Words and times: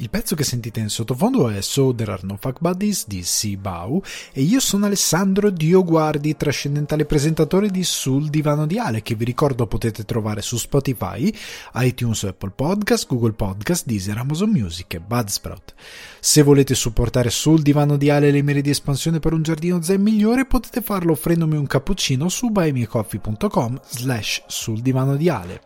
Il 0.00 0.10
pezzo 0.10 0.36
che 0.36 0.44
sentite 0.44 0.78
in 0.78 0.90
sottofondo 0.90 1.48
è 1.48 1.60
So 1.60 1.92
There 1.92 2.12
Are 2.12 2.20
No 2.22 2.36
Fuck 2.40 2.60
Buddies 2.60 3.08
di 3.08 3.24
Sibau 3.24 4.00
e 4.32 4.42
io 4.42 4.60
sono 4.60 4.86
Alessandro 4.86 5.50
Dioguardi, 5.50 6.36
trascendentale 6.36 7.04
presentatore 7.04 7.68
di 7.68 7.82
Sul 7.82 8.28
Divano 8.28 8.64
di 8.64 8.78
Ale, 8.78 9.02
che 9.02 9.16
vi 9.16 9.24
ricordo 9.24 9.66
potete 9.66 10.04
trovare 10.04 10.40
su 10.40 10.56
Spotify, 10.56 11.34
iTunes, 11.74 12.22
Apple 12.22 12.52
Podcast, 12.54 13.08
Google 13.08 13.32
Podcast, 13.32 13.86
Deezer, 13.86 14.18
Amazon 14.18 14.50
Music 14.50 14.94
e 14.94 15.00
Budsprout. 15.00 15.74
Se 16.20 16.42
volete 16.42 16.76
supportare 16.76 17.30
Sul 17.30 17.62
Divano 17.62 17.96
di 17.96 18.08
Ale 18.08 18.30
le 18.30 18.42
mire 18.42 18.60
di 18.60 18.70
espansione 18.70 19.18
per 19.18 19.32
un 19.32 19.42
giardino 19.42 19.82
zen 19.82 20.00
migliore, 20.00 20.46
potete 20.46 20.80
farlo 20.80 21.10
offrendomi 21.10 21.56
un 21.56 21.66
cappuccino 21.66 22.28
su 22.28 22.50
buymeacoffee.com 22.50 23.80
slash 23.84 24.44
sul 24.46 24.80
divano 24.80 25.16
di 25.16 25.28
Ale. 25.28 25.60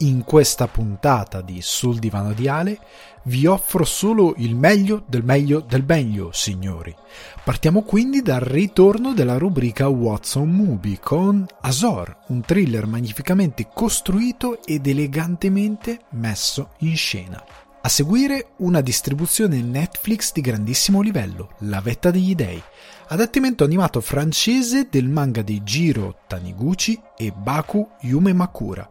In 0.00 0.22
questa 0.22 0.68
puntata 0.68 1.40
di 1.40 1.58
Sul 1.60 1.98
Divano 1.98 2.32
di 2.32 2.46
Ale 2.46 2.78
vi 3.24 3.46
offro 3.46 3.84
solo 3.84 4.34
il 4.36 4.54
meglio 4.54 5.02
del 5.08 5.24
meglio 5.24 5.58
del 5.58 5.84
meglio, 5.84 6.30
signori. 6.30 6.94
Partiamo 7.42 7.82
quindi 7.82 8.22
dal 8.22 8.38
ritorno 8.38 9.12
della 9.12 9.38
rubrica 9.38 9.88
Watson 9.88 10.48
Movie 10.48 11.00
con 11.00 11.44
Azor, 11.62 12.16
un 12.28 12.42
thriller 12.42 12.86
magnificamente 12.86 13.70
costruito 13.74 14.64
ed 14.64 14.86
elegantemente 14.86 16.02
messo 16.10 16.74
in 16.78 16.94
scena. 16.94 17.44
A 17.80 17.88
seguire 17.88 18.50
una 18.58 18.80
distribuzione 18.80 19.60
Netflix 19.60 20.30
di 20.32 20.40
grandissimo 20.40 21.00
livello, 21.00 21.54
La 21.62 21.80
vetta 21.80 22.12
degli 22.12 22.36
dei, 22.36 22.62
adattamento 23.08 23.64
animato 23.64 24.00
francese 24.00 24.86
del 24.88 25.08
manga 25.08 25.42
di 25.42 25.60
Jiro 25.62 26.18
Taniguchi 26.28 27.00
e 27.16 27.32
Baku 27.32 27.88
Yume 28.02 28.32
Makura 28.32 28.88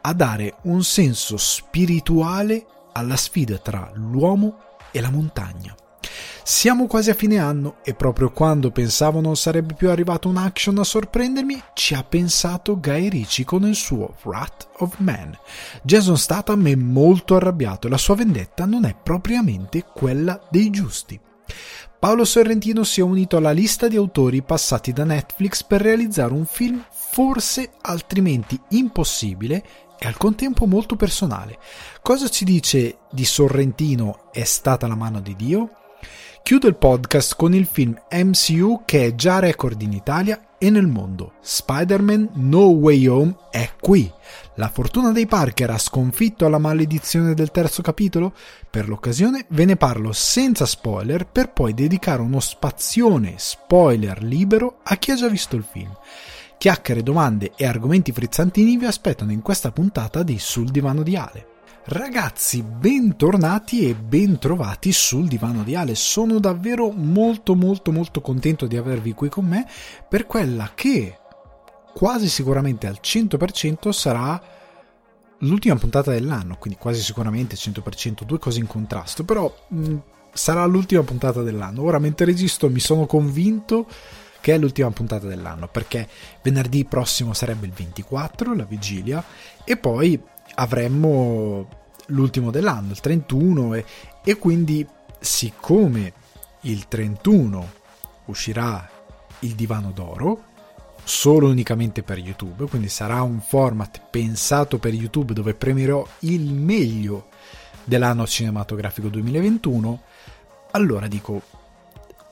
a 0.00 0.12
dare 0.12 0.56
un 0.62 0.82
senso 0.82 1.36
spirituale 1.36 2.66
alla 2.92 3.16
sfida 3.16 3.58
tra 3.58 3.90
l'uomo 3.94 4.58
e 4.90 5.00
la 5.00 5.10
montagna. 5.10 5.74
Siamo 6.42 6.86
quasi 6.86 7.10
a 7.10 7.14
fine 7.14 7.38
anno 7.38 7.76
e 7.84 7.94
proprio 7.94 8.32
quando 8.32 8.70
pensavo 8.70 9.20
non 9.20 9.36
sarebbe 9.36 9.74
più 9.74 9.90
arrivato 9.90 10.28
un 10.28 10.36
action 10.36 10.78
a 10.78 10.84
sorprendermi, 10.84 11.62
ci 11.74 11.94
ha 11.94 12.02
pensato 12.02 12.80
Guy 12.80 13.08
Ritchie 13.08 13.44
con 13.44 13.64
il 13.64 13.76
suo 13.76 14.16
Wrath 14.24 14.68
of 14.78 14.96
Man. 14.98 15.36
Jason 15.82 16.16
Statham 16.16 16.66
è 16.66 16.74
molto 16.74 17.36
arrabbiato 17.36 17.86
e 17.86 17.90
la 17.90 17.98
sua 17.98 18.16
vendetta 18.16 18.64
non 18.64 18.84
è 18.84 18.96
propriamente 19.00 19.84
quella 19.94 20.40
dei 20.50 20.70
giusti. 20.70 21.20
Paolo 22.00 22.24
Sorrentino 22.24 22.82
si 22.82 23.00
è 23.00 23.02
unito 23.02 23.36
alla 23.36 23.50
lista 23.50 23.86
di 23.86 23.96
autori 23.96 24.42
passati 24.42 24.92
da 24.92 25.04
Netflix 25.04 25.62
per 25.62 25.82
realizzare 25.82 26.32
un 26.32 26.46
film 26.46 26.82
forse 26.90 27.72
altrimenti 27.82 28.58
impossibile 28.70 29.62
e 30.02 30.06
al 30.06 30.16
contempo 30.16 30.64
molto 30.64 30.96
personale. 30.96 31.58
Cosa 32.00 32.28
ci 32.28 32.44
dice 32.44 33.00
di 33.12 33.26
Sorrentino 33.26 34.30
È 34.32 34.44
stata 34.44 34.86
la 34.86 34.94
mano 34.94 35.20
di 35.20 35.36
Dio? 35.36 35.72
Chiudo 36.42 36.66
il 36.68 36.76
podcast 36.76 37.36
con 37.36 37.54
il 37.54 37.66
film 37.66 38.00
MCU 38.10 38.82
che 38.86 39.04
è 39.04 39.14
già 39.14 39.38
record 39.40 39.80
in 39.82 39.92
Italia 39.92 40.56
e 40.58 40.70
nel 40.70 40.86
mondo. 40.86 41.34
Spider-Man 41.40 42.30
No 42.34 42.68
Way 42.68 43.06
Home 43.06 43.36
è 43.50 43.72
qui. 43.78 44.10
La 44.54 44.68
fortuna 44.68 45.12
dei 45.12 45.26
Parker 45.26 45.70
ha 45.70 45.78
sconfitto 45.78 46.48
la 46.48 46.58
maledizione 46.58 47.34
del 47.34 47.50
terzo 47.50 47.82
capitolo? 47.82 48.32
Per 48.68 48.88
l'occasione 48.88 49.44
ve 49.50 49.66
ne 49.66 49.76
parlo 49.76 50.12
senza 50.12 50.64
spoiler 50.64 51.26
per 51.26 51.52
poi 51.52 51.74
dedicare 51.74 52.22
uno 52.22 52.40
spazione 52.40 53.34
spoiler 53.36 54.22
libero 54.22 54.80
a 54.82 54.96
chi 54.96 55.10
ha 55.10 55.16
già 55.16 55.28
visto 55.28 55.56
il 55.56 55.64
film. 55.70 55.94
Chiacchiere, 56.60 57.02
domande 57.02 57.52
e 57.56 57.64
argomenti 57.64 58.12
frizzantini 58.12 58.76
vi 58.76 58.84
aspettano 58.84 59.32
in 59.32 59.40
questa 59.40 59.72
puntata 59.72 60.22
di 60.22 60.38
Sul 60.38 60.68
Divano 60.68 61.02
di 61.02 61.16
Ale. 61.16 61.46
Ragazzi, 61.84 62.62
bentornati 62.62 63.88
e 63.88 63.94
bentrovati 63.94 64.92
sul 64.92 65.26
divano 65.26 65.62
di 65.62 65.74
Ale. 65.74 65.94
Sono 65.94 66.38
davvero 66.38 66.90
molto 66.90 67.54
molto 67.54 67.92
molto 67.92 68.20
contento 68.20 68.66
di 68.66 68.76
avervi 68.76 69.14
qui 69.14 69.30
con 69.30 69.46
me 69.46 69.66
per 70.06 70.26
quella 70.26 70.72
che 70.74 71.16
quasi 71.94 72.28
sicuramente 72.28 72.86
al 72.86 72.98
100% 73.02 73.88
sarà 73.88 74.38
l'ultima 75.38 75.76
puntata 75.76 76.10
dell'anno, 76.10 76.58
quindi 76.58 76.78
quasi 76.78 77.00
sicuramente 77.00 77.56
100%, 77.56 78.24
due 78.24 78.38
cose 78.38 78.58
in 78.58 78.66
contrasto, 78.66 79.24
però 79.24 79.50
mh, 79.68 79.96
sarà 80.34 80.66
l'ultima 80.66 81.02
puntata 81.04 81.40
dell'anno. 81.40 81.84
Ora 81.84 81.98
mentre 81.98 82.26
registro 82.26 82.68
mi 82.68 82.80
sono 82.80 83.06
convinto 83.06 83.86
che 84.40 84.54
è 84.54 84.58
l'ultima 84.58 84.90
puntata 84.90 85.26
dell'anno, 85.26 85.68
perché 85.68 86.08
venerdì 86.42 86.84
prossimo 86.84 87.32
sarebbe 87.32 87.66
il 87.66 87.72
24, 87.72 88.54
la 88.54 88.64
vigilia, 88.64 89.22
e 89.64 89.76
poi 89.76 90.20
avremmo 90.54 91.68
l'ultimo 92.06 92.50
dell'anno, 92.50 92.92
il 92.92 93.00
31, 93.00 93.74
e, 93.74 93.84
e 94.24 94.36
quindi 94.36 94.86
siccome 95.18 96.12
il 96.62 96.88
31 96.88 97.70
uscirà 98.26 98.88
il 99.40 99.54
divano 99.54 99.90
d'oro, 99.92 100.44
solo 101.04 101.48
unicamente 101.48 102.02
per 102.02 102.18
YouTube, 102.18 102.66
quindi 102.66 102.88
sarà 102.88 103.22
un 103.22 103.40
format 103.40 104.00
pensato 104.10 104.78
per 104.78 104.94
YouTube 104.94 105.32
dove 105.32 105.54
premierò 105.54 106.06
il 106.20 106.52
meglio 106.52 107.28
dell'anno 107.84 108.26
cinematografico 108.26 109.08
2021, 109.08 110.02
allora 110.72 111.08
dico 111.08 111.42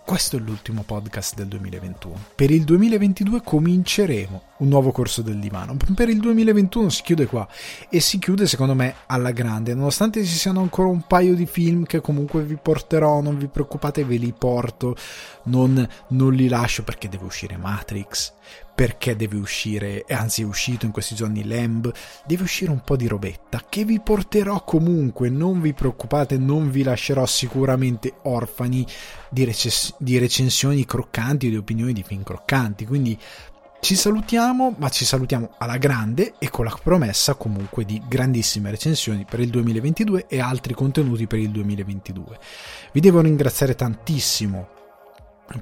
questo 0.09 0.39
è 0.39 0.41
l'ultimo 0.41 0.85
podcast 0.85 1.35
del 1.35 1.49
2021. 1.49 2.15
Per 2.35 2.51
il 2.51 2.65
2022 2.65 3.43
cominceremo 3.45 4.43
un 4.61 4.69
nuovo 4.69 4.91
corso 4.91 5.21
del 5.21 5.39
divano. 5.39 5.77
Per 5.95 6.09
il 6.09 6.19
2021 6.19 6.89
si 6.89 7.03
chiude 7.03 7.27
qua 7.27 7.47
e 7.91 8.01
si 8.01 8.19
chiude 8.19 8.47
secondo 8.47 8.75
me 8.75 8.95
alla 9.05 9.33
grande, 9.33 9.75
nonostante 9.75 10.25
ci 10.25 10.35
siano 10.35 10.63
ancora 10.63 10.89
un 10.89 11.03
paio 11.07 11.35
di 11.35 11.45
film 11.45 11.85
che 11.85 12.01
comunque 12.01 12.43
vi 12.43 12.57
porterò, 12.57 13.21
non 13.21 13.37
vi 13.37 13.49
preoccupate, 13.49 14.03
ve 14.03 14.17
li 14.17 14.33
porto, 14.33 14.97
non, 15.45 15.87
non 16.09 16.33
li 16.33 16.49
lascio 16.49 16.85
perché 16.85 17.11
deve 17.11 17.27
uscire 17.27 17.59
Matrix, 17.59 18.33
perché 18.79 19.17
deve 19.17 19.39
uscire, 19.39 20.05
anzi 20.07 20.43
è 20.43 20.45
uscito 20.45 20.87
in 20.87 20.93
questi 20.93 21.17
giorni 21.17 21.45
Lamb, 21.45 21.93
deve 22.25 22.45
uscire 22.45 22.71
un 22.71 22.81
po' 22.85 22.95
di 22.95 23.09
robetta 23.09 23.65
che 23.69 23.85
vi 23.85 23.99
porterò 23.99 24.63
comunque, 24.63 25.29
non 25.31 25.61
vi 25.61 25.75
preoccupate, 25.75 26.39
non 26.39 26.71
vi 26.71 26.85
lascerò 26.85 27.27
sicuramente 27.27 28.21
orfani 28.23 28.87
di, 29.31 29.45
recess- 29.45 29.97
di 29.99 30.17
recensioni 30.19 30.85
croccanti 30.85 31.49
o 31.49 31.51
di 31.51 31.57
opinioni 31.57 31.93
di 31.93 32.05
film 32.05 32.23
croccanti, 32.23 32.87
quindi 32.87 33.19
ci 33.81 33.97
salutiamo, 33.97 34.77
ma 34.79 34.89
ci 34.91 35.05
salutiamo 35.05 35.55
alla 35.59 35.77
grande 35.77 36.35
e 36.39 36.49
con 36.49 36.65
la 36.65 36.79
promessa 36.81 37.35
comunque 37.35 37.85
di 37.85 38.01
grandissime 38.07 38.71
recensioni 38.71 39.27
per 39.29 39.41
il 39.41 39.51
2022 39.51 40.27
e 40.29 40.39
altri 40.39 40.75
contenuti 40.75 41.27
per 41.27 41.41
il 41.41 41.51
2022. 41.51 42.39
Vi 42.93 43.01
devo 43.01 43.23
ringraziare 43.23 43.75
tantissimo 43.75 44.77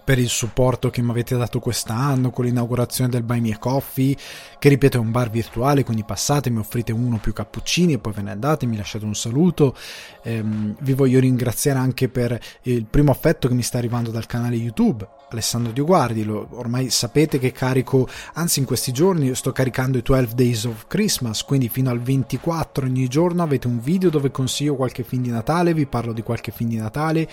per 0.03 0.19
il 0.19 0.29
supporto 0.29 0.91
che 0.91 1.01
mi 1.03 1.11
avete 1.11 1.37
dato 1.37 1.61
quest'anno 1.61 2.31
con 2.31 2.45
l'inaugurazione 2.45 3.11
del 3.11 3.23
Buy 3.23 3.41
Me 3.41 3.59
Coffee, 3.59 4.17
che 4.59 4.69
ripeto 4.69 4.97
è 4.97 5.01
un 5.01 5.11
bar 5.11 5.31
virtuale, 5.31 5.85
quindi 5.85 6.05
passate, 6.05 6.51
mi 6.51 6.59
offrite 6.59 6.93
uno 6.93 7.19
più 7.19 7.33
cappuccini 7.33 7.95
e 7.95 7.99
poi 7.99 8.13
ve 8.13 8.23
ne 8.23 8.31
andate, 8.33 8.67
mi 8.67 8.77
lasciate 8.77 9.05
un 9.05 9.15
saluto. 9.15 9.77
Ehm, 10.23 10.77
vi 10.81 10.93
voglio 10.93 11.21
ringraziare 11.21 11.79
anche 11.79 12.09
per 12.09 12.39
il 12.63 12.85
primo 12.87 13.11
affetto 13.11 13.49
che 13.49 13.55
mi 13.55 13.63
sta 13.63 13.79
arrivando 13.79 14.11
dal 14.11 14.27
canale 14.27 14.57
YouTube 14.57 15.07
Alessandro 15.29 15.73
Dioguardi, 15.73 16.23
lo, 16.23 16.47
ormai 16.53 16.89
sapete 16.91 17.39
che 17.39 17.51
carico, 17.51 18.09
anzi 18.35 18.61
in 18.61 18.65
questi 18.65 18.93
giorni 18.93 19.35
sto 19.35 19.51
caricando 19.51 19.99
i 19.99 20.03
12 20.03 20.35
Days 20.35 20.65
of 20.65 20.87
Christmas, 20.87 21.43
quindi 21.43 21.69
fino 21.69 21.91
al 21.91 22.01
24 22.01 22.87
ogni 22.87 23.09
giorno 23.09 23.43
avete 23.43 23.67
un 23.67 23.81
video 23.81 24.09
dove 24.09 24.31
consiglio 24.31 24.77
qualche 24.77 25.03
film 25.03 25.23
di 25.23 25.31
Natale, 25.31 25.75
vi 25.75 25.87
parlo 25.87 26.13
di 26.13 26.23
qualche 26.23 26.53
film 26.53 26.71
di 26.71 26.77
Natale, 26.77 27.29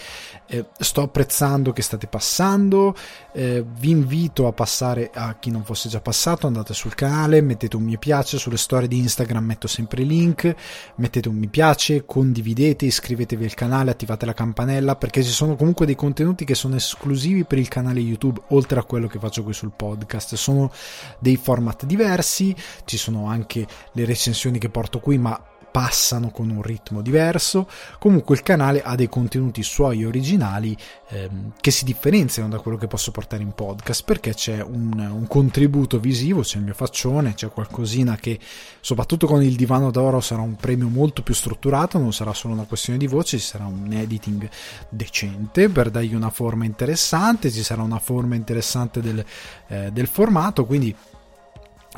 eh, 0.48 0.66
sto 0.80 1.02
apprezzando 1.04 1.72
che 1.72 1.84
state 1.84 2.08
passando, 2.08 2.96
eh, 3.32 3.64
vi 3.78 3.92
invito 3.92 4.48
a 4.48 4.54
passare 4.54 5.12
a 5.14 5.36
chi 5.36 5.52
non 5.52 5.64
fosse 5.64 5.88
già 5.88 6.02
passato, 6.02 6.48
andate 6.48 6.74
sul 6.74 6.96
canale, 6.96 7.42
mettete 7.42 7.76
un 7.76 7.84
mi 7.84 8.00
piace, 8.00 8.40
sulle 8.40 8.58
storie 8.58 8.88
di 8.88 8.98
Instagram 8.98 9.46
metto 9.46 9.68
sempre 9.68 10.02
i 10.02 10.08
link, 10.08 10.56
mettete 10.96 11.30
un 11.30 11.36
mi 11.36 11.48
piace, 11.48 12.06
condividete, 12.06 12.86
iscrivetevi 12.86 13.44
al 13.44 13.54
canale, 13.54 13.92
attivate 13.92 14.26
la 14.26 14.34
campanella 14.34 14.96
perché 14.96 15.24
ci 15.24 15.32
sono 15.32 15.56
comunque 15.56 15.86
dei 15.86 15.96
contenuti 15.96 16.44
che 16.44 16.56
sono 16.56 16.76
esclusivi 16.76 17.44
per 17.44 17.60
il 17.60 17.68
canale 17.68 17.82
canale 17.84 18.00
YouTube, 18.00 18.42
oltre 18.50 18.80
a 18.80 18.84
quello 18.84 19.08
che 19.08 19.20
faccio 19.20 19.44
qui 19.44 19.54
sul 19.54 19.74
podcast. 19.76 20.36
Sono 20.36 20.72
dei 21.20 21.36
format 21.36 21.86
diversi, 21.86 22.56
ci 22.86 22.98
sono 22.98 23.28
anche 23.28 23.68
le 23.92 24.06
recensioni 24.06 24.58
che 24.58 24.70
porto 24.70 25.00
qui, 25.00 25.18
ma 25.18 25.40
passano 25.74 26.30
con 26.30 26.52
un 26.52 26.62
ritmo 26.62 27.02
diverso. 27.02 27.68
Comunque 27.98 28.36
il 28.36 28.44
canale 28.44 28.84
ha 28.84 28.94
dei 28.94 29.10
contenuti 29.10 29.64
suoi 29.64 30.06
originali 30.06 30.78
ehm, 31.10 31.54
che 31.60 31.72
si 31.72 31.84
differenziano 31.84 32.48
da 32.48 32.60
quello 32.60 32.78
che 32.78 32.86
posso 32.86 33.10
portare 33.10 33.42
in 33.42 33.54
podcast 33.54 34.04
perché 34.04 34.36
c'è 34.36 34.62
un, 34.62 34.92
un, 35.00 35.26
contributo 35.28 35.98
visivo, 35.98 36.42
c'è 36.42 36.60
il 36.60 36.66
mio 36.66 36.76
faccione, 36.76 37.34
c'è 37.34 37.50
qualcosina 37.50 38.16
che 38.18 38.40
soprattutto 38.82 39.26
con 39.26 39.42
il 39.42 39.56
divano 39.56 39.90
d'oro 39.90 40.22
sarà 40.22 40.44
un 40.44 40.56
premio 40.56 40.90
molto 40.90 41.24
più 41.24 41.34
strutturato, 41.34 41.98
non 41.98 42.14
sarà 42.14 42.34
solo 42.34 42.54
una 42.54 42.66
questione 42.66 43.00
di 43.00 43.08
voce, 43.08 43.40
ci 43.40 43.46
sarà 43.46 43.66
un 43.66 43.92
editing 43.92 44.48
decente 44.90 45.70
per 45.70 45.90
dargli 45.90 46.14
una 46.14 46.30
forma 46.30 46.66
interessante, 46.66 47.50
ci 47.50 47.64
sarà 47.64 47.82
una 47.82 47.98
forma 47.98 48.36
interessante 48.36 49.02
del, 49.02 49.26
eh, 49.70 49.90
del 49.92 50.06
formato, 50.06 50.66
quindi 50.66 50.96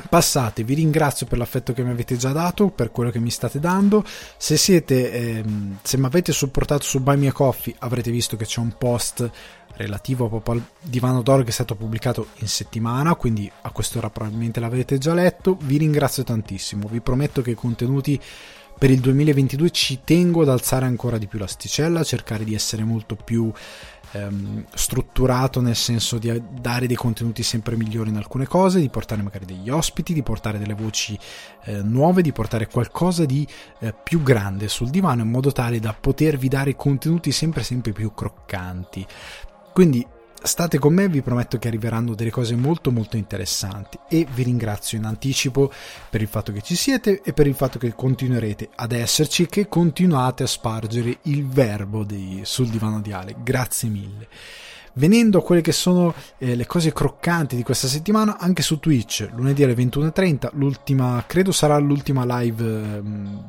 passate, 0.09 0.63
vi 0.63 0.73
ringrazio 0.73 1.25
per 1.25 1.37
l'affetto 1.37 1.73
che 1.73 1.83
mi 1.83 1.91
avete 1.91 2.17
già 2.17 2.31
dato, 2.31 2.69
per 2.69 2.91
quello 2.91 3.11
che 3.11 3.19
mi 3.19 3.29
state 3.29 3.59
dando. 3.59 4.03
Se 4.37 4.57
siete, 4.57 5.11
ehm, 5.11 5.77
se 5.81 5.97
mi 5.97 6.05
avete 6.05 6.31
supportato 6.31 6.83
su 6.83 7.01
Buy 7.01 7.17
Me 7.17 7.27
a 7.27 7.31
Coffee, 7.31 7.75
avrete 7.79 8.11
visto 8.11 8.35
che 8.35 8.45
c'è 8.45 8.59
un 8.59 8.75
post 8.77 9.29
relativo 9.77 10.29
proprio 10.29 10.55
al 10.55 10.63
divano 10.81 11.21
d'oro 11.21 11.43
che 11.43 11.49
è 11.49 11.53
stato 11.53 11.75
pubblicato 11.75 12.27
in 12.35 12.47
settimana, 12.47 13.15
quindi 13.15 13.49
a 13.61 13.71
quest'ora 13.71 14.09
probabilmente 14.09 14.59
l'avete 14.59 14.97
già 14.97 15.13
letto. 15.13 15.57
Vi 15.61 15.77
ringrazio 15.77 16.23
tantissimo, 16.23 16.87
vi 16.87 17.01
prometto 17.01 17.41
che 17.41 17.51
i 17.51 17.55
contenuti 17.55 18.19
per 18.77 18.91
il 18.91 18.99
2022 18.99 19.69
ci 19.69 20.01
tengo 20.03 20.41
ad 20.41 20.49
alzare 20.49 20.85
ancora 20.85 21.17
di 21.17 21.27
più 21.27 21.39
l'asticella, 21.39 22.03
cercare 22.03 22.43
di 22.43 22.53
essere 22.53 22.83
molto 22.83 23.15
più 23.15 23.49
ehm, 24.15 24.65
strutturato 24.73 25.61
nel 25.61 25.75
senso 25.75 26.17
di 26.17 26.41
dare 26.59 26.87
dei 26.87 26.95
contenuti 26.95 27.43
sempre 27.43 27.75
migliori 27.75 28.09
in 28.09 28.17
alcune 28.17 28.47
cose, 28.47 28.79
di 28.79 28.89
portare 28.89 29.21
magari 29.21 29.45
degli 29.45 29.69
ospiti, 29.69 30.13
di 30.13 30.23
portare 30.23 30.57
delle 30.57 30.73
voci 30.73 31.17
eh, 31.65 31.81
nuove, 31.81 32.21
di 32.21 32.31
portare 32.31 32.67
qualcosa 32.67 33.25
di 33.25 33.47
eh, 33.79 33.93
più 33.93 34.23
grande 34.23 34.67
sul 34.67 34.89
divano 34.89 35.23
in 35.23 35.29
modo 35.29 35.51
tale 35.51 35.79
da 35.79 35.93
potervi 35.93 36.47
dare 36.47 36.75
contenuti 36.75 37.31
sempre 37.31 37.63
sempre 37.63 37.91
più 37.91 38.13
croccanti. 38.13 39.05
Quindi 39.73 40.05
state 40.45 40.79
con 40.79 40.93
me, 40.93 41.07
vi 41.07 41.21
prometto 41.21 41.57
che 41.57 41.67
arriveranno 41.67 42.15
delle 42.15 42.29
cose 42.29 42.55
molto 42.55 42.91
molto 42.91 43.17
interessanti 43.17 43.97
e 44.07 44.25
vi 44.33 44.43
ringrazio 44.43 44.97
in 44.97 45.05
anticipo 45.05 45.71
per 46.09 46.21
il 46.21 46.27
fatto 46.27 46.51
che 46.51 46.61
ci 46.61 46.75
siete 46.75 47.21
e 47.23 47.33
per 47.33 47.47
il 47.47 47.55
fatto 47.55 47.79
che 47.79 47.93
continuerete 47.95 48.69
ad 48.75 48.91
esserci 48.91 49.47
che 49.47 49.67
continuate 49.67 50.43
a 50.43 50.47
spargere 50.47 51.17
il 51.23 51.47
verbo 51.47 52.03
dei, 52.03 52.41
sul 52.43 52.69
divano 52.69 53.01
di 53.01 53.11
Ale. 53.11 53.35
Grazie 53.43 53.89
mille. 53.89 54.27
Venendo 54.97 55.39
a 55.39 55.43
quelle 55.43 55.59
che 55.59 55.73
sono 55.73 56.13
eh, 56.37 56.55
le 56.55 56.65
cose 56.65 56.93
croccanti 56.93 57.57
di 57.57 57.63
questa 57.63 57.87
settimana, 57.87 58.37
anche 58.39 58.61
su 58.61 58.79
Twitch, 58.79 59.29
lunedì 59.35 59.61
alle 59.61 59.73
21.30, 59.73 60.51
l'ultima, 60.53 61.21
credo 61.27 61.51
sarà 61.51 61.77
l'ultima 61.77 62.23
live 62.39 62.63
eh, 62.65 63.01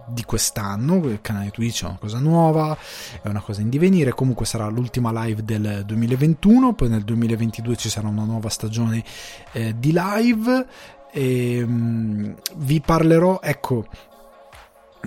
di 0.09 0.25
quest'anno, 0.25 0.97
il 1.07 1.21
canale 1.21 1.51
Twitch 1.51 1.85
è 1.85 1.87
una 1.87 1.99
cosa 2.01 2.19
nuova, 2.19 2.77
è 3.23 3.29
una 3.29 3.41
cosa 3.41 3.61
in 3.61 3.69
divenire, 3.69 4.13
comunque 4.13 4.45
sarà 4.45 4.67
l'ultima 4.67 5.25
live 5.25 5.45
del 5.45 5.85
2021, 5.87 6.75
poi 6.75 6.89
nel 6.89 7.05
2022 7.05 7.77
ci 7.77 7.91
sarà 7.91 8.09
una 8.09 8.25
nuova 8.25 8.49
stagione 8.49 9.05
eh, 9.53 9.73
di 9.79 9.95
live 9.95 10.67
e 11.13 11.65
mm, 11.65 12.33
vi 12.57 12.81
parlerò, 12.81 13.39
ecco, 13.41 13.87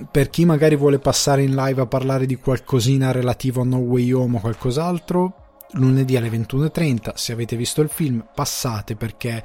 per 0.10 0.30
chi 0.30 0.46
magari 0.46 0.78
vuole 0.78 1.00
passare 1.00 1.44
in 1.44 1.54
live 1.54 1.82
a 1.82 1.86
parlare 1.86 2.26
di 2.26 2.38
qualcosina 2.38 3.12
relativo 3.12 3.60
a 3.60 3.66
No 3.66 3.80
Way 3.80 4.14
Home 4.14 4.38
o 4.38 4.40
qualcos'altro, 4.40 5.34
lunedì 5.72 6.18
alle 6.18 6.30
21.30. 6.30 7.14
Se 7.16 7.32
avete 7.32 7.56
visto 7.56 7.82
il 7.82 7.90
film, 7.90 8.26
passate 8.34 8.96
perché 8.96 9.44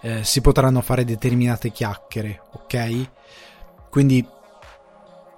eh, 0.00 0.24
si 0.24 0.40
potranno 0.40 0.80
fare 0.80 1.04
determinate 1.04 1.70
chiacchiere, 1.70 2.42
ok? 2.52 3.08
Quindi 3.90 4.26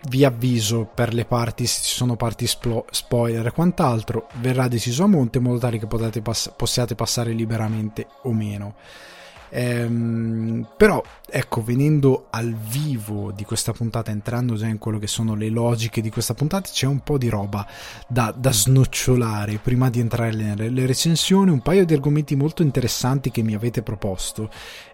vi 0.08 0.24
avviso 0.24 0.88
per 0.92 1.12
le 1.12 1.24
parti, 1.24 1.66
se 1.66 1.82
ci 1.82 1.94
sono 1.94 2.16
parti 2.16 2.46
splo- 2.46 2.86
spoiler 2.90 3.46
e 3.46 3.50
quant'altro, 3.52 4.28
verrà 4.40 4.68
deciso 4.68 5.04
a 5.04 5.08
monte 5.08 5.38
in 5.38 5.44
modo 5.44 5.58
tale 5.58 5.78
che 5.78 5.86
pass- 6.20 6.52
possiate 6.56 6.94
passare 6.94 7.32
liberamente 7.32 8.06
o 8.22 8.32
meno. 8.32 8.74
Ehm, 9.50 10.66
però 10.76 11.02
ecco, 11.30 11.62
venendo 11.62 12.26
al 12.30 12.54
vivo 12.54 13.32
di 13.32 13.44
questa 13.44 13.72
puntata, 13.72 14.10
entrando 14.10 14.54
già 14.54 14.66
in 14.66 14.78
quello 14.78 14.98
che 14.98 15.06
sono 15.06 15.34
le 15.34 15.48
logiche 15.48 16.00
di 16.00 16.10
questa 16.10 16.34
puntata, 16.34 16.68
c'è 16.70 16.86
un 16.86 17.00
po' 17.00 17.18
di 17.18 17.28
roba 17.28 17.66
da, 18.06 18.34
da 18.36 18.52
snocciolare 18.52 19.58
prima 19.62 19.90
di 19.90 20.00
entrare 20.00 20.34
nelle 20.34 20.86
recensioni, 20.86 21.50
un 21.50 21.60
paio 21.60 21.84
di 21.84 21.94
argomenti 21.94 22.36
molto 22.36 22.62
interessanti 22.62 23.30
che 23.30 23.42
mi 23.42 23.54
avete 23.54 23.82
proposto 23.82 24.50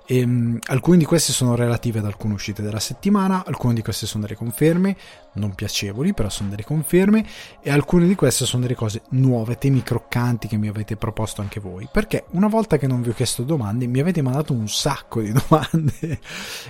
e, 0.06 0.22
um, 0.22 0.58
alcune 0.68 0.98
di 0.98 1.04
queste 1.04 1.32
sono 1.32 1.54
relative 1.54 1.98
ad 1.98 2.04
alcune 2.04 2.34
uscite 2.34 2.62
della 2.62 2.80
settimana, 2.80 3.44
alcune 3.46 3.74
di 3.74 3.82
queste 3.82 4.06
sono 4.06 4.24
delle 4.24 4.36
conferme, 4.36 4.96
non 5.34 5.54
piacevoli, 5.54 6.12
però 6.12 6.28
sono 6.28 6.50
delle 6.50 6.64
conferme, 6.64 7.26
e 7.60 7.70
alcune 7.70 8.06
di 8.06 8.14
queste 8.14 8.44
sono 8.44 8.62
delle 8.62 8.74
cose 8.74 9.02
nuove, 9.10 9.56
temi 9.56 9.82
croccanti 9.82 10.48
che 10.48 10.56
mi 10.56 10.68
avete 10.68 10.96
proposto 10.96 11.40
anche 11.40 11.60
voi. 11.60 11.88
Perché 11.90 12.26
una 12.30 12.48
volta 12.48 12.76
che 12.76 12.86
non 12.86 13.02
vi 13.02 13.10
ho 13.10 13.14
chiesto 13.14 13.42
domande, 13.42 13.86
mi 13.86 14.00
avete 14.00 14.22
mandato 14.22 14.52
un 14.52 14.68
sacco 14.68 15.20
di 15.20 15.32
domande, 15.48 16.20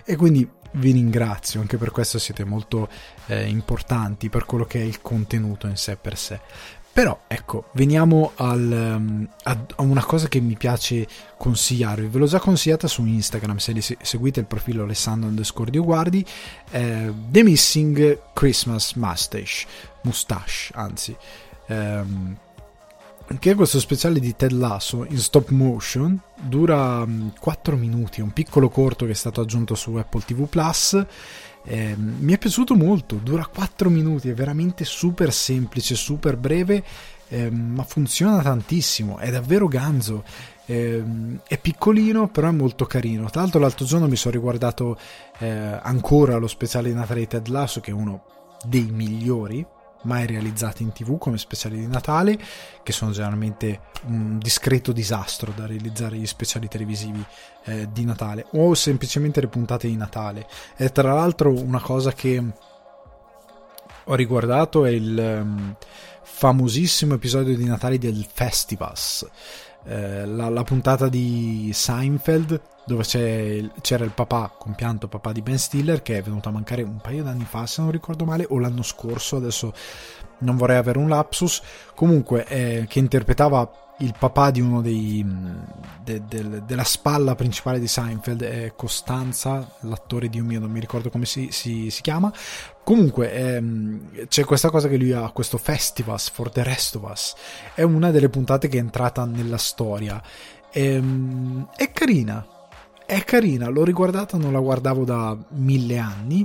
e 0.04 0.16
quindi 0.16 0.48
vi 0.74 0.92
ringrazio, 0.92 1.60
anche 1.60 1.76
per 1.76 1.90
questo 1.90 2.18
siete 2.18 2.44
molto 2.44 2.88
eh, 3.26 3.48
importanti 3.48 4.28
per 4.28 4.44
quello 4.44 4.64
che 4.64 4.80
è 4.80 4.84
il 4.84 5.00
contenuto 5.00 5.66
in 5.66 5.76
sé 5.76 5.96
per 5.96 6.16
sé. 6.16 6.40
Però 6.94 7.22
ecco, 7.26 7.70
veniamo 7.72 8.30
al, 8.36 8.94
um, 8.96 9.28
a, 9.42 9.66
una 9.78 10.04
cosa 10.04 10.28
che 10.28 10.38
mi 10.38 10.56
piace 10.56 11.08
consigliarvi. 11.36 12.06
Ve 12.06 12.20
l'ho 12.20 12.26
già 12.26 12.38
consigliata 12.38 12.86
su 12.86 13.04
Instagram, 13.04 13.56
se 13.56 13.80
se 13.80 13.98
seguite 14.00 14.38
il 14.38 14.46
profilo 14.46 14.84
Alessandro 14.84 15.28
underscore 15.28 15.76
Guardi, 15.76 16.24
eh, 16.70 17.12
The 17.30 17.42
Missing 17.42 18.20
Christmas 18.32 18.92
Mustache, 18.92 19.66
mustache 20.02 20.70
anzi. 20.74 21.16
Um, 21.66 22.36
che 23.40 23.50
è 23.50 23.54
questo 23.56 23.80
speciale 23.80 24.20
di 24.20 24.36
Ted 24.36 24.52
Lasso 24.52 25.04
in 25.04 25.18
stop 25.18 25.48
motion, 25.48 26.16
dura 26.40 27.04
4 27.40 27.76
minuti, 27.76 28.20
è 28.20 28.22
un 28.22 28.32
piccolo 28.32 28.68
corto 28.68 29.04
che 29.04 29.12
è 29.12 29.16
stato 29.16 29.40
aggiunto 29.40 29.74
su 29.74 29.94
Apple 29.94 30.22
TV 30.24 30.46
eh, 31.64 31.94
mi 31.96 32.32
è 32.32 32.38
piaciuto 32.38 32.74
molto, 32.74 33.16
dura 33.16 33.46
4 33.46 33.88
minuti, 33.88 34.28
è 34.28 34.34
veramente 34.34 34.84
super 34.84 35.32
semplice, 35.32 35.94
super 35.94 36.36
breve, 36.36 36.84
eh, 37.28 37.50
ma 37.50 37.82
funziona 37.84 38.42
tantissimo, 38.42 39.18
è 39.18 39.30
davvero 39.30 39.66
ganzo. 39.66 40.24
Eh, 40.66 41.02
è 41.46 41.58
piccolino, 41.58 42.28
però 42.28 42.48
è 42.48 42.52
molto 42.52 42.86
carino. 42.86 43.28
Tra 43.28 43.42
l'altro, 43.42 43.60
l'altro 43.60 43.84
giorno 43.84 44.08
mi 44.08 44.16
sono 44.16 44.34
riguardato 44.34 44.98
eh, 45.38 45.48
ancora 45.48 46.36
lo 46.36 46.46
speciale 46.46 46.88
di 46.88 46.94
Natale 46.94 47.20
di 47.20 47.26
Ted 47.26 47.48
Lasso, 47.48 47.80
che 47.80 47.90
è 47.90 47.94
uno 47.94 48.24
dei 48.64 48.88
migliori 48.90 49.64
mai 50.04 50.26
realizzati 50.26 50.82
in 50.82 50.92
tv 50.92 51.18
come 51.18 51.38
speciali 51.38 51.78
di 51.78 51.86
Natale, 51.86 52.38
che 52.82 52.92
sono 52.92 53.10
generalmente 53.10 53.80
un 54.06 54.38
discreto 54.38 54.92
disastro 54.92 55.52
da 55.54 55.66
realizzare 55.66 56.16
gli 56.16 56.26
speciali 56.26 56.68
televisivi 56.68 57.24
eh, 57.64 57.88
di 57.92 58.04
Natale 58.04 58.46
o 58.52 58.74
semplicemente 58.74 59.40
le 59.40 59.48
puntate 59.48 59.88
di 59.88 59.96
Natale. 59.96 60.46
E 60.76 60.90
tra 60.90 61.12
l'altro 61.12 61.52
una 61.52 61.80
cosa 61.80 62.12
che 62.12 62.42
ho 64.04 64.14
riguardato 64.14 64.84
è 64.84 64.90
il 64.90 65.18
um, 65.18 65.76
famosissimo 66.22 67.14
episodio 67.14 67.56
di 67.56 67.64
Natale 67.64 67.98
del 67.98 68.26
Festivus, 68.30 69.26
eh, 69.84 70.26
la, 70.26 70.48
la, 70.48 70.62
puntata 70.62 71.08
di 71.08 71.70
Seinfeld 71.72 72.60
dove 72.86 73.04
c'era 73.04 74.04
il 74.04 74.12
papà, 74.14 74.54
compianto 74.58 75.08
papà 75.08 75.32
di 75.32 75.42
Ben 75.42 75.58
Stiller, 75.58 76.02
che 76.02 76.18
è 76.18 76.22
venuto 76.22 76.48
a 76.48 76.52
mancare 76.52 76.82
un 76.82 76.98
paio 77.00 77.22
d'anni 77.22 77.44
fa, 77.44 77.66
se 77.66 77.80
non 77.82 77.90
ricordo 77.90 78.24
male, 78.24 78.46
o 78.48 78.58
l'anno 78.58 78.82
scorso, 78.82 79.36
adesso 79.36 79.72
non 80.38 80.56
vorrei 80.56 80.76
avere 80.76 80.98
un 80.98 81.08
lapsus, 81.08 81.62
comunque 81.94 82.44
eh, 82.46 82.84
che 82.88 82.98
interpretava 82.98 83.84
il 83.98 84.14
papà 84.18 84.50
di 84.50 84.60
uno 84.60 84.80
dei 84.80 85.24
de, 86.02 86.22
de, 86.26 86.64
della 86.64 86.82
spalla 86.82 87.36
principale 87.36 87.78
di 87.78 87.86
Seinfeld 87.86 88.42
è 88.42 88.72
Costanza 88.74 89.76
l'attore 89.82 90.28
Dio 90.28 90.42
mio 90.42 90.58
non 90.58 90.70
mi 90.70 90.80
ricordo 90.80 91.10
come 91.10 91.26
si, 91.26 91.48
si, 91.52 91.90
si 91.90 92.02
chiama. 92.02 92.32
Comunque 92.82 93.32
ehm, 93.32 94.26
c'è 94.26 94.44
questa 94.44 94.70
cosa 94.70 94.88
che 94.88 94.96
lui 94.96 95.12
ha 95.12 95.30
questo 95.30 95.58
Festivus 95.58 96.28
for 96.28 96.50
the 96.50 96.64
rest 96.64 96.96
of 96.96 97.08
us. 97.08 97.34
È 97.72 97.82
una 97.82 98.10
delle 98.10 98.28
puntate 98.28 98.66
che 98.68 98.78
è 98.78 98.80
entrata 98.80 99.24
nella 99.24 99.58
storia. 99.58 100.20
Ehm, 100.72 101.68
è 101.76 101.90
carina 101.92 102.44
è 103.14 103.24
carina, 103.24 103.68
l'ho 103.68 103.84
riguardata, 103.84 104.36
non 104.36 104.52
la 104.52 104.58
guardavo 104.58 105.04
da 105.04 105.36
mille 105.50 105.98
anni, 105.98 106.44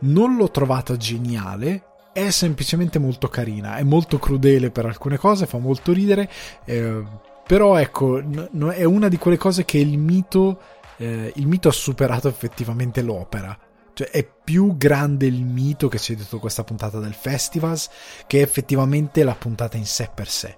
non 0.00 0.36
l'ho 0.36 0.50
trovata 0.50 0.96
geniale, 0.96 1.82
è 2.12 2.30
semplicemente 2.30 2.98
molto 2.98 3.28
carina, 3.28 3.76
è 3.76 3.82
molto 3.82 4.18
crudele 4.18 4.70
per 4.70 4.86
alcune 4.86 5.18
cose, 5.18 5.46
fa 5.46 5.58
molto 5.58 5.92
ridere, 5.92 6.30
eh, 6.64 7.02
però 7.46 7.76
ecco, 7.76 8.20
n- 8.20 8.72
è 8.74 8.84
una 8.84 9.08
di 9.08 9.18
quelle 9.18 9.36
cose 9.36 9.66
che 9.66 9.78
il 9.78 9.98
mito, 9.98 10.60
eh, 10.96 11.30
il 11.36 11.46
mito 11.46 11.68
ha 11.68 11.72
superato 11.72 12.26
effettivamente 12.28 13.02
l'opera. 13.02 13.56
Cioè 13.92 14.10
è 14.10 14.24
più 14.24 14.76
grande 14.76 15.26
il 15.26 15.44
mito 15.44 15.88
che 15.88 15.98
c'è 15.98 16.14
dietro 16.14 16.38
questa 16.38 16.62
puntata 16.62 17.00
del 17.00 17.14
festival 17.14 17.76
che 18.28 18.40
effettivamente 18.40 19.24
la 19.24 19.34
puntata 19.34 19.76
in 19.76 19.86
sé 19.86 20.08
per 20.14 20.28
sé 20.28 20.54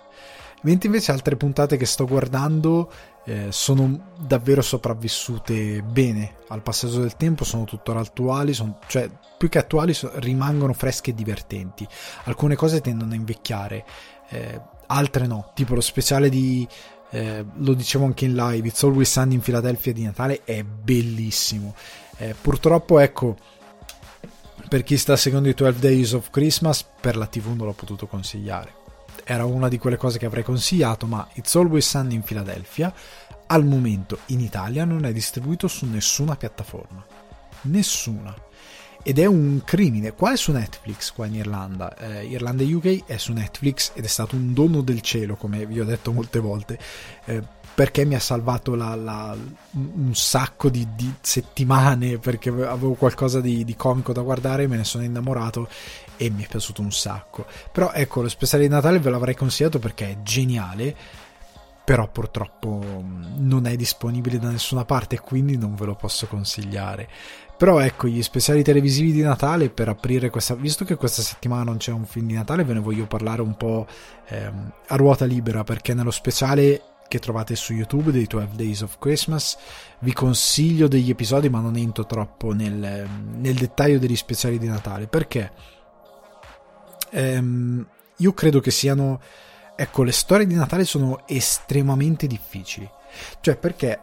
mentre 0.62 0.88
invece 0.88 1.12
altre 1.12 1.36
puntate 1.36 1.76
che 1.76 1.86
sto 1.86 2.06
guardando 2.06 2.90
eh, 3.24 3.48
sono 3.50 4.12
davvero 4.18 4.62
sopravvissute 4.62 5.82
bene 5.82 6.36
al 6.48 6.62
passaggio 6.62 7.00
del 7.00 7.16
tempo, 7.16 7.44
sono 7.44 7.64
tuttora 7.64 8.00
attuali, 8.00 8.52
sono, 8.52 8.78
cioè 8.86 9.08
più 9.36 9.48
che 9.48 9.58
attuali 9.58 9.94
so, 9.94 10.10
rimangono 10.14 10.72
fresche 10.72 11.10
e 11.10 11.14
divertenti. 11.14 11.86
Alcune 12.24 12.56
cose 12.56 12.80
tendono 12.80 13.12
a 13.12 13.16
invecchiare, 13.16 13.84
eh, 14.30 14.60
altre 14.86 15.26
no, 15.26 15.52
tipo 15.54 15.74
lo 15.74 15.80
speciale 15.80 16.28
di... 16.28 16.66
Eh, 17.12 17.44
lo 17.56 17.74
dicevo 17.74 18.04
anche 18.04 18.24
in 18.24 18.36
live, 18.36 18.68
It's 18.68 18.84
Always 18.84 19.10
Sunny 19.10 19.34
in 19.34 19.40
Philadelphia 19.40 19.92
di 19.92 20.04
Natale 20.04 20.44
è 20.44 20.62
bellissimo. 20.62 21.74
Eh, 22.18 22.36
purtroppo 22.40 23.00
ecco, 23.00 23.36
per 24.68 24.84
chi 24.84 24.96
sta 24.96 25.16
seguendo 25.16 25.48
i 25.48 25.54
12 25.54 25.78
Days 25.80 26.12
of 26.12 26.30
Christmas, 26.30 26.86
per 27.00 27.16
la 27.16 27.26
TV 27.26 27.48
non 27.48 27.66
l'ho 27.66 27.72
potuto 27.72 28.06
consigliare 28.06 28.79
era 29.24 29.44
una 29.44 29.68
di 29.68 29.78
quelle 29.78 29.96
cose 29.96 30.18
che 30.18 30.26
avrei 30.26 30.42
consigliato, 30.42 31.06
ma 31.06 31.26
It's 31.34 31.54
Always 31.54 31.88
Sunny 31.88 32.14
in 32.14 32.22
Philadelphia 32.22 32.92
al 33.50 33.64
momento 33.64 34.20
in 34.26 34.40
Italia 34.40 34.84
non 34.84 35.04
è 35.04 35.12
distribuito 35.12 35.66
su 35.66 35.86
nessuna 35.86 36.36
piattaforma. 36.36 37.04
Nessuna. 37.62 38.34
Ed 39.02 39.18
è 39.18 39.26
un 39.26 39.62
crimine. 39.64 40.12
Qua 40.12 40.32
è 40.32 40.36
su 40.36 40.52
Netflix, 40.52 41.12
qua 41.12 41.26
in 41.26 41.34
Irlanda. 41.34 41.96
Eh, 41.96 42.26
Irlanda 42.26 42.62
UK 42.62 43.06
è 43.06 43.16
su 43.16 43.32
Netflix 43.32 43.90
ed 43.94 44.04
è 44.04 44.08
stato 44.08 44.36
un 44.36 44.52
dono 44.52 44.82
del 44.82 45.00
cielo, 45.00 45.34
come 45.34 45.66
vi 45.66 45.80
ho 45.80 45.84
detto 45.84 46.12
molte 46.12 46.38
volte, 46.38 46.78
eh, 47.24 47.42
perché 47.74 48.04
mi 48.04 48.14
ha 48.14 48.20
salvato 48.20 48.74
la, 48.74 48.94
la, 48.94 49.36
un 49.72 50.14
sacco 50.14 50.68
di, 50.68 50.86
di, 50.94 51.12
settimane, 51.20 52.18
perché 52.18 52.50
avevo 52.50 52.94
qualcosa 52.94 53.40
di, 53.40 53.64
di 53.64 53.76
comico 53.76 54.12
da 54.12 54.22
guardare, 54.22 54.66
me 54.66 54.76
ne 54.76 54.84
sono 54.84 55.04
innamorato 55.04 55.68
e 56.16 56.28
mi 56.30 56.44
è 56.44 56.46
piaciuto 56.46 56.82
un 56.82 56.92
sacco. 56.92 57.46
Però 57.72 57.92
ecco, 57.92 58.22
lo 58.22 58.28
speciale 58.28 58.64
di 58.64 58.68
Natale 58.68 58.98
ve 58.98 59.10
l'avrei 59.10 59.34
consigliato 59.34 59.78
perché 59.78 60.10
è 60.10 60.22
geniale, 60.22 60.94
però 61.84 62.08
purtroppo 62.08 63.02
non 63.38 63.66
è 63.66 63.74
disponibile 63.76 64.38
da 64.38 64.50
nessuna 64.50 64.84
parte 64.84 65.18
quindi 65.18 65.56
non 65.56 65.74
ve 65.74 65.86
lo 65.86 65.94
posso 65.94 66.26
consigliare. 66.26 67.08
Però 67.56 67.78
ecco, 67.78 68.06
gli 68.06 68.22
speciali 68.22 68.62
televisivi 68.62 69.12
di 69.12 69.20
Natale 69.20 69.68
per 69.68 69.88
aprire 69.88 70.30
questa... 70.30 70.54
Visto 70.54 70.84
che 70.84 70.96
questa 70.96 71.20
settimana 71.20 71.64
non 71.64 71.76
c'è 71.76 71.92
un 71.92 72.06
film 72.06 72.28
di 72.28 72.34
Natale, 72.34 72.64
ve 72.64 72.72
ne 72.72 72.80
voglio 72.80 73.06
parlare 73.06 73.42
un 73.42 73.54
po' 73.54 73.86
ehm, 74.28 74.72
a 74.86 74.96
ruota 74.96 75.26
libera 75.26 75.62
perché 75.62 75.92
nello 75.92 76.10
speciale 76.10 76.82
che 77.10 77.18
trovate 77.18 77.56
su 77.56 77.72
YouTube 77.72 78.12
dei 78.12 78.26
12 78.26 78.54
Days 78.54 78.82
of 78.82 78.98
Christmas. 79.00 79.58
Vi 79.98 80.12
consiglio 80.12 80.86
degli 80.86 81.10
episodi, 81.10 81.48
ma 81.48 81.58
non 81.58 81.74
entro 81.74 82.06
troppo 82.06 82.52
nel, 82.52 83.04
nel 83.34 83.54
dettaglio 83.54 83.98
degli 83.98 84.14
speciali 84.14 84.60
di 84.60 84.68
Natale 84.68 85.08
perché 85.08 85.50
ehm, 87.10 87.84
io 88.16 88.32
credo 88.32 88.60
che 88.60 88.70
siano... 88.70 89.20
Ecco, 89.74 90.04
le 90.04 90.12
storie 90.12 90.46
di 90.46 90.54
Natale 90.54 90.84
sono 90.84 91.26
estremamente 91.26 92.28
difficili. 92.28 92.88
Cioè, 93.40 93.56
perché 93.56 94.00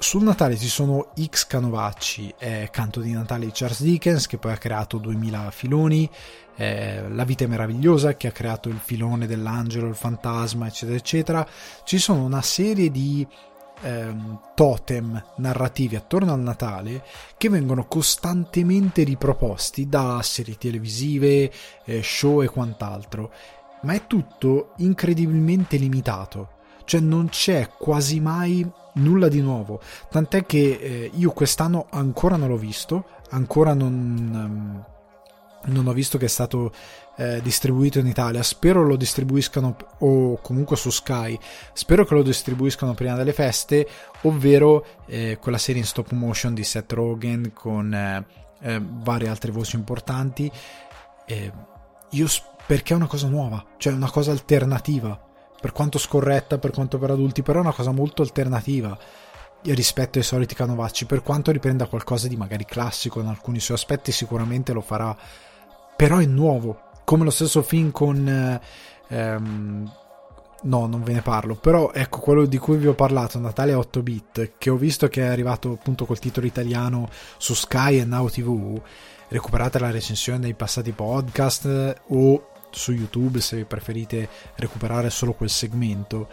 sul 0.00 0.22
Natale 0.22 0.56
ci 0.56 0.68
sono 0.68 1.12
X 1.22 1.46
canovacci, 1.46 2.34
eh, 2.38 2.68
Canto 2.72 3.00
di 3.00 3.12
Natale 3.12 3.44
di 3.44 3.52
Charles 3.52 3.82
Dickens, 3.82 4.26
che 4.26 4.38
poi 4.38 4.52
ha 4.52 4.56
creato 4.56 4.96
2000 4.96 5.50
filoni, 5.50 6.08
eh, 6.56 7.06
La 7.10 7.24
vita 7.24 7.44
è 7.44 7.46
meravigliosa, 7.46 8.16
che 8.16 8.26
ha 8.26 8.32
creato 8.32 8.70
il 8.70 8.80
filone 8.82 9.26
dell'angelo, 9.26 9.86
il 9.86 9.94
fantasma, 9.94 10.66
eccetera, 10.66 10.96
eccetera. 10.96 11.46
Ci 11.84 11.98
sono 11.98 12.24
una 12.24 12.40
serie 12.40 12.90
di 12.90 13.26
ehm, 13.82 14.40
totem 14.54 15.22
narrativi 15.36 15.96
attorno 15.96 16.32
al 16.32 16.40
Natale 16.40 17.04
che 17.36 17.50
vengono 17.50 17.86
costantemente 17.86 19.02
riproposti 19.02 19.86
da 19.86 20.20
serie 20.22 20.56
televisive, 20.56 21.52
eh, 21.84 22.02
show 22.02 22.42
e 22.42 22.48
quant'altro, 22.48 23.32
ma 23.82 23.92
è 23.92 24.06
tutto 24.06 24.72
incredibilmente 24.78 25.76
limitato, 25.76 26.59
cioè 26.90 27.00
non 27.00 27.28
c'è 27.28 27.68
quasi 27.78 28.18
mai 28.18 28.68
nulla 28.94 29.28
di 29.28 29.40
nuovo, 29.40 29.80
tant'è 30.10 30.44
che 30.44 30.72
eh, 30.72 31.10
io 31.14 31.30
quest'anno 31.30 31.86
ancora 31.88 32.34
non 32.34 32.48
l'ho 32.48 32.56
visto, 32.56 33.04
ancora 33.30 33.74
non... 33.74 33.94
Um, 34.34 34.84
non 35.62 35.86
ho 35.86 35.92
visto 35.92 36.16
che 36.16 36.24
è 36.24 36.28
stato 36.28 36.72
eh, 37.16 37.42
distribuito 37.42 37.98
in 37.98 38.06
Italia. 38.06 38.42
Spero 38.42 38.82
lo 38.82 38.96
distribuiscano 38.96 39.76
o 39.98 40.40
comunque 40.40 40.74
su 40.74 40.88
Sky. 40.88 41.38
Spero 41.74 42.06
che 42.06 42.14
lo 42.14 42.22
distribuiscano 42.22 42.94
prima 42.94 43.14
delle 43.14 43.34
feste, 43.34 43.86
ovvero 44.22 44.86
eh, 45.04 45.36
quella 45.38 45.58
serie 45.58 45.82
in 45.82 45.86
stop 45.86 46.12
motion 46.12 46.54
di 46.54 46.64
Seth 46.64 46.92
Rogen 46.92 47.52
con 47.52 47.92
eh, 47.92 48.24
eh 48.62 48.80
varie 48.82 49.28
altre 49.28 49.52
voci 49.52 49.76
importanti. 49.76 50.50
io 52.08 52.26
perché 52.66 52.94
è 52.94 52.96
una 52.96 53.06
cosa 53.06 53.28
nuova, 53.28 53.62
cioè 53.76 53.92
una 53.92 54.10
cosa 54.10 54.30
alternativa. 54.30 55.28
Per 55.60 55.72
quanto 55.72 55.98
scorretta, 55.98 56.58
per 56.58 56.70
quanto 56.70 56.98
per 56.98 57.10
adulti, 57.10 57.42
però 57.42 57.58
è 57.58 57.62
una 57.62 57.72
cosa 57.72 57.92
molto 57.92 58.22
alternativa 58.22 58.98
rispetto 59.62 60.18
ai 60.18 60.24
soliti 60.24 60.54
canovacci, 60.54 61.04
per 61.04 61.22
quanto 61.22 61.50
riprenda 61.50 61.86
qualcosa 61.86 62.28
di 62.28 62.36
magari 62.36 62.64
classico 62.64 63.20
in 63.20 63.26
alcuni 63.26 63.60
suoi 63.60 63.76
aspetti, 63.76 64.12
sicuramente 64.12 64.72
lo 64.72 64.80
farà. 64.80 65.16
Però 65.96 66.18
è 66.18 66.24
nuovo, 66.24 66.80
come 67.04 67.24
lo 67.24 67.30
stesso 67.30 67.62
film 67.62 67.90
con... 67.90 68.60
Ehm, 69.08 69.92
no, 70.62 70.86
non 70.86 71.02
ve 71.02 71.12
ne 71.12 71.22
parlo, 71.22 71.54
però 71.54 71.90
ecco 71.92 72.20
quello 72.20 72.46
di 72.46 72.58
cui 72.58 72.76
vi 72.76 72.86
ho 72.86 72.94
parlato, 72.94 73.38
Natale 73.38 73.74
8 73.74 74.02
bit, 74.02 74.52
che 74.58 74.70
ho 74.70 74.76
visto 74.76 75.08
che 75.08 75.22
è 75.22 75.26
arrivato 75.26 75.72
appunto 75.72 76.04
col 76.04 76.18
titolo 76.18 76.46
italiano 76.46 77.08
su 77.38 77.54
Sky 77.54 77.98
e 77.98 78.04
Now 78.04 78.28
TV, 78.28 78.80
recuperate 79.28 79.78
la 79.78 79.90
recensione 79.90 80.40
dei 80.40 80.54
passati 80.54 80.92
podcast 80.92 82.02
o 82.08 82.49
su 82.70 82.92
YouTube 82.92 83.40
se 83.40 83.64
preferite 83.64 84.28
recuperare 84.56 85.10
solo 85.10 85.32
quel 85.32 85.50
segmento. 85.50 86.28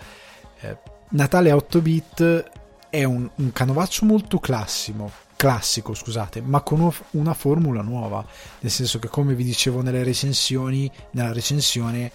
Eh, 0.62 0.78
Natale 1.10 1.52
8 1.52 1.82
bit 1.82 2.50
è 2.90 3.04
un, 3.04 3.30
un 3.36 3.52
canovaccio 3.52 4.06
molto 4.06 4.40
classico, 4.40 5.12
classico, 5.36 5.94
scusate, 5.94 6.42
ma 6.42 6.62
con 6.62 6.92
una 7.12 7.34
formula 7.34 7.82
nuova, 7.82 8.26
nel 8.60 8.72
senso 8.72 9.00
che 9.00 9.08
come 9.08 9.36
vi 9.36 9.44
dicevo 9.44 9.82
nelle 9.82 10.04
recensioni, 10.04 10.92
nella 11.12 11.32
recensione 11.32 12.12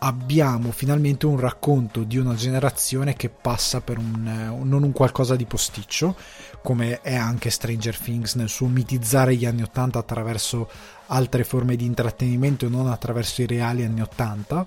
abbiamo 0.00 0.70
finalmente 0.70 1.26
un 1.26 1.40
racconto 1.40 2.04
di 2.04 2.18
una 2.18 2.34
generazione 2.34 3.14
che 3.14 3.28
passa 3.28 3.80
per 3.80 3.98
un 3.98 4.60
non 4.62 4.82
un 4.82 4.92
qualcosa 4.92 5.34
di 5.34 5.44
posticcio, 5.44 6.16
come 6.62 7.00
è 7.00 7.16
anche 7.16 7.50
Stranger 7.50 7.98
Things 7.98 8.34
nel 8.34 8.48
suo 8.48 8.68
mitizzare 8.68 9.34
gli 9.34 9.44
anni 9.44 9.62
80 9.62 9.98
attraverso 9.98 10.70
altre 11.08 11.44
forme 11.44 11.76
di 11.76 11.84
intrattenimento 11.84 12.68
non 12.68 12.86
attraverso 12.88 13.42
i 13.42 13.46
reali 13.46 13.84
anni 13.84 14.00
80. 14.00 14.66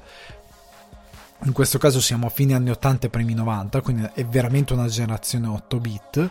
In 1.43 1.53
questo 1.53 1.79
caso 1.79 1.99
siamo 1.99 2.27
a 2.27 2.29
fine 2.29 2.53
anni 2.53 2.69
80 2.69 3.07
e 3.07 3.09
primi 3.09 3.33
90, 3.33 3.81
quindi 3.81 4.07
è 4.13 4.23
veramente 4.25 4.73
una 4.73 4.87
generazione 4.87 5.47
8 5.47 5.79
bit 5.79 6.29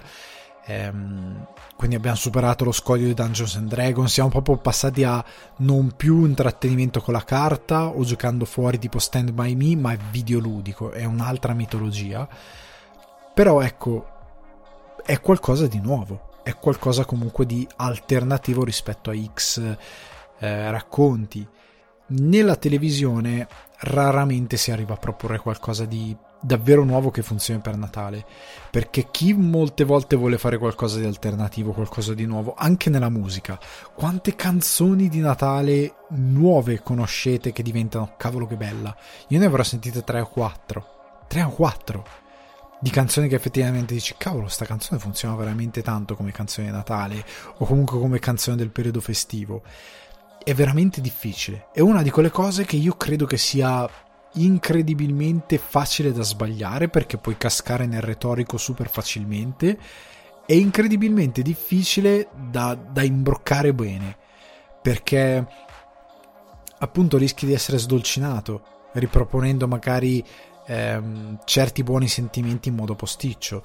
Ehm, 0.70 1.46
quindi 1.74 1.96
abbiamo 1.96 2.16
superato 2.16 2.64
lo 2.64 2.72
scoglio 2.72 3.06
di 3.06 3.14
Dungeons 3.14 3.56
and 3.56 3.68
Dragons, 3.68 4.12
siamo 4.12 4.28
proprio 4.28 4.56
passati 4.58 5.02
a 5.02 5.24
non 5.56 5.92
più 5.96 6.24
intrattenimento 6.24 7.00
con 7.00 7.14
la 7.14 7.24
carta 7.24 7.86
o 7.86 8.04
giocando 8.04 8.44
fuori 8.44 8.78
tipo 8.78 8.98
Stand 8.98 9.32
By 9.32 9.54
Me, 9.54 9.74
ma 9.76 9.92
è 9.92 9.98
videoludico, 10.10 10.92
è 10.92 11.04
un'altra 11.04 11.54
mitologia. 11.54 12.28
Però 13.34 13.60
ecco, 13.62 14.06
è 15.04 15.20
qualcosa 15.20 15.66
di 15.66 15.80
nuovo, 15.80 16.28
è 16.42 16.54
qualcosa 16.54 17.04
comunque 17.04 17.47
di 17.47 17.66
alternativo 17.76 18.64
rispetto 18.64 19.11
a 19.11 19.14
X 19.35 19.76
eh, 20.38 20.70
racconti. 20.70 21.47
Nella 22.09 22.56
televisione 22.56 23.47
raramente 23.80 24.56
si 24.56 24.70
arriva 24.73 24.94
a 24.94 24.99
proporre 24.99 25.38
qualcosa 25.38 25.85
di 25.85 26.16
davvero 26.40 26.85
nuovo 26.85 27.11
che 27.11 27.23
funzioni 27.23 27.61
per 27.61 27.76
Natale. 27.76 28.25
Perché 28.70 29.09
chi 29.11 29.32
molte 29.32 29.85
volte 29.85 30.16
vuole 30.16 30.38
fare 30.38 30.59
qualcosa 30.59 30.99
di 30.99 31.04
alternativo, 31.04 31.73
qualcosa 31.73 32.14
di 32.14 32.25
nuovo, 32.25 32.54
anche 32.56 32.90
nella 32.90 33.11
musica, 33.11 33.59
quante 33.94 34.35
canzoni 34.35 35.09
di 35.09 35.20
Natale 35.20 35.94
nuove 36.09 36.82
conoscete 36.82 37.52
che 37.52 37.62
diventano 37.62 38.14
cavolo 38.16 38.47
che 38.47 38.56
bella? 38.56 38.97
Io 39.28 39.38
ne 39.38 39.47
avrò 39.47 39.62
sentite 39.62 40.02
3 40.02 40.20
o 40.20 40.28
4. 40.28 40.87
3 41.28 41.42
o 41.42 41.50
4 41.50 42.28
di 42.80 42.90
canzoni 42.90 43.28
che 43.28 43.34
effettivamente 43.34 43.92
dici 43.92 44.14
cavolo 44.16 44.49
sta 44.49 44.64
canzone 44.64 44.99
funziona 44.99 45.34
veramente 45.37 45.82
tanto 45.82 46.16
come 46.16 46.32
canzone 46.32 46.68
di 46.68 46.72
Natale 46.72 47.25
o 47.58 47.66
comunque 47.66 47.99
come 47.99 48.18
canzone 48.18 48.56
del 48.56 48.70
periodo 48.70 49.00
festivo. 49.00 49.62
È 50.42 50.54
veramente 50.54 51.02
difficile. 51.02 51.66
È 51.72 51.80
una 51.80 52.02
di 52.02 52.10
quelle 52.10 52.30
cose 52.30 52.64
che 52.64 52.76
io 52.76 52.94
credo 52.94 53.26
che 53.26 53.37
sia 53.37 53.88
incredibilmente 54.34 55.58
facile 55.58 56.12
da 56.12 56.22
sbagliare 56.22 56.88
perché 56.88 57.18
puoi 57.18 57.37
cascare 57.37 57.84
nel 57.84 58.00
retorico 58.00 58.56
super 58.56 58.88
facilmente. 58.88 59.78
E 60.46 60.56
incredibilmente 60.56 61.42
difficile 61.42 62.28
da, 62.50 62.75
da 62.75 63.02
imbroccare 63.02 63.72
bene 63.75 64.16
perché 64.82 65.46
appunto 66.78 67.18
rischi 67.18 67.46
di 67.46 67.52
essere 67.52 67.78
sdolcinato 67.78 68.88
riproponendo 68.94 69.68
magari 69.68 70.25
ehm, 70.70 71.38
certi 71.44 71.82
buoni 71.82 72.08
sentimenti 72.08 72.68
in 72.68 72.76
modo 72.76 72.94
posticcio 72.94 73.62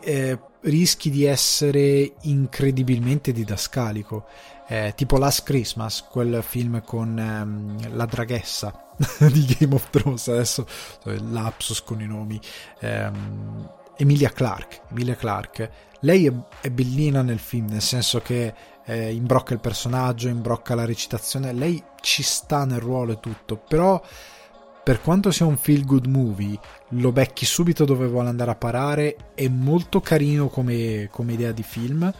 eh, 0.00 0.38
rischi 0.62 1.10
di 1.10 1.24
essere 1.24 2.14
incredibilmente 2.22 3.32
didascalico. 3.32 4.26
Eh, 4.68 4.92
tipo 4.96 5.18
Last 5.18 5.42
Christmas, 5.42 6.06
quel 6.08 6.42
film 6.42 6.82
con 6.82 7.18
ehm, 7.18 7.94
la 7.94 8.06
draghessa 8.06 8.94
di 9.30 9.56
Game 9.58 9.74
of 9.74 9.90
Thrones, 9.90 10.28
adesso 10.28 10.66
lapsus 11.04 11.82
con 11.82 12.00
i 12.00 12.06
nomi. 12.06 12.40
Ehm, 12.80 13.70
Emilia 13.96 14.30
Clark, 14.30 14.82
Emilia 14.90 15.14
Clark. 15.14 15.70
Lei 16.00 16.26
è, 16.26 16.32
è, 16.60 16.70
bellina 16.70 17.22
nel 17.22 17.38
film, 17.38 17.66
nel 17.68 17.82
senso 17.82 18.20
che 18.20 18.54
eh, 18.84 19.12
imbrocca 19.12 19.52
il 19.52 19.60
personaggio, 19.60 20.28
imbrocca 20.28 20.74
la 20.74 20.84
recitazione, 20.84 21.52
lei 21.52 21.82
ci 22.00 22.22
sta 22.22 22.64
nel 22.64 22.80
ruolo 22.80 23.12
e 23.12 23.20
tutto, 23.20 23.56
però 23.56 24.02
per 24.82 25.00
quanto 25.00 25.30
sia 25.30 25.46
un 25.46 25.56
feel 25.56 25.84
good 25.84 26.06
movie, 26.06 26.58
lo 26.88 27.12
becchi 27.12 27.46
subito 27.46 27.84
dove 27.84 28.06
vuole 28.06 28.28
andare 28.28 28.50
a 28.50 28.56
parare, 28.56 29.16
è 29.34 29.46
molto 29.46 30.00
carino 30.00 30.48
come, 30.48 31.08
come 31.10 31.34
idea 31.34 31.52
di 31.52 31.62
film. 31.62 32.12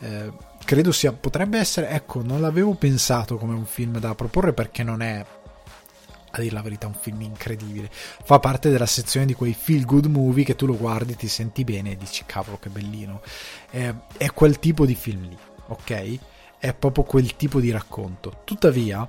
Eh, 0.00 0.32
credo 0.64 0.90
sia, 0.90 1.12
potrebbe 1.12 1.58
essere, 1.58 1.90
ecco, 1.90 2.22
non 2.22 2.40
l'avevo 2.40 2.74
pensato 2.74 3.36
come 3.36 3.54
un 3.54 3.66
film 3.66 3.98
da 3.98 4.16
proporre 4.16 4.52
perché 4.52 4.82
non 4.82 5.00
è, 5.00 5.24
a 6.30 6.40
dire 6.40 6.54
la 6.54 6.62
verità, 6.62 6.88
un 6.88 6.96
film 6.98 7.20
incredibile. 7.20 7.88
Fa 7.90 8.40
parte 8.40 8.70
della 8.70 8.86
sezione 8.86 9.26
di 9.26 9.34
quei 9.34 9.54
feel 9.54 9.84
good 9.84 10.06
movie 10.06 10.44
che 10.44 10.56
tu 10.56 10.66
lo 10.66 10.76
guardi, 10.76 11.14
ti 11.14 11.28
senti 11.28 11.62
bene 11.62 11.92
e 11.92 11.96
dici 11.96 12.24
cavolo 12.26 12.58
che 12.58 12.68
bellino. 12.68 13.20
Eh, 13.70 13.94
è 14.16 14.30
quel 14.32 14.58
tipo 14.58 14.84
di 14.86 14.96
film 14.96 15.28
lì, 15.28 15.38
ok? 15.68 16.18
È 16.58 16.74
proprio 16.74 17.04
quel 17.04 17.36
tipo 17.36 17.60
di 17.60 17.70
racconto. 17.70 18.40
Tuttavia, 18.42 19.08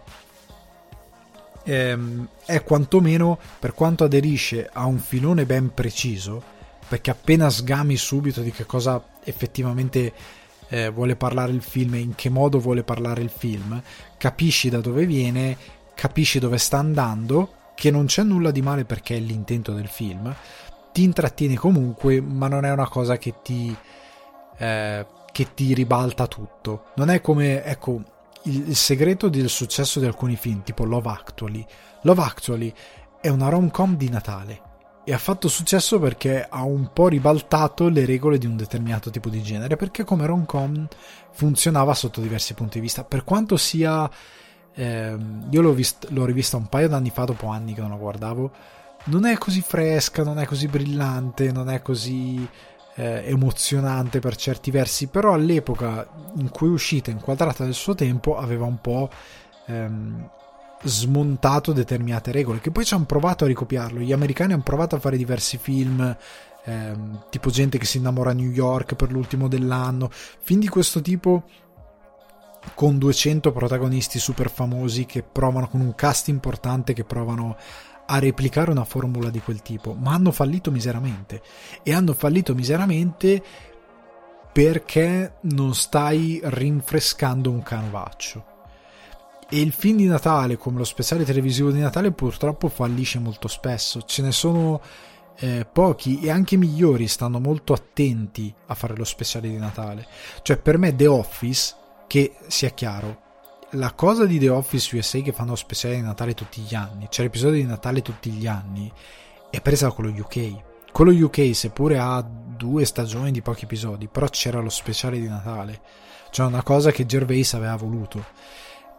ehm, 1.63 2.27
è 2.45 2.63
quantomeno 2.63 3.37
per 3.59 3.73
quanto 3.73 4.03
aderisce 4.03 4.69
a 4.71 4.85
un 4.85 4.99
filone 4.99 5.45
ben 5.45 5.73
preciso, 5.73 6.41
perché 6.87 7.11
appena 7.11 7.49
sgami 7.49 7.95
subito 7.95 8.41
di 8.41 8.51
che 8.51 8.65
cosa 8.65 9.03
effettivamente 9.23 10.13
eh, 10.69 10.89
vuole 10.89 11.15
parlare 11.15 11.51
il 11.51 11.61
film 11.61 11.95
e 11.95 11.99
in 11.99 12.15
che 12.15 12.29
modo 12.29 12.59
vuole 12.59 12.83
parlare 12.83 13.21
il 13.21 13.29
film, 13.29 13.81
capisci 14.17 14.69
da 14.69 14.79
dove 14.79 15.05
viene, 15.05 15.57
capisci 15.93 16.39
dove 16.39 16.57
sta 16.57 16.77
andando, 16.77 17.61
che 17.75 17.91
non 17.91 18.05
c'è 18.05 18.23
nulla 18.23 18.51
di 18.51 18.61
male 18.61 18.85
perché 18.85 19.15
è 19.15 19.19
l'intento 19.19 19.73
del 19.73 19.87
film, 19.87 20.33
ti 20.91 21.03
intrattieni 21.03 21.55
comunque, 21.55 22.21
ma 22.21 22.47
non 22.47 22.65
è 22.65 22.71
una 22.71 22.87
cosa 22.87 23.17
che 23.17 23.35
ti, 23.41 23.75
eh, 24.57 25.05
che 25.31 25.53
ti 25.53 25.73
ribalta 25.73 26.27
tutto. 26.27 26.85
Non 26.95 27.09
è 27.09 27.19
come, 27.19 27.63
ecco, 27.63 28.01
il, 28.43 28.69
il 28.69 28.75
segreto 28.75 29.29
del 29.29 29.49
successo 29.49 29.99
di 29.99 30.05
alcuni 30.05 30.35
film, 30.35 30.63
tipo 30.63 30.83
Love 30.83 31.09
Actually. 31.09 31.65
Love 32.01 32.21
Actually 32.21 32.73
è 33.21 33.29
una 33.29 33.49
rom-com 33.49 33.95
di 33.95 34.09
Natale 34.09 34.61
e 35.05 35.13
ha 35.13 35.17
fatto 35.17 35.47
successo 35.49 35.99
perché 35.99 36.45
ha 36.47 36.63
un 36.63 36.91
po' 36.93 37.09
ribaltato 37.09 37.89
le 37.89 38.05
regole 38.05 38.37
di 38.37 38.45
un 38.45 38.55
determinato 38.55 39.09
tipo 39.09 39.29
di 39.29 39.41
genere, 39.41 39.75
perché 39.75 40.03
come 40.03 40.25
rom-com 40.25 40.87
funzionava 41.31 41.93
sotto 41.93 42.21
diversi 42.21 42.53
punti 42.53 42.75
di 42.75 42.85
vista. 42.85 43.03
Per 43.03 43.23
quanto 43.23 43.57
sia... 43.57 44.09
Eh, 44.75 45.17
io 45.49 45.61
l'ho, 45.61 45.73
vist- 45.73 46.07
l'ho 46.09 46.25
rivista 46.25 46.57
un 46.57 46.67
paio 46.67 46.87
d'anni 46.87 47.11
fa, 47.11 47.25
dopo 47.25 47.47
anni 47.47 47.73
che 47.73 47.81
non 47.81 47.91
la 47.91 47.95
guardavo, 47.95 48.51
non 49.05 49.25
è 49.25 49.37
così 49.37 49.61
fresca, 49.61 50.23
non 50.23 50.39
è 50.39 50.45
così 50.45 50.67
brillante, 50.67 51.51
non 51.51 51.69
è 51.69 51.81
così 51.81 52.47
eh, 52.95 53.23
emozionante 53.25 54.19
per 54.19 54.35
certi 54.35 54.71
versi, 54.71 55.07
però 55.07 55.33
all'epoca 55.33 56.07
in 56.37 56.49
cui 56.49 56.67
è 56.67 56.71
uscita, 56.71 57.11
inquadrata 57.11 57.63
nel 57.63 57.73
suo 57.73 57.95
tempo, 57.95 58.37
aveva 58.37 58.65
un 58.65 58.79
po' 58.79 59.09
ehm, 59.67 60.29
smontato 60.83 61.71
determinate 61.71 62.31
regole, 62.31 62.59
che 62.59 62.71
poi 62.71 62.85
ci 62.85 62.93
hanno 62.93 63.05
provato 63.05 63.45
a 63.45 63.47
ricopiarlo. 63.47 63.99
Gli 63.99 64.13
americani 64.13 64.53
hanno 64.53 64.63
provato 64.63 64.95
a 64.95 64.99
fare 64.99 65.17
diversi 65.17 65.57
film, 65.57 66.15
ehm, 66.65 67.25
tipo 67.29 67.49
gente 67.49 67.77
che 67.77 67.85
si 67.85 67.97
innamora 67.97 68.31
a 68.31 68.33
New 68.33 68.51
York 68.51 68.95
per 68.95 69.11
l'ultimo 69.11 69.47
dell'anno, 69.47 70.09
film 70.11 70.59
di 70.59 70.67
questo 70.67 71.01
tipo 71.01 71.43
con 72.75 72.97
200 72.97 73.51
protagonisti 73.51 74.19
super 74.19 74.49
famosi 74.49 75.05
che 75.05 75.21
provano 75.21 75.67
con 75.67 75.81
un 75.81 75.93
cast 75.95 76.29
importante 76.29 76.93
che 76.93 77.03
provano 77.03 77.57
a 78.05 78.19
replicare 78.19 78.71
una 78.71 78.83
formula 78.83 79.29
di 79.29 79.39
quel 79.39 79.61
tipo, 79.61 79.93
ma 79.93 80.13
hanno 80.13 80.31
fallito 80.31 80.71
miseramente. 80.71 81.41
E 81.83 81.93
hanno 81.93 82.13
fallito 82.13 82.53
miseramente 82.53 83.43
perché 84.51 85.35
non 85.41 85.73
stai 85.73 86.39
rinfrescando 86.43 87.49
un 87.49 87.63
canovaccio. 87.63 88.45
E 89.49 89.59
il 89.59 89.71
film 89.71 89.97
di 89.97 90.05
Natale, 90.05 90.57
come 90.57 90.77
lo 90.77 90.83
speciale 90.83 91.25
televisivo 91.25 91.71
di 91.71 91.79
Natale, 91.79 92.11
purtroppo 92.11 92.69
fallisce 92.69 93.19
molto 93.19 93.47
spesso. 93.47 94.03
Ce 94.03 94.21
ne 94.21 94.31
sono 94.31 94.81
eh, 95.37 95.67
pochi 95.71 96.19
e 96.21 96.29
anche 96.29 96.57
migliori 96.57 97.07
stanno 97.07 97.39
molto 97.39 97.73
attenti 97.73 98.53
a 98.67 98.75
fare 98.75 98.95
lo 98.95 99.03
speciale 99.03 99.49
di 99.49 99.57
Natale. 99.57 100.07
Cioè, 100.41 100.57
per 100.57 100.77
me, 100.77 100.95
The 100.95 101.07
Office, 101.07 101.75
che 102.07 102.35
sia 102.47 102.69
chiaro, 102.69 103.21
la 103.73 103.91
cosa 103.93 104.25
di 104.25 104.39
The 104.39 104.49
Office 104.49 104.95
USA 104.95 105.19
che 105.19 105.31
fanno 105.31 105.55
speciale 105.55 105.95
di 105.95 106.01
Natale 106.01 106.33
tutti 106.33 106.61
gli 106.61 106.75
anni, 106.75 107.07
cioè 107.09 107.25
l'episodio 107.25 107.61
di 107.61 107.67
Natale 107.67 108.01
tutti 108.01 108.29
gli 108.31 108.47
anni, 108.47 108.91
è 109.49 109.61
presa 109.61 109.87
da 109.87 109.93
quello 109.93 110.09
UK. 110.09 110.91
Quello 110.91 111.11
UK, 111.11 111.55
seppure 111.55 111.97
ha 111.97 112.21
due 112.21 112.85
stagioni 112.85 113.31
di 113.31 113.41
pochi 113.41 113.63
episodi, 113.65 114.07
però 114.07 114.27
c'era 114.27 114.59
lo 114.59 114.69
speciale 114.69 115.19
di 115.19 115.27
Natale. 115.27 115.81
Cioè 116.29 116.45
una 116.45 116.63
cosa 116.63 116.91
che 116.91 117.05
Gervais 117.05 117.53
aveva 117.53 117.75
voluto. 117.75 118.23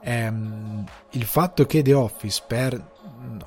Ehm, 0.03 0.85
il 1.11 1.25
fatto 1.25 1.67
che 1.67 1.83
The 1.83 1.95
Office 1.95 2.43
per 2.47 2.93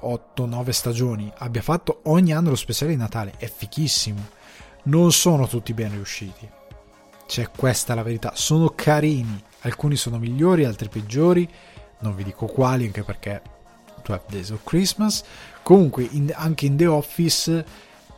8-9 0.02 0.70
stagioni 0.70 1.32
abbia 1.38 1.62
fatto 1.62 2.02
ogni 2.04 2.34
anno 2.34 2.50
lo 2.50 2.56
speciale 2.56 2.92
di 2.92 2.98
Natale 2.98 3.34
è 3.38 3.50
fichissimo. 3.50 4.28
Non 4.84 5.12
sono 5.12 5.48
tutti 5.48 5.74
ben 5.74 5.92
riusciti. 5.92 6.50
Cioè, 7.28 7.50
questa 7.56 7.92
è 7.94 7.96
la 7.96 8.04
verità. 8.04 8.32
Sono 8.34 8.70
carini, 8.70 9.44
alcuni 9.62 9.96
sono 9.96 10.18
migliori, 10.18 10.66
altri 10.66 10.90
peggiori, 10.90 11.50
non 12.00 12.16
vi 12.16 12.24
dico 12.24 12.46
quali 12.46 12.86
anche 12.86 13.04
perché 13.04 13.42
12 14.04 14.24
Days 14.30 14.50
of 14.52 14.64
Christmas, 14.64 15.24
comunque 15.64 16.08
in, 16.12 16.32
anche 16.34 16.66
in 16.66 16.78
The 16.78 16.88
Office 16.88 17.66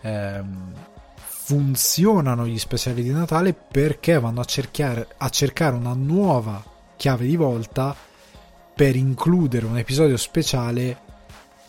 ehm, 0.02 0.74
funzionano 1.16 2.46
gli 2.46 2.60
speciali 2.60 3.02
di 3.02 3.12
Natale 3.12 3.54
perché 3.54 4.20
vanno 4.20 4.42
a 4.42 4.46
cercare, 4.46 5.08
a 5.18 5.30
cercare 5.30 5.76
una 5.76 5.94
nuova 5.94 6.64
chiave 6.96 7.26
di 7.26 7.36
volta 7.36 7.96
per 8.76 8.96
includere 8.96 9.66
un 9.66 9.78
episodio 9.78 10.16
speciale 10.16 11.08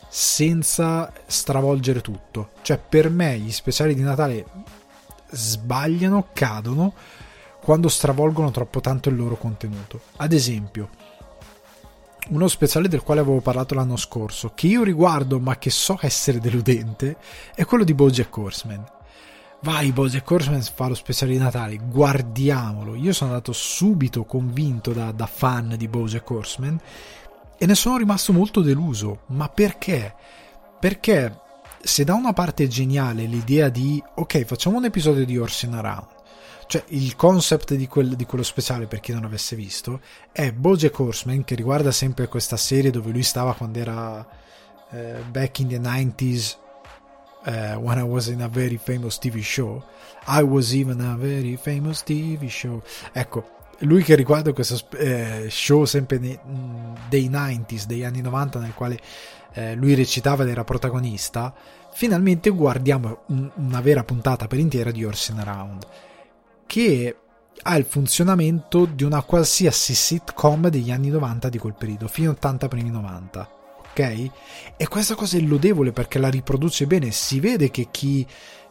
senza 0.08 1.12
stravolgere 1.26 2.00
tutto. 2.00 2.50
Cioè, 2.62 2.78
per 2.78 3.10
me 3.10 3.38
gli 3.38 3.52
speciali 3.52 3.94
di 3.94 4.02
Natale 4.02 4.44
sbagliano, 5.30 6.28
cadono 6.32 6.92
quando 7.62 7.88
stravolgono 7.88 8.50
troppo 8.50 8.80
tanto 8.80 9.08
il 9.08 9.16
loro 9.16 9.36
contenuto. 9.36 10.00
Ad 10.16 10.32
esempio, 10.32 10.88
uno 12.30 12.48
speciale 12.48 12.88
del 12.88 13.02
quale 13.02 13.20
avevo 13.20 13.40
parlato 13.40 13.74
l'anno 13.74 13.96
scorso, 13.96 14.52
che 14.54 14.66
io 14.66 14.82
riguardo 14.82 15.38
ma 15.38 15.58
che 15.58 15.70
so 15.70 15.98
essere 16.00 16.38
deludente, 16.38 17.16
è 17.54 17.64
quello 17.64 17.84
di 17.84 17.94
Bojack 17.94 18.36
Horseman. 18.36 18.84
Vai, 19.62 19.92
Bojack 19.92 20.30
Horseman 20.30 20.62
fa 20.62 20.88
lo 20.88 20.94
speciale 20.94 21.32
di 21.32 21.38
Natale, 21.38 21.76
guardiamolo. 21.76 22.94
Io 22.94 23.12
sono 23.12 23.30
andato 23.30 23.52
subito 23.52 24.24
convinto 24.24 24.92
da, 24.92 25.12
da 25.12 25.26
fan 25.26 25.74
di 25.76 25.86
Bojack 25.86 26.30
Horseman 26.30 26.80
e 27.58 27.66
ne 27.66 27.74
sono 27.74 27.98
rimasto 27.98 28.32
molto 28.32 28.62
deluso. 28.62 29.22
Ma 29.26 29.48
perché? 29.48 30.14
Perché 30.78 31.38
se 31.82 32.04
da 32.04 32.14
una 32.14 32.32
parte 32.32 32.64
è 32.64 32.68
geniale 32.68 33.24
l'idea 33.24 33.68
di 33.68 34.02
ok, 34.14 34.44
facciamo 34.44 34.78
un 34.78 34.86
episodio 34.86 35.26
di 35.26 35.36
Orson 35.36 35.74
Around 35.74 36.18
cioè, 36.70 36.84
il 36.90 37.16
concept 37.16 37.74
di, 37.74 37.88
quel, 37.88 38.14
di, 38.14 38.24
quello 38.26 38.44
speciale, 38.44 38.86
per 38.86 39.00
chi 39.00 39.12
non 39.12 39.24
avesse 39.24 39.56
visto, 39.56 40.00
è 40.30 40.52
Bojack 40.52 40.96
Horseman, 40.96 41.42
che 41.42 41.56
riguarda 41.56 41.90
sempre 41.90 42.28
questa 42.28 42.56
serie 42.56 42.92
dove 42.92 43.10
lui 43.10 43.24
stava 43.24 43.54
quando 43.54 43.80
era 43.80 44.24
uh, 44.90 44.96
back 45.28 45.58
in 45.58 45.66
the 45.66 45.80
90s, 45.80 46.56
uh, 47.44 47.48
eh, 47.48 47.74
when 47.74 47.98
I 47.98 48.02
was 48.02 48.28
in 48.28 48.40
a 48.40 48.46
very 48.46 48.78
famous 48.80 49.18
TV 49.18 49.40
show. 49.42 49.82
I 50.28 50.42
was 50.42 50.72
even 50.72 51.00
a 51.00 51.16
very 51.16 51.56
famous 51.56 52.04
TV 52.04 52.46
show. 52.46 52.80
Ecco, 53.10 53.50
lui 53.78 54.04
che 54.04 54.14
riguarda 54.14 54.52
questo 54.52 54.96
eh, 54.96 55.48
show 55.50 55.84
sempre 55.86 56.18
nei, 56.18 56.38
dei 57.08 57.28
90s, 57.28 57.86
degli 57.86 58.04
anni 58.04 58.20
90, 58.20 58.60
nel 58.60 58.74
quale 58.74 59.00
eh, 59.54 59.74
lui 59.74 59.96
recitava 59.96 60.44
ed 60.44 60.50
era 60.50 60.62
protagonista, 60.62 61.52
finalmente 61.90 62.48
guardiamo 62.50 63.22
un, 63.26 63.50
una 63.56 63.80
vera 63.80 64.04
puntata 64.04 64.46
per 64.46 64.60
intera 64.60 64.92
di 64.92 65.04
Orson 65.04 65.40
Around 65.40 65.86
che 66.70 67.16
ha 67.62 67.76
il 67.76 67.84
funzionamento 67.84 68.84
di 68.84 69.02
una 69.02 69.22
qualsiasi 69.22 69.92
sitcom 69.92 70.68
degli 70.68 70.92
anni 70.92 71.08
90 71.08 71.48
di 71.48 71.58
quel 71.58 71.74
periodo, 71.74 72.06
fine 72.06 72.28
80 72.28 72.68
primi 72.68 72.90
90. 72.90 73.50
Ok? 73.88 73.98
E 74.76 74.88
questa 74.88 75.16
cosa 75.16 75.36
è 75.36 75.40
lodevole 75.40 75.90
perché 75.90 76.20
la 76.20 76.28
riproduce 76.28 76.86
bene. 76.86 77.10
Si 77.10 77.40
vede 77.40 77.72
che 77.72 77.88
chi 77.90 78.24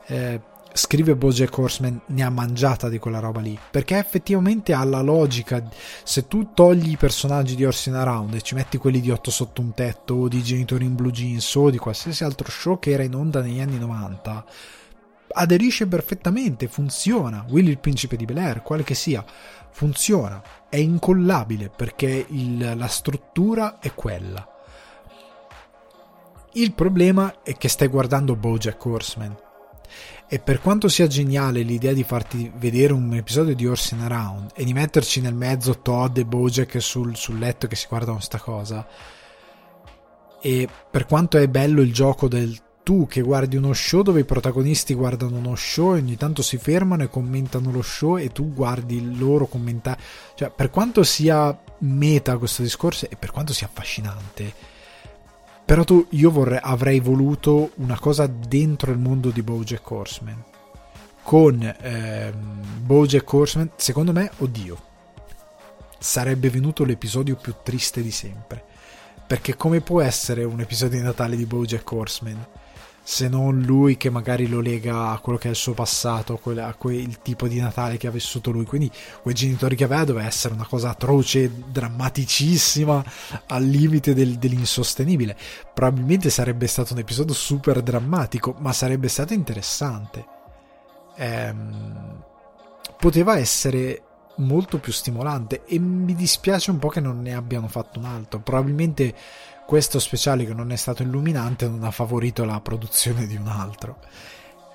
eh, 0.07 0.41
scrive 0.71 1.17
Bojack 1.17 1.57
Horseman 1.57 1.99
ne 2.05 2.23
ha 2.23 2.29
mangiata 2.29 2.88
di 2.88 2.99
quella 2.99 3.19
roba 3.19 3.41
lì 3.41 3.57
perché 3.69 3.97
effettivamente 3.97 4.71
ha 4.71 4.83
la 4.85 5.01
logica 5.01 5.62
se 6.03 6.27
tu 6.27 6.53
togli 6.53 6.91
i 6.91 6.97
personaggi 6.97 7.55
di 7.55 7.65
Orson 7.65 7.95
Around 7.95 8.35
e 8.35 8.41
ci 8.41 8.55
metti 8.55 8.77
quelli 8.77 9.01
di 9.01 9.12
Otto 9.12 9.29
sotto 9.29 9.59
un 9.59 9.73
tetto 9.73 10.13
o 10.13 10.27
di 10.29 10.41
Genitori 10.41 10.85
in 10.85 10.95
Blue 10.95 11.12
Jeans 11.12 11.53
o 11.55 11.69
di 11.69 11.77
qualsiasi 11.77 12.23
altro 12.23 12.49
show 12.49 12.79
che 12.79 12.91
era 12.91 13.03
in 13.03 13.15
onda 13.15 13.41
negli 13.41 13.59
anni 13.59 13.77
90 13.77 14.45
aderisce 15.32 15.88
perfettamente, 15.88 16.68
funziona. 16.68 17.46
Willy 17.50 17.70
il 17.70 17.80
principe 17.80 18.15
di 18.15 18.26
Bel 18.26 18.38
Air, 18.38 18.62
quale 18.62 18.84
che 18.84 18.96
sia, 18.96 19.24
funziona. 19.72 20.42
È 20.70 20.78
incollabile 20.78 21.70
perché 21.70 22.26
il, 22.30 22.74
la 22.76 22.88
struttura 22.88 23.80
è 23.80 23.94
quella. 23.94 24.48
Il 26.54 26.74
problema 26.74 27.42
è 27.44 27.54
che 27.54 27.70
stai 27.70 27.88
guardando 27.88 28.36
Bojack 28.36 28.84
Horseman 28.84 29.38
e 30.28 30.39
per 30.39 30.62
quanto 30.62 30.88
sia 30.88 31.08
geniale 31.08 31.62
l'idea 31.62 31.94
di 31.94 32.04
farti 32.04 32.52
vedere 32.56 32.94
un 32.94 33.13
episodio 33.15 33.56
di 33.56 33.65
Horsing 33.65 34.02
Around 34.02 34.52
e 34.54 34.63
di 34.63 34.74
metterci 34.74 35.22
nel 35.22 35.34
mezzo 35.34 35.80
Todd 35.80 36.18
e 36.18 36.26
Bojack 36.26 36.80
sul, 36.82 37.15
sul 37.15 37.39
letto 37.39 37.65
che 37.65 37.76
si 37.76 37.88
guardano 37.88 38.20
sta 38.20 38.39
cosa, 38.39 38.86
e 40.42 40.70
per 40.89 41.06
quanto 41.06 41.38
è 41.38 41.48
bello 41.48 41.82
il 41.82 41.92
gioco 41.92 42.28
del 42.28 42.56
tu 42.89 43.06
che 43.06 43.21
guardi 43.21 43.56
uno 43.56 43.71
show 43.71 44.02
dove 44.02 44.21
i 44.21 44.25
protagonisti 44.25 44.95
guardano 44.95 45.38
uno 45.38 45.54
show 45.54 45.93
e 45.93 45.99
ogni 45.99 46.17
tanto 46.17 46.41
si 46.41 46.58
fermano 46.58 47.04
e 47.04 47.08
commentano 47.08 47.71
lo 47.71 47.84
show 47.84 48.17
e 48.17 48.32
tu 48.32 48.52
guardi 48.52 49.15
loro 49.15 49.45
commentare, 49.45 50.02
cioè 50.34 50.49
per 50.49 50.71
quanto 50.71 51.04
sia 51.04 51.56
meta 51.82 52.39
questo 52.39 52.63
discorso 52.63 53.08
e 53.08 53.15
per 53.15 53.30
quanto 53.30 53.54
sia 53.54 53.67
affascinante, 53.67 54.52
però 55.63 55.84
tu, 55.84 56.04
io 56.10 56.32
vorrei, 56.32 56.58
avrei 56.60 56.99
voluto 56.99 57.73
una 57.75 57.99
cosa 57.99 58.25
dentro 58.25 58.91
il 58.91 58.97
mondo 58.97 59.30
di 59.30 59.43
Bojack 59.43 59.91
Horseman. 59.91 60.43
Con 61.21 61.75
ehm, 61.80 62.82
Bojack 62.82 63.32
Horseman, 63.32 63.69
secondo 63.75 64.13
me, 64.13 64.32
oddio, 64.39 64.78
sarebbe 65.99 66.49
venuto 66.49 66.84
l'episodio 66.86 67.36
più 67.36 67.54
triste 67.62 68.02
di 68.02 68.10
sempre. 68.10 68.63
Perché 69.28 69.56
come 69.56 69.80
può 69.80 70.02
essere 70.02 70.43
un 70.43 70.60
episodio 70.60 70.97
di 70.97 71.04
Natale 71.04 71.36
di 71.36 71.45
Bojack 71.45 71.91
Horseman? 71.91 72.47
Se 73.10 73.28
non 73.28 73.62
lui 73.62 73.98
che 73.98 74.12
magari 74.12 74.48
lo 74.48 74.62
lega 74.62 75.10
a 75.10 75.17
quello 75.17 75.39
che 75.39 75.48
è 75.48 75.50
il 75.50 75.56
suo 75.56 75.74
passato, 75.74 76.39
a 76.43 76.74
quel 76.76 77.19
tipo 77.24 77.48
di 77.48 77.60
Natale 77.60 77.98
che 77.98 78.06
ha 78.06 78.12
vissuto 78.12 78.52
lui. 78.52 78.65
Quindi 78.65 78.91
quei 79.24 79.34
genitori 79.34 79.76
che 79.76 79.86
aveva 79.86 80.04
doveva 80.04 80.28
essere 80.28 80.54
una 80.54 80.67
cosa 80.67 80.89
atroce, 80.89 81.52
drammaticissima, 81.72 83.04
al 83.48 83.63
limite 83.63 84.13
del, 84.13 84.38
dell'insostenibile. 84.38 85.36
Probabilmente 85.74 86.30
sarebbe 86.30 86.67
stato 86.67 86.93
un 86.93 87.00
episodio 87.00 87.34
super 87.34 87.82
drammatico, 87.82 88.54
ma 88.60 88.74
sarebbe 88.74 89.08
stato 89.08 89.34
interessante. 89.34 90.26
Ehm, 91.15 92.24
poteva 92.95 93.39
essere 93.39 94.04
molto 94.36 94.78
più 94.78 94.93
stimolante 94.93 95.63
e 95.65 95.80
mi 95.80 96.13
dispiace 96.13 96.69
un 96.69 96.78
po' 96.78 96.89
che 96.89 97.00
non 97.00 97.24
ne 97.24 97.34
abbiano 97.34 97.69
fatto 97.69 97.98
un 97.98 98.06
altro. 98.06 98.39
Probabilmente 98.39 99.15
questo 99.69 99.99
speciale 99.99 100.47
che 100.47 100.55
non 100.55 100.71
è 100.71 100.75
stato 100.75 101.03
illuminante 101.03 101.67
non 101.67 101.84
ha 101.84 101.91
favorito 101.91 102.43
la 102.43 102.60
produzione 102.60 103.27
di 103.27 103.36
un 103.36 103.45
altro. 103.45 103.99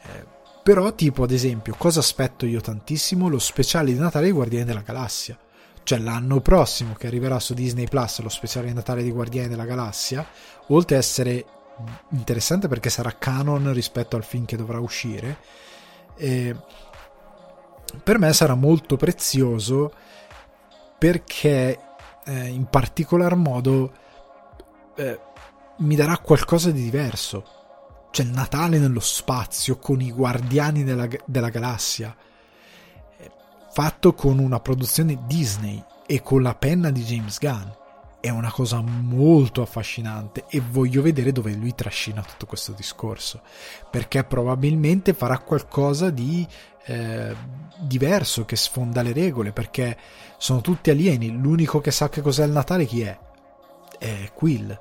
Eh, 0.05 0.25
però, 0.63 0.95
tipo, 0.95 1.25
ad 1.25 1.33
esempio, 1.33 1.75
cosa 1.77 1.99
aspetto 1.99 2.47
io 2.47 2.61
tantissimo? 2.61 3.29
Lo 3.29 3.41
speciale 3.41 3.93
di 3.93 3.99
Natale 3.99 4.27
di 4.27 4.31
Guardiani 4.31 4.67
della 4.67 4.83
Galassia. 4.83 5.37
Cioè, 5.83 5.99
l'anno 5.99 6.41
prossimo 6.41 6.95
che 6.95 7.09
arriverà 7.09 7.41
su 7.41 7.55
Disney 7.55 7.89
Plus, 7.89 8.21
lo 8.21 8.29
speciale 8.29 8.69
di 8.69 8.73
Natale 8.73 9.03
di 9.03 9.11
Guardiani 9.11 9.49
della 9.49 9.65
Galassia, 9.65 10.25
oltre 10.69 10.95
a 10.95 11.01
essere 11.01 11.45
interessante 12.11 12.69
perché 12.69 12.89
sarà 12.89 13.17
canon 13.19 13.73
rispetto 13.73 14.15
al 14.15 14.23
film 14.23 14.45
che 14.45 14.57
dovrà 14.57 14.79
uscire, 14.79 15.39
eh, 16.15 16.55
per 18.01 18.21
me 18.21 18.33
sarà 18.33 18.55
molto 18.55 18.95
prezioso 18.95 19.93
perché 20.97 21.81
eh, 22.27 22.47
in 22.47 22.67
particolar 22.67 23.35
modo 23.35 24.03
eh, 24.97 25.19
mi 25.79 25.97
darà 25.97 26.19
qualcosa 26.19 26.71
di 26.71 26.83
diverso. 26.83 27.45
C'è 28.11 28.23
il 28.23 28.31
Natale 28.31 28.79
nello 28.79 29.01
spazio 29.01 29.79
con 29.79 30.01
i 30.01 30.13
guardiani 30.13 30.85
della, 30.85 31.09
della 31.25 31.49
galassia, 31.49 32.15
eh, 33.19 33.31
fatto 33.73 34.15
con 34.15 34.39
una 34.39 34.61
produzione 34.61 35.19
Disney 35.27 35.83
e 36.07 36.23
con 36.23 36.43
la 36.43 36.55
penna 36.55 36.91
di 36.91 37.03
James 37.03 37.39
Gunn. 37.39 37.69
È 38.21 38.31
una 38.31 38.51
cosa 38.51 38.81
molto 38.81 39.61
affascinante 39.61 40.45
e 40.49 40.61
voglio 40.61 41.03
vedere 41.03 41.33
dove 41.33 41.53
lui 41.53 41.75
trascina 41.75 42.23
tutto 42.23 42.47
questo 42.47 42.73
discorso, 42.73 43.43
perché 43.91 44.25
probabilmente 44.25 45.13
farà 45.13 45.39
qualcosa 45.41 46.09
di 46.09 46.47
eh, 46.87 47.37
diverso 47.81 48.47
che 48.47 48.57
sfonda 48.57 49.03
le 49.03 49.13
regole, 49.13 49.53
perché 49.53 49.99
sono 50.39 50.63
tutti 50.63 50.89
alieni, 50.89 51.33
l'unico 51.33 51.81
che 51.81 51.91
sa 51.91 52.09
che 52.09 52.23
cos'è 52.23 52.47
il 52.47 52.53
Natale 52.53 52.87
chi 52.87 53.03
è? 53.03 53.19
È 53.99 54.31
Quill 54.35 54.79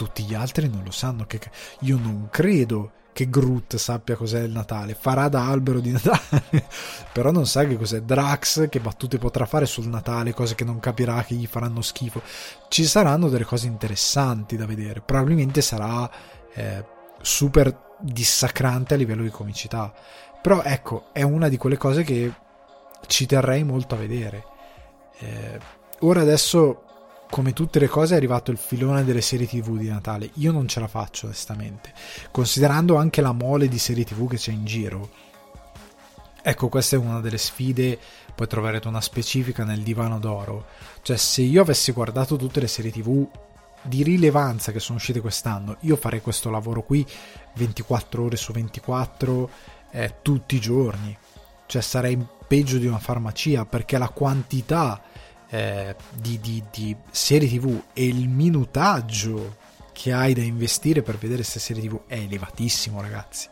tutti 0.00 0.22
gli 0.22 0.32
altri 0.32 0.66
non 0.66 0.82
lo 0.82 0.90
sanno. 0.90 1.26
Che... 1.26 1.38
Io 1.80 1.98
non 1.98 2.28
credo 2.30 2.92
che 3.12 3.28
Groot 3.28 3.76
sappia 3.76 4.16
cos'è 4.16 4.40
il 4.40 4.50
Natale. 4.50 4.94
Farà 4.98 5.28
da 5.28 5.46
albero 5.46 5.78
di 5.80 5.90
Natale, 5.92 6.66
però 7.12 7.30
non 7.30 7.46
sa 7.46 7.66
che 7.66 7.76
cos'è 7.76 8.00
Drax, 8.00 8.70
che 8.70 8.80
battute 8.80 9.18
potrà 9.18 9.44
fare 9.44 9.66
sul 9.66 9.88
Natale, 9.88 10.32
cose 10.32 10.54
che 10.54 10.64
non 10.64 10.80
capirà, 10.80 11.22
che 11.22 11.34
gli 11.34 11.46
faranno 11.46 11.82
schifo. 11.82 12.22
Ci 12.68 12.86
saranno 12.86 13.28
delle 13.28 13.44
cose 13.44 13.66
interessanti 13.66 14.56
da 14.56 14.64
vedere. 14.64 15.02
Probabilmente 15.02 15.60
sarà 15.60 16.10
eh, 16.54 16.82
super 17.20 17.96
dissacrante 18.00 18.94
a 18.94 18.96
livello 18.96 19.22
di 19.22 19.30
comicità. 19.30 19.92
Però 20.40 20.62
ecco, 20.62 21.08
è 21.12 21.20
una 21.20 21.48
di 21.48 21.58
quelle 21.58 21.76
cose 21.76 22.02
che 22.04 22.32
ci 23.06 23.26
terrei 23.26 23.64
molto 23.64 23.96
a 23.96 23.98
vedere. 23.98 24.44
Eh, 25.18 25.58
ora 25.98 26.22
adesso 26.22 26.84
come 27.30 27.52
tutte 27.52 27.78
le 27.78 27.86
cose 27.86 28.14
è 28.14 28.16
arrivato 28.16 28.50
il 28.50 28.58
filone 28.58 29.04
delle 29.04 29.20
serie 29.20 29.46
tv 29.46 29.78
di 29.78 29.88
Natale. 29.88 30.30
Io 30.34 30.50
non 30.50 30.66
ce 30.66 30.80
la 30.80 30.88
faccio 30.88 31.26
onestamente, 31.26 31.94
considerando 32.32 32.96
anche 32.96 33.20
la 33.20 33.32
mole 33.32 33.68
di 33.68 33.78
serie 33.78 34.04
tv 34.04 34.28
che 34.28 34.36
c'è 34.36 34.50
in 34.50 34.64
giro. 34.64 35.08
Ecco, 36.42 36.68
questa 36.68 36.96
è 36.96 36.98
una 36.98 37.20
delle 37.20 37.38
sfide, 37.38 37.98
poi 38.34 38.46
troverete 38.48 38.88
una 38.88 39.00
specifica 39.00 39.64
nel 39.64 39.82
divano 39.82 40.18
d'oro. 40.18 40.66
Cioè, 41.02 41.16
se 41.16 41.42
io 41.42 41.62
avessi 41.62 41.92
guardato 41.92 42.36
tutte 42.36 42.60
le 42.60 42.66
serie 42.66 42.90
tv 42.90 43.26
di 43.82 44.02
rilevanza 44.02 44.72
che 44.72 44.80
sono 44.80 44.98
uscite 44.98 45.20
quest'anno, 45.20 45.76
io 45.80 45.96
farei 45.96 46.20
questo 46.20 46.50
lavoro 46.50 46.82
qui 46.82 47.06
24 47.54 48.24
ore 48.24 48.36
su 48.36 48.52
24 48.52 49.50
eh, 49.92 50.14
tutti 50.20 50.56
i 50.56 50.60
giorni. 50.60 51.16
Cioè, 51.66 51.80
sarei 51.80 52.18
peggio 52.48 52.78
di 52.78 52.86
una 52.86 52.98
farmacia 52.98 53.64
perché 53.66 53.98
la 53.98 54.08
quantità 54.08 55.00
eh, 55.50 55.96
di, 56.14 56.38
di, 56.40 56.62
di 56.70 56.96
serie 57.10 57.48
tv 57.48 57.82
e 57.92 58.06
il 58.06 58.28
minutaggio 58.28 59.56
che 59.92 60.12
hai 60.12 60.32
da 60.32 60.42
investire 60.42 61.02
per 61.02 61.18
vedere 61.18 61.42
queste 61.42 61.58
serie 61.58 61.82
tv 61.82 62.00
è 62.06 62.14
elevatissimo 62.14 63.00
ragazzi. 63.00 63.48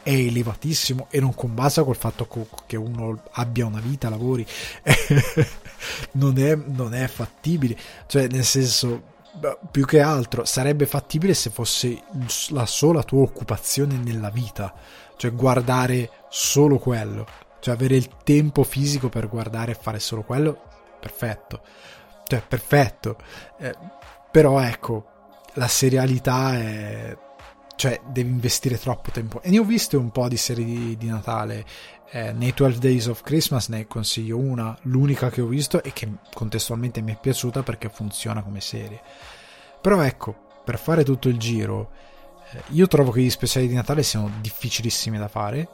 È 0.00 0.10
elevatissimo 0.10 1.08
e 1.10 1.20
non 1.20 1.34
combasa 1.34 1.82
col 1.82 1.96
fatto 1.96 2.28
che 2.66 2.76
uno 2.76 3.22
abbia 3.32 3.66
una 3.66 3.80
vita, 3.80 4.08
lavori, 4.08 4.46
non, 6.12 6.38
è, 6.38 6.54
non 6.54 6.94
è 6.94 7.06
fattibile, 7.08 7.76
cioè 8.06 8.28
nel 8.28 8.44
senso 8.44 9.16
più 9.70 9.84
che 9.84 10.00
altro 10.00 10.44
sarebbe 10.44 10.86
fattibile 10.86 11.34
se 11.34 11.50
fosse 11.50 12.02
la 12.50 12.66
sola 12.66 13.02
tua 13.02 13.22
occupazione 13.22 13.96
nella 13.96 14.30
vita, 14.30 14.72
cioè 15.16 15.32
guardare 15.32 16.10
solo 16.30 16.78
quello, 16.78 17.26
cioè 17.60 17.74
avere 17.74 17.96
il 17.96 18.08
tempo 18.22 18.62
fisico 18.62 19.08
per 19.08 19.28
guardare 19.28 19.72
e 19.72 19.78
fare 19.78 19.98
solo 19.98 20.22
quello 20.22 20.67
perfetto. 20.98 21.62
Cioè, 22.24 22.42
perfetto. 22.46 23.16
Eh, 23.58 23.74
però 24.30 24.60
ecco, 24.60 25.06
la 25.54 25.68
serialità 25.68 26.54
è... 26.54 27.16
Cioè, 27.76 28.00
devi 28.06 28.28
investire 28.28 28.78
troppo 28.78 29.10
tempo. 29.10 29.40
E 29.40 29.50
ne 29.50 29.58
ho 29.58 29.64
viste 29.64 29.96
un 29.96 30.10
po' 30.10 30.28
di 30.28 30.36
serie 30.36 30.64
di, 30.64 30.96
di 30.96 31.06
Natale. 31.06 31.64
Eh, 32.10 32.32
nei 32.32 32.52
12 32.54 32.78
Days 32.78 33.06
of 33.06 33.22
Christmas 33.22 33.68
ne 33.68 33.86
consiglio 33.86 34.38
una, 34.38 34.76
l'unica 34.82 35.30
che 35.30 35.42
ho 35.42 35.46
visto 35.46 35.82
e 35.82 35.92
che 35.92 36.10
contestualmente 36.32 37.02
mi 37.02 37.12
è 37.12 37.18
piaciuta 37.20 37.62
perché 37.62 37.88
funziona 37.88 38.42
come 38.42 38.60
serie. 38.60 39.00
Però 39.80 40.00
ecco, 40.00 40.34
per 40.64 40.78
fare 40.78 41.04
tutto 41.04 41.28
il 41.28 41.38
giro, 41.38 41.90
eh, 42.50 42.62
io 42.68 42.86
trovo 42.88 43.10
che 43.10 43.20
gli 43.20 43.30
speciali 43.30 43.68
di 43.68 43.74
Natale 43.74 44.02
siano 44.02 44.30
difficilissimi 44.40 45.18
da 45.18 45.28
fare, 45.28 45.68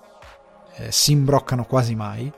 eh, 0.76 0.92
si 0.92 1.12
imbroccano 1.12 1.64
quasi 1.64 1.94
mai 1.94 2.30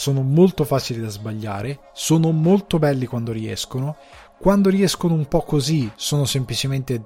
sono 0.00 0.22
molto 0.22 0.64
facili 0.64 0.98
da 0.98 1.10
sbagliare, 1.10 1.80
sono 1.92 2.30
molto 2.30 2.78
belli 2.78 3.04
quando 3.04 3.32
riescono, 3.32 3.98
quando 4.38 4.70
riescono 4.70 5.12
un 5.12 5.26
po' 5.28 5.42
così 5.42 5.92
sono 5.94 6.24
semplicemente 6.24 7.04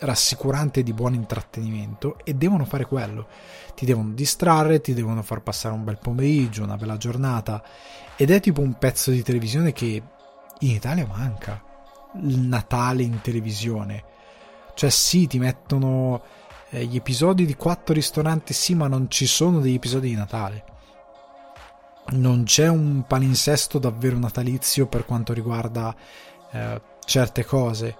rassicuranti 0.00 0.80
e 0.80 0.82
di 0.82 0.92
buon 0.92 1.14
intrattenimento 1.14 2.18
e 2.22 2.34
devono 2.34 2.66
fare 2.66 2.84
quello. 2.84 3.28
Ti 3.74 3.86
devono 3.86 4.12
distrarre, 4.12 4.82
ti 4.82 4.92
devono 4.92 5.22
far 5.22 5.40
passare 5.40 5.74
un 5.74 5.84
bel 5.84 5.96
pomeriggio, 5.96 6.64
una 6.64 6.76
bella 6.76 6.98
giornata 6.98 7.64
ed 8.14 8.30
è 8.30 8.40
tipo 8.40 8.60
un 8.60 8.74
pezzo 8.74 9.10
di 9.10 9.22
televisione 9.22 9.72
che 9.72 10.02
in 10.58 10.70
Italia 10.70 11.06
manca. 11.06 11.64
Il 12.24 12.40
Natale 12.40 13.04
in 13.04 13.22
televisione. 13.22 14.04
Cioè 14.74 14.90
sì, 14.90 15.26
ti 15.28 15.38
mettono 15.38 16.22
eh, 16.68 16.84
gli 16.84 16.96
episodi 16.96 17.46
di 17.46 17.56
quattro 17.56 17.94
ristoranti, 17.94 18.52
sì, 18.52 18.74
ma 18.74 18.86
non 18.86 19.08
ci 19.08 19.24
sono 19.24 19.60
degli 19.60 19.76
episodi 19.76 20.08
di 20.08 20.14
Natale 20.14 20.64
non 22.10 22.44
c'è 22.44 22.68
un 22.68 23.04
palinsesto 23.06 23.78
davvero 23.78 24.18
natalizio 24.18 24.86
per 24.86 25.04
quanto 25.04 25.32
riguarda 25.32 25.94
eh, 26.50 26.80
certe 27.04 27.44
cose. 27.44 27.96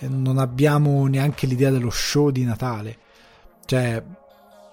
Non 0.00 0.38
abbiamo 0.38 1.06
neanche 1.06 1.46
l'idea 1.46 1.70
dello 1.70 1.90
show 1.90 2.30
di 2.30 2.44
Natale. 2.44 2.98
Cioè, 3.64 4.02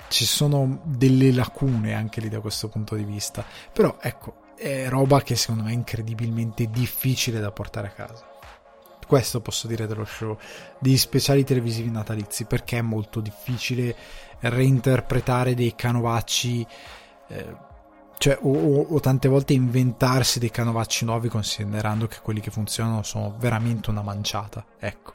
ci 0.09 0.25
sono 0.25 0.81
delle 0.83 1.31
lacune 1.31 1.93
anche 1.93 2.21
lì 2.21 2.29
da 2.29 2.39
questo 2.39 2.67
punto 2.67 2.95
di 2.95 3.03
vista. 3.03 3.43
Però 3.71 3.97
ecco, 3.99 4.41
è 4.55 4.87
roba 4.87 5.21
che 5.21 5.35
secondo 5.35 5.63
me 5.63 5.71
è 5.71 5.73
incredibilmente 5.73 6.67
difficile 6.69 7.39
da 7.39 7.51
portare 7.51 7.87
a 7.87 7.91
casa. 7.91 8.27
Questo 9.05 9.41
posso 9.41 9.67
dire 9.67 9.85
dello 9.85 10.05
show 10.05 10.37
degli 10.79 10.97
speciali 10.97 11.43
televisivi 11.43 11.91
natalizi 11.91 12.45
perché 12.45 12.77
è 12.77 12.81
molto 12.81 13.19
difficile 13.19 13.95
reinterpretare 14.39 15.53
dei 15.53 15.75
canovacci. 15.75 16.65
Eh, 17.27 17.71
cioè, 18.17 18.37
o, 18.41 18.81
o, 18.81 18.99
tante 18.99 19.27
volte 19.27 19.53
inventarsi 19.53 20.39
dei 20.39 20.49
canovacci 20.49 21.05
nuovi 21.05 21.27
considerando 21.27 22.07
che 22.07 22.17
quelli 22.21 22.39
che 22.39 22.51
funzionano 22.51 23.03
sono 23.03 23.35
veramente 23.37 23.89
una 23.89 24.01
manciata. 24.01 24.63
Ecco. 24.79 25.13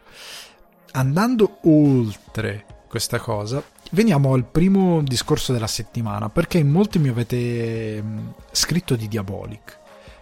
Andando 0.93 1.59
oltre 1.63 2.65
questa 2.89 3.19
cosa, 3.19 3.63
veniamo 3.91 4.35
al 4.35 4.45
primo 4.45 5.03
discorso 5.03 5.53
della 5.53 5.67
settimana, 5.67 6.29
perché 6.29 6.59
in 6.59 6.69
molti 6.69 6.99
mi 6.99 7.09
avete 7.09 8.03
mm, 8.03 8.29
scritto 8.51 8.97
di 8.97 9.09
Diabolic. 9.09 9.79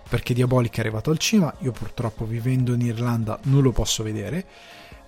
Perché 0.09 0.35
Diabolic 0.35 0.77
è 0.77 0.81
arrivato 0.81 1.11
al 1.11 1.19
cinema, 1.19 1.53
io 1.61 1.73
purtroppo 1.73 2.25
vivendo 2.25 2.75
in 2.75 2.83
Irlanda 2.83 3.39
non 3.45 3.63
lo 3.63 3.73
posso 3.73 4.05
vedere, 4.05 4.45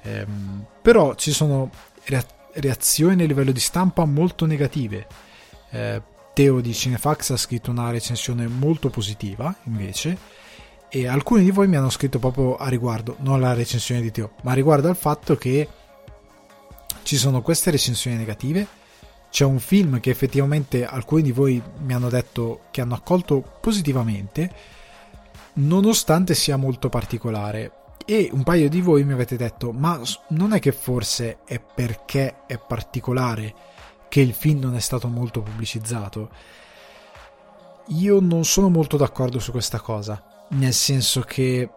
ehm, 0.02 0.64
però 0.82 1.14
ci 1.14 1.32
sono 1.32 1.70
reazioni 2.54 3.22
a 3.22 3.26
livello 3.26 3.52
di 3.52 3.60
stampa 3.60 4.04
molto 4.04 4.46
negative. 4.46 5.06
Eh, 5.70 6.02
Teo 6.38 6.60
di 6.60 6.72
Cinefax 6.72 7.30
ha 7.30 7.36
scritto 7.36 7.72
una 7.72 7.90
recensione 7.90 8.46
molto 8.46 8.90
positiva, 8.90 9.52
invece, 9.64 10.16
e 10.88 11.08
alcuni 11.08 11.42
di 11.42 11.50
voi 11.50 11.66
mi 11.66 11.74
hanno 11.74 11.90
scritto 11.90 12.20
proprio 12.20 12.54
a 12.54 12.68
riguardo, 12.68 13.16
non 13.22 13.40
la 13.40 13.54
recensione 13.54 14.00
di 14.00 14.12
Teo, 14.12 14.34
ma 14.42 14.52
riguardo 14.52 14.88
al 14.88 14.94
fatto 14.94 15.34
che 15.34 15.66
ci 17.02 17.16
sono 17.16 17.42
queste 17.42 17.72
recensioni 17.72 18.16
negative, 18.16 18.68
c'è 19.32 19.44
un 19.44 19.58
film 19.58 19.98
che 19.98 20.10
effettivamente 20.10 20.86
alcuni 20.86 21.22
di 21.22 21.32
voi 21.32 21.60
mi 21.78 21.92
hanno 21.92 22.08
detto 22.08 22.66
che 22.70 22.82
hanno 22.82 22.94
accolto 22.94 23.42
positivamente, 23.60 24.48
nonostante 25.54 26.36
sia 26.36 26.56
molto 26.56 26.88
particolare. 26.88 27.72
E 28.06 28.30
un 28.32 28.44
paio 28.44 28.68
di 28.68 28.80
voi 28.80 29.02
mi 29.02 29.12
avete 29.12 29.34
detto, 29.34 29.72
ma 29.72 30.00
non 30.28 30.52
è 30.52 30.60
che 30.60 30.70
forse 30.70 31.38
è 31.44 31.58
perché 31.58 32.46
è 32.46 32.60
particolare 32.64 33.52
che 34.08 34.20
il 34.20 34.32
film 34.32 34.60
non 34.60 34.74
è 34.74 34.80
stato 34.80 35.08
molto 35.08 35.42
pubblicizzato. 35.42 36.30
Io 37.88 38.20
non 38.20 38.44
sono 38.44 38.68
molto 38.68 38.96
d'accordo 38.96 39.38
su 39.38 39.50
questa 39.50 39.80
cosa, 39.80 40.22
nel 40.50 40.74
senso 40.74 41.22
che 41.22 41.68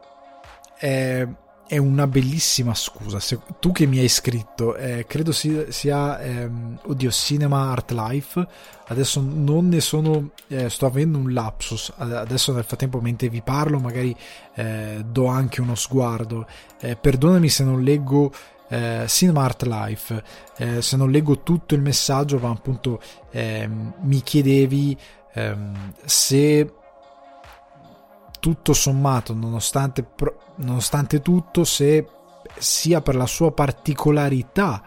è, 0.78 1.26
è 1.68 1.78
una 1.78 2.06
bellissima 2.08 2.74
scusa. 2.74 3.22
Se, 3.22 3.40
tu 3.60 3.72
che 3.72 3.86
mi 3.86 4.00
hai 4.00 4.10
scritto, 4.10 4.76
eh, 4.76 5.06
credo 5.08 5.32
sia, 5.32 5.72
sia 5.72 6.20
ehm, 6.20 6.80
oddio, 6.84 7.10
Cinema 7.12 7.72
Art 7.72 7.92
Life. 7.92 8.46
Adesso 8.88 9.22
non 9.24 9.70
ne 9.70 9.80
sono, 9.80 10.32
eh, 10.48 10.70
sto 10.70 10.86
avendo 10.86 11.18
un 11.18 11.32
lapsus. 11.32 11.94
Adesso 11.96 12.52
nel 12.52 12.66
frattempo, 12.66 13.00
mentre 13.00 13.30
vi 13.30 13.42
parlo, 13.42 13.80
magari 13.80 14.14
eh, 14.56 15.02
do 15.06 15.28
anche 15.28 15.62
uno 15.62 15.76
sguardo. 15.76 16.46
Eh, 16.82 16.98
perdonami 16.98 17.48
se 17.48 17.64
non 17.64 17.82
leggo 17.82 18.34
eh, 18.72 19.06
Cinema 19.08 19.44
Art 19.44 19.64
Life. 19.64 20.24
Eh, 20.58 20.82
se 20.82 20.96
non 20.96 21.12
leggo 21.12 21.42
tutto 21.42 21.76
il 21.76 21.82
messaggio, 21.82 22.40
ma 22.40 22.50
appunto 22.50 23.02
eh, 23.30 23.68
mi 23.68 24.22
chiedevi 24.22 24.98
ehm, 25.34 25.94
se 26.06 26.74
tutto 28.40 28.74
sommato, 28.74 29.34
nonostante, 29.34 30.08
nonostante 30.56 31.22
tutto, 31.22 31.66
se 31.66 32.08
sia 32.58 33.02
per 33.02 33.16
la 33.16 33.28
sua 33.28 33.52
particolarità 33.52 34.82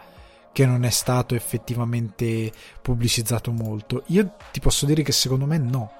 che 0.51 0.65
non 0.65 0.83
è 0.83 0.89
stato 0.89 1.35
effettivamente 1.35 2.51
pubblicizzato 2.81 3.51
molto. 3.51 4.03
Io 4.07 4.33
ti 4.51 4.59
posso 4.59 4.85
dire 4.85 5.03
che 5.03 5.11
secondo 5.11 5.45
me 5.45 5.57
no. 5.57 5.91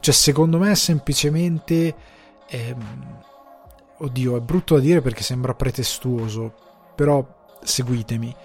Cioè, 0.00 0.14
secondo 0.14 0.58
me 0.58 0.70
è 0.70 0.74
semplicemente. 0.74 1.94
Ehm, 2.48 3.18
oddio, 3.98 4.36
è 4.36 4.40
brutto 4.40 4.76
da 4.76 4.80
dire 4.80 5.02
perché 5.02 5.22
sembra 5.22 5.54
pretestuoso, 5.54 6.69
però 7.00 7.26
seguitemi, 7.62 8.36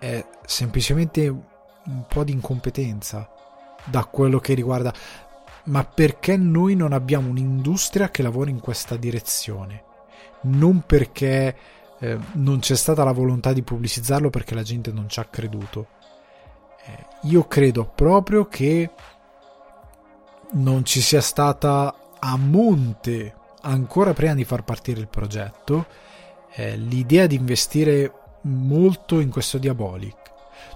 è 0.00 0.26
semplicemente 0.44 1.28
un 1.28 2.04
po' 2.08 2.24
di 2.24 2.32
incompetenza 2.32 3.30
da 3.84 4.04
quello 4.06 4.40
che 4.40 4.54
riguarda. 4.54 4.92
Ma 5.66 5.84
perché 5.84 6.36
noi 6.36 6.74
non 6.74 6.92
abbiamo 6.92 7.30
un'industria 7.30 8.10
che 8.10 8.22
lavora 8.22 8.50
in 8.50 8.58
questa 8.58 8.96
direzione? 8.96 9.84
Non 10.40 10.82
perché 10.84 11.56
eh, 12.00 12.18
non 12.32 12.58
c'è 12.58 12.74
stata 12.74 13.04
la 13.04 13.12
volontà 13.12 13.52
di 13.52 13.62
pubblicizzarlo 13.62 14.30
perché 14.30 14.56
la 14.56 14.64
gente 14.64 14.90
non 14.90 15.08
ci 15.08 15.20
ha 15.20 15.24
creduto. 15.30 15.86
Eh, 16.86 17.06
io 17.28 17.46
credo 17.46 17.84
proprio 17.84 18.46
che 18.46 18.90
non 20.54 20.84
ci 20.84 21.00
sia 21.00 21.20
stata 21.20 21.94
a 22.18 22.36
monte 22.36 23.32
ancora 23.60 24.12
prima 24.12 24.34
di 24.34 24.42
far 24.42 24.64
partire 24.64 24.98
il 24.98 25.06
progetto 25.06 26.05
eh, 26.56 26.76
l'idea 26.76 27.26
di 27.26 27.36
investire 27.36 28.12
molto 28.42 29.20
in 29.20 29.30
questo 29.30 29.58
Diabolic. 29.58 30.24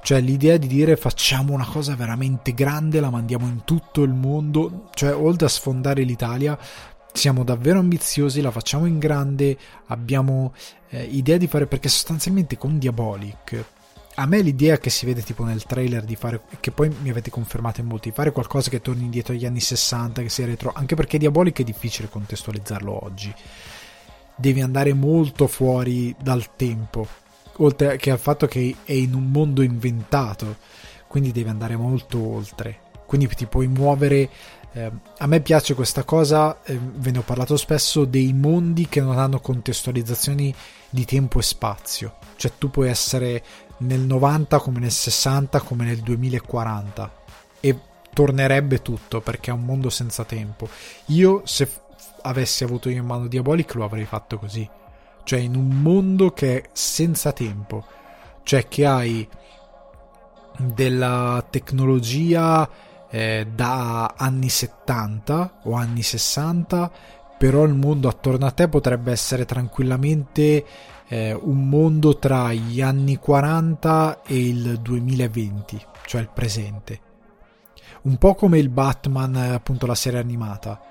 Cioè 0.03 0.21
l'idea 0.21 0.57
di 0.57 0.67
dire 0.67 0.97
facciamo 0.97 1.53
una 1.53 1.67
cosa 1.67 1.95
veramente 1.95 2.55
grande, 2.55 3.01
la 3.01 3.11
mandiamo 3.11 3.47
in 3.47 3.65
tutto 3.65 4.03
il 4.03 4.13
mondo, 4.13 4.89
cioè 4.95 5.15
oltre 5.15 5.47
a 5.47 5.51
sfondare 5.51 6.03
l'Italia, 6.03 6.59
siamo 7.13 7.45
davvero 7.45 7.81
ambiziosi, 7.81 8.41
la 8.41 8.51
facciamo 8.51 8.87
in 8.87 8.99
grande, 8.99 9.57
abbiamo 9.87 10.55
eh, 10.91 11.03
idea 11.05 11.37
di 11.37 11.47
fare 11.47 11.67
perché 11.67 11.89
sostanzialmente 11.89 12.57
con 12.57 12.79
Diabolic 12.79 13.65
a 14.15 14.27
me 14.27 14.43
l'idea 14.43 14.77
che 14.77 14.91
si 14.91 15.07
vede 15.07 15.23
tipo 15.23 15.45
nel 15.45 15.65
trailer 15.65 16.05
di 16.05 16.17
fare 16.17 16.43
che 16.59 16.73
poi 16.73 16.95
mi 17.01 17.11
avete 17.11 17.31
confermato 17.31 17.81
in 17.81 17.87
molti 17.87 18.09
di 18.09 18.15
fare 18.15 18.33
qualcosa 18.33 18.69
che 18.69 18.83
torni 18.83 19.05
indietro 19.05 19.33
agli 19.33 19.47
anni 19.47 19.61
60 19.61 20.21
che 20.21 20.29
sia 20.29 20.45
retro 20.47 20.73
anche 20.75 20.95
perché 20.95 21.17
Diabolic 21.17 21.61
è 21.61 21.65
difficile 21.65 22.09
contestualizzarlo 22.09 23.05
oggi 23.05 23.33
devi 24.41 24.63
andare 24.63 24.95
molto 24.95 25.47
fuori 25.47 26.15
dal 26.21 26.57
tempo, 26.57 27.07
oltre 27.59 27.97
che 27.99 28.11
al 28.11 28.19
fatto 28.19 28.47
che 28.47 28.75
è 28.85 28.93
in 28.93 29.15
un 29.15 29.31
mondo 29.31 29.63
inventato, 29.63 30.57
quindi 31.07 31.31
devi 31.31 31.49
andare 31.49 31.77
molto 31.77 32.19
oltre. 32.19 32.89
Quindi 33.07 33.29
ti 33.29 33.47
puoi 33.47 33.67
muovere. 33.67 34.31
Eh, 34.73 34.91
a 35.19 35.27
me 35.27 35.41
piace 35.41 35.75
questa 35.75 36.05
cosa, 36.05 36.63
eh, 36.63 36.79
ve 36.79 37.11
ne 37.11 37.19
ho 37.19 37.23
parlato 37.23 37.57
spesso, 37.57 38.05
dei 38.05 38.33
mondi 38.33 38.89
che 38.89 39.01
non 39.01 39.19
hanno 39.19 39.41
contestualizzazioni 39.41 40.55
di 40.89 41.05
tempo 41.05 41.41
e 41.41 41.43
spazio. 41.43 42.15
Cioè 42.37 42.53
tu 42.57 42.71
puoi 42.71 42.89
essere 42.89 43.43
nel 43.79 44.01
90 44.01 44.59
come 44.61 44.79
nel 44.79 44.93
60 44.93 45.61
come 45.61 45.85
nel 45.85 45.99
2040 45.99 47.13
e 47.61 47.79
tornerebbe 48.13 48.83
tutto 48.83 49.21
perché 49.21 49.51
è 49.51 49.55
un 49.55 49.65
mondo 49.65 49.91
senza 49.91 50.25
tempo. 50.25 50.69
Io 51.07 51.43
se 51.45 51.69
avessi 52.23 52.65
avuto 52.65 52.89
io 52.89 52.99
in 52.99 53.07
mano 53.07 53.27
Diabolic 53.27 53.75
lo 53.75 53.85
avrei 53.85 54.05
fatto 54.05 54.39
così. 54.39 54.69
Cioè 55.23 55.39
in 55.39 55.55
un 55.55 55.69
mondo 55.69 56.33
che 56.33 56.61
è 56.61 56.69
senza 56.73 57.33
tempo. 57.33 57.85
Cioè 58.43 58.69
che 58.69 58.87
hai 58.87 59.29
della 60.59 61.45
tecnologia 61.49 62.69
eh, 63.09 63.47
da 63.53 64.15
anni 64.17 64.49
70 64.49 65.61
o 65.65 65.75
anni 65.75 66.03
60, 66.03 66.91
però 67.39 67.65
il 67.65 67.75
mondo 67.75 68.09
attorno 68.09 68.47
a 68.47 68.51
te 68.51 68.69
potrebbe 68.69 69.13
essere 69.13 69.45
tranquillamente 69.45 70.65
eh, 71.09 71.33
un 71.33 71.69
mondo 71.69 72.19
tra 72.19 72.53
gli 72.53 72.81
anni 72.81 73.17
40 73.17 74.23
e 74.23 74.49
il 74.49 74.79
2020, 74.81 75.81
cioè 76.07 76.21
il 76.21 76.31
presente. 76.33 77.01
Un 78.03 78.17
po' 78.17 78.35
come 78.35 78.59
il 78.59 78.69
Batman, 78.69 79.37
appunto 79.37 79.87
la 79.87 79.95
serie 79.95 80.21
animata 80.21 80.90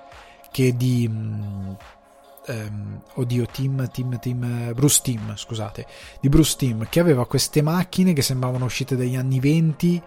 che 0.52 0.76
di 0.76 1.08
um, 1.08 3.02
oddio 3.16 3.46
Tim, 3.48 3.90
Tim, 3.90 4.20
Tim 4.20 4.74
Bruce 4.74 5.02
Tim 5.04 5.36
scusate 5.36 5.86
di 6.20 6.30
Bruce 6.30 6.56
Tim 6.58 6.88
che 6.90 7.00
aveva 7.00 7.28
queste 7.28 7.62
macchine 7.62 8.14
che 8.14 8.22
sembravano 8.22 8.66
uscite 8.66 8.96
dagli 8.96 9.16
anni 9.16 9.40
20 9.40 10.02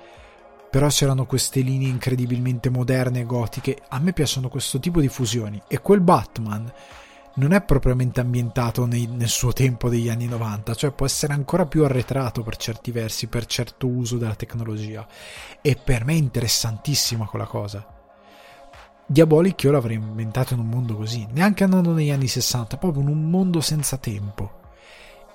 però 0.70 0.88
c'erano 0.88 1.26
queste 1.26 1.60
linee 1.60 1.88
incredibilmente 1.88 2.70
moderne 2.70 3.20
e 3.20 3.24
gotiche 3.24 3.82
a 3.88 3.98
me 3.98 4.12
piacciono 4.12 4.48
questo 4.48 4.78
tipo 4.78 5.00
di 5.00 5.08
fusioni 5.08 5.62
e 5.68 5.80
quel 5.80 6.00
Batman 6.00 6.72
non 7.34 7.52
è 7.52 7.62
propriamente 7.62 8.20
ambientato 8.20 8.84
nei, 8.84 9.06
nel 9.06 9.28
suo 9.28 9.52
tempo 9.52 9.88
degli 9.88 10.10
anni 10.10 10.26
90, 10.26 10.74
cioè 10.74 10.90
può 10.90 11.06
essere 11.06 11.32
ancora 11.32 11.64
più 11.64 11.84
arretrato 11.84 12.42
per 12.42 12.56
certi 12.56 12.90
versi, 12.90 13.26
per 13.26 13.46
certo 13.46 13.86
uso 13.86 14.18
della 14.18 14.34
tecnologia. 14.34 15.06
E 15.62 15.76
per 15.82 16.04
me 16.04 16.12
è 16.12 16.16
interessantissima 16.16 17.24
quella 17.24 17.46
cosa. 17.46 17.91
Diabolic 19.12 19.62
io 19.64 19.72
l'avrei 19.72 19.96
inventato 19.96 20.54
in 20.54 20.60
un 20.60 20.68
mondo 20.68 20.96
così, 20.96 21.26
neanche 21.32 21.64
andando 21.64 21.92
negli 21.92 22.10
anni 22.10 22.28
60, 22.28 22.78
proprio 22.78 23.02
in 23.02 23.08
un 23.08 23.28
mondo 23.28 23.60
senza 23.60 23.98
tempo. 23.98 24.60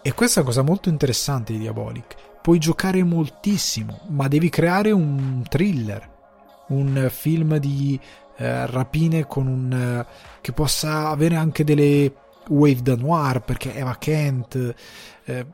E 0.01 0.13
questa 0.13 0.39
è 0.39 0.43
una 0.43 0.51
cosa 0.51 0.63
molto 0.63 0.89
interessante 0.89 1.53
di 1.53 1.59
Diabolic. 1.59 2.15
Puoi 2.41 2.57
giocare 2.57 3.03
moltissimo, 3.03 3.99
ma 4.07 4.27
devi 4.27 4.49
creare 4.49 4.89
un 4.89 5.43
thriller, 5.47 6.09
un 6.69 7.07
film 7.11 7.57
di 7.57 7.99
eh, 8.37 8.65
rapine 8.65 9.27
un 9.35 9.71
eh, 9.71 10.05
che 10.41 10.53
possa 10.53 11.09
avere 11.09 11.35
anche 11.35 11.63
delle 11.63 12.11
wave 12.47 12.81
da 12.81 12.95
noir 12.95 13.41
perché 13.41 13.75
Eva 13.75 13.95
Kent 13.97 14.73
eh, 15.25 15.45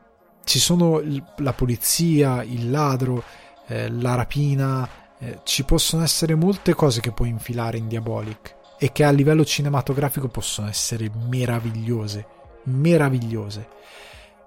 ci 0.44 0.58
sono 0.58 0.98
il, 1.00 1.22
la 1.38 1.52
polizia, 1.52 2.42
il 2.42 2.70
ladro 2.70 3.22
eh, 3.66 3.90
la 3.90 4.14
rapina, 4.14 4.88
eh, 5.18 5.40
ci 5.44 5.64
possono 5.64 6.02
essere 6.02 6.34
molte 6.34 6.74
cose 6.74 7.00
che 7.00 7.12
puoi 7.12 7.28
infilare 7.28 7.78
in 7.78 7.88
Diabolic 7.88 8.56
e 8.78 8.92
che 8.92 9.04
a 9.04 9.10
livello 9.10 9.44
cinematografico 9.44 10.28
possono 10.28 10.68
essere 10.68 11.10
meravigliose, 11.28 12.26
meravigliose. 12.64 13.68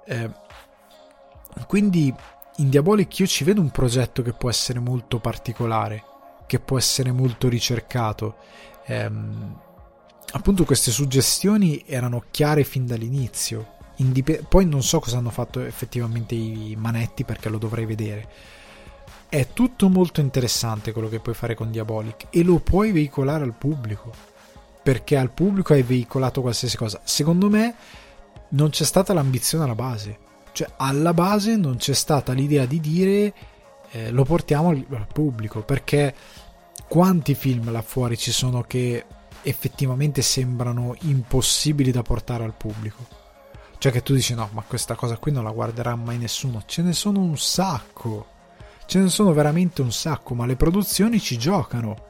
Eh, 0.05 0.29
quindi 1.65 2.13
in 2.57 2.69
Diabolic 2.69 3.19
io 3.19 3.27
ci 3.27 3.43
vedo 3.43 3.61
un 3.61 3.71
progetto 3.71 4.21
che 4.21 4.33
può 4.33 4.49
essere 4.49 4.79
molto 4.79 5.19
particolare, 5.19 6.03
che 6.45 6.59
può 6.59 6.77
essere 6.77 7.11
molto 7.11 7.49
ricercato. 7.49 8.35
Ehm, 8.85 9.59
appunto 10.31 10.65
queste 10.65 10.91
suggestioni 10.91 11.83
erano 11.85 12.23
chiare 12.31 12.63
fin 12.63 12.85
dall'inizio. 12.85 13.75
Indip- 13.97 14.43
poi 14.47 14.65
non 14.65 14.83
so 14.83 14.99
cosa 14.99 15.17
hanno 15.17 15.29
fatto 15.29 15.61
effettivamente 15.61 16.35
i 16.35 16.75
manetti 16.77 17.23
perché 17.23 17.49
lo 17.49 17.57
dovrei 17.57 17.85
vedere. 17.85 18.29
È 19.29 19.47
tutto 19.51 19.89
molto 19.89 20.21
interessante 20.21 20.93
quello 20.93 21.09
che 21.09 21.19
puoi 21.19 21.35
fare 21.35 21.53
con 21.53 21.69
Diabolic 21.69 22.27
e 22.29 22.43
lo 22.43 22.59
puoi 22.59 22.93
veicolare 22.93 23.43
al 23.43 23.53
pubblico. 23.53 24.13
Perché 24.81 25.17
al 25.17 25.31
pubblico 25.31 25.73
hai 25.73 25.83
veicolato 25.83 26.39
qualsiasi 26.39 26.77
cosa. 26.77 27.01
Secondo 27.03 27.49
me 27.49 27.75
non 28.49 28.69
c'è 28.69 28.85
stata 28.85 29.13
l'ambizione 29.13 29.65
alla 29.65 29.75
base. 29.75 30.17
Cioè 30.53 30.69
alla 30.77 31.13
base 31.13 31.57
non 31.57 31.75
c'è 31.75 31.93
stata 31.93 32.31
l'idea 32.31 32.65
di 32.65 32.79
dire 32.79 33.33
eh, 33.91 34.11
lo 34.11 34.23
portiamo 34.23 34.69
al, 34.69 35.07
pubblico. 35.11 35.61
Perché 35.61 36.15
quanti 36.87 37.35
film 37.35 37.69
là 37.69 37.81
fuori 37.81 38.17
ci 38.17 38.31
sono 38.31 38.61
che 38.61 39.03
effettivamente 39.41 40.21
sembrano 40.21 40.95
impossibili 41.01 41.91
da 41.91 42.01
portare 42.01 42.45
al 42.45 42.53
pubblico. 42.55 43.05
Cioè 43.77 43.91
che 43.91 44.01
tu 44.03 44.13
dici 44.13 44.33
no, 44.33 44.47
ma 44.53 44.63
questa 44.65 44.95
cosa 44.95 45.17
qui 45.17 45.33
non 45.33 45.43
la 45.43 45.51
guarderà 45.51 45.95
mai 45.95 46.17
nessuno. 46.17 46.63
Ce 46.65 46.81
ne 46.81 46.93
sono 46.93 47.19
un 47.19 47.37
sacco. 47.37 48.35
Ce 48.87 48.99
ne 48.99 49.09
sono 49.09 49.33
veramente 49.33 49.81
un 49.81 49.91
sacco, 49.91 50.33
ma 50.33 50.45
le 50.45 50.55
produzioni 50.55 51.19
ci 51.19 51.37
giocano 51.37 52.05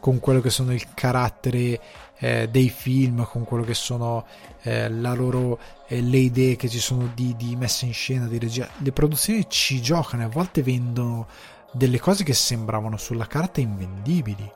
con 0.00 0.18
quello 0.18 0.40
che 0.40 0.50
sono 0.50 0.72
il 0.72 0.94
carattere 0.94 1.80
eh, 2.18 2.48
dei 2.50 2.70
film, 2.70 3.24
con 3.24 3.44
quello 3.44 3.62
che 3.62 3.74
sono 3.74 4.26
eh, 4.62 4.88
loro, 4.88 5.60
eh, 5.86 6.00
le 6.00 6.18
idee 6.18 6.56
che 6.56 6.68
ci 6.68 6.80
sono 6.80 7.12
di, 7.14 7.36
di 7.36 7.54
messa 7.54 7.84
in 7.84 7.92
scena, 7.92 8.26
di 8.26 8.38
regia. 8.38 8.68
Le 8.78 8.92
produzioni 8.92 9.48
ci 9.48 9.80
giocano 9.80 10.24
a 10.24 10.28
volte 10.28 10.62
vendono 10.62 11.28
delle 11.70 12.00
cose 12.00 12.24
che 12.24 12.34
sembravano 12.34 12.96
sulla 12.96 13.26
carta 13.26 13.60
invendibili. 13.60 14.50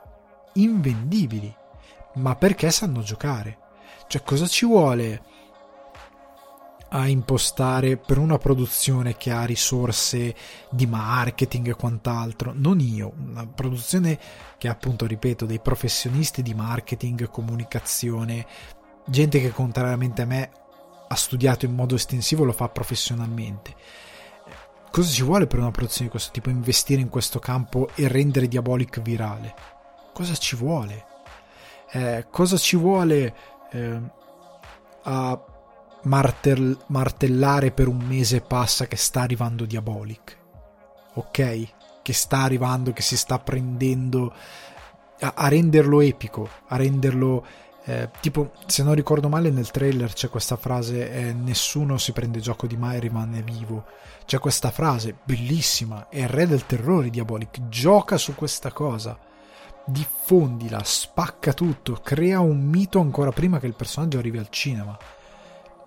Invendibili 0.53 1.55
ma 2.17 2.35
perché 2.35 2.69
sanno 2.71 3.01
giocare. 3.01 3.57
Cioè, 4.07 4.23
cosa 4.23 4.47
ci 4.47 4.65
vuole 4.65 5.21
a 6.89 7.07
impostare 7.07 7.97
per 7.97 8.17
una 8.17 8.37
produzione 8.37 9.17
che 9.17 9.31
ha 9.31 9.45
risorse 9.45 10.35
di 10.69 10.85
marketing 10.85 11.69
e 11.69 11.75
quant'altro? 11.75 12.53
Non 12.55 12.79
io, 12.79 13.13
una 13.17 13.45
produzione 13.45 14.17
che 14.57 14.67
ha 14.67 14.71
appunto, 14.71 15.05
ripeto, 15.05 15.45
dei 15.45 15.59
professionisti 15.59 16.41
di 16.41 16.53
marketing, 16.53 17.29
comunicazione, 17.29 18.45
gente 19.05 19.39
che 19.39 19.51
contrariamente 19.51 20.21
a 20.21 20.25
me 20.25 20.49
ha 21.07 21.15
studiato 21.15 21.65
in 21.65 21.73
modo 21.73 21.95
estensivo 21.95 22.43
lo 22.43 22.53
fa 22.53 22.69
professionalmente. 22.69 23.75
Cosa 24.89 25.11
ci 25.11 25.23
vuole 25.23 25.47
per 25.47 25.59
una 25.59 25.71
produzione 25.71 26.05
di 26.05 26.11
questo 26.11 26.31
tipo? 26.31 26.49
Investire 26.49 27.01
in 27.01 27.09
questo 27.09 27.39
campo 27.39 27.89
e 27.95 28.07
rendere 28.07 28.47
Diabolic 28.47 29.01
virale? 29.01 29.53
Cosa 30.13 30.33
ci 30.35 30.55
vuole? 30.55 31.15
eh, 31.91 32.25
cosa 32.29 32.57
ci 32.57 32.75
vuole 32.75 33.33
eh, 33.71 34.01
a 35.03 35.41
martel- 36.07 36.77
martellare 36.87 37.71
per 37.71 37.87
un 37.87 37.97
mese 37.97 38.41
passa 38.41 38.87
che 38.87 38.95
sta 38.95 39.21
arrivando 39.21 39.65
Diabolic. 39.65 40.37
Ok? 41.15 41.67
Che 42.01 42.13
sta 42.13 42.43
arrivando 42.43 42.93
che 42.93 43.01
si 43.01 43.17
sta 43.17 43.37
prendendo 43.39 44.33
a, 45.19 45.33
a 45.35 45.47
renderlo 45.47 46.01
epico 46.01 46.47
a 46.67 46.75
renderlo 46.75 47.45
eh, 47.85 48.09
tipo 48.19 48.51
se 48.65 48.83
non 48.83 48.93
ricordo 48.93 49.29
male 49.29 49.49
nel 49.49 49.71
trailer 49.71 50.13
c'è 50.13 50.29
questa 50.29 50.57
frase 50.57 51.11
eh, 51.11 51.33
nessuno 51.33 51.97
si 51.97 52.11
prende 52.11 52.39
gioco 52.39 52.67
di 52.67 52.77
mai 52.77 52.97
e 52.97 52.99
rimane 52.99 53.41
vivo 53.41 53.85
c'è 54.27 54.39
questa 54.39 54.71
frase 54.71 55.15
bellissima 55.23 56.09
è 56.09 56.19
il 56.19 56.27
re 56.27 56.47
del 56.47 56.65
terrore 56.65 57.09
Diabolic 57.09 57.69
gioca 57.69 58.17
su 58.17 58.35
questa 58.35 58.71
cosa. 58.73 59.17
Diffondila, 59.85 60.81
spacca 60.83 61.53
tutto, 61.53 62.01
crea 62.03 62.41
un 62.41 62.59
mito 62.59 62.99
ancora 62.99 63.31
prima 63.31 63.57
che 63.57 63.67
il 63.67 63.73
personaggio 63.73 64.17
arrivi 64.17 64.37
al 64.37 64.49
cinema. 64.49 64.97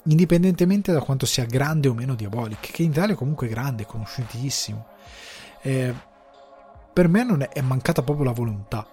Indipendentemente 0.04 0.92
da 0.92 1.00
quanto 1.00 1.26
sia 1.26 1.44
grande 1.44 1.88
o 1.88 1.94
meno 1.94 2.14
Diabolic, 2.14 2.72
che 2.72 2.82
in 2.82 2.90
Italia 2.90 3.14
comunque 3.14 3.46
è 3.46 3.50
grande, 3.50 3.86
conosciutissimo. 3.86 4.86
Eh, 5.62 5.94
per 6.92 7.08
me 7.08 7.24
non 7.24 7.42
è, 7.42 7.48
è 7.48 7.60
mancata 7.60 8.02
proprio 8.02 8.24
la 8.24 8.32
volontà, 8.32 8.86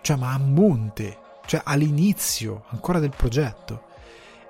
cioè 0.00 0.16
ma 0.16 0.32
a 0.32 0.38
monte, 0.38 1.18
cioè 1.46 1.60
all'inizio 1.64 2.64
ancora 2.68 2.98
del 2.98 3.12
progetto. 3.14 3.84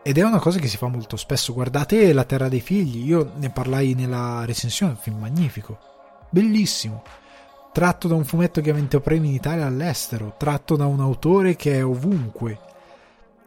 Ed 0.02 0.16
è 0.16 0.22
una 0.22 0.38
cosa 0.38 0.58
che 0.58 0.68
si 0.68 0.76
fa 0.76 0.86
molto 0.86 1.16
spesso. 1.16 1.52
Guardate 1.52 2.12
La 2.12 2.24
Terra 2.24 2.48
dei 2.48 2.60
Figli, 2.60 3.06
io 3.06 3.32
ne 3.36 3.50
parlai 3.50 3.94
nella 3.94 4.44
recensione, 4.44 4.92
un 4.92 4.98
film 4.98 5.18
magnifico, 5.18 5.78
bellissimo 6.30 7.02
tratto 7.78 8.08
da 8.08 8.16
un 8.16 8.24
fumetto 8.24 8.60
che 8.60 8.70
ha 8.70 8.74
vinto 8.74 9.00
premi 9.00 9.28
in 9.28 9.34
Italia 9.34 9.62
e 9.62 9.66
all'estero, 9.66 10.34
tratto 10.36 10.74
da 10.74 10.86
un 10.86 10.98
autore 10.98 11.54
che 11.54 11.76
è 11.76 11.84
ovunque, 11.84 12.58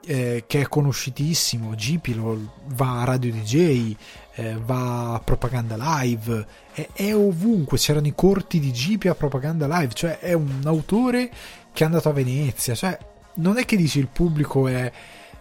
eh, 0.06 0.44
che 0.48 0.62
è 0.62 0.68
conosciutissimo, 0.68 1.76
Gipilo 1.76 2.54
va 2.68 3.02
a 3.02 3.06
Radio 3.06 3.32
DJ, 3.32 3.96
eh, 4.36 4.56
va 4.56 5.14
a 5.14 5.20
Propaganda 5.20 5.76
Live, 5.78 6.46
è, 6.74 6.88
è, 6.94 7.16
ovunque, 7.16 7.78
c'erano 7.78 8.08
i 8.08 8.14
corti 8.16 8.60
di 8.60 8.72
Gipi 8.72 9.08
a 9.08 9.16
Propaganda 9.16 9.68
Live, 9.68 9.94
cioè 9.94 10.20
è 10.20 10.34
un 10.34 10.62
autore 10.66 11.30
che 11.72 11.84
è 11.84 11.86
andato 11.86 12.10
a 12.10 12.14
Venezia, 12.14 12.76
cioè 12.76 12.98
non 13.36 13.58
è 13.58 13.66
che 13.66 13.76
dici 13.76 14.00
il 14.00 14.08
pubblico 14.08 14.68
è, 14.68 14.92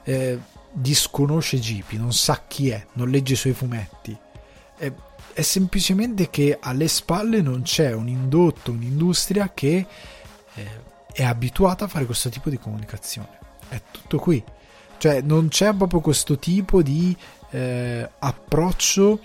eh, 0.04 0.38
disconosce 0.72 1.58
Gipi, 1.58 1.96
non 1.96 2.12
sa 2.12 2.42
chi 2.46 2.68
è, 2.70 2.84
non 2.94 3.08
legge 3.08 3.32
i 3.32 3.36
suoi 3.36 3.52
fumetti. 3.52 4.16
È, 4.76 4.92
è 5.32 5.42
semplicemente 5.42 6.28
che 6.30 6.58
alle 6.60 6.88
spalle 6.88 7.40
non 7.40 7.62
c'è 7.62 7.92
un 7.92 8.08
indotto, 8.08 8.72
un'industria 8.72 9.52
che 9.54 9.86
eh, 10.54 10.66
è 11.12 11.24
abituata 11.24 11.86
a 11.86 11.88
fare 11.88 12.04
questo 12.04 12.28
tipo 12.28 12.50
di 12.50 12.58
comunicazione. 12.58 13.39
È 13.70 13.80
tutto 13.90 14.18
qui. 14.18 14.42
Cioè 14.98 15.22
non 15.22 15.48
c'è 15.48 15.72
proprio 15.72 16.00
questo 16.00 16.38
tipo 16.38 16.82
di 16.82 17.16
eh, 17.50 18.06
approccio 18.18 19.18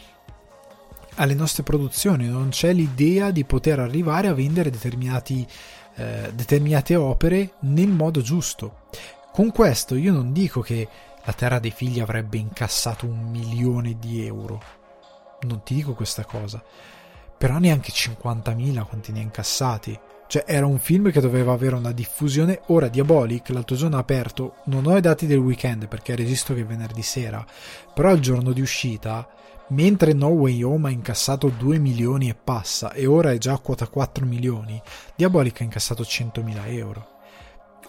alle 1.16 1.34
nostre 1.34 1.64
produzioni, 1.64 2.28
non 2.28 2.50
c'è 2.50 2.72
l'idea 2.74 3.32
di 3.32 3.44
poter 3.44 3.80
arrivare 3.80 4.28
a 4.28 4.34
vendere 4.34 4.70
eh, 5.96 6.32
determinate 6.34 6.96
opere 6.96 7.54
nel 7.62 7.90
modo 7.90 8.22
giusto. 8.22 8.84
Con 9.32 9.52
questo 9.52 9.96
io 9.96 10.14
non 10.14 10.32
dico 10.32 10.62
che 10.62 10.88
la 11.24 11.34
Terra 11.34 11.60
dei 11.60 11.72
Figli 11.72 12.00
avrebbe 12.00 12.38
incassato 12.38 13.06
un 13.06 13.30
milione 13.30 13.98
di 14.00 14.26
euro, 14.26 14.62
non 15.42 15.64
ti 15.64 15.74
dico 15.74 15.94
questa 15.94 16.24
cosa, 16.24 16.64
però 17.38 17.58
neanche 17.58 17.92
50.000 17.92 18.86
quanti 18.86 19.12
ne 19.12 19.20
ha 19.20 19.24
incassati. 19.24 20.00
Cioè 20.28 20.44
era 20.48 20.66
un 20.66 20.80
film 20.80 21.12
che 21.12 21.22
doveva 21.22 21.54
avere 21.54 21.76
una 21.76 21.92
diffusione. 21.92 22.62
Ora 22.68 22.88
Diabolic 22.88 23.50
l'altro 23.50 23.76
giorno 23.76 23.98
ha 23.98 24.00
aperto, 24.00 24.56
non 24.66 24.86
ho 24.86 24.98
i 24.98 25.02
dati 25.02 25.28
del 25.28 25.38
weekend 25.38 25.88
perché 25.88 26.16
registro 26.16 26.56
che 26.56 26.62
è 26.62 26.66
venerdì 26.66 27.02
sera, 27.02 27.46
però 27.94 28.12
il 28.12 28.22
giorno 28.22 28.52
di 28.52 28.62
uscita, 28.62 29.28
mentre 29.70 30.14
No 30.14 30.28
Way 30.28 30.64
Home 30.64 30.90
ha 30.90 30.92
incassato 30.92 31.50
2 31.50 31.78
milioni 31.80 32.30
e 32.30 32.36
passa 32.36 32.92
e 32.94 33.06
ora 33.06 33.32
è 33.32 33.38
già 33.38 33.54
a 33.54 33.60
quota 33.60 33.88
4 33.88 34.26
milioni, 34.26 34.82
Diabolic 35.16 35.62
ha 35.62 35.64
incassato 35.64 36.04
100.000 36.04 36.74
euro 36.74 37.14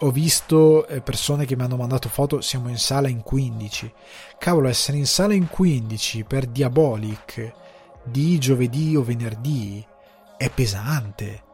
ho 0.01 0.11
visto 0.11 0.87
eh, 0.87 1.01
persone 1.01 1.45
che 1.45 1.55
mi 1.55 1.63
hanno 1.63 1.75
mandato 1.75 2.09
foto, 2.09 2.41
siamo 2.41 2.69
in 2.69 2.77
sala 2.77 3.07
in 3.07 3.23
15. 3.23 3.91
Cavolo, 4.37 4.67
essere 4.67 4.97
in 4.97 5.07
sala 5.07 5.33
in 5.33 5.47
15 5.49 6.23
per 6.23 6.45
Diabolic 6.45 7.53
di 8.03 8.37
giovedì 8.37 8.95
o 8.95 9.01
venerdì 9.01 9.83
è 10.37 10.49
pesante. 10.51 11.46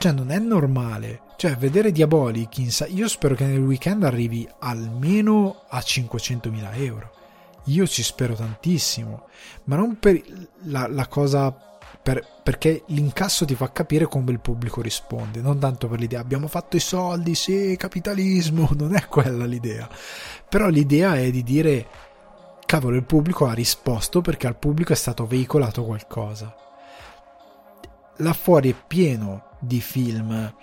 Cioè, 0.00 0.12
non 0.12 0.30
è 0.30 0.38
normale. 0.38 1.20
Cioè, 1.36 1.56
vedere 1.56 1.92
Diabolic 1.92 2.56
in 2.56 2.70
sala... 2.72 2.90
Io 2.90 3.06
spero 3.06 3.34
che 3.34 3.44
nel 3.44 3.60
weekend 3.60 4.02
arrivi 4.02 4.48
almeno 4.60 5.64
a 5.68 5.76
500.000 5.76 6.82
euro. 6.82 7.10
Io 7.64 7.86
ci 7.86 8.02
spero 8.02 8.32
tantissimo. 8.32 9.26
Ma 9.64 9.76
non 9.76 9.98
per 9.98 10.18
la, 10.62 10.86
la 10.88 11.06
cosa 11.06 11.54
per, 12.00 12.26
perché 12.42 12.84
l'incasso 12.86 13.44
ti 13.44 13.54
fa 13.54 13.70
capire 13.72 14.06
come 14.06 14.32
il 14.32 14.40
pubblico 14.40 14.80
risponde, 14.80 15.42
non 15.42 15.58
tanto 15.58 15.86
per 15.86 15.98
l'idea 15.98 16.20
abbiamo 16.20 16.48
fatto 16.48 16.76
i 16.76 16.80
soldi, 16.80 17.34
sì, 17.34 17.76
capitalismo, 17.78 18.70
non 18.78 18.94
è 18.94 19.04
quella 19.04 19.44
l'idea. 19.44 19.86
Però 20.48 20.68
l'idea 20.68 21.16
è 21.16 21.30
di 21.30 21.42
dire 21.42 21.86
cavolo, 22.64 22.96
il 22.96 23.04
pubblico 23.04 23.44
ha 23.44 23.52
risposto 23.52 24.22
perché 24.22 24.46
al 24.46 24.56
pubblico 24.56 24.94
è 24.94 24.96
stato 24.96 25.26
veicolato 25.26 25.84
qualcosa. 25.84 26.54
Là 28.16 28.32
fuori 28.32 28.70
è 28.70 28.76
pieno 28.86 29.48
di 29.60 29.80
film 29.80 30.54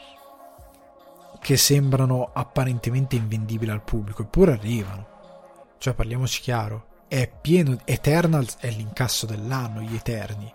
che 1.40 1.56
sembrano 1.56 2.32
apparentemente 2.34 3.16
invendibili 3.16 3.72
al 3.72 3.84
pubblico, 3.84 4.24
eppure 4.24 4.52
arrivano. 4.52 5.08
Cioè, 5.78 5.94
parliamoci 5.94 6.42
chiaro, 6.42 6.88
è 7.08 7.30
pieno. 7.30 7.78
Eternals 7.86 8.58
è 8.60 8.70
l'incasso 8.70 9.26
dell'anno, 9.26 9.82
gli 9.82 9.96
Eterni 9.96 10.54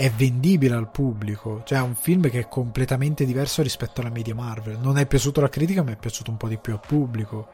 è 0.00 0.10
vendibile 0.10 0.76
al 0.76 0.90
pubblico, 0.90 1.60
cioè 1.66 1.76
è 1.76 1.82
un 1.82 1.94
film 1.94 2.30
che 2.30 2.38
è 2.38 2.48
completamente 2.48 3.26
diverso 3.26 3.60
rispetto 3.60 4.00
alla 4.00 4.08
media 4.08 4.34
Marvel. 4.34 4.78
Non 4.78 4.96
è 4.96 5.04
piaciuto 5.04 5.40
alla 5.40 5.50
critica, 5.50 5.82
ma 5.82 5.90
è 5.90 5.96
piaciuto 5.96 6.30
un 6.30 6.38
po' 6.38 6.48
di 6.48 6.56
più 6.56 6.72
al 6.72 6.80
pubblico. 6.80 7.48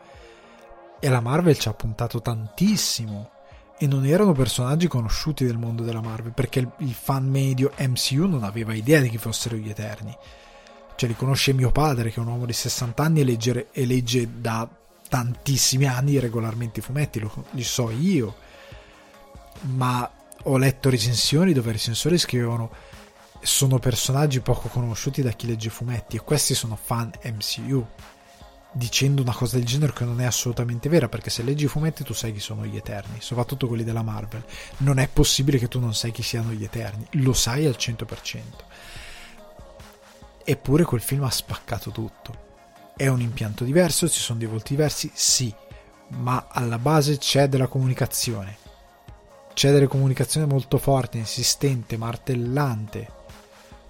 E 1.00 1.08
la 1.08 1.18
Marvel 1.18 1.58
ci 1.58 1.66
ha 1.66 1.74
puntato 1.74 2.22
tantissimo. 2.22 3.30
E 3.78 3.86
non 3.86 4.06
erano 4.06 4.32
personaggi 4.32 4.88
conosciuti 4.88 5.44
del 5.44 5.58
mondo 5.58 5.82
della 5.82 6.00
Marvel, 6.00 6.32
perché 6.32 6.60
il, 6.60 6.94
fan 6.94 7.28
medio 7.28 7.72
MCU 7.78 8.26
non 8.26 8.42
aveva 8.42 8.72
idea 8.72 9.00
di 9.00 9.10
chi 9.10 9.18
fossero 9.18 9.56
gli 9.56 9.68
Eterni. 9.68 10.16
Cioè, 10.94 11.08
li 11.08 11.16
conosce 11.16 11.52
mio 11.52 11.70
padre, 11.70 12.10
che 12.10 12.16
è 12.16 12.22
un 12.22 12.28
uomo 12.28 12.46
di 12.46 12.54
60 12.54 13.02
anni 13.02 13.20
e, 13.20 13.24
leggere, 13.24 13.68
e 13.72 13.84
legge 13.84 14.40
da 14.40 14.66
tantissimi 15.08 15.86
anni 15.86 16.18
regolarmente 16.18 16.80
i 16.80 16.82
fumetti, 16.82 17.20
lo, 17.20 17.44
li 17.50 17.64
so 17.64 17.90
io. 17.90 18.34
Ma 19.60 20.10
ho 20.44 20.56
letto 20.56 20.88
recensioni 20.88 21.52
dove 21.52 21.70
i 21.70 21.72
recensori 21.72 22.18
scrivevano 22.18 22.70
sono 23.42 23.78
personaggi 23.78 24.40
poco 24.40 24.68
conosciuti 24.68 25.22
da 25.22 25.30
chi 25.30 25.46
legge 25.46 25.70
fumetti 25.70 26.16
e 26.16 26.20
questi 26.20 26.54
sono 26.54 26.76
fan 26.80 27.10
MCU 27.22 27.86
dicendo 28.76 29.22
una 29.22 29.34
cosa 29.34 29.56
del 29.56 29.64
genere 29.64 29.94
che 29.94 30.04
non 30.04 30.20
è 30.20 30.24
assolutamente 30.24 30.90
vera 30.90 31.08
perché 31.08 31.30
se 31.30 31.42
leggi 31.42 31.64
i 31.64 31.68
fumetti 31.68 32.04
tu 32.04 32.12
sai 32.12 32.32
chi 32.32 32.40
sono 32.40 32.66
gli 32.66 32.76
Eterni 32.76 33.18
soprattutto 33.20 33.66
quelli 33.66 33.84
della 33.84 34.02
Marvel. 34.02 34.44
Non 34.78 34.98
è 34.98 35.08
possibile 35.08 35.58
che 35.58 35.68
tu 35.68 35.80
non 35.80 35.94
sai 35.94 36.12
chi 36.12 36.22
siano 36.22 36.52
gli 36.52 36.64
Eterni 36.64 37.06
lo 37.12 37.32
sai 37.32 37.66
al 37.66 37.76
100% 37.78 38.40
eppure 40.44 40.84
quel 40.84 41.00
film 41.00 41.24
ha 41.24 41.30
spaccato 41.30 41.90
tutto. 41.90 42.44
È 42.96 43.08
un 43.08 43.20
impianto 43.20 43.64
diverso 43.64 44.08
ci 44.08 44.20
sono 44.20 44.38
dei 44.38 44.48
volti 44.48 44.74
diversi 44.74 45.10
sì 45.12 45.52
ma 46.08 46.46
alla 46.48 46.78
base 46.78 47.18
c'è 47.18 47.48
della 47.48 47.66
comunicazione. 47.66 48.58
C'è 49.54 49.72
delle 49.72 49.86
comunicazioni 49.86 50.46
molto 50.46 50.76
forte, 50.78 51.16
insistente, 51.16 51.96
martellante. 51.96 53.08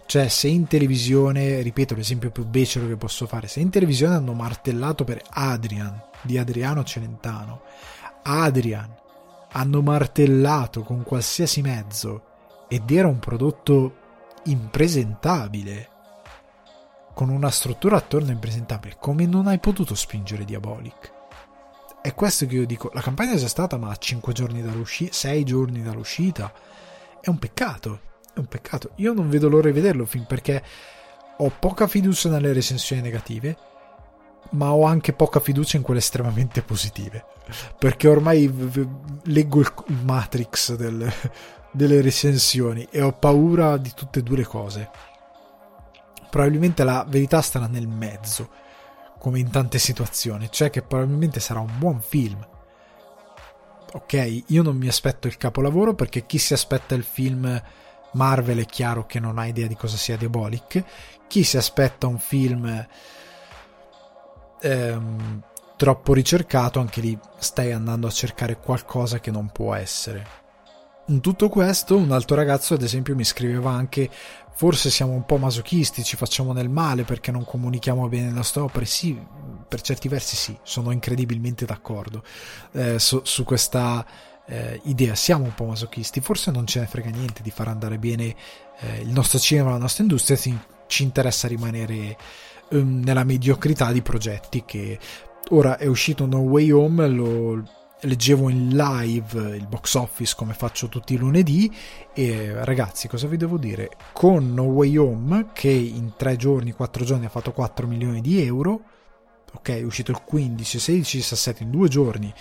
Cioè, 0.06 0.28
se 0.28 0.48
in 0.48 0.66
televisione, 0.66 1.60
ripeto 1.62 1.94
l'esempio 1.94 2.30
più 2.30 2.46
becero 2.46 2.86
che 2.86 2.96
posso 2.96 3.26
fare, 3.26 3.48
se 3.48 3.60
in 3.60 3.70
televisione 3.70 4.14
hanno 4.14 4.34
martellato 4.34 5.02
per 5.04 5.20
Adrian 5.30 6.00
di 6.22 6.38
Adriano 6.38 6.84
Celentano, 6.84 7.62
Adrian 8.22 8.94
hanno 9.52 9.82
martellato 9.82 10.82
con 10.82 11.02
qualsiasi 11.02 11.60
mezzo 11.60 12.22
ed 12.68 12.90
era 12.90 13.08
un 13.08 13.18
prodotto 13.18 13.96
impresentabile, 14.44 15.88
con 17.12 17.28
una 17.28 17.50
struttura 17.50 17.96
attorno 17.96 18.30
impresentabile, 18.30 18.96
come 19.00 19.26
non 19.26 19.46
hai 19.48 19.58
potuto 19.58 19.94
spingere 19.94 20.44
Diabolic? 20.44 21.14
È 22.00 22.14
questo 22.14 22.46
che 22.46 22.54
io 22.54 22.66
dico. 22.66 22.90
La 22.92 23.00
campagna 23.00 23.34
c'è 23.34 23.48
stata, 23.48 23.76
ma 23.76 23.90
a 23.90 23.96
5 23.96 24.32
giorni 24.32 24.62
dall'uscita, 24.62 25.12
6 25.12 25.44
giorni 25.44 25.82
dall'uscita. 25.82 26.52
È 27.20 27.28
un 27.28 27.38
peccato. 27.38 28.05
È 28.36 28.38
un 28.38 28.48
peccato. 28.48 28.90
Io 28.96 29.14
non 29.14 29.30
vedo 29.30 29.48
l'ora 29.48 29.70
di 29.70 29.72
vederlo 29.72 30.02
il 30.02 30.08
film 30.08 30.24
perché 30.24 30.62
ho 31.38 31.50
poca 31.58 31.86
fiducia 31.86 32.28
nelle 32.28 32.52
recensioni 32.52 33.00
negative, 33.00 33.56
ma 34.50 34.74
ho 34.74 34.84
anche 34.84 35.14
poca 35.14 35.40
fiducia 35.40 35.78
in 35.78 35.82
quelle 35.82 36.00
estremamente 36.00 36.60
positive. 36.60 37.24
Perché 37.78 38.08
ormai 38.08 38.52
leggo 39.22 39.60
il 39.60 39.72
Matrix 40.04 40.74
del, 40.74 41.10
delle 41.72 42.02
recensioni 42.02 42.86
e 42.90 43.00
ho 43.00 43.12
paura 43.12 43.78
di 43.78 43.92
tutte 43.94 44.18
e 44.18 44.22
due 44.22 44.36
le 44.36 44.44
cose. 44.44 44.90
Probabilmente 46.28 46.84
la 46.84 47.06
verità 47.08 47.40
starà 47.40 47.66
nel 47.66 47.88
mezzo 47.88 48.50
come 49.18 49.38
in 49.38 49.48
tante 49.48 49.78
situazioni, 49.78 50.48
cioè 50.50 50.68
che 50.68 50.82
probabilmente 50.82 51.40
sarà 51.40 51.60
un 51.60 51.72
buon 51.78 52.02
film. 52.02 52.46
Ok, 53.94 54.42
io 54.48 54.62
non 54.62 54.76
mi 54.76 54.88
aspetto 54.88 55.26
il 55.26 55.38
capolavoro 55.38 55.94
perché 55.94 56.26
chi 56.26 56.36
si 56.36 56.52
aspetta 56.52 56.94
il 56.94 57.02
film 57.02 57.62
Marvel 58.16 58.58
è 58.58 58.66
chiaro 58.66 59.06
che 59.06 59.20
non 59.20 59.38
ha 59.38 59.46
idea 59.46 59.66
di 59.66 59.76
cosa 59.76 59.96
sia 59.96 60.16
Diabolic, 60.16 60.82
chi 61.28 61.44
si 61.44 61.56
aspetta 61.56 62.06
un 62.06 62.18
film 62.18 62.86
ehm, 64.60 65.42
troppo 65.76 66.14
ricercato, 66.14 66.80
anche 66.80 67.00
lì 67.00 67.18
stai 67.38 67.72
andando 67.72 68.06
a 68.06 68.10
cercare 68.10 68.58
qualcosa 68.58 69.20
che 69.20 69.30
non 69.30 69.50
può 69.52 69.74
essere. 69.74 70.44
In 71.08 71.20
tutto 71.20 71.48
questo, 71.48 71.96
un 71.96 72.10
altro 72.10 72.34
ragazzo, 72.34 72.74
ad 72.74 72.82
esempio, 72.82 73.14
mi 73.14 73.24
scriveva 73.24 73.70
anche 73.70 74.10
forse 74.56 74.88
siamo 74.88 75.12
un 75.12 75.26
po' 75.26 75.36
masochisti, 75.36 76.02
ci 76.02 76.16
facciamo 76.16 76.54
nel 76.54 76.70
male 76.70 77.04
perché 77.04 77.30
non 77.30 77.44
comunichiamo 77.44 78.08
bene 78.08 78.28
le 78.28 78.32
nostre 78.32 78.62
opere. 78.62 78.86
Sì, 78.86 79.16
per 79.68 79.82
certi 79.82 80.08
versi 80.08 80.34
sì, 80.34 80.56
sono 80.62 80.90
incredibilmente 80.90 81.66
d'accordo 81.66 82.24
eh, 82.72 82.98
su, 82.98 83.20
su, 83.22 83.44
questa 83.44 84.04
eh, 84.46 84.80
idea. 84.84 85.14
Siamo 85.14 85.44
un 85.44 85.54
po' 85.54 85.64
masochisti, 85.64 86.20
forse 86.20 86.50
non 86.50 86.66
ce 86.66 86.80
ne 86.80 86.86
frega 86.86 87.10
niente 87.10 87.42
di 87.42 87.50
far 87.50 87.68
andare 87.68 87.98
bene 87.98 88.34
eh, 88.80 89.00
il 89.00 89.08
nostro 89.08 89.38
cinema, 89.38 89.70
la 89.70 89.78
nostra 89.78 90.02
industria, 90.02 90.36
ci, 90.36 90.56
ci 90.86 91.02
interessa 91.02 91.48
rimanere 91.48 92.16
um, 92.70 93.00
nella 93.04 93.24
mediocrità 93.24 93.92
di 93.92 94.02
progetti 94.02 94.64
che 94.64 94.98
ora 95.50 95.78
è 95.78 95.86
uscito 95.86 96.26
No 96.26 96.38
Way 96.38 96.70
Home, 96.70 97.08
lo 97.08 97.62
leggevo 98.00 98.50
in 98.50 98.76
live 98.76 99.56
il 99.56 99.66
box 99.66 99.94
office 99.94 100.34
come 100.36 100.52
faccio 100.52 100.88
tutti 100.88 101.14
i 101.14 101.16
lunedì 101.16 101.74
e 102.12 102.52
ragazzi 102.62 103.08
cosa 103.08 103.26
vi 103.26 103.38
devo 103.38 103.56
dire 103.56 103.90
con 104.12 104.52
No 104.52 104.64
Way 104.64 104.96
Home 104.98 105.46
che 105.54 105.70
in 105.70 106.12
3 106.14 106.36
giorni 106.36 106.72
4 106.72 107.04
giorni 107.04 107.24
ha 107.24 107.30
fatto 107.30 107.52
4 107.52 107.86
milioni 107.86 108.20
di 108.20 108.42
euro 108.42 108.80
ok 109.54 109.68
è 109.70 109.82
uscito 109.82 110.10
il 110.10 110.20
15 110.22 110.78
16 110.78 111.16
17 111.16 111.62
in 111.62 111.70
2 111.70 111.88
giorni 111.88 112.34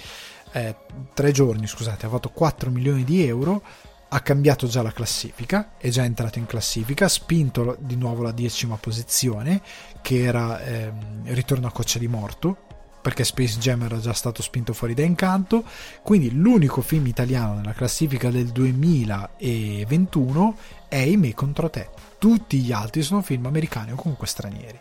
eh, 0.55 0.75
3 1.13 1.31
giorni 1.31 1.67
scusate 1.67 2.05
ha 2.05 2.09
fatto 2.09 2.29
4 2.29 2.71
milioni 2.71 3.03
di 3.03 3.25
euro 3.25 3.61
ha 4.07 4.19
cambiato 4.21 4.67
già 4.67 4.81
la 4.81 4.93
classifica 4.93 5.71
è 5.77 5.89
già 5.89 6.05
entrato 6.05 6.39
in 6.39 6.45
classifica 6.45 7.03
ha 7.05 7.09
spinto 7.09 7.75
di 7.79 7.97
nuovo 7.97 8.23
la 8.23 8.31
decima 8.31 8.77
posizione 8.77 9.61
che 10.01 10.23
era 10.23 10.63
ehm, 10.63 11.33
ritorno 11.33 11.67
a 11.67 11.71
coccia 11.71 11.99
di 11.99 12.07
morto 12.07 12.55
perché 13.01 13.25
Space 13.25 13.59
Jam 13.59 13.83
era 13.83 13.99
già 13.99 14.13
stato 14.13 14.41
spinto 14.41 14.73
fuori 14.73 14.95
da 14.95 15.03
Incanto, 15.03 15.63
quindi 16.01 16.31
l'unico 16.31 16.81
film 16.81 17.05
italiano 17.05 17.53
nella 17.53 17.73
classifica 17.73 18.31
del 18.31 18.47
2021 18.47 20.57
è 20.87 20.95
I 20.95 21.15
me 21.15 21.31
contro 21.35 21.69
te. 21.69 21.87
Tutti 22.17 22.57
gli 22.57 22.71
altri 22.71 23.03
sono 23.03 23.21
film 23.21 23.45
americani 23.45 23.91
o 23.91 23.95
comunque 23.95 24.25
stranieri. 24.25 24.79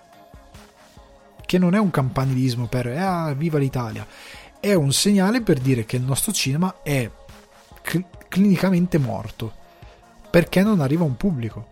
Che 1.45 1.59
non 1.59 1.75
è 1.75 1.79
un 1.79 1.91
campanilismo 1.91 2.66
per 2.66 2.87
eh, 2.87 3.35
viva 3.37 3.59
l'Italia, 3.59 4.07
è 4.64 4.72
un 4.72 4.94
segnale 4.94 5.42
per 5.42 5.58
dire 5.58 5.84
che 5.84 5.96
il 5.96 6.02
nostro 6.04 6.32
cinema 6.32 6.76
è 6.82 7.10
cl- 7.82 8.06
clinicamente 8.28 8.96
morto 8.96 9.52
perché 10.30 10.62
non 10.62 10.80
arriva 10.80 11.04
un 11.04 11.18
pubblico. 11.18 11.68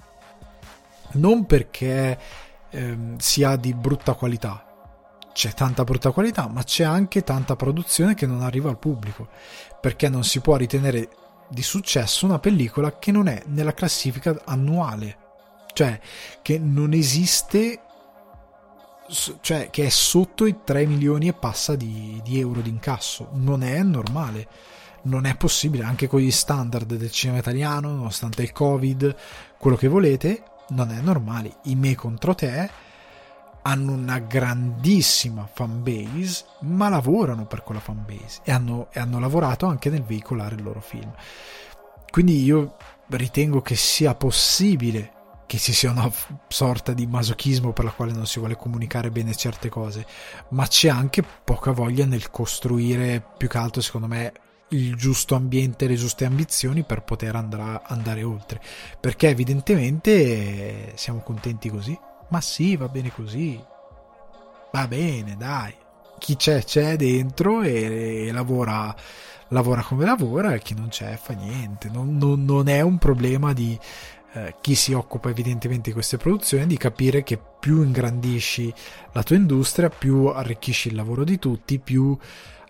Non 1.12 1.47
perché 1.47 2.18
ehm, 2.68 3.16
sia 3.16 3.57
di 3.57 3.72
brutta 3.72 4.12
qualità, 4.12 4.66
c'è 5.32 5.55
tanta 5.55 5.84
brutta 5.84 6.11
qualità, 6.11 6.49
ma 6.49 6.64
c'è 6.64 6.84
anche 6.84 7.24
tanta 7.24 7.57
produzione 7.57 8.12
che 8.12 8.26
non 8.26 8.43
arriva 8.43 8.68
al 8.68 8.78
pubblico, 8.78 9.26
perché 9.80 10.11
non 10.11 10.22
si 10.22 10.40
può 10.40 10.57
ritenere 10.57 11.09
di 11.49 11.62
successo 11.62 12.26
una 12.26 12.38
pellicola 12.38 12.99
che 12.99 13.11
non 13.11 13.26
è 13.26 13.43
nella 13.47 13.72
classifica 13.72 14.38
annuale, 14.45 15.16
cioè 15.72 15.99
che 16.43 16.59
non 16.59 16.93
esiste, 16.93 17.80
cioè 19.41 19.71
che 19.71 19.87
è 19.87 19.89
sotto 19.89 20.47
i 20.47 20.57
3 20.65 20.87
milioni 20.87 21.29
e 21.29 21.33
passa 21.33 21.77
di, 21.77 22.21
di 22.25 22.39
euro 22.39 22.61
di 22.61 22.71
incasso, 22.71 23.29
non 23.33 23.63
è 23.63 23.83
normale. 23.83 24.49
Non 25.05 25.27
è 25.27 25.37
possibile, 25.37 25.83
anche 25.83 26.07
con 26.07 26.21
gli 26.21 26.31
standard 26.31 26.95
del 26.95 27.11
cinema 27.11 27.41
italiano, 27.41 27.89
nonostante 27.89 28.43
il 28.43 28.53
Covid, 28.53 29.17
quello 29.59 29.77
che 29.77 29.89
volete, 29.89 30.45
non 30.69 30.93
è 30.93 31.01
normale. 31.01 31.57
I 31.65 31.75
me 31.75 31.97
contro 31.97 32.37
te 32.37 32.71
hanno 33.63 33.93
una 33.93 34.19
grandissima 34.21 35.49
fanbase, 35.53 36.45
ma 36.61 36.89
lavorano 36.89 37.47
per 37.47 37.63
quella 37.63 37.81
fanbase 37.81 38.41
e 38.45 38.53
hanno, 38.53 38.89
e 38.93 39.01
hanno 39.01 39.19
lavorato 39.19 39.67
anche 39.67 39.91
nel 39.91 40.03
veicolare 40.03 40.55
il 40.55 40.63
loro 40.63 40.81
film. 40.81 41.13
Quindi 42.11 42.43
io 42.43 42.77
ritengo 43.09 43.61
che 43.61 43.75
sia 43.75 44.15
possibile 44.15 45.13
che 45.53 45.59
ci 45.59 45.75
sia 45.75 45.91
una 45.91 46.11
sorta 46.49 46.95
di 46.95 47.07
masochismo 47.07 47.75
per 47.75 47.85
la 47.85 47.91
quale 47.91 48.13
non 48.13 48.25
si 48.25 48.39
vuole 48.39 48.57
comunicare 48.57 49.11
bene 49.11 49.35
certe 49.35 49.69
cose, 49.69 50.07
ma 50.49 50.67
c'è 50.67 50.89
anche 50.89 51.23
poca 51.23 51.73
voglia 51.73 52.07
nel 52.07 52.31
costruire 52.31 53.23
più 53.37 53.49
che 53.49 53.59
altro, 53.59 53.83
secondo 53.83 54.07
me, 54.07 54.33
il 54.69 54.97
giusto 54.97 55.35
ambiente, 55.35 55.87
le 55.87 55.97
giuste 55.97 56.25
ambizioni 56.25 56.85
per 56.85 57.03
poter 57.03 57.37
andare, 57.37 57.83
andare 57.85 58.23
oltre. 58.23 58.63
Perché 58.99 59.29
evidentemente 59.29 60.93
siamo 60.95 61.21
contenti 61.21 61.69
così. 61.69 61.99
Ma 62.31 62.41
sì, 62.41 62.75
va 62.77 62.89
bene 62.89 63.13
così. 63.13 63.63
Va 64.73 64.89
bene, 64.89 65.37
dai. 65.37 65.75
Chi 66.19 66.35
c'è, 66.37 66.65
c'è 66.65 66.97
dentro 66.97 67.61
e, 67.61 68.29
e 68.29 68.33
lavora, 68.33 68.97
lavora 69.49 69.83
come 69.83 70.07
lavora 70.07 70.55
e 70.55 70.63
chi 70.63 70.73
non 70.73 70.89
c'è 70.89 71.15
fa 71.17 71.35
niente. 71.35 71.91
Non, 71.91 72.17
non, 72.17 72.43
non 72.43 72.69
è 72.69 72.81
un 72.81 72.97
problema 72.97 73.53
di 73.53 73.79
eh, 74.35 74.55
chi 74.61 74.74
si 74.74 74.93
occupa 74.93 75.28
evidentemente 75.28 75.91
di 75.91 75.95
queste 75.95 76.16
produzioni 76.16 76.66
di 76.66 76.76
capire 76.76 77.22
che 77.22 77.39
più 77.61 77.83
ingrandisci 77.83 78.72
la 79.12 79.22
tua 79.22 79.37
industria, 79.37 79.89
più 79.91 80.26
arricchisci 80.26 80.89
il 80.89 80.95
lavoro 80.95 81.24
di 81.24 81.39
tutti, 81.39 81.78
più 81.78 82.16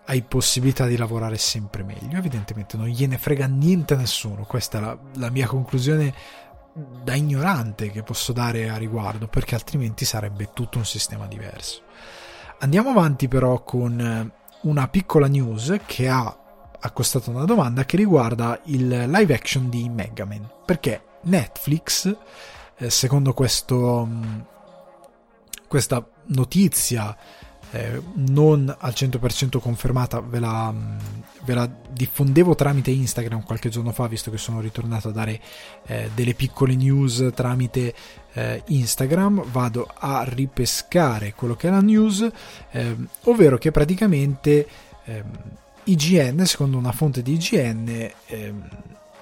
hai 0.05 0.21
possibilità 0.21 0.85
di 0.85 0.97
lavorare 0.97 1.37
sempre 1.37 1.83
meglio. 1.83 2.17
Evidentemente 2.17 2.75
non 2.75 2.87
gliene 2.87 3.17
frega 3.17 3.47
niente 3.47 3.93
a 3.93 3.97
nessuno. 3.97 4.43
Questa 4.43 4.77
è 4.77 4.81
la, 4.81 4.97
la 5.15 5.29
mia 5.29 5.47
conclusione 5.47 6.13
da 6.73 7.13
ignorante 7.13 7.91
che 7.91 8.03
posso 8.03 8.33
dare 8.33 8.69
a 8.69 8.77
riguardo, 8.77 9.27
perché 9.27 9.55
altrimenti 9.55 10.05
sarebbe 10.05 10.49
tutto 10.53 10.77
un 10.79 10.85
sistema 10.85 11.27
diverso. 11.27 11.83
Andiamo 12.59 12.89
avanti 12.89 13.27
però 13.27 13.63
con 13.63 13.99
eh, 13.99 14.31
una 14.63 14.87
piccola 14.87 15.27
news 15.27 15.77
che 15.85 16.09
ha 16.09 16.37
accostato 16.79 17.29
una 17.29 17.45
domanda 17.45 17.85
che 17.85 17.95
riguarda 17.95 18.59
il 18.65 18.87
live 18.87 19.33
action 19.33 19.69
di 19.69 19.87
Megaman, 19.87 20.49
perché 20.65 21.01
Netflix, 21.23 22.15
eh, 22.77 22.89
secondo 22.89 23.33
questo, 23.33 24.05
mm, 24.05 24.39
questa 25.67 26.05
notizia 26.27 27.15
eh, 27.73 27.99
non 28.15 28.73
al 28.79 28.93
100% 28.93 29.59
confermata, 29.59 30.19
ve 30.21 30.39
la, 30.39 30.71
mm, 30.71 30.97
ve 31.43 31.53
la, 31.55 31.69
diffondevo 31.89 32.53
tramite 32.53 32.91
Instagram 32.91 33.43
qualche 33.43 33.69
giorno 33.69 33.91
fa, 33.91 34.07
visto 34.07 34.29
che 34.29 34.37
sono 34.37 34.59
ritornato 34.61 35.09
a 35.09 35.11
dare 35.11 35.41
eh, 35.87 36.11
delle 36.13 36.35
piccole 36.35 36.75
news 36.75 37.31
tramite 37.33 37.95
eh, 38.33 38.61
Instagram, 38.67 39.43
vado 39.51 39.89
a 39.91 40.23
ripescare 40.23 41.33
quello 41.33 41.55
che 41.55 41.67
è 41.67 41.71
la 41.71 41.81
news, 41.81 42.27
ehm, 42.71 43.07
ovvero 43.23 43.57
che 43.57 43.71
praticamente 43.71 44.67
ehm, 45.05 45.31
IGN, 45.85 46.45
secondo 46.45 46.77
una 46.77 46.91
fonte 46.91 47.23
di 47.23 47.33
IGN, 47.33 48.11
ehm, 48.27 48.69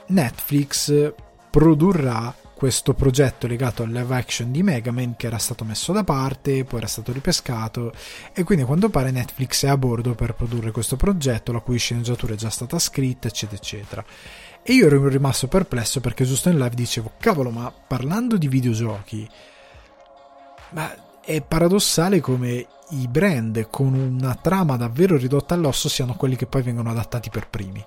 Netflix 0.08 1.14
produrrà 1.52 2.34
questo 2.56 2.94
progetto 2.94 3.48
legato 3.48 3.84
al 3.84 3.90
live 3.90 4.16
action 4.16 4.52
di 4.52 4.64
Mega 4.64 4.92
Man 4.92 5.16
che 5.18 5.28
era 5.28 5.38
stato 5.38 5.66
messo 5.66 5.92
da 5.92 6.04
parte, 6.04 6.64
poi 6.64 6.80
era 6.80 6.88
stato 6.88 7.12
ripescato 7.12 7.92
e 8.34 8.44
quindi 8.44 8.64
a 8.64 8.68
quanto 8.68 8.90
pare 8.90 9.12
Netflix 9.12 9.66
è 9.66 9.68
a 9.68 9.78
bordo 9.78 10.16
per 10.16 10.34
produrre 10.36 10.72
questo 10.72 10.96
progetto, 10.96 11.52
la 11.52 11.60
cui 11.60 11.78
sceneggiatura 11.78 12.34
è 12.34 12.38
già 12.38 12.50
stata 12.50 12.80
scritta, 12.80 13.28
eccetera, 13.28 13.58
eccetera. 13.60 14.06
E 14.64 14.74
io 14.74 14.86
ero 14.86 15.08
rimasto 15.08 15.48
perplesso 15.48 16.00
perché 16.00 16.24
giusto 16.24 16.50
in 16.50 16.58
live 16.58 16.76
dicevo, 16.76 17.14
cavolo, 17.20 17.50
ma 17.50 17.72
parlando 17.72 18.38
di 18.38 18.48
videogiochi, 18.48 19.28
ma 20.70 21.20
è 21.20 21.42
paradossale 21.42 22.20
come 22.20 22.68
i 22.92 23.08
brand 23.08 23.68
con 23.70 23.94
una 23.94 24.36
trama 24.36 24.78
davvero 24.78 25.18
ridotta 25.18 25.56
all'osso 25.56 25.90
siano 25.90 26.16
quelli 26.16 26.36
che 26.36 26.46
poi 26.46 26.62
vengono 26.62 26.92
adattati 26.92 27.30
per 27.30 27.50
primi. 27.50 27.84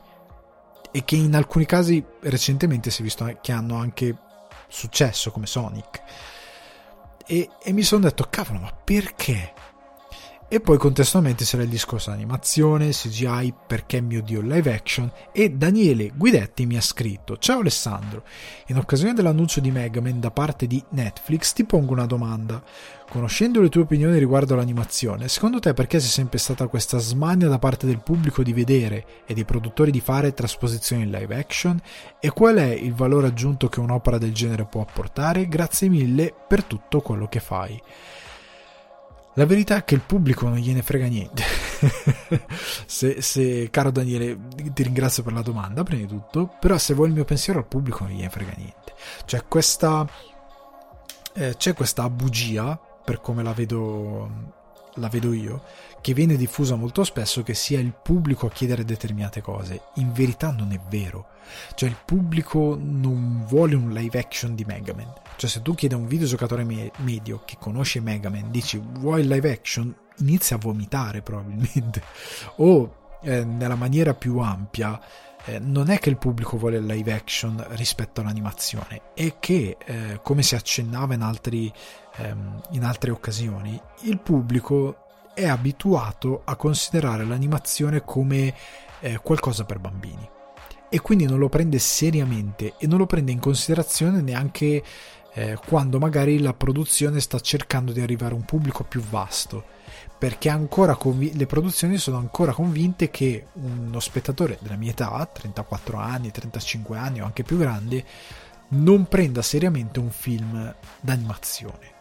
E 0.97 1.05
che 1.05 1.17
in 1.17 1.35
alcuni 1.35 1.67
casi 1.67 2.05
recentemente 2.21 2.91
si 2.91 3.01
è 3.01 3.05
visto 3.05 3.39
che 3.41 3.51
hanno 3.51 3.77
anche 3.77 4.17
successo 4.69 5.33
come 5.33 5.47
Sonic. 5.47 6.03
E, 7.27 7.51
e 7.61 7.73
mi 7.73 7.83
sono 7.83 8.03
detto, 8.03 8.29
cavolo, 8.31 8.61
ma 8.61 8.73
perché? 8.73 9.53
E 10.55 10.61
poi 10.61 10.79
contestualmente 10.79 11.43
c'era 11.45 11.65
il 11.65 11.69
discorso 11.69 12.13
animazione, 12.13 12.91
CGI, 12.91 13.53
perché 13.67 14.01
mio 14.01 14.23
dio 14.23 14.41
live 14.41 14.73
action 14.73 15.11
e 15.33 15.51
Daniele 15.51 16.13
Guidetti 16.15 16.65
mi 16.65 16.77
ha 16.77 16.81
scritto 16.81 17.39
Ciao 17.39 17.59
Alessandro, 17.59 18.23
in 18.69 18.77
occasione 18.77 19.15
dell'annuncio 19.15 19.59
di 19.59 19.73
Megaman 19.73 20.21
da 20.21 20.31
parte 20.31 20.69
di 20.69 20.81
Netflix 20.91 21.55
ti 21.55 21.65
pongo 21.65 21.93
una 21.93 22.07
domanda. 22.07 22.63
Conoscendo 23.11 23.61
le 23.61 23.69
tue 23.69 23.81
opinioni 23.81 24.17
riguardo 24.17 24.55
l'animazione, 24.55 25.27
secondo 25.27 25.59
te 25.59 25.75
perché 25.75 25.99
c'è 25.99 26.05
sempre 26.05 26.39
stata 26.39 26.69
questa 26.69 26.99
smania 26.99 27.49
da 27.49 27.59
parte 27.59 27.87
del 27.87 28.01
pubblico 28.01 28.45
di 28.45 28.53
vedere 28.53 29.07
e 29.27 29.35
dei 29.35 29.45
produttori 29.45 29.91
di 29.91 30.01
fare 30.01 30.35
trasposizioni 30.35 31.03
in 31.03 31.11
live 31.11 31.37
action? 31.37 31.77
E 32.21 32.31
qual 32.31 32.59
è 32.59 32.71
il 32.71 32.95
valore 32.95 33.27
aggiunto 33.27 33.69
che 33.69 33.81
un'opera 33.81 34.19
del 34.19 34.33
genere 34.33 34.67
può 34.67 34.83
apportare? 34.83 35.49
Grazie 35.49 35.89
mille 35.89 36.33
per 36.47 36.63
tutto 36.63 37.01
quello 37.01 37.27
che 37.27 37.41
fai. 37.41 37.83
La 39.35 39.47
verità 39.47 39.77
è 39.77 39.85
che 39.85 39.95
il 39.95 40.01
pubblico 40.01 40.49
non 40.49 40.59
gliene 40.59 40.83
frega 40.83 41.07
niente. 41.07 41.43
se, 42.87 43.21
se, 43.21 43.69
caro 43.71 43.91
Daniele, 43.91 44.39
ti 44.73 44.83
ringrazio 44.85 45.25
per 45.25 45.33
la 45.33 45.43
domanda, 45.43 45.83
prima 45.83 46.03
di 46.03 46.09
tutto, 46.09 46.55
però 46.61 46.79
se 46.79 46.95
vuoi 46.95 47.09
il 47.09 47.15
mio 47.15 47.25
pensiero 47.25 47.59
al 47.59 47.67
pubblico 47.67 48.05
non 48.05 48.13
gliene 48.13 48.31
frega 48.31 48.53
niente. 48.57 48.95
Cioè, 49.25 49.45
questa, 49.49 50.09
eh, 51.35 51.55
c'è 51.57 51.75
questa 51.75 52.09
bugia, 52.09 52.79
per 53.05 53.21
come 53.21 53.43
la 53.43 53.53
vedo, 53.53 54.55
la 54.97 55.09
vedo 55.09 55.33
io, 55.33 55.63
che 56.01 56.15
viene 56.15 56.37
diffusa 56.37 56.75
molto 56.75 57.05
spesso 57.05 57.43
che 57.43 57.55
sia 57.55 57.79
il 57.79 57.95
pubblico 58.01 58.47
a 58.47 58.51
chiedere 58.51 58.85
determinate 58.85 59.41
cose. 59.41 59.81
In 59.95 60.13
verità 60.13 60.51
non 60.51 60.73
è 60.73 60.81
vero. 60.89 61.29
Cioè, 61.75 61.89
il 61.89 61.97
pubblico 62.05 62.79
non 62.81 63.45
vuole 63.47 63.75
un 63.75 63.93
live 63.93 64.19
action 64.19 64.55
di 64.55 64.65
Mega 64.65 64.95
Man 64.95 65.13
cioè, 65.37 65.51
se 65.51 65.63
tu 65.63 65.75
chiedi 65.75 65.95
a 65.95 65.99
un 65.99 66.07
videogiocatore 66.07 66.65
me- 66.65 66.91
medio 66.99 67.43
che 67.45 67.57
conosce 67.59 68.01
Mega 68.01 68.31
Man, 68.31 68.51
dici 68.51 68.81
vuoi 68.81 69.23
il 69.23 69.29
live 69.29 69.51
action, 69.51 69.95
inizia 70.19 70.57
a 70.57 70.59
vomitare 70.59 71.23
probabilmente. 71.23 72.03
o 72.57 73.17
eh, 73.23 73.45
nella 73.45 73.75
maniera 73.75 74.15
più 74.15 74.39
ampia, 74.39 75.01
eh, 75.47 75.59
non 75.59 75.91
è 75.91 75.99
che 75.99 76.11
il 76.11 76.19
pubblico 76.19 76.57
vuole 76.57 76.81
live 76.81 77.13
action 77.13 77.65
rispetto 77.71 78.21
all'animazione, 78.21 79.13
è 79.15 79.39
che, 79.41 79.77
eh, 79.85 80.21
come 80.23 80.43
si 80.43 80.55
accennava 80.55 81.15
in, 81.15 81.23
altri, 81.23 81.73
ehm, 82.17 82.61
in 82.71 82.85
altre 82.85 83.11
occasioni, 83.11 83.81
il 84.03 84.19
pubblico 84.19 84.99
è 85.35 85.47
abituato 85.47 86.43
a 86.45 86.55
considerare 86.57 87.25
l'animazione 87.25 88.03
come 88.05 88.55
eh, 89.01 89.19
qualcosa 89.23 89.65
per 89.65 89.79
bambini. 89.79 90.29
E 90.89 91.01
quindi 91.01 91.27
non 91.27 91.39
lo 91.39 91.49
prende 91.49 91.79
seriamente 91.79 92.75
e 92.79 92.87
non 92.87 92.99
lo 92.99 93.07
prende 93.07 93.33
in 93.33 93.41
considerazione 93.41 94.21
neanche 94.21 94.83
eh, 95.33 95.59
quando 95.67 95.99
magari 95.99 96.39
la 96.39 96.55
produzione 96.55 97.21
sta 97.21 97.41
cercando 97.41 97.91
di 97.91 98.01
arrivare 98.01 98.33
a 98.33 98.37
un 98.37 98.45
pubblico 98.45 98.85
più 98.85 99.03
vasto. 99.03 99.73
Perché 100.17 100.49
ancora 100.49 100.95
conv- 100.95 101.35
le 101.35 101.47
produzioni 101.47 101.99
sono 101.99 102.19
ancora 102.19 102.53
convinte 102.53 103.11
che 103.11 103.49
uno 103.55 103.99
spettatore 103.99 104.59
della 104.61 104.77
mia 104.77 104.93
età, 104.93 105.29
34 105.31 105.99
anni, 105.99 106.31
35 106.31 106.97
anni 106.97 107.21
o 107.21 107.25
anche 107.25 107.43
più 107.43 107.59
grande, 107.59 108.05
non 108.69 109.07
prenda 109.07 109.43
seriamente 109.43 109.99
un 109.99 110.11
film 110.11 110.75
d'animazione 111.01 111.94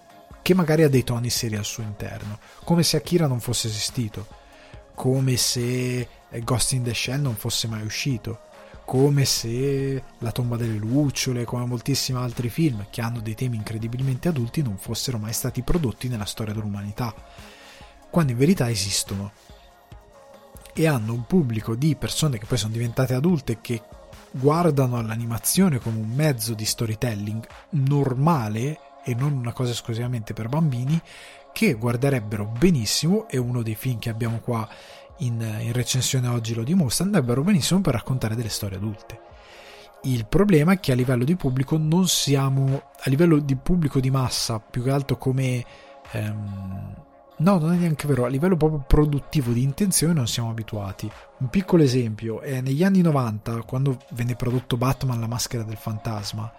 che 0.44 0.54
magari 0.54 0.84
ha 0.84 0.90
dei 0.90 1.04
toni 1.04 1.32
seri 1.32 1.56
al 1.56 1.66
suo 1.66 1.82
interno, 1.82 2.38
come 2.64 2.84
se 2.84 2.98
Akira 2.98 3.26
non 3.26 3.40
fosse 3.40 3.68
esistito, 3.68 4.28
come 4.94 5.38
se 5.38 6.08
Ghost 6.44 6.74
in 6.74 6.84
the 6.84 6.94
Shell 6.94 7.22
non 7.22 7.36
fosse 7.36 7.68
mai 7.68 7.82
uscito, 7.82 8.40
come 8.86 9.24
se 9.24 10.04
La 10.20 10.32
tomba 10.32 10.58
delle 10.58 10.78
lucciole, 10.78 11.46
come 11.46 11.66
moltissimi 11.66 12.20
altri 12.20 12.50
film 12.50 12.86
che 12.90 13.02
hanno 13.02 13.22
dei 13.22 13.36
temi 13.36 13.56
incredibilmente 13.56 14.28
adulti, 14.28 14.62
non 14.62 14.78
fossero 14.78 15.18
mai 15.18 15.32
stati 15.34 15.62
prodotti 15.62 16.10
nella 16.10 16.26
storia 16.26 16.54
dell'umanità, 16.54 17.16
quando 18.10 18.34
in 18.34 18.38
verità 18.38 18.70
esistono. 18.70 19.32
E 20.74 20.88
hanno 20.88 21.14
un 21.14 21.26
pubblico 21.26 21.76
di 21.76 21.96
persone 21.96 22.38
che 22.38 22.46
poi 22.46 22.58
sono 22.58 22.74
diventate 22.74 23.14
adulte 23.14 23.62
che 23.62 23.82
guardano 24.32 24.98
all'animazione 24.98 25.80
come 25.80 26.00
un 26.00 26.10
mezzo 26.10 26.54
di 26.54 26.66
storytelling 26.66 27.48
normale 27.70 28.80
e 29.04 29.16
non 29.16 29.34
una 29.34 29.54
cosa 29.54 29.72
esclusivamente 29.72 30.34
per 30.34 30.50
bambini 30.50 31.00
che 31.52 31.74
guarderebbero 31.76 32.46
benissimo 32.46 33.28
è 33.28 33.38
uno 33.38 33.62
dei 33.62 33.76
film 33.76 34.00
che 34.00 34.10
abbiamo 34.10 34.40
qua 34.40 34.68
in, 35.18 35.40
in 35.62 35.72
recensione 35.72 36.28
oggi 36.28 36.54
lo 36.54 36.64
dimostra, 36.64 37.06
andrebbero 37.06 37.44
benissimo 37.44 37.82
per 37.82 37.94
raccontare 37.94 38.36
delle 38.36 38.50
storie 38.50 38.78
adulte. 38.78 39.20
Il 40.04 40.26
problema 40.26 40.74
è 40.74 40.80
che 40.80 40.92
a 40.92 40.96
livello 40.96 41.24
di 41.24 41.36
pubblico 41.36 41.78
non 41.78 42.08
siamo, 42.08 42.90
a 42.98 43.10
livello 43.10 43.40
di 43.40 43.56
pubblico 43.56 44.00
di 44.00 44.10
massa, 44.10 44.60
più 44.60 44.84
che 44.84 44.90
altro 44.90 45.18
come... 45.18 45.64
Ehm, 46.12 46.96
no, 47.38 47.58
non 47.58 47.74
è 47.74 47.78
neanche 47.78 48.08
vero, 48.08 48.26
a 48.26 48.28
livello 48.28 48.58
proprio 48.58 48.84
produttivo 48.86 49.54
di 49.54 49.64
intenzione 49.64 50.12
non 50.12 50.28
siamo 50.28 50.50
abituati. 50.50 51.10
Un 51.38 51.50
piccolo 51.50 51.84
esempio 51.84 52.42
è 52.42 52.60
negli 52.60 52.84
anni 52.84 53.02
90, 53.02 53.64
quando 53.64 53.98
venne 54.12 54.36
prodotto 54.36 54.76
Batman 54.76 55.22
La 55.22 55.28
maschera 55.28 55.64
del 55.64 55.78
fantasma, 55.78 56.52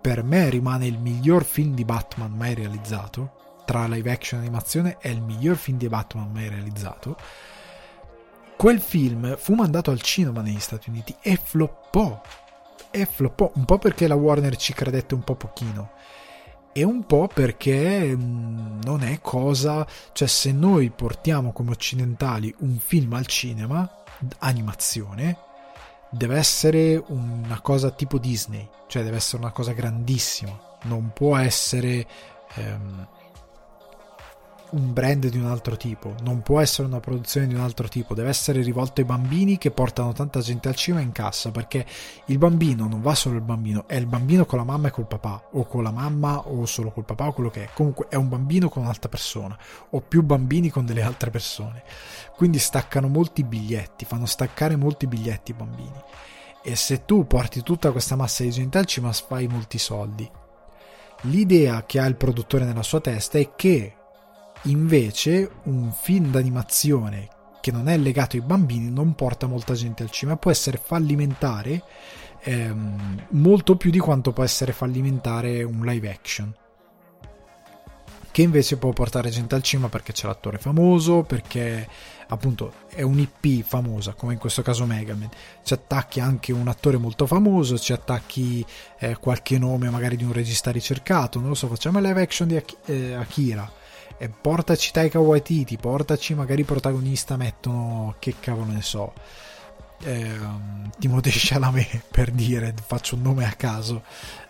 per 0.00 0.22
me 0.22 0.48
rimane 0.48 0.86
il 0.86 0.98
miglior 0.98 1.44
film 1.44 1.74
di 1.74 1.84
Batman 1.84 2.32
mai 2.32 2.54
realizzato, 2.54 3.38
tra 3.64 3.86
live 3.86 4.10
action 4.10 4.40
e 4.40 4.42
animazione 4.44 4.96
è 4.98 5.08
il 5.08 5.20
miglior 5.20 5.56
film 5.56 5.78
di 5.78 5.88
Batman 5.88 6.30
mai 6.32 6.48
realizzato. 6.48 7.16
Quel 8.56 8.80
film 8.80 9.36
fu 9.36 9.54
mandato 9.54 9.90
al 9.90 10.00
cinema 10.00 10.42
negli 10.42 10.58
Stati 10.58 10.90
Uniti 10.90 11.14
e 11.20 11.38
floppò. 11.40 12.20
E 12.90 13.06
floppò 13.06 13.52
un 13.54 13.64
po' 13.64 13.78
perché 13.78 14.08
la 14.08 14.16
Warner 14.16 14.56
ci 14.56 14.72
credette 14.72 15.14
un 15.14 15.22
po' 15.22 15.36
pochino. 15.36 15.92
E 16.72 16.82
un 16.82 17.04
po' 17.06 17.28
perché 17.32 18.14
mm, 18.16 18.80
non 18.82 19.02
è 19.02 19.20
cosa, 19.20 19.86
cioè 20.12 20.26
se 20.26 20.50
noi 20.50 20.90
portiamo 20.90 21.52
come 21.52 21.70
occidentali 21.70 22.52
un 22.58 22.78
film 22.78 23.12
al 23.12 23.26
cinema, 23.26 23.88
animazione, 24.38 25.38
deve 26.10 26.36
essere 26.36 27.02
una 27.06 27.60
cosa 27.60 27.90
tipo 27.90 28.18
Disney, 28.18 28.68
cioè 28.86 29.02
deve 29.02 29.16
essere 29.16 29.42
una 29.42 29.52
cosa 29.52 29.72
grandissima, 29.72 30.58
non 30.82 31.12
può 31.14 31.36
essere 31.36 32.06
ehm, 32.54 33.06
un 34.72 34.92
brand 34.92 35.26
di 35.28 35.38
un 35.38 35.46
altro 35.46 35.76
tipo, 35.76 36.14
non 36.22 36.42
può 36.42 36.60
essere 36.60 36.86
una 36.86 37.00
produzione 37.00 37.46
di 37.46 37.54
un 37.54 37.60
altro 37.60 37.88
tipo, 37.88 38.14
deve 38.14 38.28
essere 38.28 38.62
rivolto 38.62 39.00
ai 39.00 39.06
bambini 39.06 39.58
che 39.58 39.70
portano 39.70 40.12
tanta 40.12 40.40
gente 40.40 40.68
al 40.68 40.74
cinema 40.74 41.02
in 41.02 41.12
cassa, 41.12 41.50
perché 41.50 41.84
il 42.26 42.38
bambino 42.38 42.86
non 42.86 43.00
va 43.00 43.14
solo 43.14 43.36
il 43.36 43.42
bambino, 43.42 43.86
è 43.86 43.96
il 43.96 44.06
bambino 44.06 44.44
con 44.44 44.58
la 44.58 44.64
mamma 44.64 44.88
e 44.88 44.90
col 44.90 45.06
papà, 45.06 45.48
o 45.52 45.66
con 45.66 45.82
la 45.82 45.90
mamma 45.90 46.38
o 46.48 46.64
solo 46.66 46.90
col 46.90 47.04
papà 47.04 47.26
o 47.26 47.32
quello 47.32 47.50
che 47.50 47.64
è, 47.64 47.68
comunque 47.74 48.06
è 48.08 48.16
un 48.16 48.28
bambino 48.28 48.68
con 48.68 48.82
un'altra 48.82 49.08
persona, 49.08 49.58
o 49.90 50.00
più 50.00 50.22
bambini 50.22 50.70
con 50.70 50.86
delle 50.86 51.02
altre 51.02 51.30
persone. 51.30 51.82
Quindi 52.36 52.58
staccano 52.58 53.08
molti 53.08 53.44
biglietti, 53.44 54.04
fanno 54.04 54.26
staccare 54.26 54.76
molti 54.76 55.06
biglietti 55.06 55.50
i 55.50 55.54
bambini. 55.54 56.02
e 56.62 56.76
se 56.76 57.04
tu 57.04 57.26
porti 57.26 57.62
tutta 57.62 57.90
questa 57.90 58.16
massa 58.16 58.42
di 58.42 58.50
gente 58.50 58.78
al 58.78 58.86
cinema 58.86 59.12
fai 59.12 59.46
molti 59.46 59.78
soldi. 59.78 60.30
L'idea 61.22 61.84
che 61.84 61.98
ha 61.98 62.06
il 62.06 62.16
produttore 62.16 62.64
nella 62.64 62.82
sua 62.82 63.00
testa 63.00 63.38
è 63.38 63.54
che 63.54 63.94
invece 64.64 65.50
un 65.64 65.92
film 65.92 66.30
d'animazione 66.30 67.28
che 67.60 67.70
non 67.70 67.88
è 67.88 67.96
legato 67.96 68.36
ai 68.36 68.42
bambini 68.42 68.90
non 68.90 69.14
porta 69.14 69.46
molta 69.46 69.74
gente 69.74 70.02
al 70.02 70.10
cinema, 70.10 70.38
può 70.38 70.50
essere 70.50 70.80
fallimentare 70.82 71.82
ehm, 72.42 73.26
molto 73.30 73.76
più 73.76 73.90
di 73.90 73.98
quanto 73.98 74.32
può 74.32 74.42
essere 74.42 74.72
fallimentare 74.72 75.62
un 75.62 75.84
live 75.84 76.10
action 76.10 76.54
che 78.32 78.42
invece 78.42 78.76
può 78.76 78.90
portare 78.92 79.28
gente 79.28 79.54
al 79.54 79.62
cinema 79.62 79.88
perché 79.88 80.12
c'è 80.12 80.26
l'attore 80.26 80.58
famoso, 80.58 81.22
perché 81.22 81.88
appunto 82.28 82.72
è 82.88 83.02
un'IP 83.02 83.64
famosa, 83.64 84.12
come 84.14 84.34
in 84.34 84.38
questo 84.38 84.62
caso 84.62 84.86
Megaman. 84.86 85.28
Ci 85.64 85.74
attacchi 85.74 86.20
anche 86.20 86.52
un 86.52 86.68
attore 86.68 86.96
molto 86.96 87.26
famoso, 87.26 87.76
ci 87.76 87.92
attacchi 87.92 88.64
eh, 89.00 89.16
qualche 89.16 89.58
nome 89.58 89.90
magari 89.90 90.16
di 90.16 90.24
un 90.24 90.32
regista 90.32 90.70
ricercato, 90.70 91.40
non 91.40 91.48
lo 91.48 91.54
so, 91.54 91.66
facciamo 91.66 91.98
live 91.98 92.20
action 92.22 92.48
di 92.48 92.56
Ak- 92.56 92.76
eh, 92.86 93.14
Akira. 93.14 93.78
E 94.18 94.28
portaci 94.28 94.92
Taika 94.92 95.18
Waititi, 95.18 95.76
portaci 95.76 96.34
magari 96.34 96.64
protagonista, 96.64 97.36
mettono 97.36 98.16
che 98.18 98.34
cavolo 98.38 98.72
ne 98.72 98.82
so 98.82 99.12
eh, 100.02 100.38
Timothée 100.98 101.32
Chalamet 101.34 102.02
per 102.10 102.30
dire, 102.30 102.74
faccio 102.86 103.16
un 103.16 103.22
nome 103.22 103.44
a 103.44 103.52
caso, 103.52 104.02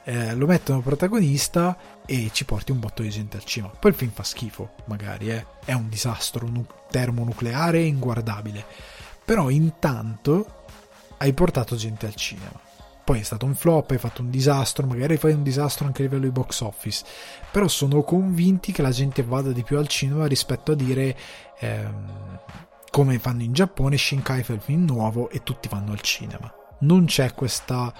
eh, 0.05 0.35
lo 0.35 0.47
mettono 0.47 0.81
protagonista 0.81 1.77
e 2.07 2.31
ci 2.33 2.45
porti 2.45 2.73
un 2.73 2.81
botto 2.81 3.03
di 3.03 3.11
gente 3.11 3.37
al 3.37 3.45
cinema. 3.45 3.73
Poi 3.73 3.91
il 3.91 3.97
film 3.97 4.11
fa 4.13 4.23
schifo, 4.23 4.75
magari, 4.87 5.31
eh. 5.31 5.45
è 5.65 5.73
un 5.73 5.89
disastro 5.89 6.47
un 6.47 6.65
termonucleare 6.91 7.81
inguardabile. 7.81 8.65
Però 9.25 9.49
intanto 9.51 10.65
hai 11.19 11.33
portato 11.33 11.77
gente 11.77 12.07
al 12.07 12.15
cinema. 12.15 12.69
Poi 13.11 13.19
è 13.19 13.25
stato 13.25 13.45
un 13.45 13.57
flop, 13.57 13.91
hai 13.91 13.99
fatto 13.99 14.23
un 14.23 14.31
disastro, 14.31 14.87
magari 14.87 15.17
fai 15.17 15.33
un 15.33 15.43
disastro 15.43 15.85
anche 15.85 16.03
a 16.03 16.05
livello 16.05 16.27
di 16.27 16.31
box 16.31 16.61
office. 16.61 17.05
Però 17.51 17.67
sono 17.67 18.03
convinti 18.03 18.71
che 18.71 18.83
la 18.83 18.93
gente 18.93 19.25
vada 19.25 19.51
di 19.51 19.65
più 19.65 19.79
al 19.79 19.89
cinema 19.89 20.27
rispetto 20.27 20.71
a 20.71 20.75
dire 20.77 21.17
ehm, 21.59 22.39
come 22.89 23.19
fanno 23.19 23.43
in 23.43 23.53
Giappone, 23.53 23.99
Shinkai 23.99 24.45
fa 24.45 24.53
il 24.53 24.61
film 24.61 24.85
nuovo 24.85 25.29
e 25.29 25.43
tutti 25.43 25.67
vanno 25.67 25.91
al 25.91 26.01
cinema. 26.03 26.55
Non 26.83 27.07
c'è 27.07 27.35
questa 27.35 27.93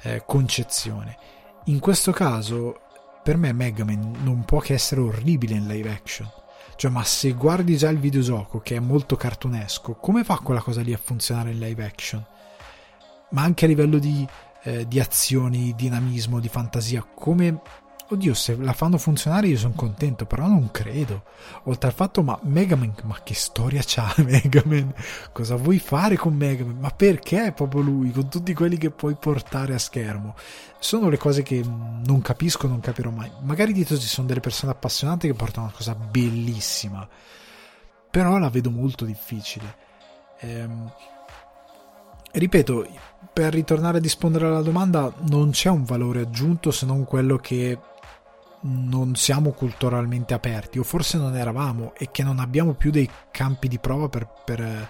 eh, 0.00 0.22
concezione. 0.24 1.18
In 1.64 1.78
questo 1.78 2.12
caso, 2.12 2.80
per 3.22 3.36
me 3.36 3.52
Megaman 3.52 4.20
non 4.22 4.46
può 4.46 4.60
che 4.60 4.72
essere 4.72 5.02
orribile 5.02 5.56
in 5.56 5.66
live 5.66 5.90
action. 5.90 6.32
Cioè, 6.74 6.90
ma 6.90 7.04
se 7.04 7.32
guardi 7.32 7.76
già 7.76 7.90
il 7.90 7.98
videogioco, 7.98 8.60
che 8.60 8.76
è 8.76 8.80
molto 8.80 9.16
cartunesco, 9.16 9.96
come 9.96 10.24
fa 10.24 10.38
quella 10.38 10.62
cosa 10.62 10.80
lì 10.80 10.94
a 10.94 10.98
funzionare 10.98 11.50
in 11.50 11.58
live 11.58 11.84
action? 11.84 12.24
Ma 13.30 13.42
anche 13.42 13.64
a 13.64 13.68
livello 13.68 13.98
di, 13.98 14.24
eh, 14.64 14.86
di 14.88 15.00
azioni, 15.00 15.74
dinamismo, 15.74 16.40
di 16.40 16.48
fantasia, 16.48 17.02
come 17.02 17.60
Oddio, 18.06 18.34
se 18.34 18.54
la 18.56 18.74
fanno 18.74 18.98
funzionare 18.98 19.46
io 19.46 19.56
sono 19.56 19.72
contento, 19.74 20.26
però 20.26 20.46
non 20.46 20.70
credo. 20.70 21.24
Oltre 21.64 21.88
al 21.88 21.94
fatto, 21.94 22.22
ma 22.22 22.38
Megaman, 22.42 22.94
ma 23.04 23.18
che 23.22 23.32
storia 23.32 23.80
c'ha 23.84 24.12
Megaman? 24.22 24.92
Cosa 25.32 25.56
vuoi 25.56 25.78
fare 25.78 26.16
con 26.16 26.34
Megaman? 26.34 26.76
Ma 26.76 26.90
perché 26.90 27.52
proprio 27.56 27.80
lui, 27.80 28.10
con 28.10 28.28
tutti 28.28 28.52
quelli 28.52 28.76
che 28.76 28.90
puoi 28.90 29.14
portare 29.14 29.72
a 29.72 29.78
schermo? 29.78 30.34
Sono 30.78 31.08
le 31.08 31.16
cose 31.16 31.42
che 31.42 31.62
non 31.64 32.20
capisco, 32.20 32.68
non 32.68 32.80
capirò 32.80 33.08
mai. 33.08 33.30
Magari 33.40 33.72
dietro 33.72 33.98
ci 33.98 34.06
sono 34.06 34.26
delle 34.26 34.40
persone 34.40 34.72
appassionate 34.72 35.26
che 35.26 35.34
portano 35.34 35.66
una 35.66 35.74
cosa 35.74 35.94
bellissima, 35.94 37.08
però 38.10 38.36
la 38.36 38.50
vedo 38.50 38.70
molto 38.70 39.06
difficile. 39.06 39.76
Ehm, 40.40 40.92
ripeto, 42.32 42.86
per 43.34 43.52
ritornare 43.52 43.98
a 43.98 44.00
rispondere 44.00 44.46
alla 44.46 44.62
domanda, 44.62 45.12
non 45.28 45.50
c'è 45.50 45.68
un 45.68 45.82
valore 45.82 46.20
aggiunto 46.20 46.70
se 46.70 46.86
non 46.86 47.04
quello 47.04 47.36
che 47.36 47.76
non 48.60 49.16
siamo 49.16 49.50
culturalmente 49.50 50.34
aperti 50.34 50.78
o 50.78 50.84
forse 50.84 51.18
non 51.18 51.36
eravamo 51.36 51.92
e 51.98 52.10
che 52.12 52.22
non 52.22 52.38
abbiamo 52.38 52.74
più 52.74 52.90
dei 52.92 53.10
campi 53.32 53.66
di 53.68 53.78
prova 53.78 54.08
per, 54.08 54.26
per 54.44 54.88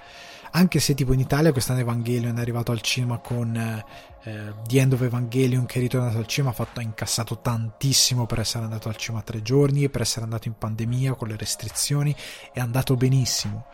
anche 0.52 0.78
se 0.78 0.94
tipo 0.94 1.12
in 1.12 1.20
Italia 1.20 1.50
quest'anno 1.50 1.80
Evangelion 1.80 2.36
è 2.36 2.40
arrivato 2.40 2.70
al 2.70 2.82
cinema 2.82 3.18
con 3.18 3.56
eh, 3.56 4.52
The 4.66 4.78
End 4.78 4.92
of 4.92 5.02
Evangelion 5.02 5.66
che 5.66 5.78
è 5.78 5.82
ritornato 5.82 6.18
al 6.18 6.26
cinema 6.26 6.52
ha, 6.52 6.54
fatto, 6.54 6.78
ha 6.78 6.82
incassato 6.82 7.38
tantissimo 7.38 8.26
per 8.26 8.40
essere 8.40 8.64
andato 8.64 8.88
al 8.88 8.96
cinema 8.96 9.22
tre 9.22 9.42
giorni 9.42 9.88
per 9.88 10.02
essere 10.02 10.24
andato 10.24 10.46
in 10.46 10.54
pandemia 10.56 11.14
con 11.14 11.28
le 11.28 11.36
restrizioni 11.36 12.14
è 12.52 12.60
andato 12.60 12.94
benissimo. 12.94 13.66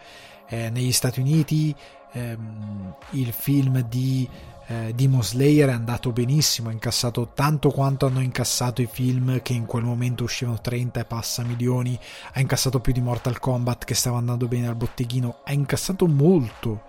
Eh, 0.48 0.70
negli 0.70 0.92
Stati 0.92 1.20
Uniti 1.20 1.74
ehm, 2.12 2.94
il 3.10 3.32
film 3.32 3.80
di 3.82 4.28
eh, 4.70 4.94
Demon 4.94 5.24
Slayer 5.24 5.68
è 5.68 5.72
andato 5.72 6.12
benissimo, 6.12 6.68
ha 6.68 6.72
incassato 6.72 7.32
tanto 7.34 7.70
quanto 7.70 8.06
hanno 8.06 8.20
incassato 8.20 8.80
i 8.80 8.88
film 8.90 9.42
che 9.42 9.52
in 9.52 9.66
quel 9.66 9.82
momento 9.82 10.22
uscivano 10.22 10.60
30 10.60 11.00
e 11.00 11.04
passa 11.04 11.42
milioni, 11.42 11.98
ha 12.34 12.38
incassato 12.38 12.78
più 12.78 12.92
di 12.92 13.00
Mortal 13.00 13.40
Kombat 13.40 13.84
che 13.84 13.94
stava 13.94 14.18
andando 14.18 14.46
bene 14.46 14.68
al 14.68 14.76
botteghino, 14.76 15.40
ha 15.44 15.52
incassato 15.52 16.06
molto 16.06 16.82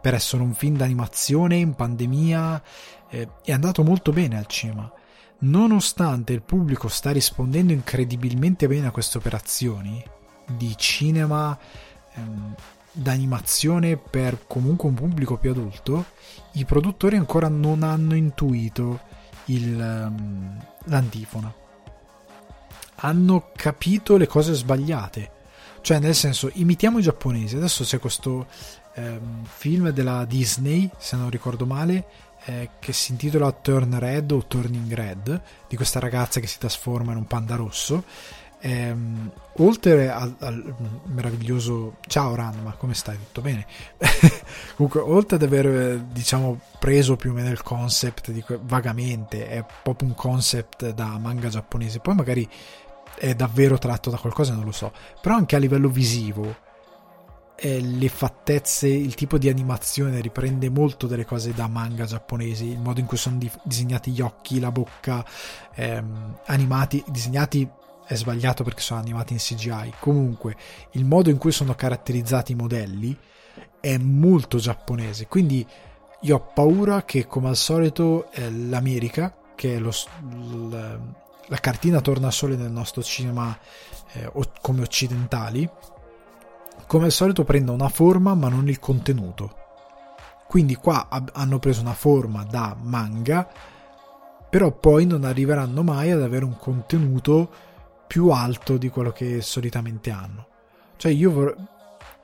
per 0.00 0.14
essere 0.14 0.42
un 0.44 0.54
film 0.54 0.76
d'animazione 0.76 1.56
in 1.56 1.74
pandemia, 1.74 2.62
eh, 3.08 3.28
è 3.42 3.50
andato 3.50 3.82
molto 3.82 4.12
bene 4.12 4.38
al 4.38 4.46
cinema. 4.46 4.88
Nonostante 5.38 6.32
il 6.32 6.42
pubblico 6.42 6.86
sta 6.86 7.10
rispondendo 7.10 7.72
incredibilmente 7.72 8.68
bene 8.68 8.86
a 8.86 8.92
queste 8.92 9.18
operazioni 9.18 10.00
di 10.46 10.74
cinema 10.76 11.58
ehm, 12.14 12.54
d'animazione 12.92 13.96
per 13.96 14.46
comunque 14.46 14.88
un 14.88 14.94
pubblico 14.94 15.36
più 15.36 15.50
adulto, 15.50 16.04
i 16.56 16.64
produttori 16.64 17.16
ancora 17.16 17.48
non 17.48 17.82
hanno 17.82 18.14
intuito 18.14 19.00
il, 19.46 19.78
um, 19.78 20.58
l'antifona. 20.84 21.52
Hanno 22.96 23.50
capito 23.54 24.16
le 24.16 24.26
cose 24.26 24.54
sbagliate. 24.54 25.32
Cioè, 25.82 25.98
nel 25.98 26.14
senso, 26.14 26.50
imitiamo 26.54 26.98
i 26.98 27.02
giapponesi. 27.02 27.56
Adesso 27.56 27.84
c'è 27.84 27.98
questo 27.98 28.46
um, 28.96 29.44
film 29.44 29.90
della 29.90 30.24
Disney, 30.24 30.90
se 30.98 31.16
non 31.16 31.30
ricordo 31.30 31.66
male, 31.66 32.06
eh, 32.46 32.70
che 32.78 32.92
si 32.92 33.12
intitola 33.12 33.52
Turn 33.52 33.98
Red 33.98 34.32
o 34.32 34.46
Turning 34.46 34.92
Red, 34.92 35.42
di 35.68 35.76
questa 35.76 36.00
ragazza 36.00 36.40
che 36.40 36.46
si 36.46 36.58
trasforma 36.58 37.12
in 37.12 37.18
un 37.18 37.26
panda 37.26 37.54
rosso 37.54 38.04
Ehm, 38.60 39.30
oltre 39.58 40.10
al, 40.10 40.34
al, 40.40 40.74
meraviglioso 41.04 41.96
ciao 42.06 42.34
Ranma, 42.34 42.72
come 42.72 42.94
stai? 42.94 43.16
Tutto 43.16 43.42
bene? 43.42 43.66
Comunque, 44.76 45.00
oltre 45.00 45.36
ad 45.36 45.42
aver 45.42 45.98
diciamo 46.00 46.60
preso 46.78 47.16
più 47.16 47.30
o 47.30 47.34
meno 47.34 47.50
il 47.50 47.62
concept 47.62 48.30
di 48.30 48.44
vagamente, 48.62 49.48
è 49.48 49.64
proprio 49.82 50.08
un 50.08 50.14
concept 50.14 50.90
da 50.92 51.18
manga 51.18 51.48
giapponese, 51.48 52.00
poi 52.00 52.14
magari 52.14 52.48
è 53.18 53.34
davvero 53.34 53.78
tratto 53.78 54.10
da 54.10 54.18
qualcosa, 54.18 54.54
non 54.54 54.64
lo 54.64 54.72
so, 54.72 54.92
però 55.20 55.36
anche 55.36 55.56
a 55.56 55.58
livello 55.58 55.88
visivo. 55.88 56.64
Eh, 57.58 57.80
le 57.80 58.08
fattezze, 58.10 58.86
il 58.86 59.14
tipo 59.14 59.38
di 59.38 59.48
animazione 59.48 60.20
riprende 60.20 60.68
molto 60.68 61.06
delle 61.06 61.24
cose 61.24 61.54
da 61.54 61.68
manga 61.68 62.04
giapponesi, 62.04 62.66
il 62.66 62.80
modo 62.80 63.00
in 63.00 63.06
cui 63.06 63.16
sono 63.16 63.38
di- 63.38 63.50
disegnati 63.62 64.10
gli 64.10 64.20
occhi, 64.20 64.60
la 64.60 64.70
bocca, 64.70 65.24
ehm, 65.74 66.40
animati, 66.44 67.02
disegnati 67.08 67.66
è 68.06 68.14
sbagliato 68.14 68.62
perché 68.64 68.80
sono 68.80 69.00
animati 69.00 69.32
in 69.32 69.38
CGI. 69.38 69.94
Comunque, 69.98 70.56
il 70.92 71.04
modo 71.04 71.30
in 71.30 71.38
cui 71.38 71.52
sono 71.52 71.74
caratterizzati 71.74 72.52
i 72.52 72.56
modelli 72.56 73.16
è 73.80 73.98
molto 73.98 74.58
giapponese. 74.58 75.26
Quindi 75.26 75.66
io 76.20 76.36
ho 76.36 76.50
paura 76.52 77.04
che, 77.04 77.26
come 77.26 77.48
al 77.48 77.56
solito, 77.56 78.30
eh, 78.32 78.50
l'America, 78.50 79.34
che 79.54 79.74
è 79.74 79.78
lo, 79.78 79.90
l, 79.90 81.00
la 81.48 81.56
cartina 81.58 82.00
torna 82.00 82.30
solo 82.30 82.56
nel 82.56 82.70
nostro 82.70 83.02
cinema 83.02 83.56
eh, 84.12 84.30
come 84.60 84.82
occidentali, 84.82 85.68
come 86.86 87.06
al 87.06 87.12
solito 87.12 87.44
prenda 87.44 87.72
una 87.72 87.88
forma 87.88 88.34
ma 88.34 88.48
non 88.48 88.68
il 88.68 88.78
contenuto. 88.78 89.64
Quindi 90.46 90.76
qua 90.76 91.08
hanno 91.32 91.58
preso 91.58 91.80
una 91.80 91.94
forma 91.94 92.44
da 92.44 92.76
manga, 92.80 93.48
però 94.48 94.70
poi 94.70 95.04
non 95.04 95.24
arriveranno 95.24 95.82
mai 95.82 96.12
ad 96.12 96.22
avere 96.22 96.44
un 96.44 96.56
contenuto 96.56 97.50
più 98.06 98.30
alto 98.30 98.76
di 98.76 98.88
quello 98.88 99.12
che 99.12 99.40
solitamente 99.42 100.10
hanno. 100.10 100.46
Cioè 100.96 101.12
io 101.12 101.30
vorrei 101.30 101.54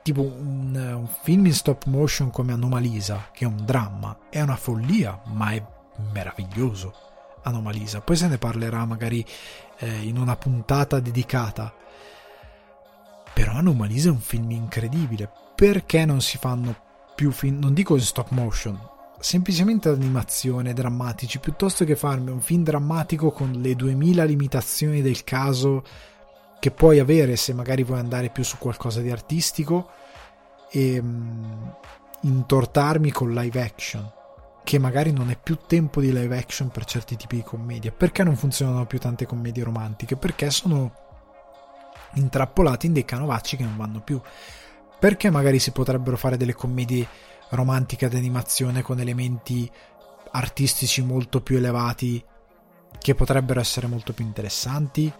tipo 0.01 0.21
un, 0.21 0.75
un, 0.75 1.07
film 1.21 1.45
in 1.45 1.53
stop 1.53 1.85
motion 1.85 2.29
come 2.29 2.53
Anomalisa, 2.53 3.29
che 3.31 3.45
è 3.45 3.47
un 3.47 3.63
dramma, 3.63 4.17
è 4.29 4.41
una 4.41 4.55
follia, 4.55 5.21
ma 5.25 5.51
è 5.51 5.63
meraviglioso. 6.11 6.93
Anomalisa, 7.43 8.01
poi 8.01 8.15
se 8.15 8.27
ne 8.27 8.37
parlerà 8.37 8.85
magari 8.85 9.25
eh, 9.79 10.01
in 10.01 10.17
una 10.17 10.35
puntata 10.35 10.99
dedicata. 10.99 11.73
Però 13.33 13.53
Anomalisa 13.53 14.09
è 14.09 14.11
un 14.11 14.19
film 14.19 14.51
incredibile. 14.51 15.29
Perché 15.55 16.05
non 16.05 16.21
si 16.21 16.37
fanno 16.37 16.75
più 17.15 17.31
film, 17.31 17.59
non 17.59 17.73
dico 17.73 17.95
in 17.95 18.01
stop 18.01 18.29
motion, 18.29 18.79
semplicemente 19.23 19.87
animazione 19.87 20.73
drammatici 20.73 21.39
piuttosto 21.39 21.85
che 21.85 21.95
farmi 21.95 22.29
un 22.29 22.41
film 22.41 22.63
drammatico 22.63 23.31
con 23.31 23.53
le 23.53 23.73
2000 23.73 24.25
limitazioni 24.25 25.01
del 25.01 25.23
caso 25.23 25.81
che 26.59 26.71
puoi 26.71 26.99
avere 26.99 27.37
se 27.37 27.53
magari 27.53 27.85
vuoi 27.85 27.99
andare 27.99 28.29
più 28.29 28.43
su 28.43 28.57
qualcosa 28.57 28.99
di 28.99 29.09
artistico 29.09 29.89
e 30.69 30.99
um, 30.99 31.73
intortarmi 32.21 33.11
con 33.11 33.33
live 33.33 33.61
action 33.61 34.11
che 34.61 34.77
magari 34.77 35.13
non 35.13 35.29
è 35.29 35.37
più 35.41 35.57
tempo 35.67 36.01
di 36.01 36.11
live 36.11 36.37
action 36.37 36.67
per 36.67 36.83
certi 36.83 37.15
tipi 37.15 37.37
di 37.37 37.43
commedia? 37.43 37.91
Perché 37.91 38.23
non 38.23 38.35
funzionano 38.35 38.85
più 38.85 38.99
tante 38.99 39.25
commedie 39.25 39.63
romantiche? 39.63 40.17
Perché 40.17 40.51
sono 40.51 40.93
intrappolati 42.15 42.87
in 42.87 42.93
dei 42.93 43.05
canovacci 43.05 43.55
che 43.55 43.63
non 43.63 43.77
vanno 43.77 44.01
più. 44.01 44.19
Perché 44.99 45.29
magari 45.29 45.59
si 45.59 45.71
potrebbero 45.71 46.17
fare 46.17 46.37
delle 46.37 46.53
commedie 46.53 47.07
romantiche 47.55 48.05
ad 48.05 48.13
animazione 48.13 48.81
con 48.81 48.99
elementi 48.99 49.69
artistici 50.31 51.01
molto 51.01 51.41
più 51.41 51.57
elevati 51.57 52.23
che 52.99 53.15
potrebbero 53.15 53.59
essere 53.59 53.87
molto 53.87 54.13
più 54.13 54.25
interessanti? 54.25 55.11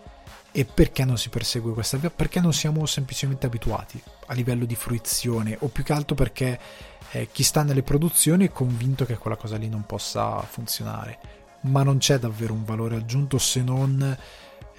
E 0.55 0.65
perché 0.65 1.03
non 1.03 1.17
si 1.17 1.29
persegue 1.29 1.73
questa 1.73 1.97
via? 1.97 2.11
Perché 2.11 2.39
non 2.39 2.53
siamo 2.53 2.85
semplicemente 2.85 3.47
abituati 3.47 4.01
a 4.27 4.33
livello 4.33 4.65
di 4.65 4.75
fruizione 4.75 5.57
o 5.61 5.67
più 5.67 5.83
che 5.83 5.93
altro 5.93 6.15
perché 6.15 6.59
eh, 7.11 7.29
chi 7.31 7.41
sta 7.41 7.63
nelle 7.63 7.81
produzioni 7.81 8.47
è 8.47 8.51
convinto 8.51 9.03
che 9.05 9.17
quella 9.17 9.35
cosa 9.35 9.57
lì 9.57 9.67
non 9.67 9.85
possa 9.85 10.39
funzionare, 10.41 11.19
ma 11.61 11.81
non 11.81 11.97
c'è 11.97 12.19
davvero 12.19 12.53
un 12.53 12.65
valore 12.65 12.97
aggiunto 12.97 13.39
se 13.39 13.63
non 13.63 14.17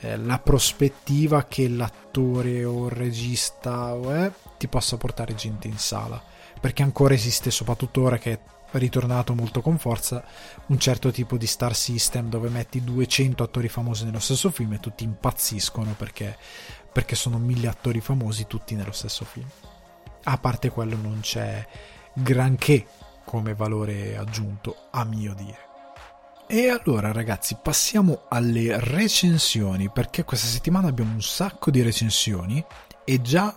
eh, 0.01 0.17
la 0.17 0.39
prospettiva 0.39 1.45
che 1.45 1.69
l'attore 1.69 2.65
o 2.65 2.87
il 2.87 2.93
regista 2.93 3.95
eh, 3.95 4.33
ti 4.59 4.69
possa 4.69 4.97
portare 4.97 5.35
gente 5.35 5.67
in 5.67 5.79
sala, 5.79 6.23
perché 6.65 6.83
ancora 6.83 7.13
esiste 7.13 7.51
soprattutto 7.51 8.01
ora 8.01 8.17
che 8.17 8.41
ritornato 8.71 9.35
molto 9.35 9.61
con 9.61 9.77
forza 9.77 10.25
un 10.69 10.79
certo 10.79 11.11
tipo 11.11 11.37
di 11.37 11.47
star 11.47 11.77
system 11.77 12.31
dove 12.31 12.49
metti 12.49 12.83
200 12.83 13.43
attori 13.43 13.69
famosi 13.69 14.07
nello 14.07 14.19
stesso 14.19 14.51
film 14.51 14.73
e 14.73 14.81
tutti 14.81 15.05
impazziscono 15.05 15.93
perché, 15.93 16.39
perché 16.91 17.17
sono 17.17 17.37
mille 17.37 17.69
attori 17.69 18.01
famosi 18.01 18.47
tutti 18.47 18.75
nello 18.77 18.93
stesso 18.93 19.27
film. 19.27 19.47
A 20.23 20.39
parte 20.39 20.71
quello 20.71 20.97
non 20.97 21.19
c'è 21.21 21.69
granché 22.15 22.87
come 23.27 23.55
valore 23.55 24.17
aggiunto 24.17 24.87
a 24.91 25.05
mio 25.05 25.35
dire. 25.35 25.59
E 26.47 26.69
allora 26.71 27.13
ragazzi 27.13 27.59
passiamo 27.63 28.23
alle 28.31 28.81
recensioni 28.81 29.91
perché 29.91 30.25
questa 30.25 30.47
settimana 30.47 30.89
abbiamo 30.89 31.13
un 31.13 31.23
sacco 31.23 31.71
di 31.71 31.83
recensioni 31.83 32.65
e 33.05 33.21
già 33.21 33.55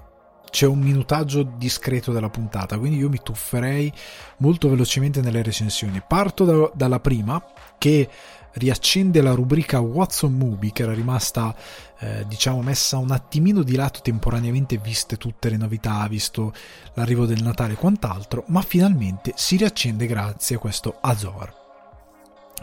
c'è 0.50 0.66
un 0.66 0.80
minutaggio 0.80 1.44
discreto 1.44 2.12
della 2.12 2.30
puntata, 2.30 2.78
quindi 2.78 2.98
io 2.98 3.10
mi 3.10 3.20
tufferei 3.22 3.92
molto 4.38 4.70
velocemente 4.70 5.22
nelle 5.22 5.44
recensioni. 5.44 6.02
Parto 6.06 6.46
da, 6.46 6.72
dalla 6.74 7.00
prima, 7.00 7.44
che 7.78 8.10
riaccende 8.54 9.22
la 9.22 9.34
rubrica 9.34 9.80
Watson 9.80 10.34
Movie, 10.34 10.72
che 10.72 10.84
era 10.84 10.94
rimasta, 10.94 11.56
eh, 12.00 12.26
diciamo, 12.28 12.62
messa 12.62 12.98
un 12.98 13.12
attimino 13.12 13.64
di 13.64 13.76
lato 13.76 14.02
temporaneamente, 14.02 14.78
viste 14.78 15.18
tutte 15.18 15.50
le 15.50 15.58
novità, 15.58 16.06
visto 16.08 16.54
l'arrivo 16.94 17.26
del 17.26 17.44
Natale 17.44 17.74
e 17.74 17.78
quant'altro, 17.78 18.44
ma 18.48 18.62
finalmente 18.62 19.34
si 19.36 19.58
riaccende 19.58 20.06
grazie 20.08 20.56
a 20.56 20.60
questo 20.60 20.98
Azor. 21.02 21.66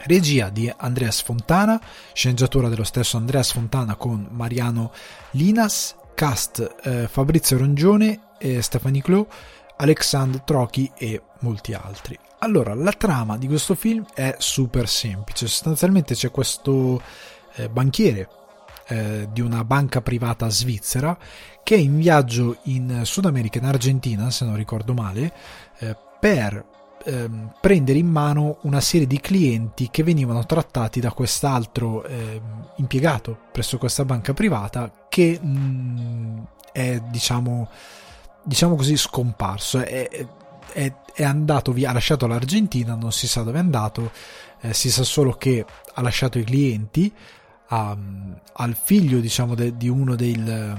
Regia 0.07 0.51
di 0.51 0.70
Andreas 0.76 1.22
Fontana, 1.22 1.80
sceneggiatura 2.12 2.68
dello 2.68 2.85
stesso 2.85 3.16
Andreas 3.16 3.53
Fontana 3.53 3.95
con 3.95 4.26
Mariano 4.32 4.93
Linas 5.30 5.95
Cast 6.14 6.76
eh, 6.82 7.08
Fabrizio 7.08 7.58
Rongione, 7.58 8.20
eh, 8.38 8.62
Stefani 8.62 9.02
Clou, 9.02 9.26
Alexandre 9.76 10.42
Trochi 10.44 10.90
e 10.96 11.20
molti 11.40 11.74
altri. 11.74 12.18
Allora, 12.38 12.74
la 12.74 12.92
trama 12.92 13.36
di 13.38 13.46
questo 13.46 13.74
film 13.74 14.04
è 14.14 14.36
super 14.38 14.88
semplice. 14.88 15.46
Sostanzialmente 15.46 16.14
c'è 16.14 16.30
questo 16.30 17.02
eh, 17.56 17.68
banchiere 17.68 18.28
eh, 18.88 19.28
di 19.32 19.40
una 19.40 19.64
banca 19.64 20.02
privata 20.02 20.48
svizzera 20.48 21.16
che 21.62 21.74
è 21.74 21.78
in 21.78 21.96
viaggio 21.98 22.58
in 22.64 23.00
Sud 23.04 23.24
America, 23.24 23.58
in 23.58 23.64
Argentina, 23.64 24.30
se 24.30 24.44
non 24.44 24.56
ricordo 24.56 24.92
male, 24.92 25.32
eh, 25.78 25.96
per 26.20 26.64
ehm, 27.05 27.55
prendere 27.61 27.98
in 27.98 28.07
mano 28.07 28.59
una 28.62 28.80
serie 28.80 29.07
di 29.07 29.20
clienti 29.20 29.88
che 29.90 30.02
venivano 30.02 30.44
trattati 30.46 31.00
da 31.00 31.12
quest'altro 31.12 32.05
eh, 32.05 32.40
impiegato 32.76 33.38
presso 33.52 33.78
questa 33.78 34.05
banca 34.05 34.32
privata 34.32 35.07
che 35.09 35.38
mh, 35.40 35.48
mm, 35.48 36.38
è 36.72 37.00
diciamo, 37.11 37.68
diciamo 38.42 38.74
così 38.74 38.96
scomparso. 38.96 39.80
È, 39.80 40.09
è, 40.72 40.92
è, 41.12 41.22
andato 41.22 41.72
via 41.72 41.90
ha 41.90 41.92
lasciato 41.92 42.26
l'Argentina 42.26 42.94
non 42.94 43.12
si 43.12 43.28
sa 43.28 43.42
dove 43.42 43.59
è 43.59 43.61
andato 43.61 44.11
eh, 44.61 44.74
si 44.74 44.90
sa 44.90 45.05
solo 45.05 45.34
che 45.34 45.64
ha 45.94 46.02
lasciato 46.02 46.38
i 46.38 46.44
clienti 46.44 47.12
a, 47.68 47.96
al 48.55 48.76
figlio 48.82 49.20
diciamo 49.20 49.55
de, 49.55 49.76
di 49.76 49.88
uno 49.88 50.16
del, 50.16 50.76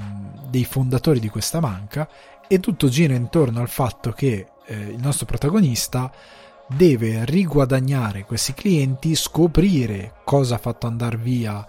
dei 0.50 0.66
fondatori 0.66 1.20
di 1.20 1.30
questa 1.30 1.60
banca 1.60 2.10
e 2.48 2.60
tutto 2.60 2.90
gira 2.90 3.14
intorno 3.14 3.62
al 3.62 3.70
fatto 3.70 4.12
che 4.12 4.48
eh, 4.66 4.76
il 4.76 5.00
nostro 5.00 5.26
protagonista 5.26 6.12
deve 6.68 7.26
riguadagnare 7.26 8.26
questi 8.26 8.54
clienti, 8.54 9.16
scoprire 9.16 10.16
cosa 10.24 10.56
ha 10.56 10.60
fatto 10.60 10.88
andare 10.88 11.18
via 11.18 11.66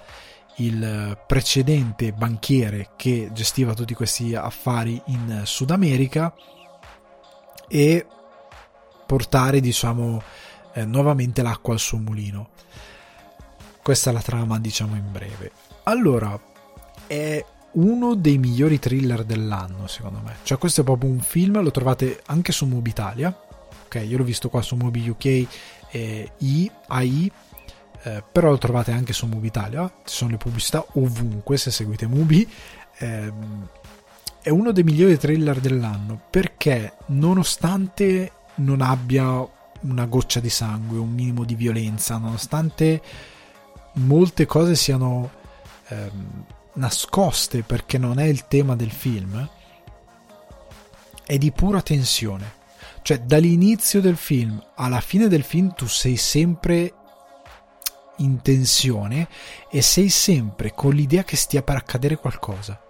il 0.56 1.18
precedente 1.26 2.12
banchiere 2.12 2.90
che 2.96 3.30
gestiva 3.32 3.74
tutti 3.74 3.94
questi 3.94 4.34
affari 4.34 5.00
in 5.06 5.42
Sud 5.44 5.70
America 5.70 6.34
e 7.68 8.06
portare 9.06 9.60
diciamo 9.60 10.22
eh, 10.72 10.84
nuovamente 10.84 11.42
l'acqua 11.42 11.74
al 11.74 11.78
suo 11.78 11.98
mulino. 11.98 12.48
Questa 13.82 14.10
è 14.10 14.12
la 14.12 14.22
trama 14.22 14.58
diciamo 14.58 14.96
in 14.96 15.12
breve. 15.12 15.52
Allora 15.84 16.38
è 17.06 17.44
uno 17.76 18.14
dei 18.14 18.38
migliori 18.38 18.78
thriller 18.78 19.24
dell'anno, 19.24 19.86
secondo 19.86 20.20
me. 20.24 20.36
Cioè, 20.42 20.58
questo 20.58 20.80
è 20.80 20.84
proprio 20.84 21.10
un 21.10 21.20
film, 21.20 21.60
lo 21.60 21.70
trovate 21.70 22.22
anche 22.26 22.52
su 22.52 22.66
Mubi 22.66 22.90
Italia. 22.90 23.36
Ok, 23.86 24.04
io 24.06 24.18
l'ho 24.18 24.24
visto 24.24 24.48
qua 24.48 24.62
su 24.62 24.76
Mubi 24.76 25.08
UK 25.08 25.46
e 25.90 26.32
I, 26.38 26.70
AI, 26.88 27.30
eh, 28.02 28.24
però 28.30 28.50
lo 28.50 28.58
trovate 28.58 28.92
anche 28.92 29.12
su 29.12 29.26
Mubi 29.26 29.48
Italia. 29.48 29.86
Ci 30.04 30.14
sono 30.14 30.30
le 30.30 30.36
pubblicità 30.36 30.84
ovunque 30.94 31.56
se 31.56 31.70
seguite 31.70 32.06
Mubi. 32.06 32.48
Eh, 32.98 33.32
è 34.40 34.50
uno 34.50 34.72
dei 34.72 34.84
migliori 34.84 35.18
thriller 35.18 35.60
dell'anno 35.60 36.20
perché, 36.30 36.94
nonostante 37.06 38.32
non 38.56 38.80
abbia 38.80 39.46
una 39.80 40.06
goccia 40.06 40.40
di 40.40 40.48
sangue, 40.48 40.98
un 40.98 41.12
minimo 41.12 41.44
di 41.44 41.54
violenza, 41.54 42.16
nonostante 42.16 43.02
molte 43.94 44.46
cose 44.46 44.74
siano 44.76 45.30
ehm, 45.88 46.44
nascoste 46.76 47.62
perché 47.62 47.98
non 47.98 48.18
è 48.18 48.24
il 48.24 48.46
tema 48.46 48.74
del 48.76 48.90
film, 48.90 49.48
è 51.24 51.36
di 51.38 51.52
pura 51.52 51.82
tensione. 51.82 52.54
Cioè, 53.02 53.20
dall'inizio 53.20 54.00
del 54.00 54.16
film 54.16 54.60
alla 54.74 55.00
fine 55.00 55.28
del 55.28 55.42
film 55.44 55.74
tu 55.74 55.86
sei 55.86 56.16
sempre 56.16 56.92
in 58.18 58.40
tensione 58.42 59.28
e 59.70 59.82
sei 59.82 60.08
sempre 60.08 60.72
con 60.72 60.92
l'idea 60.92 61.22
che 61.22 61.36
stia 61.36 61.62
per 61.62 61.76
accadere 61.76 62.16
qualcosa. 62.16 62.80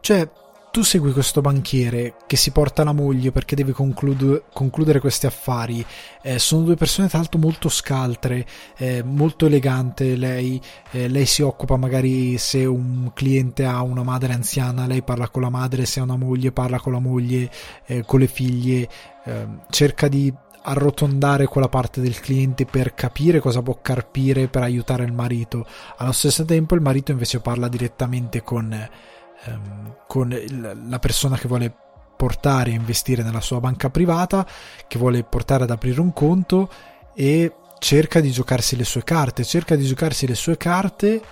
Cioè, 0.00 0.28
tu 0.70 0.82
segui 0.82 1.12
questo 1.12 1.40
banchiere 1.40 2.14
che 2.26 2.36
si 2.36 2.52
porta 2.52 2.84
la 2.84 2.92
moglie 2.92 3.32
perché 3.32 3.56
deve 3.56 3.72
conclude, 3.72 4.44
concludere 4.52 5.00
questi 5.00 5.26
affari. 5.26 5.84
Eh, 6.22 6.38
sono 6.38 6.62
due 6.62 6.76
persone 6.76 7.08
tra 7.08 7.18
l'altro 7.18 7.40
molto 7.40 7.68
scaltre, 7.68 8.46
eh, 8.76 9.02
molto 9.02 9.46
elegante. 9.46 10.16
Lei, 10.16 10.60
eh, 10.92 11.08
lei, 11.08 11.26
si 11.26 11.42
occupa 11.42 11.76
magari 11.76 12.38
se 12.38 12.64
un 12.64 13.10
cliente 13.14 13.64
ha 13.64 13.82
una 13.82 14.04
madre 14.04 14.32
anziana, 14.32 14.86
lei 14.86 15.02
parla 15.02 15.28
con 15.28 15.42
la 15.42 15.50
madre, 15.50 15.86
se 15.86 15.98
ha 16.00 16.04
una 16.04 16.16
moglie 16.16 16.52
parla 16.52 16.78
con 16.78 16.92
la 16.92 17.00
moglie, 17.00 17.50
eh, 17.86 18.04
con 18.04 18.20
le 18.20 18.28
figlie. 18.28 18.88
Ehm, 19.24 19.62
cerca 19.70 20.08
di 20.08 20.32
arrotondare 20.62 21.46
quella 21.46 21.68
parte 21.68 22.00
del 22.00 22.20
cliente 22.20 22.66
per 22.66 22.94
capire 22.94 23.40
cosa 23.40 23.62
può 23.62 23.78
carpire 23.80 24.48
per 24.48 24.62
aiutare 24.62 25.04
il 25.04 25.12
marito. 25.12 25.66
Allo 25.96 26.12
stesso 26.12 26.44
tempo 26.44 26.74
il 26.74 26.80
marito 26.80 27.10
invece 27.10 27.40
parla 27.40 27.68
direttamente 27.68 28.42
con 28.42 28.88
ehm, 29.44 29.96
con 30.06 30.32
il, 30.32 30.86
la 30.88 30.98
persona 30.98 31.36
che 31.36 31.48
vuole 31.48 31.74
portare 32.16 32.72
a 32.72 32.74
investire 32.74 33.22
nella 33.22 33.40
sua 33.40 33.60
banca 33.60 33.88
privata, 33.88 34.46
che 34.86 34.98
vuole 34.98 35.22
portare 35.24 35.64
ad 35.64 35.70
aprire 35.70 36.00
un 36.00 36.12
conto 36.12 36.70
e 37.14 37.54
cerca 37.78 38.20
di 38.20 38.30
giocarsi 38.30 38.76
le 38.76 38.84
sue 38.84 39.02
carte, 39.04 39.44
cerca 39.44 39.74
di 39.74 39.86
giocarsi 39.86 40.26
le 40.26 40.34
sue 40.34 40.56
carte 40.56 41.22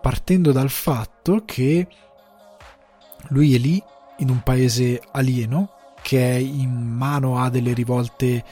partendo 0.00 0.52
dal 0.52 0.70
fatto 0.70 1.42
che 1.44 1.86
lui 3.28 3.54
è 3.54 3.58
lì 3.58 3.82
in 4.18 4.30
un 4.30 4.42
paese 4.42 5.00
alieno 5.12 5.70
che 6.02 6.32
è 6.32 6.36
in 6.36 6.70
mano 6.70 7.38
a 7.38 7.50
delle 7.50 7.72
rivolte 7.72 8.44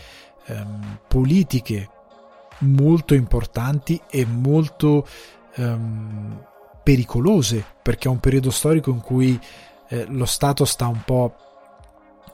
ehm, 0.47 0.99
politiche 1.09 1.91
molto 2.59 3.15
importanti 3.15 4.01
e 4.11 4.25
molto 4.25 5.07
ehm, 5.55 6.45
pericolose, 6.87 7.65
perché 7.83 8.07
è 8.07 8.11
un 8.13 8.21
periodo 8.21 8.53
storico 8.53 8.91
in 8.91 9.01
cui 9.01 9.37
eh, 9.89 10.05
lo 10.09 10.25
Stato 10.25 10.65
sta 10.65 10.87
un 10.87 11.03
po' 11.05 11.35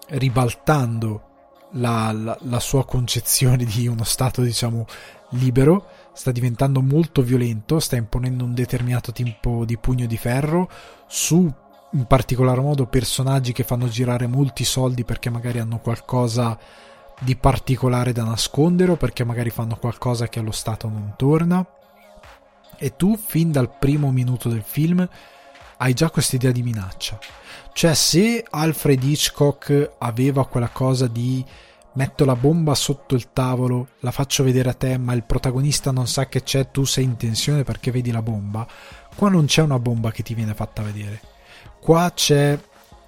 ribaltando 0.09 1.23
la, 1.71 2.13
la, 2.13 2.37
la, 2.39 2.61
sua 2.61 2.85
concezione 2.85 3.65
di 3.65 3.87
uno 3.87 4.05
Stato, 4.05 4.43
diciamo, 4.43 4.85
libero, 5.31 5.87
sta 6.13 6.33
diventando 6.33 6.83
molto 6.83 7.23
violento, 7.23 7.81
sta 7.81 7.97
imponendo 7.97 8.45
un 8.45 8.53
determinato 8.53 9.11
tipo 9.11 9.65
di 9.65 9.79
pugno 9.79 10.05
di 10.05 10.19
ferro 10.19 10.69
su 11.07 11.51
in 11.95 12.05
particolar 12.05 12.61
modo 12.61 12.85
personaggi 12.85 13.53
che 13.53 13.65
fanno 13.65 13.89
girare 13.89 14.27
molti 14.27 14.65
soldi 14.65 15.03
perché 15.05 15.31
magari 15.31 15.61
hanno 15.61 15.79
qualcosa 15.79 16.59
di 17.21 17.37
particolare 17.37 18.13
da 18.13 18.25
nascondere 18.25 18.93
o 18.93 18.97
perché 18.97 19.25
magari 19.25 19.49
fanno 19.49 19.77
qualcosa 19.77 20.29
che 20.29 20.41
allo 20.41 20.53
stato 20.53 20.89
non 20.89 21.15
torna 21.17 21.67
e 22.83 22.97
tu 22.97 23.17
fin 23.17 23.53
dal 23.53 23.71
primo 23.79 24.11
minuto 24.11 24.49
del 24.49 24.65
film 24.65 25.09
hai 25.79 25.95
già 25.95 26.11
questa 26.11 26.37
idea 26.37 26.51
di 26.51 26.63
minaccia 26.63 27.19
cioè 27.73 27.95
se 27.95 28.45
Alfred 28.49 29.03
Hitchcock 29.03 29.93
aveva 29.99 30.47
quella 30.47 30.69
cosa 30.69 31.07
di 31.07 31.45
metto 31.95 32.25
la 32.25 32.37
bomba 32.37 32.75
sotto 32.75 33.15
il 33.15 33.33
tavolo, 33.33 33.89
la 34.01 34.11
faccio 34.11 34.45
vedere 34.45 34.71
a 34.71 34.75
te, 34.75 34.97
ma 34.99 35.13
il 35.13 35.25
protagonista 35.25 35.91
non 35.91 36.07
sa 36.07 36.27
che 36.27 36.43
c'è, 36.43 36.71
tu 36.71 36.85
sei 36.85 37.05
in 37.05 37.17
tensione 37.17 37.65
perché 37.65 37.91
vedi 37.91 38.11
la 38.11 38.23
bomba. 38.23 38.67
Qua 39.15 39.29
non 39.29 39.47
c'è 39.47 39.63
una 39.63 39.79
bomba 39.79 40.11
che 40.11 40.23
ti 40.23 40.35
viene 40.35 40.55
fatta 40.55 40.83
vedere. 40.83 41.21
Qua 41.81 42.13
c'è, 42.15 42.59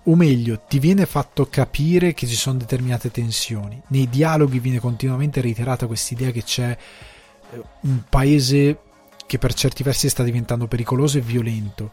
o 0.05 0.17
meglio, 0.17 0.61
ti 0.69 0.79
viene 0.79 1.07
fatto 1.07 1.47
capire 1.49 2.13
che 2.13 2.27
ci 2.27 2.35
sono 2.35 2.59
determinate 2.59 3.11
tensioni. 3.11 3.81
Nei 3.89 4.09
dialoghi 4.09 4.59
viene 4.59 4.81
continuamente 4.81 5.41
reiterata 5.41 5.87
questa 5.87 6.15
idea 6.15 6.31
che 6.31 6.43
c'è 6.43 6.77
eh, 7.51 7.63
un 7.83 8.03
paese 8.09 8.79
che 9.27 9.39
per 9.39 9.55
certi 9.55 9.83
versi 9.83 10.09
sta 10.09 10.23
diventando 10.23 10.67
pericoloso 10.67 11.19
e 11.19 11.23
violento. 11.23 11.93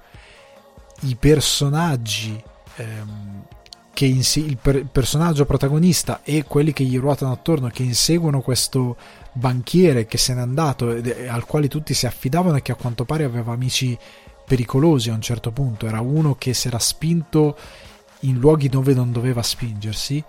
I 1.02 1.16
personaggi 1.16 2.42
ehm, 2.76 3.46
che 3.94 4.06
inse- 4.06 4.40
il, 4.40 4.58
per- 4.58 4.86
personaggio 4.86 5.46
protagonista 5.46 6.22
e 6.24 6.44
quelli 6.44 6.74
che 6.74 6.84
gli 6.84 6.98
ruotano 6.98 7.32
attorno 7.32 7.68
che 7.70 7.84
inseguono 7.84 8.42
questo 8.42 8.98
banchiere 9.34 10.06
che 10.06 10.18
se 10.18 10.34
n'è 10.34 10.42
andato 10.42 10.92
e 10.92 11.28
al 11.28 11.46
quale 11.46 11.68
tutti 11.68 11.94
si 11.94 12.06
affidavano 12.06 12.58
e 12.58 12.62
che 12.62 12.72
a 12.72 12.76
quanto 12.76 13.06
pare 13.06 13.24
aveva 13.24 13.54
amici 13.54 13.98
pericolosi 14.46 15.10
a 15.10 15.14
un 15.14 15.22
certo 15.22 15.52
punto. 15.52 15.88
Era 15.88 16.02
uno 16.02 16.36
che 16.36 16.54
si 16.54 16.68
era 16.68 16.80
spinto 16.80 17.58
in 18.22 18.38
luoghi 18.38 18.70
dove 18.70 18.94
non 18.94 19.12
doveva 19.12 19.42
spingersi. 19.42 20.24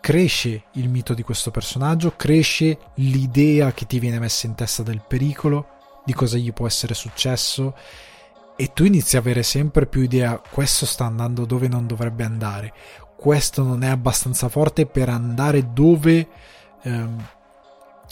Cresce 0.00 0.64
il 0.72 0.88
mito 0.88 1.14
di 1.14 1.22
questo 1.22 1.52
personaggio 1.52 2.14
cresce 2.16 2.76
l'idea 2.94 3.72
che 3.72 3.86
ti 3.86 4.00
viene 4.00 4.18
messa 4.18 4.46
in 4.46 4.54
testa 4.56 4.82
del 4.82 5.00
pericolo 5.06 5.71
di 6.04 6.12
cosa 6.12 6.36
gli 6.36 6.52
può 6.52 6.66
essere 6.66 6.94
successo. 6.94 7.74
E 8.56 8.72
tu 8.72 8.84
inizi 8.84 9.16
a 9.16 9.20
avere 9.20 9.42
sempre 9.42 9.86
più 9.86 10.02
idea 10.02 10.38
questo 10.38 10.86
sta 10.86 11.04
andando 11.04 11.44
dove 11.44 11.68
non 11.68 11.86
dovrebbe 11.86 12.24
andare. 12.24 12.72
Questo 13.16 13.62
non 13.62 13.82
è 13.82 13.88
abbastanza 13.88 14.48
forte 14.48 14.86
per 14.86 15.08
andare 15.08 15.72
dove 15.72 16.28
ehm, 16.82 17.26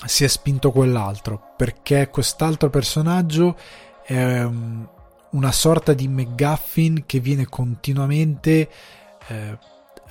si 0.07 0.24
è 0.24 0.28
spinto 0.28 0.70
quell'altro. 0.70 1.53
Perché 1.57 2.09
quest'altro 2.09 2.70
personaggio 2.70 3.57
è 4.05 4.43
um, 4.43 4.88
una 5.30 5.53
sorta 5.53 5.93
di 5.93 6.09
McGuffin 6.09 7.05
che 7.07 7.20
viene 7.20 7.47
continuamente 7.47 8.68
eh, 9.28 9.59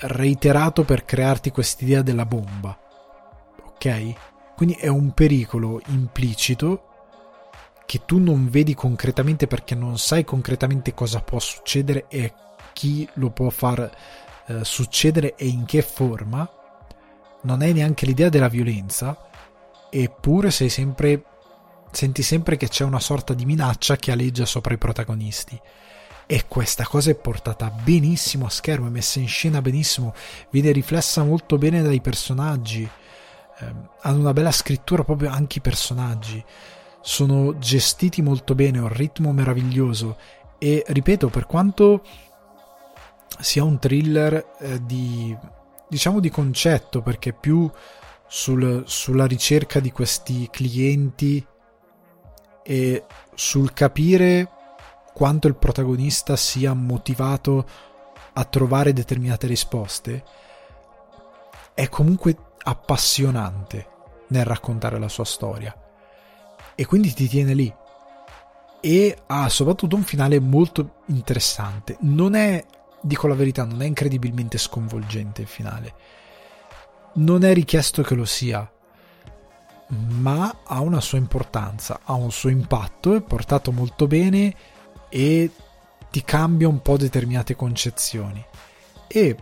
reiterato 0.02 0.84
per 0.84 1.06
crearti 1.06 1.52
quest'idea 1.52 2.02
della 2.02 2.26
bomba. 2.26 2.78
Ok? 3.66 4.14
Quindi 4.56 4.76
è 4.76 4.88
un 4.88 5.14
pericolo 5.14 5.82
implicito 5.88 6.89
che 7.90 8.06
tu 8.06 8.20
non 8.20 8.52
vedi 8.52 8.76
concretamente 8.76 9.48
perché 9.48 9.74
non 9.74 9.98
sai 9.98 10.24
concretamente 10.24 10.94
cosa 10.94 11.22
può 11.22 11.40
succedere 11.40 12.06
e 12.08 12.32
chi 12.72 13.10
lo 13.14 13.32
può 13.32 13.50
far 13.50 13.90
eh, 14.46 14.64
succedere 14.64 15.34
e 15.34 15.48
in 15.48 15.66
che 15.66 15.82
forma, 15.82 16.48
non 17.42 17.62
hai 17.62 17.74
neanche 17.74 18.06
l'idea 18.06 18.30
della 18.30 18.48
violenza, 18.48 19.18
eppure 19.90 20.52
sei 20.52 20.70
sempre, 20.70 21.24
senti 21.90 22.22
sempre 22.22 22.58
che 22.58 22.68
c'è 22.68 22.84
una 22.84 23.00
sorta 23.00 23.34
di 23.34 23.46
minaccia 23.46 23.96
che 23.96 24.12
aleggia 24.12 24.46
sopra 24.46 24.76
i 24.76 24.78
protagonisti. 24.78 25.60
E 26.28 26.46
questa 26.48 26.84
cosa 26.84 27.10
è 27.10 27.16
portata 27.16 27.72
benissimo 27.72 28.46
a 28.46 28.52
schermo, 28.52 28.86
è 28.86 28.92
messa 28.92 29.18
in 29.18 29.28
scena 29.28 29.64
benissimo, 29.64 30.14
viene 30.52 30.72
riflessa 30.72 31.24
molto 31.24 31.58
bene 31.58 31.82
dai 31.82 32.02
personaggi, 32.02 32.84
eh, 32.84 33.74
hanno 34.02 34.20
una 34.20 34.34
bella 34.34 34.52
scrittura 34.52 35.04
proprio 35.04 35.32
anche 35.32 35.58
i 35.58 35.62
personaggi 35.62 36.46
sono 37.02 37.58
gestiti 37.58 38.22
molto 38.22 38.56
bene, 38.56 38.80
ho 38.80 38.84
un 38.84 38.94
ritmo 38.94 39.32
meraviglioso 39.32 40.18
e 40.58 40.84
ripeto, 40.86 41.30
per 41.30 41.46
quanto 41.46 42.04
sia 43.40 43.64
un 43.64 43.80
thriller 43.80 44.56
eh, 44.60 44.86
di 44.86 45.36
diciamo 45.88 46.20
di 46.20 46.30
concetto, 46.30 47.02
perché 47.02 47.34
più 47.34 47.70
sul, 48.28 48.84
sulla 48.86 49.26
ricerca 49.26 49.80
di 49.80 49.92
questi 49.92 50.48
clienti 50.52 51.44
e 52.62 53.06
sul 53.34 53.74
capire 53.74 54.50
quanto 55.14 55.48
il 55.48 55.56
protagonista 55.56 56.36
sia 56.36 56.74
motivato 56.74 57.68
a 58.34 58.44
trovare 58.46 58.94
determinate 58.94 59.48
risposte, 59.48 60.24
è 61.74 61.90
comunque 61.90 62.38
appassionante 62.62 63.88
nel 64.28 64.46
raccontare 64.46 65.00
la 65.00 65.10
sua 65.10 65.26
storia 65.26 65.76
e 66.80 66.86
quindi 66.86 67.12
ti 67.12 67.28
tiene 67.28 67.54
lì. 67.54 67.74
E 68.80 69.18
ha 69.28 69.50
soprattutto 69.50 69.98
un 69.98 70.04
finale 70.04 70.40
molto 70.40 71.02
interessante. 71.08 71.98
Non 72.04 72.36
è, 72.36 72.64
dico 73.02 73.28
la 73.28 73.36
verità, 73.36 73.66
non 73.66 73.82
è 73.82 73.86
incredibilmente 73.86 74.58
sconvolgente 74.58 75.42
il 75.42 75.48
finale. 75.48 75.94
Non 77.16 77.44
è 77.44 77.54
richiesto 77.54 78.02
che 78.02 78.16
lo 78.16 78.24
sia, 78.24 78.72
ma 79.88 80.60
ha 80.64 80.80
una 80.80 81.02
sua 81.02 81.18
importanza, 81.18 82.00
ha 82.06 82.14
un 82.14 82.32
suo 82.32 82.48
impatto, 82.48 83.14
è 83.14 83.20
portato 83.20 83.74
molto 83.74 84.08
bene 84.08 84.56
e 85.10 85.52
ti 86.10 86.24
cambia 86.24 86.70
un 86.70 86.82
po' 86.82 86.96
determinate 86.96 87.58
concezioni. 87.58 88.42
E 89.06 89.36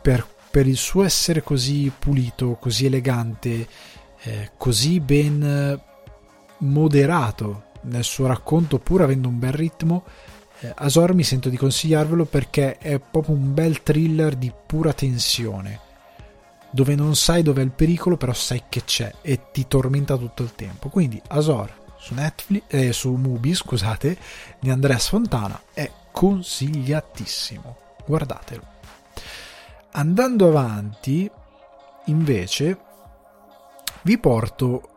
per, 0.00 0.26
per 0.50 0.66
il 0.66 0.78
suo 0.78 1.04
essere 1.04 1.42
così 1.42 1.92
pulito, 1.98 2.56
così 2.58 2.86
elegante, 2.86 3.68
eh, 4.22 4.52
così 4.56 5.00
ben 5.00 5.90
moderato 6.62 7.70
nel 7.82 8.04
suo 8.04 8.26
racconto, 8.26 8.78
pur 8.78 9.02
avendo 9.02 9.28
un 9.28 9.38
bel 9.38 9.52
ritmo. 9.52 10.04
Eh, 10.60 10.72
Azor 10.74 11.14
mi 11.14 11.24
sento 11.24 11.48
di 11.48 11.56
consigliarvelo 11.56 12.24
perché 12.24 12.78
è 12.78 12.98
proprio 12.98 13.34
un 13.34 13.52
bel 13.54 13.82
thriller 13.82 14.36
di 14.36 14.52
pura 14.66 14.92
tensione, 14.92 15.80
dove 16.70 16.94
non 16.94 17.14
sai 17.14 17.42
dov'è 17.42 17.62
il 17.62 17.70
pericolo, 17.70 18.16
però 18.16 18.32
sai 18.32 18.64
che 18.68 18.84
c'è 18.84 19.12
e 19.22 19.50
ti 19.52 19.66
tormenta 19.66 20.16
tutto 20.16 20.42
il 20.42 20.54
tempo. 20.54 20.88
Quindi 20.88 21.20
Azor 21.28 21.80
su 21.98 22.14
Netflix, 22.14 22.64
eh, 22.68 22.92
su 22.92 23.12
Mubi, 23.12 23.54
scusate, 23.54 24.18
di 24.58 24.70
Andrea 24.70 24.98
Sfontana 24.98 25.60
è 25.72 25.90
consigliatissimo. 26.10 27.76
Guardatelo. 28.04 28.62
Andando 29.92 30.48
avanti, 30.48 31.30
invece, 32.06 32.78
vi 34.02 34.18
porto 34.18 34.88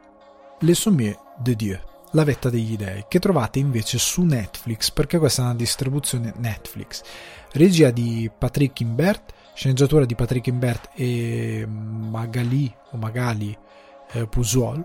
le 0.60 0.74
sommie 0.74 1.20
de 1.38 1.56
Dieu, 1.56 1.80
la 2.12 2.24
vetta 2.24 2.50
degli 2.50 2.76
dei, 2.76 3.06
che 3.08 3.20
trovate 3.20 3.60
invece 3.60 3.98
su 3.98 4.24
Netflix, 4.24 4.92
perché 4.92 5.18
questa 5.18 5.42
è 5.42 5.46
una 5.46 5.56
distribuzione 5.56 6.34
Netflix. 6.38 7.02
Regia 7.52 7.92
di 7.92 8.30
Patrick 8.38 8.80
Imbert, 8.80 9.34
sceneggiatura 9.54 10.06
di 10.06 10.16
Patrick 10.16 10.48
Imbert 10.48 10.90
e 10.96 11.66
Magali 11.68 12.74
o 12.92 12.98
Magali 12.98 13.58
eh, 14.12 14.28
Pusuol, 14.28 14.84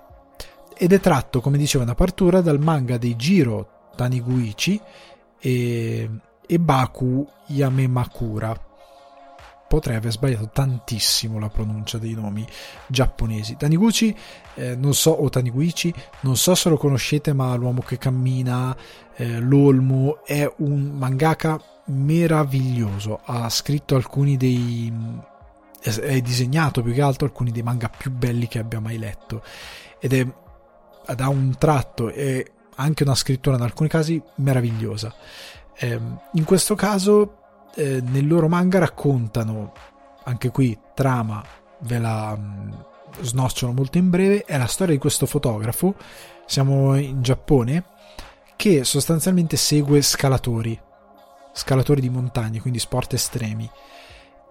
ed 0.76 0.92
è 0.92 1.00
tratto, 1.00 1.40
come 1.40 1.58
diceva 1.58 1.84
in 1.84 1.90
apertura, 1.90 2.40
dal 2.40 2.60
manga 2.60 2.96
dei 2.96 3.14
Jiro 3.16 3.90
Taniguchi 3.96 4.80
e, 5.38 6.10
e 6.46 6.58
Baku 6.58 7.26
Yamemakura 7.46 8.68
potrei 9.70 9.94
aver 9.94 10.10
sbagliato 10.10 10.50
tantissimo 10.52 11.38
la 11.38 11.48
pronuncia 11.48 11.96
dei 11.96 12.12
nomi 12.14 12.44
giapponesi. 12.88 13.56
Taniguchi, 13.56 14.12
eh, 14.54 14.74
non 14.74 14.94
so, 14.94 15.12
o 15.12 15.28
Taniguchi, 15.28 15.94
non 16.22 16.36
so 16.36 16.56
se 16.56 16.68
lo 16.68 16.76
conoscete, 16.76 17.32
ma 17.32 17.54
L'uomo 17.54 17.80
che 17.80 17.96
cammina, 17.96 18.76
eh, 19.14 19.38
L'Olmo, 19.38 20.24
è 20.24 20.52
un 20.56 20.90
mangaka 20.98 21.62
meraviglioso. 21.84 23.20
Ha 23.24 23.48
scritto 23.48 23.94
alcuni 23.94 24.36
dei. 24.36 24.92
è 25.80 26.20
disegnato 26.20 26.82
più 26.82 26.92
che 26.92 27.02
altro 27.02 27.26
alcuni 27.26 27.52
dei 27.52 27.62
manga 27.62 27.88
più 27.88 28.10
belli 28.10 28.48
che 28.48 28.58
abbia 28.58 28.80
mai 28.80 28.98
letto. 28.98 29.40
Ed 30.00 30.12
è. 30.14 30.26
ha 31.06 31.28
un 31.28 31.54
tratto 31.56 32.10
e 32.10 32.50
anche 32.74 33.04
una 33.04 33.14
scrittura 33.14 33.54
in 33.54 33.62
alcuni 33.62 33.88
casi 33.88 34.20
meravigliosa. 34.38 35.14
Eh, 35.76 36.00
in 36.32 36.42
questo 36.42 36.74
caso 36.74 37.39
eh, 37.80 38.02
nel 38.02 38.26
loro 38.26 38.46
manga 38.46 38.78
raccontano, 38.78 39.72
anche 40.24 40.50
qui 40.50 40.78
trama, 40.94 41.42
ve 41.80 41.98
la 41.98 42.36
mm, 42.36 42.72
snocciolo 43.22 43.72
molto 43.72 43.96
in 43.96 44.10
breve, 44.10 44.44
è 44.44 44.58
la 44.58 44.66
storia 44.66 44.94
di 44.94 45.00
questo 45.00 45.24
fotografo, 45.24 45.94
siamo 46.44 46.94
in 46.96 47.22
Giappone, 47.22 47.84
che 48.54 48.84
sostanzialmente 48.84 49.56
segue 49.56 50.02
scalatori, 50.02 50.78
scalatori 51.54 52.02
di 52.02 52.10
montagne, 52.10 52.60
quindi 52.60 52.78
sport 52.78 53.14
estremi. 53.14 53.68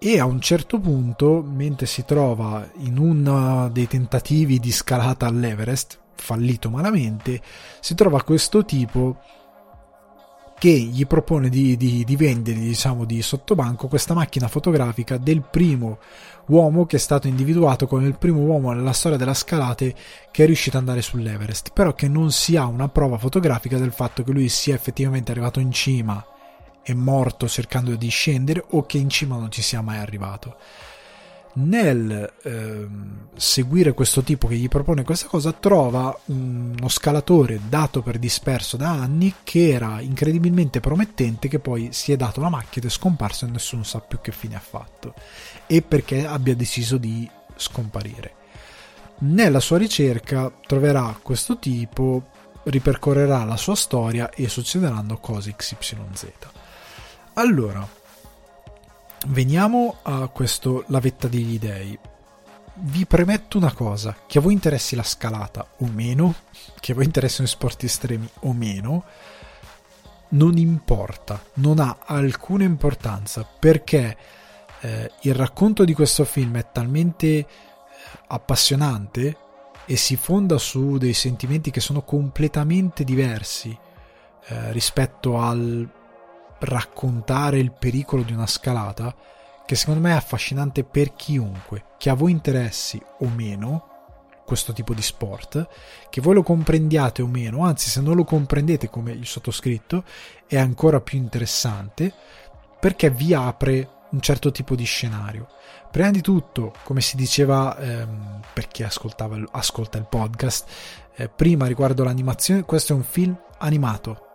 E 0.02 0.18
a 0.18 0.24
un 0.24 0.40
certo 0.40 0.80
punto, 0.80 1.40
mentre 1.40 1.86
si 1.86 2.04
trova 2.04 2.68
in 2.78 2.98
uno 2.98 3.68
dei 3.68 3.86
tentativi 3.86 4.58
di 4.58 4.72
scalata 4.72 5.26
all'Everest, 5.26 6.00
fallito 6.14 6.68
malamente, 6.68 7.40
si 7.78 7.94
trova 7.94 8.24
questo 8.24 8.64
tipo 8.64 9.18
che 10.60 10.68
gli 10.68 11.06
propone 11.06 11.48
di, 11.48 11.74
di, 11.78 12.04
di 12.04 12.16
vendergli, 12.16 12.66
diciamo, 12.66 13.06
di 13.06 13.22
sottobanco 13.22 13.88
questa 13.88 14.12
macchina 14.12 14.46
fotografica 14.46 15.16
del 15.16 15.40
primo 15.40 15.96
uomo 16.48 16.84
che 16.84 16.96
è 16.96 16.98
stato 16.98 17.28
individuato 17.28 17.86
come 17.86 18.06
il 18.06 18.18
primo 18.18 18.40
uomo 18.40 18.70
nella 18.70 18.92
storia 18.92 19.16
della 19.16 19.32
scalate 19.32 19.94
che 20.30 20.42
è 20.42 20.46
riuscito 20.46 20.76
ad 20.76 20.82
andare 20.82 21.00
sull'Everest, 21.00 21.70
però 21.72 21.94
che 21.94 22.08
non 22.08 22.30
si 22.30 22.56
ha 22.56 22.66
una 22.66 22.90
prova 22.90 23.16
fotografica 23.16 23.78
del 23.78 23.92
fatto 23.92 24.22
che 24.22 24.32
lui 24.32 24.50
sia 24.50 24.74
effettivamente 24.74 25.30
arrivato 25.30 25.60
in 25.60 25.72
cima 25.72 26.22
e 26.82 26.92
morto 26.92 27.48
cercando 27.48 27.94
di 27.94 28.08
scendere 28.10 28.62
o 28.72 28.84
che 28.84 28.98
in 28.98 29.08
cima 29.08 29.38
non 29.38 29.50
ci 29.50 29.62
sia 29.62 29.80
mai 29.80 29.96
arrivato 29.96 30.58
nel 31.54 32.32
eh, 32.42 32.88
seguire 33.34 33.92
questo 33.92 34.22
tipo 34.22 34.46
che 34.46 34.56
gli 34.56 34.68
propone 34.68 35.02
questa 35.02 35.26
cosa 35.26 35.52
trova 35.52 36.16
uno 36.26 36.88
scalatore 36.88 37.60
dato 37.68 38.02
per 38.02 38.18
disperso 38.18 38.76
da 38.76 38.90
anni 38.90 39.34
che 39.42 39.70
era 39.70 40.00
incredibilmente 40.00 40.80
promettente 40.80 41.48
che 41.48 41.58
poi 41.58 41.88
si 41.92 42.12
è 42.12 42.16
dato 42.16 42.40
la 42.40 42.48
macchina 42.48 42.86
ed 42.86 42.90
è 42.90 42.94
scomparso 42.94 43.44
e 43.44 43.50
nessuno 43.50 43.82
sa 43.82 44.00
più 44.00 44.20
che 44.20 44.32
fine 44.32 44.56
ha 44.56 44.60
fatto. 44.60 45.14
E 45.66 45.82
perché 45.82 46.26
abbia 46.26 46.54
deciso 46.54 46.96
di 46.96 47.28
scomparire. 47.56 48.34
Nella 49.18 49.60
sua 49.60 49.78
ricerca 49.78 50.50
troverà 50.66 51.18
questo 51.20 51.58
tipo 51.58 52.28
ripercorrerà 52.62 53.44
la 53.44 53.56
sua 53.56 53.74
storia 53.74 54.30
e 54.30 54.48
succederanno 54.48 55.18
cose 55.18 55.54
XYZ 55.56 56.58
allora 57.34 57.86
Veniamo 59.28 59.98
a 60.02 60.28
questo 60.28 60.84
La 60.88 60.98
vetta 60.98 61.28
degli 61.28 61.58
dei. 61.58 61.96
Vi 62.72 63.04
premetto 63.04 63.58
una 63.58 63.72
cosa, 63.72 64.16
che 64.26 64.38
a 64.38 64.40
voi 64.40 64.54
interessi 64.54 64.96
la 64.96 65.02
scalata 65.02 65.66
o 65.78 65.86
meno, 65.86 66.34
che 66.80 66.92
a 66.92 66.94
voi 66.94 67.04
interessino 67.04 67.46
i 67.46 67.50
sport 67.50 67.82
estremi 67.84 68.26
o 68.40 68.54
meno, 68.54 69.04
non 70.30 70.56
importa, 70.56 71.42
non 71.54 71.80
ha 71.80 71.98
alcuna 72.06 72.64
importanza 72.64 73.44
perché 73.44 74.16
eh, 74.80 75.10
il 75.20 75.34
racconto 75.34 75.84
di 75.84 75.92
questo 75.92 76.24
film 76.24 76.56
è 76.56 76.70
talmente 76.72 77.26
eh, 77.26 77.46
appassionante 78.28 79.36
e 79.84 79.96
si 79.96 80.16
fonda 80.16 80.56
su 80.56 80.96
dei 80.96 81.12
sentimenti 81.12 81.70
che 81.70 81.80
sono 81.80 82.02
completamente 82.02 83.04
diversi 83.04 83.76
eh, 84.46 84.72
rispetto 84.72 85.38
al 85.38 85.86
raccontare 86.60 87.58
il 87.58 87.72
pericolo 87.72 88.22
di 88.22 88.32
una 88.32 88.46
scalata 88.46 89.14
che 89.66 89.76
secondo 89.76 90.00
me 90.00 90.10
è 90.10 90.16
affascinante 90.16 90.82
per 90.82 91.14
chiunque, 91.14 91.84
che 91.96 92.10
a 92.10 92.14
voi 92.14 92.32
interessi 92.32 93.00
o 93.20 93.28
meno 93.28 93.88
questo 94.44 94.72
tipo 94.72 94.94
di 94.94 95.02
sport, 95.02 95.68
che 96.10 96.20
voi 96.20 96.34
lo 96.34 96.42
comprendiate 96.42 97.22
o 97.22 97.28
meno, 97.28 97.64
anzi 97.64 97.88
se 97.88 98.00
non 98.00 98.16
lo 98.16 98.24
comprendete 98.24 98.90
come 98.90 99.12
il 99.12 99.26
sottoscritto 99.26 100.02
è 100.48 100.58
ancora 100.58 101.00
più 101.00 101.18
interessante 101.18 102.12
perché 102.80 103.10
vi 103.10 103.32
apre 103.32 103.88
un 104.10 104.20
certo 104.20 104.50
tipo 104.50 104.74
di 104.74 104.82
scenario. 104.82 105.46
Prima 105.88 106.10
di 106.10 106.20
tutto, 106.20 106.72
come 106.82 107.00
si 107.00 107.14
diceva 107.14 107.78
ehm, 107.78 108.40
per 108.52 108.66
chi 108.66 108.82
ascolta 108.82 109.26
il 109.26 110.06
podcast, 110.08 110.68
eh, 111.14 111.28
prima 111.28 111.66
riguardo 111.66 112.02
l'animazione, 112.02 112.64
questo 112.64 112.92
è 112.92 112.96
un 112.96 113.04
film 113.04 113.38
animato, 113.58 114.29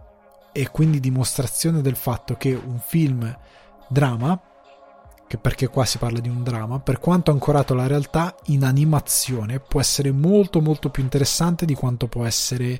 e 0.57 0.71
quindi 0.71 1.01
dimostrazione 1.01 1.81
del 1.81 1.97
fatto 1.97 2.35
che 2.35 2.53
un 2.53 2.79
film 2.79 3.37
drama, 3.89 4.41
che 5.27 5.37
perché 5.37 5.67
qua 5.67 5.83
si 5.83 5.97
parla 5.97 6.21
di 6.21 6.29
un 6.29 6.43
drama, 6.43 6.79
per 6.79 6.99
quanto 6.99 7.31
ancorato 7.31 7.73
alla 7.73 7.87
realtà, 7.87 8.33
in 8.45 8.63
animazione 8.63 9.59
può 9.59 9.81
essere 9.81 10.13
molto 10.13 10.61
molto 10.61 10.89
più 10.89 11.03
interessante 11.03 11.65
di 11.65 11.73
quanto 11.73 12.07
può 12.07 12.23
essere 12.23 12.79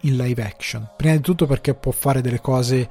in 0.00 0.18
live 0.18 0.44
action. 0.44 0.86
Prima 0.98 1.14
di 1.14 1.22
tutto 1.22 1.46
perché 1.46 1.72
può 1.72 1.92
fare 1.92 2.20
delle 2.20 2.42
cose 2.42 2.90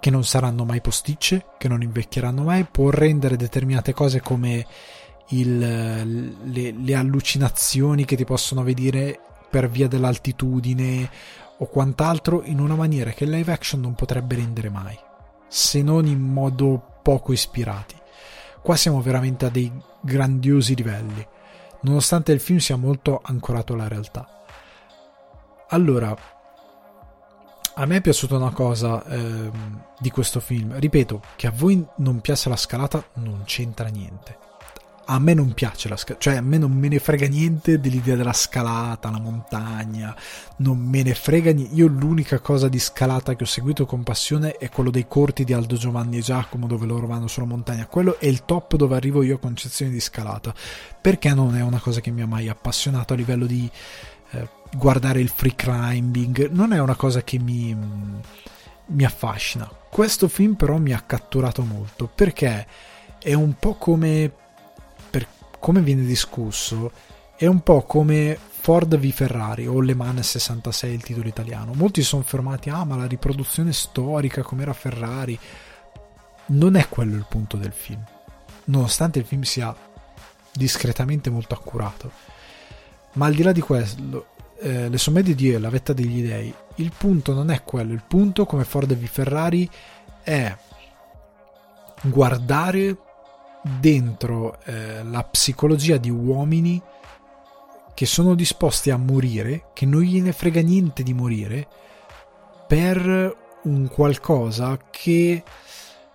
che 0.00 0.10
non 0.10 0.24
saranno 0.24 0.64
mai 0.64 0.80
posticce, 0.80 1.46
che 1.56 1.68
non 1.68 1.80
invecchieranno 1.80 2.42
mai, 2.42 2.64
può 2.64 2.90
rendere 2.90 3.36
determinate 3.36 3.92
cose 3.92 4.20
come 4.20 4.66
il, 5.28 5.58
le, 5.58 6.72
le 6.72 6.94
allucinazioni 6.96 8.04
che 8.04 8.16
ti 8.16 8.24
possono 8.24 8.64
vedere 8.64 9.20
per 9.48 9.68
via 9.70 9.86
dell'altitudine 9.86 11.08
o 11.62 11.66
quant'altro 11.66 12.42
in 12.44 12.58
una 12.58 12.74
maniera 12.74 13.10
che 13.10 13.24
il 13.24 13.30
live 13.30 13.52
action 13.52 13.80
non 13.80 13.94
potrebbe 13.94 14.34
rendere 14.34 14.70
mai, 14.70 14.98
se 15.46 15.82
non 15.82 16.06
in 16.06 16.20
modo 16.20 16.98
poco 17.02 17.32
ispirati. 17.32 17.96
Qua 18.62 18.76
siamo 18.76 19.00
veramente 19.00 19.46
a 19.46 19.50
dei 19.50 19.70
grandiosi 20.00 20.74
livelli, 20.74 21.26
nonostante 21.82 22.32
il 22.32 22.40
film 22.40 22.58
sia 22.58 22.76
molto 22.76 23.20
ancorato 23.22 23.74
alla 23.74 23.88
realtà. 23.88 24.26
Allora, 25.68 26.16
a 27.74 27.86
me 27.86 27.96
è 27.96 28.00
piaciuta 28.00 28.36
una 28.36 28.52
cosa 28.52 29.04
ehm, 29.04 29.84
di 29.98 30.10
questo 30.10 30.40
film. 30.40 30.78
Ripeto, 30.78 31.22
che 31.36 31.46
a 31.46 31.52
voi 31.54 31.82
non 31.98 32.20
piace 32.20 32.48
la 32.48 32.56
scalata 32.56 33.02
non 33.14 33.42
c'entra 33.44 33.88
niente 33.88 34.48
a 35.12 35.18
me 35.18 35.34
non 35.34 35.52
piace 35.54 35.88
la 35.88 35.96
scalata, 35.96 36.22
cioè 36.22 36.36
a 36.36 36.40
me 36.40 36.56
non 36.56 36.70
me 36.70 36.86
ne 36.86 37.00
frega 37.00 37.26
niente 37.26 37.80
dell'idea 37.80 38.14
della 38.14 38.32
scalata, 38.32 39.10
la 39.10 39.18
montagna, 39.18 40.14
non 40.58 40.78
me 40.78 41.02
ne 41.02 41.14
frega 41.14 41.50
niente. 41.52 41.74
Io 41.74 41.88
l'unica 41.88 42.38
cosa 42.38 42.68
di 42.68 42.78
scalata 42.78 43.34
che 43.34 43.42
ho 43.42 43.46
seguito 43.46 43.86
con 43.86 44.04
passione 44.04 44.52
è 44.52 44.68
quello 44.68 44.90
dei 44.90 45.08
corti 45.08 45.42
di 45.42 45.52
Aldo 45.52 45.74
Giovanni 45.74 46.18
e 46.18 46.20
Giacomo 46.20 46.68
dove 46.68 46.86
loro 46.86 47.08
vanno 47.08 47.26
sulla 47.26 47.46
montagna. 47.46 47.86
Quello 47.86 48.20
è 48.20 48.26
il 48.26 48.44
top 48.44 48.76
dove 48.76 48.94
arrivo 48.94 49.24
io 49.24 49.34
a 49.34 49.38
concezione 49.40 49.90
di 49.90 49.98
scalata, 49.98 50.54
perché 51.00 51.34
non 51.34 51.56
è 51.56 51.60
una 51.60 51.80
cosa 51.80 52.00
che 52.00 52.12
mi 52.12 52.22
ha 52.22 52.26
mai 52.26 52.48
appassionato 52.48 53.12
a 53.12 53.16
livello 53.16 53.46
di 53.46 53.68
eh, 54.30 54.48
guardare 54.76 55.18
il 55.18 55.28
free 55.28 55.56
climbing, 55.56 56.50
non 56.50 56.72
è 56.72 56.78
una 56.78 56.94
cosa 56.94 57.22
che 57.22 57.36
mi, 57.40 57.76
mi 58.86 59.04
affascina. 59.04 59.68
Questo 59.90 60.28
film 60.28 60.54
però 60.54 60.78
mi 60.78 60.92
ha 60.92 61.00
catturato 61.00 61.62
molto 61.62 62.08
perché 62.14 62.64
è 63.18 63.34
un 63.34 63.54
po' 63.58 63.74
come 63.74 64.32
come 65.60 65.82
viene 65.82 66.04
discusso, 66.04 66.90
è 67.36 67.46
un 67.46 67.62
po' 67.62 67.82
come 67.82 68.36
Ford 68.36 68.96
v 68.98 69.10
Ferrari 69.10 69.66
o 69.66 69.80
Le 69.80 69.94
Mans 69.94 70.28
66 70.28 70.92
il 70.92 71.02
titolo 71.02 71.28
italiano. 71.28 71.72
Molti 71.74 72.02
sono 72.02 72.22
fermati, 72.22 72.68
ah 72.70 72.84
ma 72.84 72.96
la 72.96 73.06
riproduzione 73.06 73.72
storica 73.72 74.42
com'era 74.42 74.72
Ferrari. 74.72 75.38
Non 76.46 76.74
è 76.76 76.88
quello 76.88 77.14
il 77.14 77.26
punto 77.28 77.56
del 77.56 77.72
film, 77.72 78.04
nonostante 78.64 79.20
il 79.20 79.24
film 79.24 79.42
sia 79.42 79.74
discretamente 80.52 81.30
molto 81.30 81.54
accurato. 81.54 82.10
Ma 83.12 83.26
al 83.26 83.34
di 83.34 83.42
là 83.42 83.52
di 83.52 83.60
questo, 83.60 84.26
eh, 84.60 84.88
le 84.88 84.98
sommedie 84.98 85.34
di 85.34 85.58
La 85.58 85.70
vetta 85.70 85.92
degli 85.92 86.26
dei, 86.26 86.52
il 86.76 86.92
punto 86.96 87.32
non 87.32 87.50
è 87.50 87.62
quello, 87.62 87.92
il 87.92 88.04
punto 88.06 88.46
come 88.46 88.64
Ford 88.64 88.92
v 88.94 89.06
Ferrari 89.06 89.68
è 90.22 90.56
guardare 92.02 92.96
dentro 93.62 94.58
eh, 94.64 95.02
la 95.04 95.22
psicologia 95.24 95.96
di 95.96 96.10
uomini 96.10 96.80
che 97.94 98.06
sono 98.06 98.34
disposti 98.34 98.90
a 98.90 98.96
morire, 98.96 99.66
che 99.74 99.84
non 99.84 100.00
gliene 100.00 100.32
frega 100.32 100.62
niente 100.62 101.02
di 101.02 101.12
morire, 101.12 101.68
per 102.66 103.36
un 103.62 103.88
qualcosa 103.88 104.78
che 104.90 105.42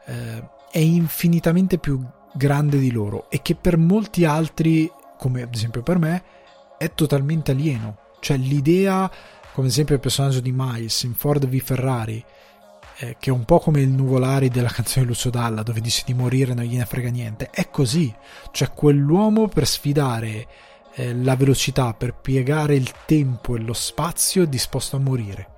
eh, 0.06 0.50
è 0.72 0.80
infinitamente 0.80 1.78
più 1.78 2.04
grande 2.34 2.80
di 2.80 2.92
loro 2.92 3.30
e 3.30 3.42
che 3.42 3.56
per 3.56 3.78
molti 3.78 4.26
altri, 4.26 4.92
come 5.18 5.44
ad 5.44 5.54
esempio 5.54 5.84
per 5.84 6.00
me, 6.00 6.24
è 6.78 6.94
totalmente 6.94 7.52
alieno. 7.52 7.98
Cioè 8.20 8.38
l'idea, 8.38 9.10
come 9.54 9.68
ad 9.68 9.72
esempio 9.72 9.96
il 9.96 10.02
personaggio 10.02 10.40
di 10.40 10.52
Miles 10.54 11.04
in 11.04 11.14
Ford 11.14 11.48
v 11.48 11.60
Ferrari, 11.60 12.24
eh, 12.98 13.18
che 13.20 13.30
è 13.30 13.34
un 13.34 13.46
po' 13.46 13.60
come 13.60 13.82
il 13.82 13.90
nuvolari 13.90 14.50
della 14.50 14.70
canzone 14.70 15.06
Lucio 15.06 15.30
Dalla, 15.30 15.64
dove 15.64 15.82
dice 15.82 16.04
di 16.06 16.14
morire 16.14 16.54
non 16.54 16.66
gliene 16.66 16.86
frega 16.86 17.10
niente. 17.10 17.50
È 17.50 17.70
così, 17.70 18.14
cioè 18.52 18.72
quell'uomo 18.72 19.48
per 19.48 19.68
sfidare 19.68 20.48
eh, 20.96 21.14
la 21.14 21.36
velocità, 21.36 21.94
per 21.94 22.16
piegare 22.16 22.76
il 22.76 22.92
tempo 23.06 23.56
e 23.56 23.60
lo 23.60 23.74
spazio 23.74 24.44
è 24.44 24.48
disposto 24.48 24.96
a 24.96 25.00
morire. 25.00 25.50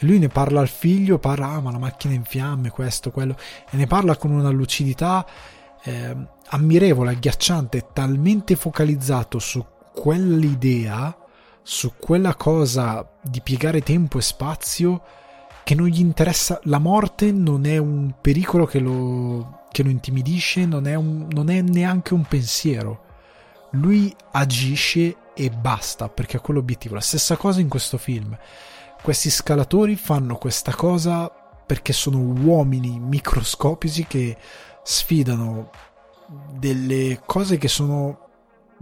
Lui 0.00 0.18
ne 0.18 0.28
parla 0.28 0.60
al 0.60 0.68
figlio, 0.68 1.18
parla, 1.18 1.50
ah, 1.50 1.60
ma 1.60 1.70
la 1.70 1.78
macchina 1.78 2.14
in 2.14 2.24
fiamme, 2.24 2.70
questo, 2.70 3.10
quello, 3.10 3.36
e 3.70 3.76
ne 3.76 3.86
parla 3.86 4.16
con 4.16 4.30
una 4.30 4.50
lucidità 4.50 5.26
eh, 5.82 6.16
ammirevole, 6.48 7.10
agghiacciante, 7.10 7.88
talmente 7.92 8.56
focalizzato 8.56 9.38
su 9.38 9.64
quell'idea, 9.92 11.16
su 11.62 11.92
quella 11.98 12.34
cosa 12.34 13.08
di 13.22 13.40
piegare 13.40 13.82
tempo 13.82 14.18
e 14.18 14.22
spazio, 14.22 15.02
che 15.64 15.74
non 15.74 15.86
gli 15.86 16.00
interessa 16.00 16.60
la 16.64 16.78
morte 16.78 17.32
non 17.32 17.64
è 17.64 17.78
un 17.78 18.14
pericolo 18.20 18.66
che 18.66 18.78
lo, 18.78 19.62
che 19.72 19.82
lo 19.82 19.88
intimidisce 19.88 20.66
non 20.66 20.86
è, 20.86 20.94
un, 20.94 21.26
non 21.30 21.48
è 21.48 21.62
neanche 21.62 22.14
un 22.14 22.22
pensiero. 22.22 23.02
Lui 23.70 24.14
agisce 24.32 25.16
e 25.34 25.50
basta 25.50 26.08
perché 26.08 26.36
è 26.36 26.40
quell'obiettivo. 26.40 26.94
La 26.94 27.00
stessa 27.00 27.36
cosa 27.36 27.60
in 27.60 27.68
questo 27.68 27.98
film. 27.98 28.36
Questi 29.02 29.30
scalatori 29.30 29.96
fanno 29.96 30.36
questa 30.36 30.74
cosa 30.74 31.28
perché 31.66 31.92
sono 31.92 32.18
uomini 32.18 33.00
microscopici 33.00 34.06
che 34.06 34.36
sfidano 34.82 35.70
delle 36.52 37.20
cose 37.24 37.58
che 37.58 37.68
sono 37.68 38.23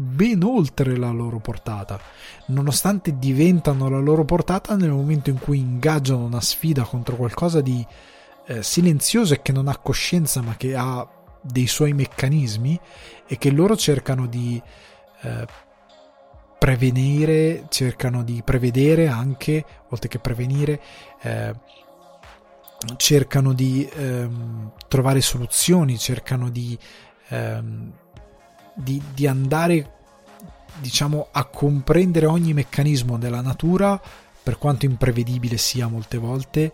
ben 0.02 0.42
oltre 0.42 0.96
la 0.96 1.10
loro 1.10 1.38
portata, 1.38 1.98
nonostante 2.46 3.18
diventano 3.18 3.88
la 3.88 3.98
loro 3.98 4.24
portata 4.24 4.76
nel 4.76 4.90
momento 4.90 5.30
in 5.30 5.38
cui 5.38 5.58
ingaggiano 5.58 6.24
una 6.24 6.40
sfida 6.40 6.82
contro 6.82 7.16
qualcosa 7.16 7.60
di 7.60 7.84
eh, 8.46 8.62
silenzioso 8.62 9.34
e 9.34 9.42
che 9.42 9.52
non 9.52 9.68
ha 9.68 9.76
coscienza 9.76 10.42
ma 10.42 10.56
che 10.56 10.74
ha 10.74 11.08
dei 11.40 11.66
suoi 11.66 11.92
meccanismi 11.92 12.78
e 13.26 13.38
che 13.38 13.50
loro 13.50 13.76
cercano 13.76 14.26
di 14.26 14.60
eh, 15.22 15.46
prevenire, 16.58 17.64
cercano 17.68 18.22
di 18.22 18.42
prevedere 18.44 19.08
anche, 19.08 19.64
oltre 19.88 20.08
che 20.08 20.20
prevenire, 20.20 20.80
eh, 21.22 21.54
cercano 22.96 23.52
di 23.52 23.88
ehm, 23.92 24.72
trovare 24.86 25.20
soluzioni, 25.20 25.98
cercano 25.98 26.50
di, 26.50 26.78
ehm, 27.28 27.92
di, 28.74 29.02
di 29.14 29.26
andare 29.26 29.90
diciamo 30.80 31.28
a 31.30 31.44
comprendere 31.44 32.26
ogni 32.26 32.54
meccanismo 32.54 33.18
della 33.18 33.40
natura 33.40 34.00
per 34.42 34.58
quanto 34.58 34.86
imprevedibile 34.86 35.56
sia 35.56 35.86
molte 35.86 36.18
volte 36.18 36.72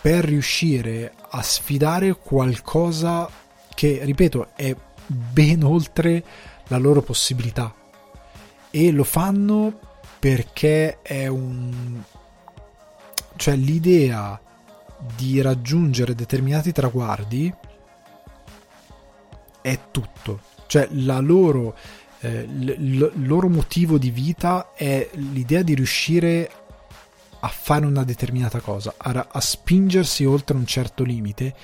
per 0.00 0.24
riuscire 0.24 1.12
a 1.30 1.42
sfidare 1.42 2.14
qualcosa 2.16 3.28
che 3.74 4.00
ripeto 4.02 4.50
è 4.56 4.74
ben 5.06 5.62
oltre 5.62 6.24
la 6.68 6.78
loro 6.78 7.02
possibilità 7.02 7.74
e 8.70 8.90
lo 8.90 9.04
fanno 9.04 9.78
perché 10.18 11.02
è 11.02 11.26
un 11.26 12.02
cioè 13.36 13.56
l'idea 13.56 14.40
di 15.16 15.40
raggiungere 15.40 16.14
determinati 16.14 16.72
traguardi 16.72 17.52
è 19.62 19.78
tutto. 19.90 20.40
Cioè 20.70 20.86
la 20.92 21.18
loro, 21.18 21.74
eh, 22.20 22.44
l- 22.44 22.98
l- 22.98 23.12
loro 23.26 23.48
motivo 23.48 23.98
di 23.98 24.10
vita 24.10 24.70
è 24.72 25.08
l'idea 25.14 25.62
di 25.62 25.74
riuscire 25.74 26.48
a 27.40 27.48
fare 27.48 27.86
una 27.86 28.04
determinata 28.04 28.60
cosa, 28.60 28.94
a, 28.96 29.26
a 29.32 29.40
spingersi 29.40 30.24
oltre 30.24 30.56
un 30.56 30.64
certo 30.66 31.02
limite, 31.02 31.54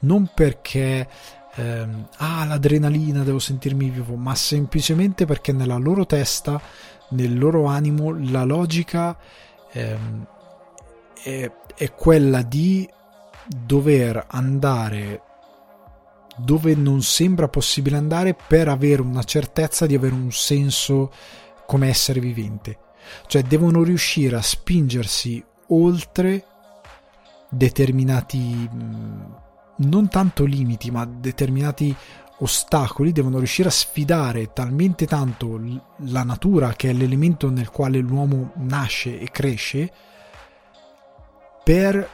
non 0.00 0.28
perché 0.34 1.06
ehm, 1.54 2.08
ah 2.16 2.44
l'adrenalina 2.46 3.22
devo 3.22 3.38
sentirmi 3.38 3.90
vivo, 3.90 4.16
ma 4.16 4.34
semplicemente 4.34 5.24
perché 5.24 5.52
nella 5.52 5.76
loro 5.76 6.04
testa, 6.04 6.60
nel 7.10 7.38
loro 7.38 7.66
animo, 7.66 8.12
la 8.18 8.42
logica 8.42 9.16
ehm, 9.70 10.26
è, 11.22 11.48
è 11.76 11.92
quella 11.92 12.42
di 12.42 12.90
dover 13.46 14.24
andare 14.26 15.22
dove 16.38 16.74
non 16.74 17.02
sembra 17.02 17.48
possibile 17.48 17.96
andare 17.96 18.34
per 18.34 18.68
avere 18.68 19.02
una 19.02 19.22
certezza 19.22 19.86
di 19.86 19.94
avere 19.94 20.14
un 20.14 20.32
senso 20.32 21.10
come 21.66 21.88
essere 21.88 22.20
vivente. 22.20 22.78
Cioè 23.26 23.42
devono 23.42 23.82
riuscire 23.82 24.36
a 24.36 24.42
spingersi 24.42 25.44
oltre 25.68 26.44
determinati 27.50 28.68
non 29.76 30.08
tanto 30.08 30.44
limiti, 30.44 30.90
ma 30.90 31.04
determinati 31.04 31.94
ostacoli, 32.40 33.12
devono 33.12 33.38
riuscire 33.38 33.68
a 33.68 33.72
sfidare 33.72 34.52
talmente 34.52 35.06
tanto 35.06 35.60
la 36.04 36.22
natura, 36.22 36.74
che 36.74 36.90
è 36.90 36.92
l'elemento 36.92 37.50
nel 37.50 37.70
quale 37.70 37.98
l'uomo 37.98 38.52
nasce 38.56 39.18
e 39.18 39.30
cresce, 39.30 39.92
per 41.64 42.08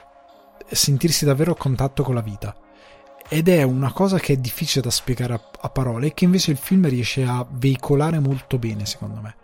sentirsi 0.70 1.24
davvero 1.24 1.52
a 1.52 1.56
contatto 1.56 2.02
con 2.02 2.14
la 2.14 2.22
vita. 2.22 2.54
Ed 3.28 3.48
è 3.48 3.62
una 3.62 3.92
cosa 3.92 4.18
che 4.18 4.34
è 4.34 4.36
difficile 4.36 4.82
da 4.82 4.90
spiegare 4.90 5.34
a, 5.34 5.40
a 5.60 5.68
parole 5.70 6.08
e 6.08 6.14
che 6.14 6.24
invece 6.24 6.50
il 6.50 6.56
film 6.56 6.88
riesce 6.88 7.24
a 7.24 7.46
veicolare 7.48 8.18
molto 8.18 8.58
bene, 8.58 8.86
secondo 8.86 9.20
me. 9.20 9.34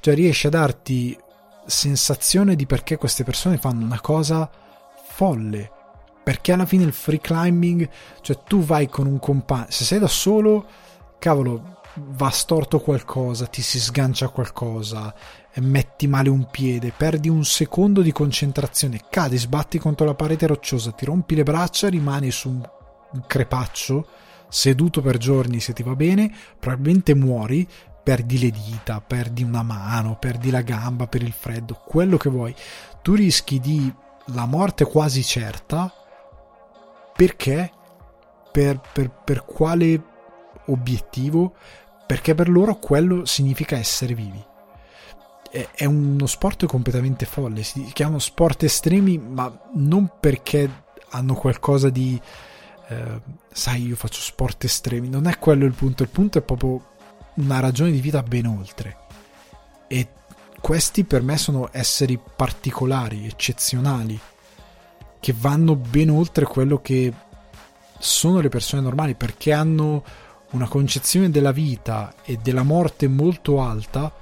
Cioè 0.00 0.14
riesce 0.14 0.46
a 0.46 0.50
darti 0.50 1.18
sensazione 1.66 2.54
di 2.54 2.66
perché 2.66 2.96
queste 2.96 3.24
persone 3.24 3.58
fanno 3.58 3.84
una 3.84 4.00
cosa 4.00 4.48
folle. 5.08 5.70
Perché 6.22 6.52
alla 6.52 6.66
fine 6.66 6.84
il 6.84 6.92
free 6.92 7.20
climbing, 7.20 7.88
cioè 8.20 8.40
tu 8.44 8.62
vai 8.62 8.88
con 8.88 9.06
un 9.06 9.18
compagno, 9.18 9.66
se 9.68 9.84
sei 9.84 9.98
da 9.98 10.08
solo, 10.08 10.66
cavolo, 11.18 11.76
va 11.94 12.30
storto 12.30 12.80
qualcosa, 12.80 13.46
ti 13.46 13.62
si 13.62 13.80
sgancia 13.80 14.28
qualcosa, 14.28 15.14
metti 15.56 16.06
male 16.06 16.28
un 16.28 16.48
piede, 16.50 16.92
perdi 16.96 17.28
un 17.28 17.44
secondo 17.44 18.02
di 18.02 18.12
concentrazione, 18.12 19.02
cadi, 19.08 19.36
sbatti 19.36 19.78
contro 19.78 20.04
la 20.04 20.14
parete 20.14 20.46
rocciosa, 20.46 20.92
ti 20.92 21.04
rompi 21.04 21.34
le 21.34 21.44
braccia, 21.44 21.88
rimani 21.88 22.30
su 22.30 22.48
un, 22.48 22.68
crepaccio, 23.26 24.06
seduto 24.48 25.00
per 25.00 25.18
giorni 25.18 25.60
se 25.60 25.72
ti 25.72 25.82
va 25.82 25.94
bene, 25.94 26.32
probabilmente 26.58 27.14
muori, 27.14 27.66
perdi 28.02 28.38
le 28.38 28.50
dita, 28.50 29.00
perdi 29.00 29.42
una 29.42 29.62
mano, 29.62 30.16
perdi 30.18 30.50
la 30.50 30.62
gamba 30.62 31.06
per 31.06 31.22
il 31.22 31.32
freddo, 31.32 31.80
quello 31.84 32.16
che 32.16 32.28
vuoi. 32.28 32.54
Tu 33.02 33.14
rischi 33.14 33.60
di 33.60 33.92
la 34.30 34.46
morte 34.46 34.84
quasi 34.84 35.22
certa 35.22 35.92
perché? 37.14 37.70
Per, 38.52 38.80
per, 38.92 39.10
per 39.10 39.44
quale 39.44 40.02
obiettivo? 40.66 41.54
Perché 42.06 42.34
per 42.34 42.48
loro 42.48 42.76
quello 42.76 43.24
significa 43.24 43.76
essere 43.76 44.14
vivi 44.14 44.42
è, 45.74 45.84
uno 45.84 46.26
sport 46.26 46.66
completamente 46.66 47.24
folle. 47.24 47.62
Si 47.62 47.84
chiamano 47.92 48.18
sport 48.18 48.64
estremi, 48.64 49.18
ma 49.18 49.52
non 49.74 50.10
perché 50.20 50.84
hanno 51.10 51.34
qualcosa 51.34 51.88
di. 51.88 52.20
Eh, 52.88 53.20
sai, 53.52 53.86
io 53.86 53.96
faccio 53.96 54.20
sport 54.20 54.64
estremi. 54.64 55.08
Non 55.08 55.26
è 55.26 55.38
quello 55.38 55.64
il 55.64 55.72
punto. 55.72 56.02
Il 56.02 56.08
punto 56.08 56.38
è 56.38 56.42
proprio 56.42 56.94
una 57.34 57.60
ragione 57.60 57.90
di 57.90 58.00
vita 58.00 58.22
ben 58.22 58.46
oltre. 58.46 58.96
E 59.88 60.08
questi 60.60 61.04
per 61.04 61.22
me 61.22 61.36
sono 61.36 61.68
esseri 61.72 62.18
particolari, 62.36 63.26
eccezionali, 63.26 64.18
che 65.20 65.34
vanno 65.36 65.76
ben 65.76 66.10
oltre 66.10 66.44
quello 66.44 66.80
che 66.80 67.12
sono 67.98 68.40
le 68.40 68.48
persone 68.48 68.82
normali, 68.82 69.14
perché 69.14 69.52
hanno 69.52 70.04
una 70.50 70.68
concezione 70.68 71.30
della 71.30 71.52
vita 71.52 72.14
e 72.22 72.38
della 72.42 72.62
morte 72.62 73.08
molto 73.08 73.60
alta 73.60 74.12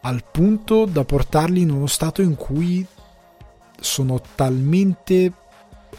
al 0.00 0.24
punto 0.30 0.84
da 0.84 1.04
portarli 1.04 1.60
in 1.60 1.70
uno 1.70 1.86
stato 1.86 2.22
in 2.22 2.36
cui 2.36 2.86
sono 3.78 4.20
talmente 4.34 5.32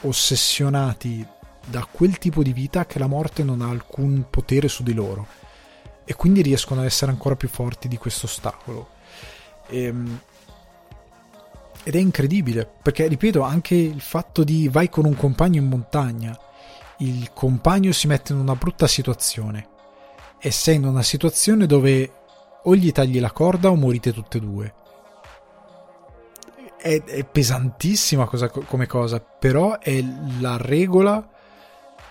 ossessionati 0.01 1.25
da 1.69 1.87
quel 1.89 2.17
tipo 2.17 2.43
di 2.43 2.53
vita 2.53 2.85
che 2.85 2.99
la 2.99 3.07
morte 3.07 3.43
non 3.43 3.61
ha 3.61 3.69
alcun 3.69 4.25
potere 4.29 4.67
su 4.67 4.83
di 4.83 4.93
loro 4.93 5.27
e 6.05 6.15
quindi 6.15 6.41
riescono 6.41 6.79
ad 6.79 6.85
essere 6.85 7.11
ancora 7.11 7.35
più 7.35 7.49
forti 7.49 7.89
di 7.89 7.97
questo 7.97 8.25
ostacolo. 8.27 8.89
Ehm, 9.67 10.19
ed 11.83 11.95
è 11.95 11.99
incredibile 11.99 12.69
perché, 12.81 13.07
ripeto, 13.07 13.41
anche 13.41 13.75
il 13.75 14.01
fatto 14.01 14.43
di 14.43 14.69
vai 14.69 14.89
con 14.89 15.05
un 15.05 15.15
compagno 15.15 15.59
in 15.59 15.67
montagna, 15.67 16.37
il 16.99 17.31
compagno 17.33 17.91
si 17.91 18.07
mette 18.07 18.33
in 18.33 18.39
una 18.39 18.55
brutta 18.55 18.87
situazione 18.87 19.67
e 20.39 20.51
sei 20.51 20.75
in 20.75 20.85
una 20.85 21.03
situazione 21.03 21.65
dove 21.65 22.11
o 22.63 22.75
gli 22.75 22.91
tagli 22.91 23.19
la 23.19 23.31
corda 23.31 23.69
o 23.69 23.75
morite 23.75 24.13
tutte 24.13 24.37
e 24.37 24.41
due. 24.41 24.73
È, 26.77 27.03
è 27.03 27.25
pesantissima 27.25 28.25
cosa, 28.27 28.49
come 28.49 28.87
cosa, 28.87 29.19
però 29.19 29.79
è 29.79 30.01
la 30.39 30.57
regola 30.57 31.35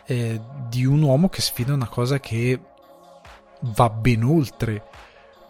eh, 0.07 0.40
di 0.68 0.84
un 0.84 1.02
uomo 1.02 1.28
che 1.28 1.40
sfida 1.40 1.74
una 1.74 1.88
cosa 1.88 2.20
che 2.20 2.61
va 3.61 3.90
ben 3.90 4.22
oltre 4.22 4.84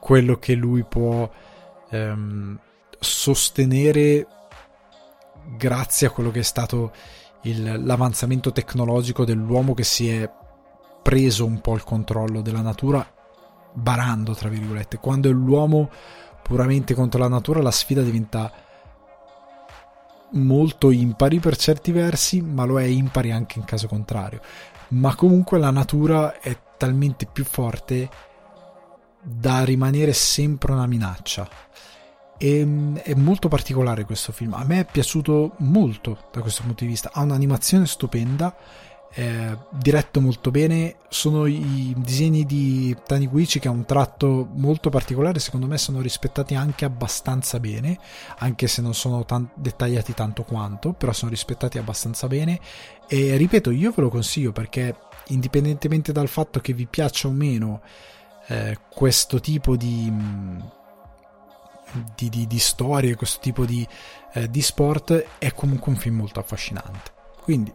quello 0.01 0.39
che 0.39 0.55
lui 0.55 0.85
può 0.85 1.29
ehm, 1.91 2.59
sostenere 2.99 4.27
grazie 5.57 6.07
a 6.07 6.11
quello 6.11 6.31
che 6.31 6.41
è 6.41 6.45
stato 6.45 6.93
il, 7.43 7.85
l'avanzamento 7.85 8.53
tecnologico 8.53 9.25
dell'uomo 9.25 9.75
che 9.75 9.85
si 9.85 10.09
è 10.09 10.31
preso 11.03 11.45
un 11.45 11.61
po' 11.61 11.75
il 11.75 11.85
controllo 11.85 12.41
della 12.41 12.63
natura 12.63 13.09
barando, 13.73 14.35
tra 14.35 14.49
virgolette. 14.49 14.99
Quando 14.99 15.29
è 15.29 15.33
l'uomo 15.33 15.91
puramente 16.43 16.95
contro 16.95 17.21
la 17.21 17.29
natura, 17.29 17.61
la 17.63 17.71
sfida 17.71 18.03
diventa 18.03 18.51
molto 20.33 20.91
impari 20.91 21.39
per 21.39 21.57
certi 21.57 21.93
versi, 21.93 22.41
ma 22.41 22.65
lo 22.65 22.81
è 22.81 22.85
impari 22.85 23.31
anche 23.31 23.59
in 23.59 23.65
caso 23.65 23.87
contrario. 23.87 24.41
Ma 24.89 25.15
comunque 25.15 25.59
la 25.59 25.71
natura 25.71 26.41
è 26.41 26.57
talmente 26.77 27.27
più 27.27 27.45
forte 27.45 28.09
da 29.23 29.65
rimanere 29.65 30.13
sempre 30.13 30.73
una 30.73 30.87
minaccia. 30.87 31.49
E, 32.39 32.93
è 33.03 33.15
molto 33.15 33.49
particolare 33.49 34.05
questo 34.05 34.33
film. 34.33 34.55
A 34.55 34.65
me 34.65 34.81
è 34.81 34.85
piaciuto 34.85 35.55
molto 35.59 36.29
da 36.33 36.41
questo 36.41 36.63
punto 36.63 36.85
di 36.85 36.91
vista. 36.91 37.11
Ha 37.13 37.23
un'animazione 37.23 37.87
stupenda 37.87 38.55
eh, 39.15 39.57
diretto 39.71 40.21
molto 40.21 40.51
bene. 40.51 40.97
Sono 41.09 41.47
i 41.47 41.95
disegni 41.97 42.45
di 42.45 42.95
Taniguchi 43.07 43.59
che 43.59 43.69
ha 43.69 43.71
un 43.71 43.85
tratto 43.85 44.49
molto 44.55 44.91
particolare, 44.91 45.39
secondo 45.39 45.67
me 45.67 45.79
sono 45.79 46.01
rispettati 46.01 46.55
anche 46.55 46.85
abbastanza 46.85 47.59
bene, 47.59 47.99
anche 48.39 48.67
se 48.67 48.83
non 48.83 48.95
sono 48.95 49.25
tan- 49.25 49.51
dettagliati 49.55 50.13
tanto 50.13 50.43
quanto, 50.43 50.93
però 50.93 51.13
sono 51.13 51.31
rispettati 51.31 51.79
abbastanza 51.79 52.27
bene. 52.27 52.61
E 53.09 53.37
ripeto, 53.37 53.71
io 53.71 53.93
ve 53.95 54.03
lo 54.03 54.11
consiglio 54.11 54.53
perché 54.53 54.95
indipendentemente 55.29 56.13
dal 56.13 56.29
fatto 56.29 56.61
che 56.61 56.73
vi 56.73 56.87
piaccia 56.87 57.29
o 57.29 57.33
meno 57.33 57.81
eh, 58.49 58.79
questo 58.91 59.41
tipo 59.41 59.77
di, 59.77 60.13
di, 62.15 62.29
di, 62.29 62.47
di, 62.47 62.59
storie, 62.59 63.15
questo 63.15 63.41
tipo 63.41 63.65
di, 63.65 63.87
eh, 64.35 64.51
di 64.51 64.63
sport, 64.63 65.27
è 65.39 65.53
comunque 65.53 65.93
un 65.93 65.99
film 65.99 66.17
molto 66.17 66.39
affascinante. 66.39 67.13
Quindi 67.41 67.73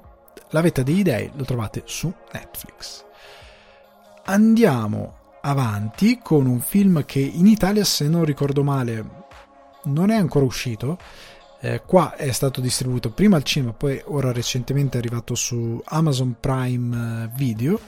La 0.49 0.61
vetta 0.61 0.83
degli 0.83 1.03
dei 1.03 1.31
lo 1.35 1.45
trovate 1.45 1.83
su 1.85 2.13
Netflix. 2.33 3.05
Andiamo 4.25 5.17
avanti 5.41 6.19
con 6.21 6.45
un 6.45 6.59
film 6.59 7.05
che 7.05 7.19
in 7.19 7.47
Italia, 7.47 7.83
se 7.83 8.07
non 8.07 8.25
ricordo 8.25 8.63
male, 8.63 9.05
non 9.85 10.09
è 10.09 10.15
ancora 10.15 10.45
uscito. 10.45 10.97
Eh, 11.59 11.83
qua 11.85 12.15
è 12.15 12.31
stato 12.31 12.59
distribuito 12.59 13.11
prima 13.11 13.35
al 13.35 13.43
cinema, 13.43 13.73
poi 13.73 14.01
ora 14.05 14.31
recentemente 14.31 14.97
è 14.97 14.99
arrivato 14.99 15.35
su 15.35 15.79
Amazon 15.85 16.35
Prime 16.39 17.31
Video 17.35 17.79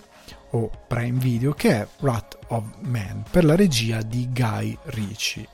o 0.52 0.70
Prime 0.88 1.20
Video, 1.20 1.54
che 1.54 1.82
è 1.82 1.88
Wrath 2.02 2.38
of 2.48 2.64
Man 2.82 3.24
per 3.30 3.44
la 3.44 3.56
regia 3.56 4.02
di 4.04 4.30
Guy 4.32 4.78
Ritchie. 4.84 5.48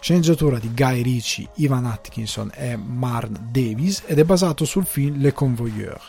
Sceneggiatura 0.00 0.58
di 0.58 0.72
Guy 0.72 1.02
Ritchie, 1.02 1.48
Ivan 1.56 1.84
Atkinson 1.84 2.50
e 2.54 2.74
Marn 2.74 3.48
Davis 3.50 4.02
ed 4.06 4.18
è 4.18 4.24
basato 4.24 4.64
sul 4.64 4.86
film 4.86 5.20
Le 5.20 5.32
Convoyeur, 5.32 6.00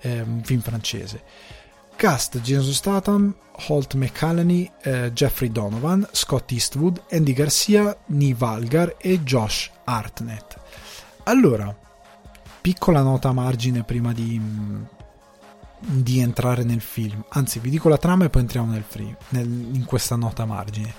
eh, 0.00 0.20
un 0.20 0.42
film 0.42 0.60
francese. 0.60 1.22
Cast 1.96 2.40
Jason 2.40 2.72
Statham, 2.72 3.36
Holt 3.68 3.94
McCallany, 3.94 4.70
eh, 4.82 5.12
Jeffrey 5.12 5.50
Donovan, 5.50 6.08
Scott 6.12 6.50
Eastwood, 6.50 7.02
Andy 7.10 7.34
Garcia, 7.34 7.96
Nii 8.06 8.32
Valgar 8.32 8.96
e 8.98 9.22
Josh 9.22 9.70
Hartnett. 9.84 10.58
Allora, 11.24 11.76
piccola 12.60 13.02
nota 13.02 13.28
a 13.28 13.32
margine 13.32 13.84
prima 13.84 14.12
di, 14.14 14.40
di 15.78 16.20
entrare 16.20 16.64
nel 16.64 16.80
film. 16.80 17.22
Anzi, 17.28 17.58
vi 17.58 17.68
dico 17.68 17.88
la 17.88 17.98
trama 17.98 18.24
e 18.24 18.30
poi 18.30 18.42
entriamo 18.42 18.72
nel 18.72 18.84
free, 18.86 19.14
nel, 19.30 19.46
in 19.46 19.84
questa 19.84 20.16
nota 20.16 20.44
a 20.44 20.46
margine. 20.46 20.94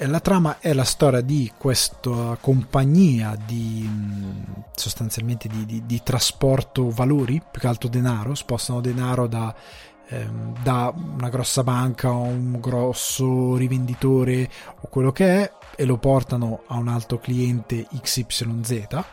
La 0.00 0.20
trama 0.20 0.58
è 0.60 0.74
la 0.74 0.84
storia 0.84 1.22
di 1.22 1.50
questa 1.56 2.36
compagnia 2.38 3.34
di 3.46 3.88
sostanzialmente 4.74 5.48
di, 5.48 5.64
di, 5.64 5.86
di 5.86 6.02
trasporto 6.02 6.90
valori, 6.90 7.40
più 7.50 7.60
che 7.60 7.66
altro 7.66 7.88
denaro, 7.88 8.34
spostano 8.34 8.82
denaro 8.82 9.26
da 9.26 9.54
ehm, 10.08 10.62
da 10.62 10.92
una 10.94 11.28
grossa 11.28 11.62
banca 11.62 12.12
o 12.12 12.22
un 12.22 12.58
grosso 12.60 13.56
rivenditore 13.56 14.50
o 14.80 14.88
quello 14.88 15.12
che 15.12 15.42
è 15.42 15.52
e 15.74 15.84
lo 15.84 15.96
portano 15.98 16.62
a 16.66 16.76
un 16.76 16.88
altro 16.88 17.18
cliente 17.18 17.86
XYZ 18.02 19.04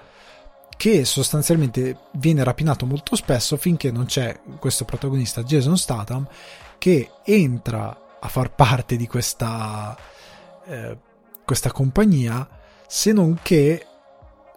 che 0.75 1.05
sostanzialmente 1.05 1.97
viene 2.13 2.43
rapinato 2.43 2.85
molto 2.85 3.15
spesso 3.15 3.57
finché 3.57 3.91
non 3.91 4.05
c'è 4.05 4.39
questo 4.59 4.85
protagonista 4.85 5.43
Jason 5.43 5.77
Statham 5.77 6.27
che 6.77 7.09
entra 7.23 7.97
a 8.19 8.27
far 8.27 8.51
parte 8.51 8.95
di 8.95 9.07
questa, 9.07 9.97
eh, 10.65 10.97
questa 11.45 11.71
compagnia 11.71 12.47
se 12.87 13.11
non 13.11 13.39
che 13.41 13.85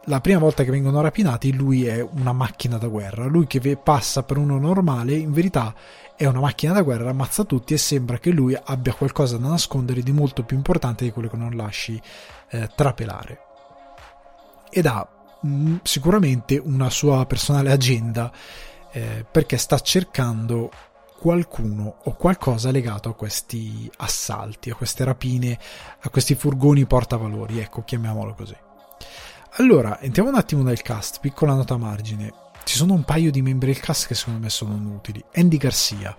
la 0.09 0.21
prima 0.21 0.39
volta 0.39 0.63
che 0.63 0.71
vengono 0.71 1.01
rapinati 1.01 1.53
lui 1.53 1.87
è 1.87 2.01
una 2.01 2.33
macchina 2.33 2.79
da 2.79 2.87
guerra 2.87 3.25
lui 3.27 3.47
che 3.47 3.77
passa 3.77 4.23
per 4.23 4.37
uno 4.37 4.59
normale 4.59 5.15
in 5.15 5.33
verità 5.33 5.75
è 6.17 6.25
una 6.25 6.41
macchina 6.41 6.73
da 6.73 6.81
guerra, 6.81 7.11
ammazza 7.11 7.45
tutti 7.45 7.75
e 7.75 7.79
sembra 7.79 8.19
che 8.19 8.31
lui 8.31 8.59
abbia 8.61 8.95
qualcosa 8.95 9.37
da 9.37 9.49
nascondere 9.49 10.01
di 10.01 10.13
molto 10.13 10.45
più 10.45 10.57
importante 10.57 11.05
di 11.05 11.13
quello 11.13 11.29
che 11.29 11.37
non 11.37 11.55
lasci 11.55 12.01
eh, 12.51 12.71
trapelare. 12.75 13.41
Ed 14.71 14.87
ha 14.87 15.07
mh, 15.43 15.49
mm, 15.49 15.77
sicuramente 15.83 16.57
una 16.57 16.89
sua 16.89 17.27
personale 17.27 17.71
agenda 17.71 18.33
eh, 18.91 19.27
perché 19.31 19.59
sta 19.59 19.79
cercando 19.79 20.71
qualcuno 21.19 21.97
o 22.05 22.15
qualcosa 22.15 22.71
legato 22.71 23.09
a 23.09 23.15
questi 23.15 23.91
assalti, 23.99 24.71
a 24.71 24.75
queste 24.75 25.05
rapine, 25.05 25.59
a 26.01 26.09
questi 26.11 26.35
furgoni 26.35 26.87
portavalori, 26.87 27.59
ecco, 27.59 27.83
chiamiamolo 27.83 28.35
così. 28.35 28.57
Allora, 29.59 29.99
entriamo 30.01 30.29
un 30.29 30.37
attimo 30.37 30.63
nel 30.63 30.83
cast, 30.83 31.21
piccola 31.21 31.55
nota 31.55 31.75
a 31.75 31.79
margine. 31.79 32.33
Ci 32.65 32.77
sono 32.77 32.93
un 32.93 33.05
paio 33.05 33.31
di 33.31 33.43
membri 33.43 33.73
del 33.73 33.81
cast 33.81 34.07
che 34.07 34.15
secondo 34.15 34.41
me 34.41 34.51
sono 34.51 34.75
inutili. 34.75 35.25
Andy 35.35 35.57
Garcia 35.57 36.17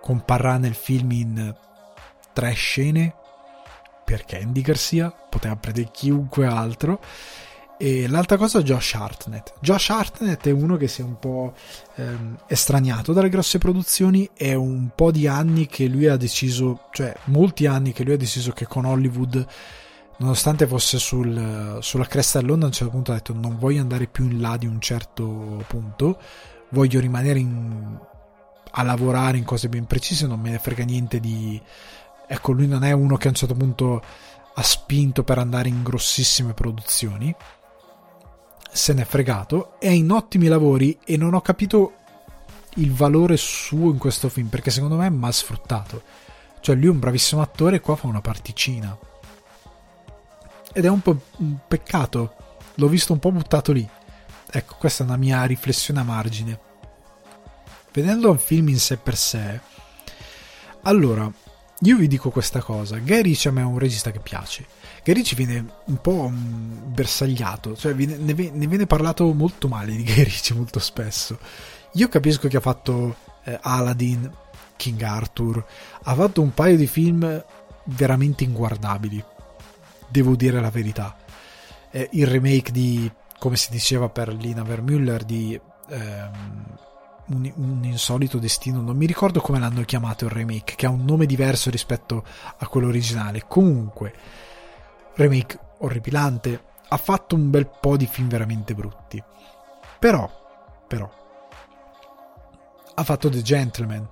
comparrà 0.00 0.56
nel 0.56 0.74
film 0.74 1.10
in 1.12 1.54
tre 2.32 2.52
scene 2.52 3.14
perché 4.04 4.40
Andy 4.40 4.60
Garcia 4.60 5.10
poteva 5.10 5.56
prendere 5.56 5.90
chiunque 5.90 6.46
altro. 6.46 7.00
E 7.76 8.08
l'altra 8.08 8.36
cosa 8.36 8.62
Josh 8.62 8.94
Hartnett. 8.94 9.54
Josh 9.60 9.90
Hartnett 9.90 10.46
è 10.46 10.50
uno 10.52 10.76
che 10.76 10.88
si 10.88 11.00
è 11.00 11.04
un 11.04 11.18
po' 11.18 11.54
ehm, 11.96 12.38
estraniato 12.46 13.12
dalle 13.12 13.28
grosse 13.28 13.58
produzioni. 13.58 14.30
È 14.32 14.54
un 14.54 14.90
po' 14.94 15.10
di 15.10 15.26
anni 15.26 15.66
che 15.66 15.86
lui 15.86 16.06
ha 16.06 16.16
deciso, 16.16 16.88
cioè 16.92 17.14
molti 17.24 17.66
anni 17.66 17.92
che 17.92 18.04
lui 18.04 18.14
ha 18.14 18.18
deciso 18.18 18.52
che 18.52 18.66
con 18.66 18.84
Hollywood 18.84 19.46
nonostante 20.16 20.66
fosse 20.66 20.98
sul, 20.98 21.78
sulla 21.80 22.06
cresta 22.06 22.40
dell'onda, 22.40 22.64
a 22.64 22.68
un 22.68 22.74
certo 22.74 22.92
punto 22.92 23.10
ha 23.10 23.14
detto 23.14 23.34
non 23.34 23.58
voglio 23.58 23.80
andare 23.80 24.06
più 24.06 24.24
in 24.24 24.40
là 24.40 24.56
di 24.56 24.66
un 24.66 24.80
certo 24.80 25.64
punto, 25.66 26.18
voglio 26.70 27.00
rimanere 27.00 27.38
in, 27.38 27.98
a 28.70 28.82
lavorare 28.82 29.38
in 29.38 29.44
cose 29.44 29.68
ben 29.68 29.86
precise, 29.86 30.26
non 30.26 30.40
me 30.40 30.50
ne 30.50 30.58
frega 30.58 30.84
niente 30.84 31.20
di... 31.20 31.60
Ecco, 32.26 32.52
lui 32.52 32.66
non 32.66 32.84
è 32.84 32.92
uno 32.92 33.16
che 33.16 33.26
a 33.26 33.30
un 33.30 33.36
certo 33.36 33.54
punto 33.54 34.02
ha 34.54 34.62
spinto 34.62 35.24
per 35.24 35.38
andare 35.38 35.68
in 35.68 35.82
grossissime 35.82 36.54
produzioni, 36.54 37.34
se 38.74 38.92
n'è 38.92 39.04
fregato, 39.04 39.78
è 39.78 39.88
in 39.88 40.10
ottimi 40.10 40.48
lavori 40.48 40.98
e 41.04 41.16
non 41.16 41.34
ho 41.34 41.40
capito 41.40 41.92
il 42.76 42.92
valore 42.92 43.36
suo 43.36 43.90
in 43.90 43.98
questo 43.98 44.28
film, 44.28 44.48
perché 44.48 44.70
secondo 44.70 44.96
me 44.96 45.06
è 45.06 45.10
mal 45.10 45.32
sfruttato. 45.32 46.02
Cioè 46.60 46.74
lui 46.74 46.86
è 46.86 46.90
un 46.90 46.98
bravissimo 46.98 47.40
attore 47.40 47.76
e 47.76 47.80
qua 47.80 47.94
fa 47.94 48.08
una 48.08 48.20
particina 48.20 48.98
ed 50.76 50.84
è 50.84 50.88
un 50.88 51.00
po' 51.00 51.20
un 51.36 51.56
peccato, 51.68 52.34
l'ho 52.74 52.88
visto 52.88 53.12
un 53.12 53.20
po' 53.20 53.30
buttato 53.30 53.70
lì. 53.70 53.88
Ecco, 54.50 54.74
questa 54.76 55.04
è 55.04 55.06
una 55.06 55.16
mia 55.16 55.44
riflessione 55.44 56.00
a 56.00 56.02
margine. 56.02 56.58
Vedendo 57.92 58.32
un 58.32 58.38
film 58.38 58.68
in 58.68 58.80
sé 58.80 58.96
per 58.96 59.16
sé, 59.16 59.60
allora, 60.82 61.30
io 61.78 61.96
vi 61.96 62.08
dico 62.08 62.30
questa 62.30 62.60
cosa, 62.60 62.96
a 62.96 63.00
me 63.00 63.60
è 63.60 63.64
un 63.64 63.78
regista 63.78 64.10
che 64.10 64.18
piace. 64.18 64.66
Guy 65.04 65.14
Ritchie 65.14 65.36
viene 65.36 65.66
un 65.84 66.00
po' 66.00 66.30
bersagliato, 66.32 67.76
cioè 67.76 67.94
viene, 67.94 68.16
ne, 68.16 68.32
ne, 68.32 68.66
viene 68.66 68.86
parlato 68.86 69.32
molto 69.32 69.68
male 69.68 69.92
di 69.92 70.02
Guy 70.04 70.24
Ritchie 70.24 70.56
molto 70.56 70.78
spesso. 70.78 71.38
Io 71.92 72.08
capisco 72.08 72.48
che 72.48 72.56
ha 72.56 72.60
fatto 72.60 73.16
eh, 73.44 73.58
Aladdin, 73.60 74.30
King 74.76 75.00
Arthur, 75.02 75.64
ha 76.02 76.14
fatto 76.14 76.40
un 76.40 76.52
paio 76.54 76.76
di 76.76 76.86
film 76.86 77.44
veramente 77.84 78.44
inguardabili 78.44 79.32
devo 80.14 80.36
dire 80.36 80.60
la 80.60 80.70
verità. 80.70 81.16
Eh, 81.90 82.08
il 82.12 82.28
remake 82.28 82.70
di, 82.70 83.10
come 83.40 83.56
si 83.56 83.72
diceva 83.72 84.08
per 84.08 84.32
Lina 84.32 84.62
Vermüller, 84.62 85.24
di 85.24 85.60
ehm, 85.88 86.30
un, 87.26 87.52
un, 87.56 87.80
insolito 87.82 88.38
destino, 88.38 88.80
non 88.80 88.96
mi 88.96 89.06
ricordo 89.06 89.40
come 89.40 89.58
l'hanno 89.58 89.82
chiamato 89.82 90.26
il 90.26 90.30
remake, 90.30 90.76
che 90.76 90.86
ha 90.86 90.90
un 90.90 91.04
nome 91.04 91.26
diverso 91.26 91.68
rispetto 91.68 92.24
a 92.58 92.68
quello 92.68 92.86
originale. 92.86 93.44
Comunque, 93.48 94.14
remake 95.14 95.58
orripilante, 95.78 96.62
ha 96.88 96.96
fatto 96.96 97.34
un 97.34 97.50
bel 97.50 97.68
po' 97.80 97.96
di 97.96 98.06
film 98.06 98.28
veramente 98.28 98.74
brutti. 98.74 99.22
Però, 99.98 100.30
però, 100.86 101.10
ha 102.94 103.04
fatto 103.04 103.28
The 103.28 103.42
Gentleman. 103.42 104.08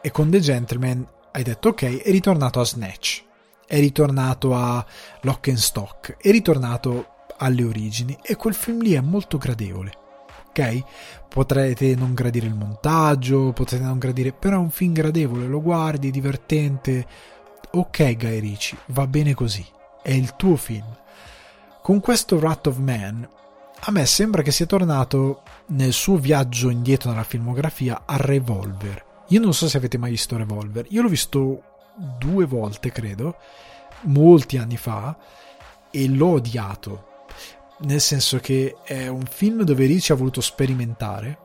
E 0.00 0.10
con 0.10 0.30
The 0.30 0.40
Gentleman 0.40 1.06
hai 1.32 1.42
detto 1.42 1.68
ok, 1.68 2.02
è 2.02 2.10
ritornato 2.10 2.60
a 2.60 2.64
Snatch 2.64 3.28
è 3.70 3.78
ritornato 3.78 4.52
a 4.56 4.84
Lock 5.20 5.46
and 5.46 5.56
Stock, 5.56 6.16
è 6.16 6.32
ritornato 6.32 7.18
alle 7.36 7.62
origini 7.62 8.18
e 8.20 8.34
quel 8.34 8.52
film 8.52 8.82
lì 8.82 8.94
è 8.94 9.00
molto 9.00 9.38
gradevole. 9.38 9.92
Ok? 10.48 10.82
Potrete 11.28 11.94
non 11.94 12.12
gradire 12.12 12.48
il 12.48 12.56
montaggio, 12.56 13.52
potrete 13.52 13.84
non 13.84 14.00
gradire, 14.00 14.32
però 14.32 14.56
è 14.56 14.58
un 14.58 14.70
film 14.70 14.92
gradevole, 14.92 15.46
lo 15.46 15.62
guardi, 15.62 16.10
divertente. 16.10 17.06
Ok, 17.70 18.16
Guy 18.16 18.40
Ritchie, 18.40 18.78
va 18.86 19.06
bene 19.06 19.34
così, 19.34 19.64
è 20.02 20.12
il 20.12 20.36
tuo 20.36 20.56
film. 20.56 20.96
Con 21.82 22.00
questo 22.00 22.36
Wrath 22.36 22.66
of 22.68 22.76
Man, 22.76 23.28
a 23.80 23.90
me 23.90 24.06
sembra 24.06 24.42
che 24.42 24.52
sia 24.52 24.66
tornato 24.66 25.42
nel 25.66 25.92
suo 25.92 26.16
viaggio 26.16 26.68
indietro 26.68 27.10
nella 27.10 27.24
filmografia 27.24 28.02
a 28.04 28.16
Revolver. 28.16 29.04
Io 29.28 29.40
non 29.40 29.54
so 29.54 29.68
se 29.68 29.76
avete 29.76 29.98
mai 29.98 30.10
visto 30.10 30.36
Revolver, 30.36 30.86
io 30.90 31.02
l'ho 31.02 31.08
visto 31.08 31.62
due 32.18 32.44
volte, 32.44 32.92
credo, 32.92 33.36
molti 34.02 34.56
anni 34.56 34.76
fa, 34.76 35.16
e 35.90 36.08
l'ho 36.08 36.32
odiato. 36.32 37.06
Nel 37.80 38.00
senso 38.00 38.38
che 38.38 38.76
è 38.84 39.06
un 39.06 39.24
film 39.24 39.62
dove 39.62 39.86
Ricci 39.86 40.12
ha 40.12 40.16
voluto 40.16 40.40
sperimentare, 40.40 41.38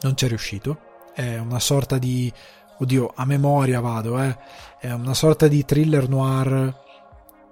non 0.00 0.14
c'è 0.14 0.28
riuscito. 0.28 0.80
È 1.14 1.38
una 1.38 1.60
sorta 1.60 1.98
di. 1.98 2.32
Oddio, 2.80 3.12
a 3.14 3.24
memoria 3.24 3.80
vado, 3.80 4.20
eh. 4.20 4.36
È 4.78 4.90
una 4.90 5.14
sorta 5.14 5.48
di 5.48 5.64
thriller 5.64 6.08
noir 6.08 6.86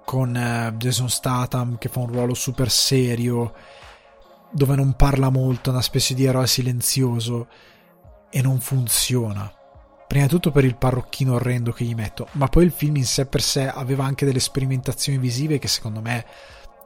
con 0.07 0.33
eh, 0.37 0.73
Jason 0.77 1.09
Statham 1.09 1.77
che 1.77 1.89
fa 1.89 1.99
un 1.99 2.07
ruolo 2.07 2.33
super 2.33 2.71
serio, 2.71 3.53
dove 4.51 4.75
non 4.77 4.93
parla 4.93 5.29
molto, 5.29 5.69
una 5.69 5.81
specie 5.81 6.13
di 6.13 6.23
eroe 6.23 6.47
silenzioso, 6.47 7.47
e 8.29 8.41
non 8.41 8.61
funziona 8.61 9.51
prima 10.07 10.23
di 10.23 10.31
tutto 10.31 10.51
per 10.51 10.63
il 10.63 10.77
parrocchino 10.77 11.33
orrendo 11.33 11.73
che 11.73 11.83
gli 11.83 11.93
metto, 11.93 12.29
ma 12.33 12.47
poi 12.47 12.63
il 12.63 12.71
film 12.71 12.95
in 12.95 13.05
sé 13.05 13.25
per 13.25 13.41
sé 13.41 13.67
aveva 13.67 14.05
anche 14.05 14.25
delle 14.25 14.39
sperimentazioni 14.39 15.17
visive 15.17 15.59
che 15.59 15.67
secondo 15.67 15.99
me 15.99 16.25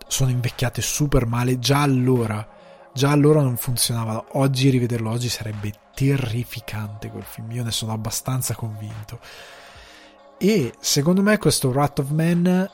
sono 0.08 0.32
invecchiate 0.32 0.82
super 0.82 1.28
male 1.28 1.60
già 1.60 1.84
allora 1.84 2.48
già 2.92 3.12
allora 3.12 3.42
non 3.42 3.58
funzionava. 3.58 4.26
Oggi 4.32 4.70
rivederlo 4.70 5.12
oggi 5.12 5.30
sarebbe 5.30 5.72
terrificante 5.94 7.10
quel 7.10 7.24
film. 7.24 7.52
Io 7.52 7.64
ne 7.64 7.72
sono 7.72 7.94
abbastanza 7.94 8.56
convinto. 8.56 9.20
E 10.38 10.74
secondo 10.80 11.22
me 11.22 11.38
questo 11.38 11.70
Wrath 11.70 12.00
of 12.00 12.10
Man 12.10 12.70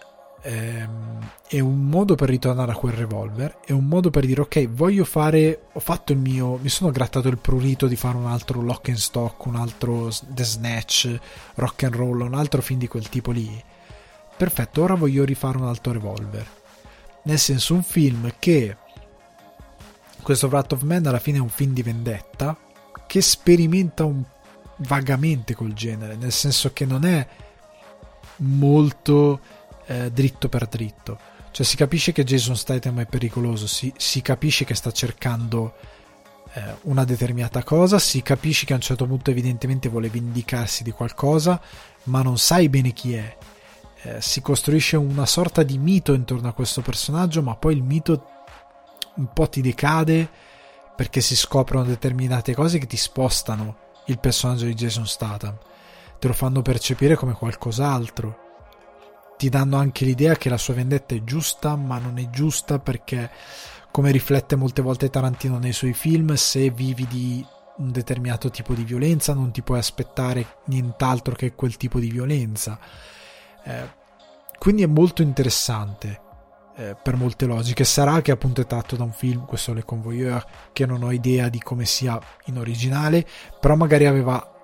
ehm, 0.48 1.30
è 1.48 1.60
un 1.60 1.86
modo 1.86 2.16
per 2.16 2.30
ritornare 2.30 2.72
a 2.72 2.76
quel 2.76 2.94
revolver, 2.94 3.60
è 3.66 3.74
un 3.74 3.86
modo 3.86 4.10
per 4.10 4.26
dire 4.26 4.42
ok, 4.42 4.70
voglio 4.70 5.04
fare, 5.04 5.64
ho 5.74 5.80
fatto 5.80 6.14
il 6.14 6.18
mio, 6.20 6.58
mi 6.62 6.70
sono 6.70 6.90
grattato 6.92 7.28
il 7.28 7.38
prurito 7.38 7.88
di 7.88 7.98
fare 7.98 8.16
un 8.18 8.28
altro 8.28 8.62
lock 8.62 8.90
and 8.90 8.98
stock, 8.98 9.46
un 9.46 9.56
altro 9.56 10.10
The 10.26 10.44
Snatch, 10.44 11.20
rock 11.56 11.84
and 11.84 11.96
roll, 11.96 12.22
un 12.22 12.34
altro 12.34 12.62
film 12.62 12.80
di 12.80 12.88
quel 12.88 13.10
tipo 13.10 13.32
lì. 13.32 13.64
Perfetto, 14.38 14.84
ora 14.84 14.96
voglio 14.96 15.26
rifare 15.26 15.58
un 15.58 15.66
altro 15.66 15.92
revolver. 15.92 16.48
Nel 17.24 17.40
senso, 17.40 17.74
un 17.74 17.84
film 17.84 18.32
che 18.40 18.78
questo 20.22 20.48
Wrath 20.48 20.74
of 20.74 20.84
Man 20.84 21.06
alla 21.06 21.20
fine 21.20 21.38
è 21.38 21.42
un 21.42 21.50
film 21.50 21.74
di 21.74 21.84
vendetta 21.84 22.58
che 23.06 23.22
sperimenta 23.22 24.06
un, 24.06 24.24
vagamente 24.78 25.56
col 25.56 25.74
genere, 25.74 26.16
nel 26.16 26.32
senso 26.32 26.72
che 26.72 26.86
non 26.86 27.04
è 27.04 27.28
molto 28.38 29.40
eh, 29.88 30.12
dritto 30.12 30.50
per 30.50 30.68
dritto. 30.68 31.18
Cioè 31.52 31.66
si 31.66 31.76
capisce 31.76 32.12
che 32.12 32.24
Jason 32.24 32.56
Statham 32.56 33.00
è 33.00 33.06
pericoloso, 33.06 33.66
si, 33.66 33.92
si 33.98 34.22
capisce 34.22 34.64
che 34.64 34.76
sta 34.76 34.92
cercando 34.92 35.74
eh, 36.54 36.62
una 36.84 37.04
determinata 37.04 37.64
cosa, 37.64 37.98
si 37.98 38.22
capisce 38.22 38.66
che 38.66 38.74
a 38.74 38.76
un 38.76 38.82
certo 38.82 39.08
punto 39.08 39.32
evidentemente 39.32 39.90
vuole 39.90 40.10
vendicarsi 40.10 40.84
di 40.84 40.92
qualcosa, 40.92 41.60
ma 42.04 42.22
non 42.22 42.38
sai 42.38 42.70
bene 42.70 42.92
chi 42.92 43.16
è. 43.16 43.38
Eh, 44.04 44.22
si 44.22 44.42
costruisce 44.42 44.98
una 44.98 45.26
sorta 45.26 45.64
di 45.64 45.78
mito 45.78 46.14
intorno 46.14 46.48
a 46.48 46.54
questo 46.54 46.82
personaggio, 46.82 47.42
ma 47.42 47.56
poi 47.56 47.74
il 47.74 47.82
mito 47.82 48.28
un 49.16 49.34
po' 49.34 49.50
ti 49.50 49.62
decade 49.62 50.30
perché 50.96 51.22
si 51.22 51.36
scoprono 51.36 51.86
determinate 51.86 52.54
cose 52.54 52.78
che 52.78 52.88
ti 52.88 52.98
spostano 52.98 53.86
il 54.06 54.20
personaggio 54.20 54.66
di 54.66 54.74
Jason 54.74 55.08
Statham, 55.08 55.58
te 56.20 56.28
lo 56.28 56.34
fanno 56.34 56.62
percepire 56.62 57.16
come 57.16 57.34
qualcos'altro 57.34 58.46
ti 59.38 59.50
danno 59.50 59.78
anche 59.78 60.04
l'idea 60.04 60.36
che 60.36 60.50
la 60.50 60.58
sua 60.58 60.74
vendetta 60.74 61.14
è 61.14 61.24
giusta, 61.24 61.76
ma 61.76 62.00
non 62.00 62.18
è 62.18 62.28
giusta 62.30 62.80
perché, 62.80 63.30
come 63.92 64.12
riflette 64.12 64.56
molte 64.56 64.82
volte 64.82 65.10
Tarantino 65.10 65.60
nei 65.60 65.74
suoi 65.74 65.94
film, 65.94 66.34
se 66.34 66.72
vivi 66.72 67.08
di 67.08 67.46
un 67.78 67.92
determinato 67.92 68.50
tipo 68.50 68.74
di 68.74 68.84
violenza 68.84 69.36
non 69.36 69.52
ti 69.52 69.62
puoi 69.62 69.78
aspettare 69.78 70.58
nient'altro 70.66 71.36
che 71.36 71.54
quel 71.54 71.78
tipo 71.78 72.00
di 72.00 72.10
violenza. 72.10 72.80
Eh, 73.64 73.96
quindi 74.58 74.82
è 74.82 74.88
molto 74.88 75.22
interessante 75.22 76.20
eh, 76.76 76.98
per 77.02 77.16
molte 77.16 77.46
logiche. 77.46 77.84
Sarà 77.84 78.22
che 78.24 78.32
appunto 78.32 78.62
è 78.62 78.66
tratto 78.66 78.96
da 78.96 79.04
un 79.04 79.14
film, 79.14 79.46
questo 79.46 79.74
Le 79.74 79.86
Convoyeur, 79.86 80.44
che 80.74 80.88
non 80.88 81.04
ho 81.04 81.12
idea 81.12 81.48
di 81.50 81.60
come 81.60 81.86
sia 81.86 82.20
in 82.46 82.58
originale, 82.58 83.24
però 83.60 83.76
magari 83.76 84.08
aveva 84.08 84.56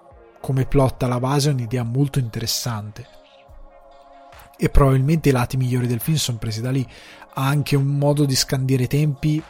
come 0.42 0.66
plot 0.66 1.04
alla 1.04 1.20
base 1.20 1.52
un'idea 1.52 1.84
molto 1.84 2.18
interessante 2.18 3.22
e 4.64 4.70
probabilmente 4.70 5.28
i 5.28 5.34
lati 5.34 5.58
migliori 5.58 5.88
del 5.88 6.00
film 6.00 6.16
sono 6.16 6.38
presi 6.38 6.62
da 6.62 6.72
lì. 6.72 6.88
Ha 7.34 7.46
anche 7.46 7.76
un 7.76 7.98
modo 7.98 8.24
di 8.24 8.34
scandire 8.34 8.88
tempi 8.88 9.44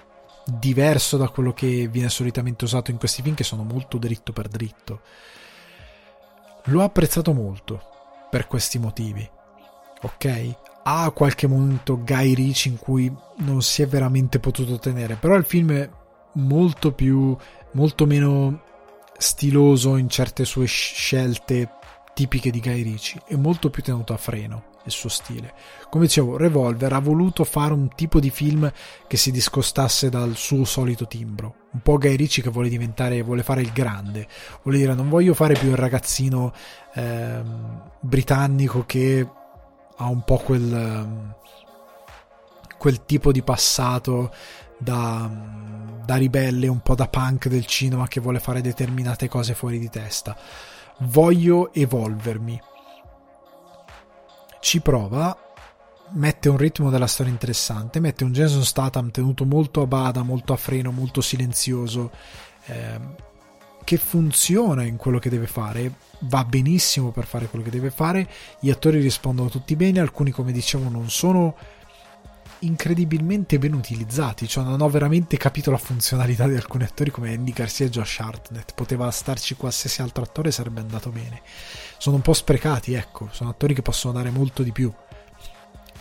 diverso 0.44 1.18
da 1.18 1.30
quello 1.30 1.54
che 1.54 1.88
viene 1.88 2.10
solitamente 2.10 2.64
usato 2.64 2.90
in 2.90 2.98
questi 2.98 3.22
film 3.22 3.36
che 3.36 3.44
sono 3.44 3.62
molto 3.62 4.00
dritto 4.00 4.34
per 4.34 4.48
dritto. 4.48 5.02
L'ho 6.64 6.82
apprezzato 6.82 7.32
molto 7.32 7.80
per 8.32 8.48
questi 8.48 8.80
motivi. 8.80 9.30
Ok? 10.02 10.56
Ha 10.82 11.12
qualche 11.12 11.46
momento 11.46 12.04
Guy 12.04 12.34
Ricci 12.34 12.70
in 12.70 12.78
cui 12.80 13.16
non 13.38 13.62
si 13.62 13.84
è 13.84 13.88
veramente 13.88 14.40
potuto 14.40 14.80
tenere, 14.80 15.14
però 15.14 15.36
il 15.36 15.46
film 15.46 15.74
è 15.74 15.88
molto 16.34 16.92
più 16.92 17.38
molto 17.74 18.08
meno 18.08 18.64
stiloso 19.16 19.96
in 19.96 20.10
certe 20.10 20.44
sue 20.44 20.66
scelte 20.66 21.70
tipiche 22.16 22.50
di 22.50 22.60
Guy 22.60 22.82
Ricci 22.82 23.22
e 23.28 23.38
molto 23.38 23.70
più 23.70 23.84
tenuto 23.84 24.14
a 24.14 24.18
freno 24.18 24.72
il 24.86 24.92
suo 24.92 25.10
stile. 25.10 25.54
Come 25.90 26.06
dicevo, 26.06 26.38
Revolver 26.38 26.92
ha 26.94 27.00
voluto 27.00 27.44
fare 27.44 27.74
un 27.74 27.90
tipo 27.96 28.20
di 28.20 28.30
film 28.30 28.72
che 29.08 29.18
si 29.18 29.32
discostasse 29.32 30.10
dal 30.10 30.36
suo 30.36 30.66
solito 30.66 31.08
timbro. 31.08 31.56
Un 31.72 31.82
po' 31.82 31.98
Guy 31.98 32.16
Ritchie 32.16 32.44
che 32.44 32.50
vuole 32.50 32.70
diventare, 32.70 33.22
vuole 33.22 33.44
fare 33.44 33.62
il 33.62 33.72
grande. 33.72 34.28
Vuole 34.62 34.78
dire, 34.78 34.94
non 34.94 35.10
voglio 35.10 35.34
fare 35.34 35.54
più 35.54 35.70
il 35.70 35.76
ragazzino 35.76 36.54
eh, 36.94 37.42
britannico 38.00 38.86
che 38.86 39.28
ha 39.96 40.08
un 40.08 40.24
po' 40.24 40.38
quel, 40.38 40.74
ehm, 40.74 41.36
quel 42.78 43.06
tipo 43.06 43.32
di 43.32 43.42
passato 43.42 44.32
da, 44.78 45.30
da 46.06 46.16
ribelle, 46.16 46.68
un 46.68 46.82
po' 46.82 46.96
da 46.96 47.08
punk 47.08 47.48
del 47.48 47.66
cinema 47.66 48.08
che 48.08 48.20
vuole 48.20 48.40
fare 48.40 48.62
determinate 48.62 49.28
cose 49.28 49.54
fuori 49.54 49.80
di 49.80 49.90
testa. 49.90 50.36
Voglio 51.00 51.74
evolvermi 51.74 52.62
ci 54.64 54.80
prova, 54.80 55.38
mette 56.12 56.48
un 56.48 56.56
ritmo 56.56 56.90
della 56.90 57.06
storia 57.06 57.34
interessante, 57.34 58.00
mette 58.00 58.24
un 58.24 58.32
Jason 58.32 58.64
Statham 58.64 59.12
tenuto 59.12 59.44
molto 59.44 59.82
a 59.82 59.88
bada, 59.88 60.24
molto 60.24 60.54
a 60.54 60.56
freno, 60.56 60.90
molto 60.90 61.20
silenzioso, 61.20 62.10
eh, 62.68 62.98
che 63.84 63.98
funziona 63.98 64.84
in 64.84 64.96
quello 64.96 65.20
che 65.20 65.30
deve 65.30 65.48
fare, 65.48 65.92
va 66.20 66.46
benissimo 66.46 67.12
per 67.12 67.26
fare 67.26 67.48
quello 67.48 67.66
che 67.66 67.72
deve 67.72 67.92
fare, 67.92 68.26
gli 68.62 68.70
attori 68.70 69.02
rispondono 69.02 69.50
tutti 69.50 69.76
bene, 69.76 70.00
alcuni 70.00 70.32
come 70.32 70.54
dicevo 70.54 70.88
non 70.88 71.10
sono 71.10 71.56
incredibilmente 72.66 73.60
ben 73.60 73.74
utilizzati, 73.74 74.48
cioè 74.48 74.64
non 74.64 74.82
ho 74.82 74.90
veramente 74.90 75.38
capito 75.38 75.72
la 75.72 75.78
funzionalità 75.78 76.48
di 76.48 76.56
alcuni 76.56 76.84
attori 76.84 77.12
come 77.12 77.34
Andy 77.34 77.52
Garcia 77.52 77.86
e 77.86 77.90
Josh 77.90 78.20
Hartnett, 78.20 78.74
poteva 78.74 79.10
starci 79.12 79.56
qualsiasi 79.56 80.02
altro 80.02 80.24
attore 80.24 80.52
sarebbe 80.52 80.80
andato 80.80 81.10
bene. 81.10 81.42
Sono 81.98 82.18
un 82.18 82.22
po' 82.22 82.34
sprecati, 82.34 82.94
ecco, 82.94 83.30
sono 83.32 83.50
attori 83.50 83.74
che 83.74 83.82
possono 83.82 84.14
dare 84.14 84.30
molto 84.30 84.64
di 84.64 84.72
più. 84.72 84.92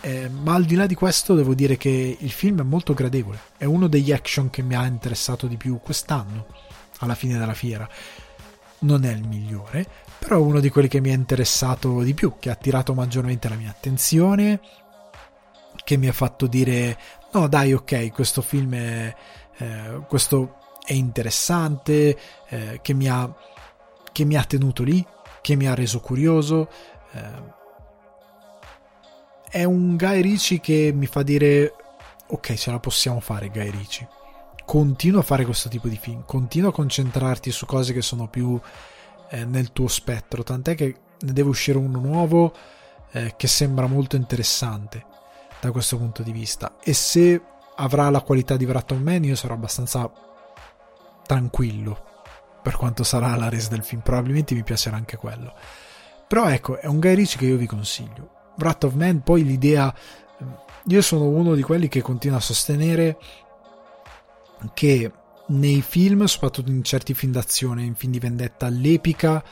Eh, 0.01 0.29
ma 0.29 0.53
al 0.53 0.65
di 0.65 0.75
là 0.75 0.85
di 0.85 0.95
questo 0.95 1.33
devo 1.33 1.53
dire 1.53 1.77
che 1.77 2.17
il 2.19 2.31
film 2.31 2.59
è 2.59 2.63
molto 2.63 2.93
gradevole, 2.93 3.39
è 3.57 3.65
uno 3.65 3.87
degli 3.87 4.11
action 4.11 4.49
che 4.49 4.61
mi 4.61 4.75
ha 4.75 4.85
interessato 4.85 5.47
di 5.47 5.55
più 5.55 5.79
quest'anno, 5.81 6.47
alla 6.99 7.15
fine 7.15 7.37
della 7.37 7.53
fiera. 7.53 7.87
Non 8.79 9.05
è 9.05 9.11
il 9.11 9.25
migliore, 9.25 9.87
però 10.19 10.37
è 10.37 10.41
uno 10.41 10.59
di 10.59 10.69
quelli 10.69 10.89
che 10.89 10.99
mi 10.99 11.11
ha 11.11 11.15
interessato 11.15 12.01
di 12.01 12.13
più, 12.13 12.33
che 12.37 12.49
ha 12.49 12.53
attirato 12.53 12.93
maggiormente 12.93 13.47
la 13.47 13.55
mia 13.55 13.69
attenzione, 13.69 14.59
che 15.83 15.97
mi 15.97 16.07
ha 16.07 16.13
fatto 16.13 16.47
dire 16.47 16.97
no 17.31 17.47
dai 17.47 17.73
ok 17.73 18.11
questo 18.11 18.41
film 18.41 18.73
è, 18.75 19.15
eh, 19.57 20.01
questo 20.07 20.57
è 20.85 20.93
interessante 20.93 22.17
eh, 22.49 22.79
che, 22.81 22.93
mi 22.93 23.07
ha, 23.07 23.33
che 24.11 24.25
mi 24.25 24.35
ha 24.35 24.43
tenuto 24.43 24.83
lì 24.83 25.05
che 25.43 25.55
mi 25.55 25.67
ha 25.67 25.75
reso 25.75 25.99
curioso. 25.99 26.69
Eh, 27.11 27.61
è 29.49 29.63
un 29.65 29.97
Guy 29.97 30.21
Ricci 30.21 30.59
che 30.59 30.91
mi 30.95 31.05
fa 31.05 31.21
dire 31.21 31.75
ok 32.25 32.53
ce 32.55 32.71
la 32.71 32.79
possiamo 32.79 33.19
fare 33.19 33.49
Guy 33.49 33.69
Ricci 33.69 34.07
continua 34.65 35.19
a 35.19 35.23
fare 35.23 35.45
questo 35.45 35.69
tipo 35.69 35.87
di 35.87 35.97
film 35.97 36.23
continua 36.25 36.69
a 36.69 36.73
concentrarti 36.73 37.51
su 37.51 37.67
cose 37.67 37.93
che 37.93 38.01
sono 38.01 38.27
più 38.27 38.59
eh, 39.29 39.45
nel 39.45 39.71
tuo 39.71 39.87
spettro 39.87 40.41
tant'è 40.41 40.73
che 40.73 40.95
ne 41.19 41.33
deve 41.33 41.49
uscire 41.49 41.77
uno 41.77 41.99
nuovo 41.99 42.51
eh, 43.11 43.35
che 43.37 43.45
sembra 43.45 43.85
molto 43.85 44.15
interessante 44.15 45.05
da 45.67 45.71
questo 45.71 45.97
punto 45.97 46.23
di 46.23 46.31
vista. 46.31 46.77
E 46.81 46.93
se 46.93 47.41
avrà 47.75 48.09
la 48.09 48.21
qualità 48.21 48.55
di 48.57 48.65
Wrath 48.65 48.91
of 48.91 48.99
Man, 48.99 49.23
io 49.23 49.35
sarò 49.35 49.53
abbastanza 49.53 50.11
tranquillo 51.25 52.11
per 52.61 52.75
quanto 52.75 53.03
sarà 53.03 53.35
la 53.35 53.49
resa 53.49 53.69
del 53.69 53.83
film. 53.83 54.01
Probabilmente 54.01 54.55
mi 54.55 54.63
piacerà 54.63 54.95
anche 54.95 55.17
quello. 55.17 55.53
Però 56.27 56.47
ecco, 56.47 56.79
è 56.79 56.87
un 56.87 56.99
Guy 56.99 57.15
Ritchie 57.15 57.37
che 57.37 57.45
io 57.45 57.57
vi 57.57 57.67
consiglio. 57.67 58.29
Wrath 58.57 58.85
of 58.85 58.93
Man, 58.93 59.21
poi 59.21 59.43
l'idea. 59.43 59.93
Io 60.87 61.01
sono 61.01 61.25
uno 61.25 61.55
di 61.55 61.61
quelli 61.61 61.87
che 61.87 62.01
continua 62.01 62.37
a 62.37 62.41
sostenere 62.41 63.17
che 64.73 65.11
nei 65.47 65.81
film, 65.81 66.23
soprattutto 66.25 66.71
in 66.71 66.83
certi 66.83 67.13
film 67.13 67.33
d'azione, 67.33 67.83
in 67.83 67.95
film 67.95 68.13
di 68.13 68.19
vendetta, 68.19 68.69
l'epica 68.69 69.43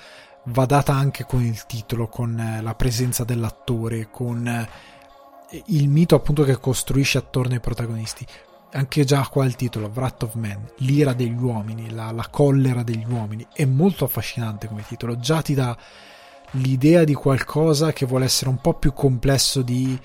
va 0.45 0.65
data 0.65 0.93
anche 0.93 1.25
con 1.25 1.43
il 1.43 1.65
titolo, 1.65 2.07
con 2.07 2.59
la 2.61 2.75
presenza 2.75 3.23
dell'attore, 3.23 4.09
con 4.09 4.67
il 5.67 5.89
mito 5.89 6.15
appunto 6.15 6.43
che 6.43 6.59
costruisce 6.59 7.17
attorno 7.17 7.53
ai 7.53 7.59
protagonisti. 7.59 8.25
Anche 8.73 9.03
già 9.03 9.27
qua 9.27 9.45
il 9.45 9.55
titolo, 9.55 9.91
Wrath 9.93 10.23
of 10.23 10.35
Man, 10.35 10.65
l'ira 10.77 11.11
degli 11.11 11.41
uomini, 11.41 11.91
la, 11.91 12.11
la 12.11 12.27
collera 12.29 12.83
degli 12.83 13.05
uomini, 13.05 13.45
è 13.51 13.65
molto 13.65 14.05
affascinante 14.05 14.67
come 14.67 14.85
titolo, 14.87 15.19
già 15.19 15.41
ti 15.41 15.53
dà 15.53 15.77
l'idea 16.51 17.03
di 17.03 17.13
qualcosa 17.13 17.91
che 17.91 18.05
vuole 18.05 18.25
essere 18.25 18.49
un 18.49 18.61
po' 18.61 18.75
più 18.75 18.93
complesso 18.93 19.61
di 19.61 19.99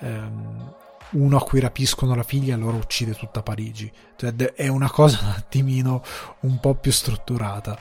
um, 0.00 0.74
uno 1.10 1.36
a 1.36 1.42
cui 1.42 1.60
rapiscono 1.60 2.14
la 2.16 2.24
figlia 2.24 2.52
e 2.52 2.56
allora 2.56 2.76
uccide 2.76 3.14
tutta 3.14 3.42
Parigi. 3.42 3.90
Cioè, 4.16 4.34
è 4.34 4.66
una 4.66 4.90
cosa 4.90 5.20
un 5.22 5.30
attimino 5.36 6.02
un 6.40 6.58
po' 6.58 6.74
più 6.74 6.90
strutturata, 6.90 7.78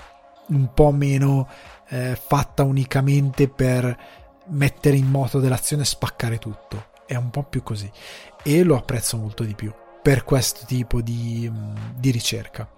un 0.49 0.71
po' 0.71 0.91
meno 0.91 1.47
eh, 1.89 2.15
fatta 2.15 2.61
unicamente 2.61 3.47
per 3.49 3.97
mettere 4.49 4.97
in 4.97 5.07
moto 5.07 5.39
dell'azione 5.39 5.81
e 5.81 5.85
spaccare 5.85 6.37
tutto 6.37 6.95
è 7.07 7.15
un 7.15 7.31
po' 7.31 7.43
più 7.43 7.63
così 7.63 7.89
e 8.43 8.63
lo 8.63 8.75
apprezzo 8.75 9.17
molto 9.17 9.43
di 9.43 9.55
più 9.55 9.73
per 10.01 10.23
questo 10.23 10.65
tipo 10.65 11.01
di, 11.01 11.51
di 11.95 12.11
ricerca 12.11 12.69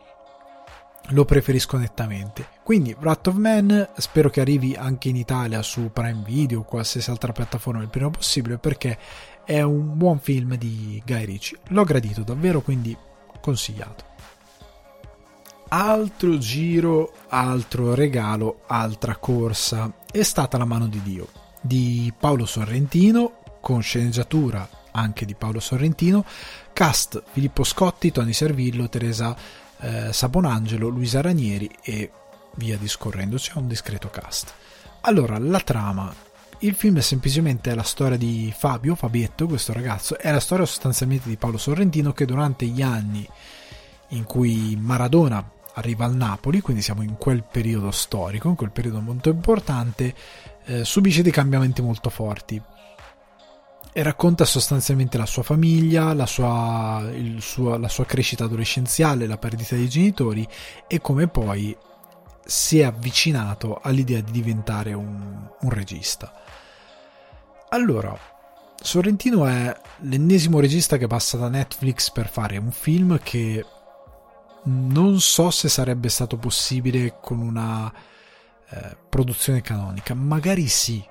lo 1.11 1.25
preferisco 1.25 1.77
nettamente. 1.77 2.47
Quindi 2.63 2.95
Wrath 2.99 3.27
of 3.27 3.35
Man 3.35 3.89
spero 3.97 4.29
che 4.29 4.41
arrivi 4.41 4.75
anche 4.75 5.09
in 5.09 5.15
Italia 5.15 5.61
su 5.61 5.91
Prime 5.91 6.21
Video 6.25 6.59
o 6.59 6.63
qualsiasi 6.63 7.09
altra 7.09 7.31
piattaforma 7.31 7.81
il 7.81 7.89
prima 7.89 8.09
possibile 8.09 8.57
perché 8.57 8.97
è 9.43 9.61
un 9.61 9.97
buon 9.97 10.19
film 10.19 10.55
di 10.55 11.01
Guy 11.05 11.25
Ritchie. 11.25 11.59
L'ho 11.69 11.83
gradito 11.83 12.23
davvero, 12.23 12.61
quindi 12.61 12.95
consigliato. 13.41 14.05
Altro 15.69 16.37
giro, 16.37 17.13
altro 17.29 17.93
regalo, 17.93 18.61
altra 18.67 19.15
corsa 19.17 19.91
è 20.11 20.23
stata 20.23 20.57
La 20.57 20.65
mano 20.65 20.87
di 20.87 21.01
Dio 21.01 21.27
di 21.61 22.13
Paolo 22.17 22.45
Sorrentino 22.45 23.38
con 23.59 23.81
sceneggiatura 23.81 24.67
anche 24.91 25.25
di 25.25 25.35
Paolo 25.35 25.59
Sorrentino, 25.59 26.25
cast 26.73 27.21
Filippo 27.31 27.63
Scotti, 27.63 28.11
Tony 28.11 28.33
Servillo, 28.33 28.89
Teresa 28.89 29.35
eh, 29.79 30.11
Sabonangelo, 30.11 30.87
Luisa 30.87 31.21
Ranieri 31.21 31.69
e 31.81 32.11
via 32.55 32.77
discorrendo, 32.77 33.37
c'è 33.37 33.53
un 33.55 33.67
discreto 33.67 34.09
cast. 34.09 34.53
Allora, 35.01 35.37
la 35.37 35.59
trama. 35.59 36.13
Il 36.61 36.73
film 36.73 36.97
è 36.97 37.01
semplicemente 37.01 37.73
la 37.73 37.83
storia 37.83 38.17
di 38.17 38.53
Fabio, 38.55 38.95
Fabietto, 38.95 39.47
questo 39.47 39.71
ragazzo, 39.71 40.17
è 40.17 40.29
la 40.29 40.41
storia 40.41 40.65
sostanzialmente 40.65 41.29
di 41.29 41.37
Paolo 41.37 41.57
Sorrentino 41.57 42.11
che 42.11 42.25
durante 42.25 42.65
gli 42.65 42.81
anni 42.81 43.25
in 44.09 44.25
cui 44.25 44.77
Maradona 44.77 45.41
arriva 45.75 46.03
al 46.03 46.15
Napoli, 46.15 46.59
quindi 46.59 46.81
siamo 46.81 47.01
in 47.01 47.15
quel 47.17 47.43
periodo 47.49 47.91
storico, 47.91 48.49
in 48.49 48.55
quel 48.55 48.71
periodo 48.71 48.99
molto 48.99 49.29
importante, 49.29 50.13
eh, 50.65 50.83
subisce 50.83 51.21
dei 51.21 51.31
cambiamenti 51.31 51.81
molto 51.81 52.09
forti 52.09 52.61
e 53.91 54.03
racconta 54.03 54.45
sostanzialmente 54.45 55.17
la 55.17 55.25
sua 55.25 55.43
famiglia, 55.43 56.13
la 56.13 56.25
sua, 56.25 57.09
suo, 57.39 57.77
la 57.77 57.89
sua 57.89 58.05
crescita 58.05 58.43
adolescenziale, 58.43 59.27
la 59.27 59.37
perdita 59.37 59.75
dei 59.75 59.89
genitori 59.89 60.47
e 60.87 61.01
come 61.01 61.27
poi 61.27 61.75
si 62.45 62.79
è 62.79 62.83
avvicinato 62.83 63.79
all'idea 63.81 64.21
di 64.21 64.31
diventare 64.31 64.93
un, 64.93 65.47
un 65.59 65.69
regista. 65.69 66.33
Allora, 67.69 68.17
Sorrentino 68.81 69.45
è 69.45 69.75
l'ennesimo 70.01 70.59
regista 70.59 70.97
che 70.97 71.07
passa 71.07 71.37
da 71.37 71.49
Netflix 71.49 72.11
per 72.11 72.29
fare 72.29 72.57
un 72.57 72.71
film 72.71 73.19
che 73.21 73.65
non 74.63 75.19
so 75.19 75.51
se 75.51 75.69
sarebbe 75.69 76.09
stato 76.09 76.37
possibile 76.37 77.17
con 77.21 77.39
una 77.39 77.91
eh, 78.69 78.97
produzione 79.09 79.61
canonica. 79.61 80.13
Magari 80.13 80.67
sì, 80.67 81.03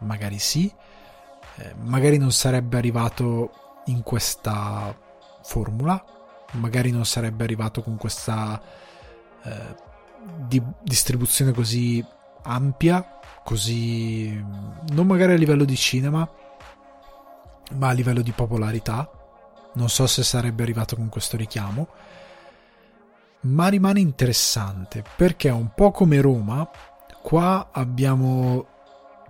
magari 0.00 0.38
sì, 0.38 0.72
eh, 1.58 1.74
magari 1.78 2.18
non 2.18 2.32
sarebbe 2.32 2.76
arrivato 2.76 3.80
in 3.86 4.02
questa 4.02 4.94
formula, 5.42 6.04
magari 6.52 6.90
non 6.90 7.06
sarebbe 7.06 7.44
arrivato 7.44 7.82
con 7.82 7.96
questa 7.96 8.60
eh, 9.42 9.74
di 10.46 10.62
distribuzione 10.82 11.52
così 11.52 12.04
ampia, 12.42 13.18
così 13.42 14.32
non 14.92 15.06
magari 15.06 15.32
a 15.32 15.36
livello 15.36 15.64
di 15.64 15.76
cinema, 15.76 16.28
ma 17.74 17.88
a 17.88 17.92
livello 17.92 18.20
di 18.20 18.32
popolarità. 18.32 19.10
Non 19.74 19.88
so 19.88 20.06
se 20.06 20.22
sarebbe 20.22 20.62
arrivato 20.62 20.96
con 20.96 21.08
questo 21.08 21.36
richiamo, 21.36 21.88
ma 23.42 23.68
rimane 23.68 24.00
interessante 24.00 25.04
perché 25.16 25.48
un 25.50 25.72
po' 25.74 25.90
come 25.90 26.20
Roma, 26.20 26.68
qua 27.22 27.68
abbiamo 27.72 28.66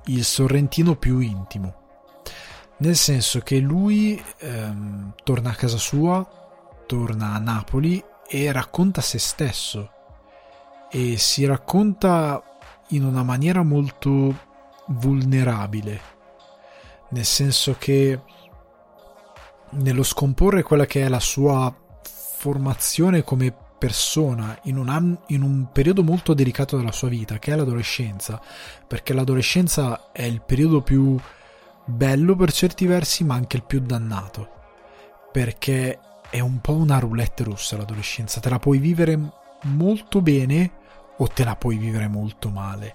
il 0.06 0.24
Sorrentino 0.24 0.96
più 0.96 1.18
intimo 1.18 1.84
nel 2.78 2.96
senso 2.96 3.40
che 3.40 3.58
lui 3.58 4.22
ehm, 4.38 5.14
torna 5.24 5.50
a 5.50 5.54
casa 5.54 5.78
sua, 5.78 6.26
torna 6.86 7.32
a 7.32 7.38
Napoli 7.38 8.02
e 8.28 8.52
racconta 8.52 9.00
se 9.00 9.18
stesso. 9.18 9.90
E 10.90 11.16
si 11.18 11.44
racconta 11.44 12.42
in 12.88 13.04
una 13.04 13.22
maniera 13.22 13.62
molto 13.62 14.44
vulnerabile, 14.86 16.00
nel 17.10 17.24
senso 17.24 17.76
che 17.78 18.20
nello 19.70 20.02
scomporre 20.04 20.62
quella 20.62 20.86
che 20.86 21.02
è 21.04 21.08
la 21.08 21.20
sua 21.20 21.74
formazione 22.02 23.24
come 23.24 23.52
persona 23.78 24.58
in 24.64 24.76
un, 24.76 24.88
anno, 24.88 25.22
in 25.28 25.42
un 25.42 25.66
periodo 25.72 26.02
molto 26.02 26.34
delicato 26.34 26.76
della 26.76 26.92
sua 26.92 27.08
vita, 27.08 27.38
che 27.38 27.52
è 27.52 27.56
l'adolescenza, 27.56 28.40
perché 28.86 29.12
l'adolescenza 29.12 30.12
è 30.12 30.22
il 30.22 30.42
periodo 30.42 30.82
più 30.82 31.18
bello 31.86 32.36
per 32.36 32.52
certi 32.52 32.84
versi, 32.84 33.24
ma 33.24 33.34
anche 33.34 33.56
il 33.56 33.64
più 33.64 33.80
dannato. 33.80 34.50
Perché 35.32 35.98
è 36.28 36.40
un 36.40 36.60
po' 36.60 36.74
una 36.74 36.98
roulette 36.98 37.44
russa 37.44 37.76
l'adolescenza. 37.76 38.40
Te 38.40 38.50
la 38.50 38.58
puoi 38.58 38.78
vivere 38.78 39.18
molto 39.62 40.20
bene 40.20 40.70
o 41.16 41.26
te 41.28 41.44
la 41.44 41.56
puoi 41.56 41.76
vivere 41.76 42.08
molto 42.08 42.50
male. 42.50 42.94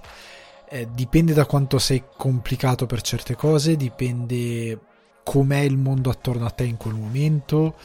Eh, 0.69 0.88
dipende 0.93 1.34
da 1.34 1.45
quanto 1.45 1.80
sei 1.80 2.03
complicato 2.15 2.85
per 2.85 3.01
certe 3.01 3.35
cose, 3.35 3.76
dipende 3.76 4.80
com'è 5.23 5.59
il 5.59 5.77
mondo 5.77 6.09
attorno 6.09 6.45
a 6.45 6.49
te 6.49 6.63
in 6.63 6.77
quel 6.77 6.93
momento, 6.93 7.76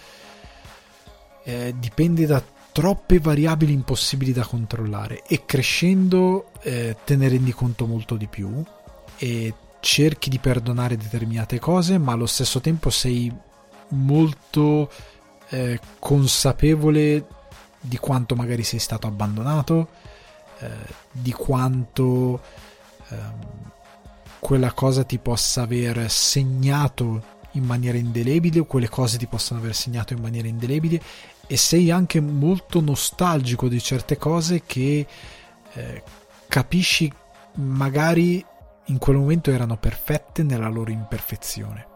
eh, 1.44 1.74
dipende 1.78 2.26
da 2.26 2.42
troppe 2.72 3.18
variabili 3.18 3.72
impossibili 3.72 4.32
da 4.32 4.44
controllare 4.44 5.22
e 5.26 5.44
crescendo 5.46 6.50
eh, 6.60 6.94
te 7.04 7.16
ne 7.16 7.28
rendi 7.28 7.52
conto 7.52 7.86
molto 7.86 8.16
di 8.16 8.26
più 8.26 8.62
e 9.16 9.54
cerchi 9.86 10.28
di 10.28 10.40
perdonare 10.40 10.96
determinate 10.96 11.60
cose, 11.60 11.96
ma 11.96 12.10
allo 12.10 12.26
stesso 12.26 12.60
tempo 12.60 12.90
sei 12.90 13.32
molto 13.90 14.90
eh, 15.50 15.78
consapevole 16.00 17.24
di 17.78 17.96
quanto 17.96 18.34
magari 18.34 18.64
sei 18.64 18.80
stato 18.80 19.06
abbandonato, 19.06 19.88
eh, 20.58 20.68
di 21.12 21.30
quanto 21.30 22.42
eh, 23.10 23.16
quella 24.40 24.72
cosa 24.72 25.04
ti 25.04 25.18
possa 25.18 25.62
aver 25.62 26.10
segnato 26.10 27.34
in 27.52 27.62
maniera 27.62 27.96
indelebile 27.96 28.58
o 28.58 28.64
quelle 28.64 28.88
cose 28.88 29.18
ti 29.18 29.28
possano 29.28 29.60
aver 29.60 29.74
segnato 29.74 30.14
in 30.14 30.20
maniera 30.20 30.48
indelebile 30.48 31.00
e 31.46 31.56
sei 31.56 31.92
anche 31.92 32.20
molto 32.20 32.80
nostalgico 32.80 33.68
di 33.68 33.80
certe 33.80 34.16
cose 34.16 34.64
che 34.66 35.06
eh, 35.74 36.02
capisci 36.48 37.10
magari 37.54 38.44
in 38.86 38.98
quel 38.98 39.16
momento 39.16 39.50
erano 39.50 39.76
perfette 39.76 40.42
nella 40.42 40.68
loro 40.68 40.90
imperfezione. 40.90 41.94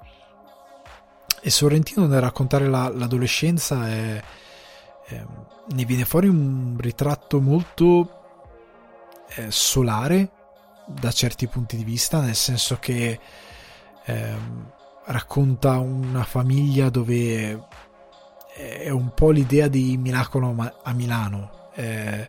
E 1.42 1.50
Sorrentino 1.50 2.06
nel 2.06 2.20
raccontare 2.20 2.68
la, 2.68 2.88
l'adolescenza 2.88 3.88
è, 3.88 4.22
è, 5.06 5.24
ne 5.68 5.84
viene 5.84 6.04
fuori 6.04 6.28
un 6.28 6.76
ritratto 6.78 7.40
molto 7.40 8.18
eh, 9.36 9.50
solare 9.50 10.30
da 10.86 11.10
certi 11.12 11.46
punti 11.46 11.76
di 11.76 11.84
vista, 11.84 12.20
nel 12.20 12.34
senso 12.34 12.78
che 12.78 13.18
eh, 14.04 14.36
racconta 15.04 15.78
una 15.78 16.24
famiglia 16.24 16.90
dove 16.90 17.68
è 18.54 18.90
un 18.90 19.12
po' 19.14 19.30
l'idea 19.30 19.68
di 19.68 19.96
Miracolo 19.96 20.54
a 20.82 20.92
Milano. 20.92 21.70
Eh, 21.74 22.28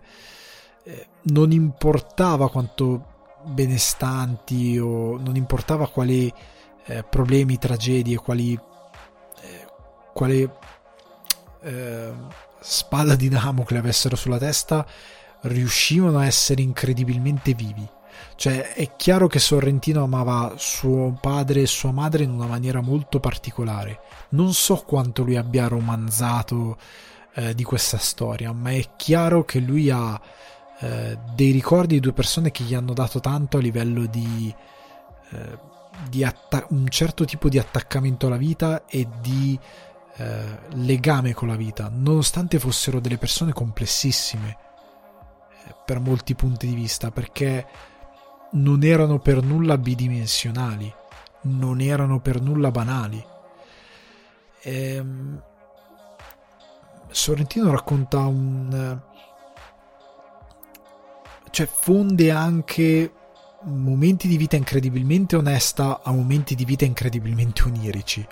eh, 0.84 1.08
non 1.24 1.52
importava 1.52 2.50
quanto 2.50 3.11
benestanti 3.44 4.78
o 4.78 5.18
non 5.18 5.36
importava 5.36 5.88
quali 5.90 6.32
eh, 6.86 7.04
problemi, 7.04 7.58
tragedie, 7.58 8.18
quali, 8.18 8.54
eh, 8.54 9.68
quale 10.14 10.58
eh, 11.62 12.14
spada 12.60 13.16
di 13.16 13.30
Damocle 13.30 13.78
avessero 13.78 14.16
sulla 14.16 14.38
testa, 14.38 14.86
riuscivano 15.42 16.20
a 16.20 16.26
essere 16.26 16.62
incredibilmente 16.62 17.54
vivi. 17.54 17.88
Cioè, 18.36 18.74
è 18.74 18.96
chiaro 18.96 19.28
che 19.28 19.40
Sorrentino 19.40 20.04
amava 20.04 20.54
suo 20.58 21.18
padre 21.20 21.62
e 21.62 21.68
sua 21.68 21.92
madre 21.92 22.24
in 22.24 22.32
una 22.32 22.48
maniera 22.48 22.82
molto 22.82 23.20
particolare. 23.20 24.00
Non 24.30 24.54
so 24.54 24.78
quanto 24.78 25.24
lui 25.24 25.38
abbia 25.38 25.68
romanzato 25.68 26.78
eh, 27.36 27.54
di 27.56 27.64
questa 27.64 27.98
storia, 27.98 28.52
ma 28.52 28.72
è 28.72 28.96
chiaro 28.96 29.44
che 29.46 29.60
lui 29.60 29.90
ha 29.90 30.20
eh, 30.82 31.16
dei 31.36 31.52
ricordi 31.52 31.96
di 31.96 32.00
due 32.00 32.12
persone 32.12 32.50
che 32.50 32.64
gli 32.64 32.74
hanno 32.74 32.94
dato 32.94 33.20
tanto 33.20 33.58
a 33.58 33.62
livello 33.62 34.08
di, 34.08 34.54
eh, 35.30 35.58
di 36.10 36.24
atta- 36.24 36.66
un 36.70 36.88
certo 36.90 37.24
tipo 37.24 37.50
di 37.50 37.60
attaccamento 37.60 38.26
alla 38.26 38.38
vita 38.38 38.86
e 38.88 39.08
di 39.22 39.60
eh, 40.18 40.60
legame 40.74 41.34
con 41.34 41.50
la 41.50 41.56
vita, 41.56 41.88
nonostante 41.94 42.58
fossero 42.58 43.00
delle 43.00 43.20
persone 43.20 43.54
complessissime 43.54 44.58
eh, 45.68 45.76
per 45.86 46.00
molti 46.00 46.34
punti 46.34 46.66
di 46.66 46.74
vista, 46.74 47.12
perché 47.12 47.68
non 48.54 48.84
erano 48.84 49.20
per 49.20 49.44
nulla 49.44 49.78
bidimensionali, 49.78 50.92
non 51.42 51.80
erano 51.80 52.20
per 52.20 52.42
nulla 52.42 52.72
banali. 52.72 53.24
Ehm, 54.64 55.44
Sorrentino 57.12 57.70
racconta 57.70 58.26
un 58.26 59.10
cioè 61.52 61.68
fonde 61.68 62.32
anche 62.32 63.12
momenti 63.64 64.28
di 64.28 64.38
vita 64.38 64.56
incredibilmente 64.56 65.36
onesta 65.36 66.02
a 66.04 66.12
momenti 66.12 66.56
di 66.56 66.66
vita 66.66 66.86
incredibilmente 66.86 67.64
onirici. 67.64 68.26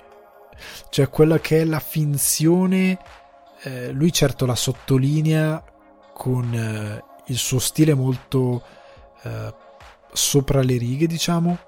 cioè 0.88 1.08
quella 1.08 1.38
che 1.38 1.60
è 1.60 1.64
la 1.64 1.80
finzione, 1.80 2.98
eh, 3.62 3.92
lui 3.92 4.12
certo 4.12 4.46
la 4.46 4.54
sottolinea 4.54 5.62
con 6.12 6.52
eh, 6.52 7.04
il 7.26 7.36
suo 7.36 7.58
stile 7.58 7.94
molto 7.94 8.62
eh, 9.22 9.54
sopra 10.12 10.62
le 10.62 10.76
righe, 10.76 11.06
diciamo, 11.06 11.58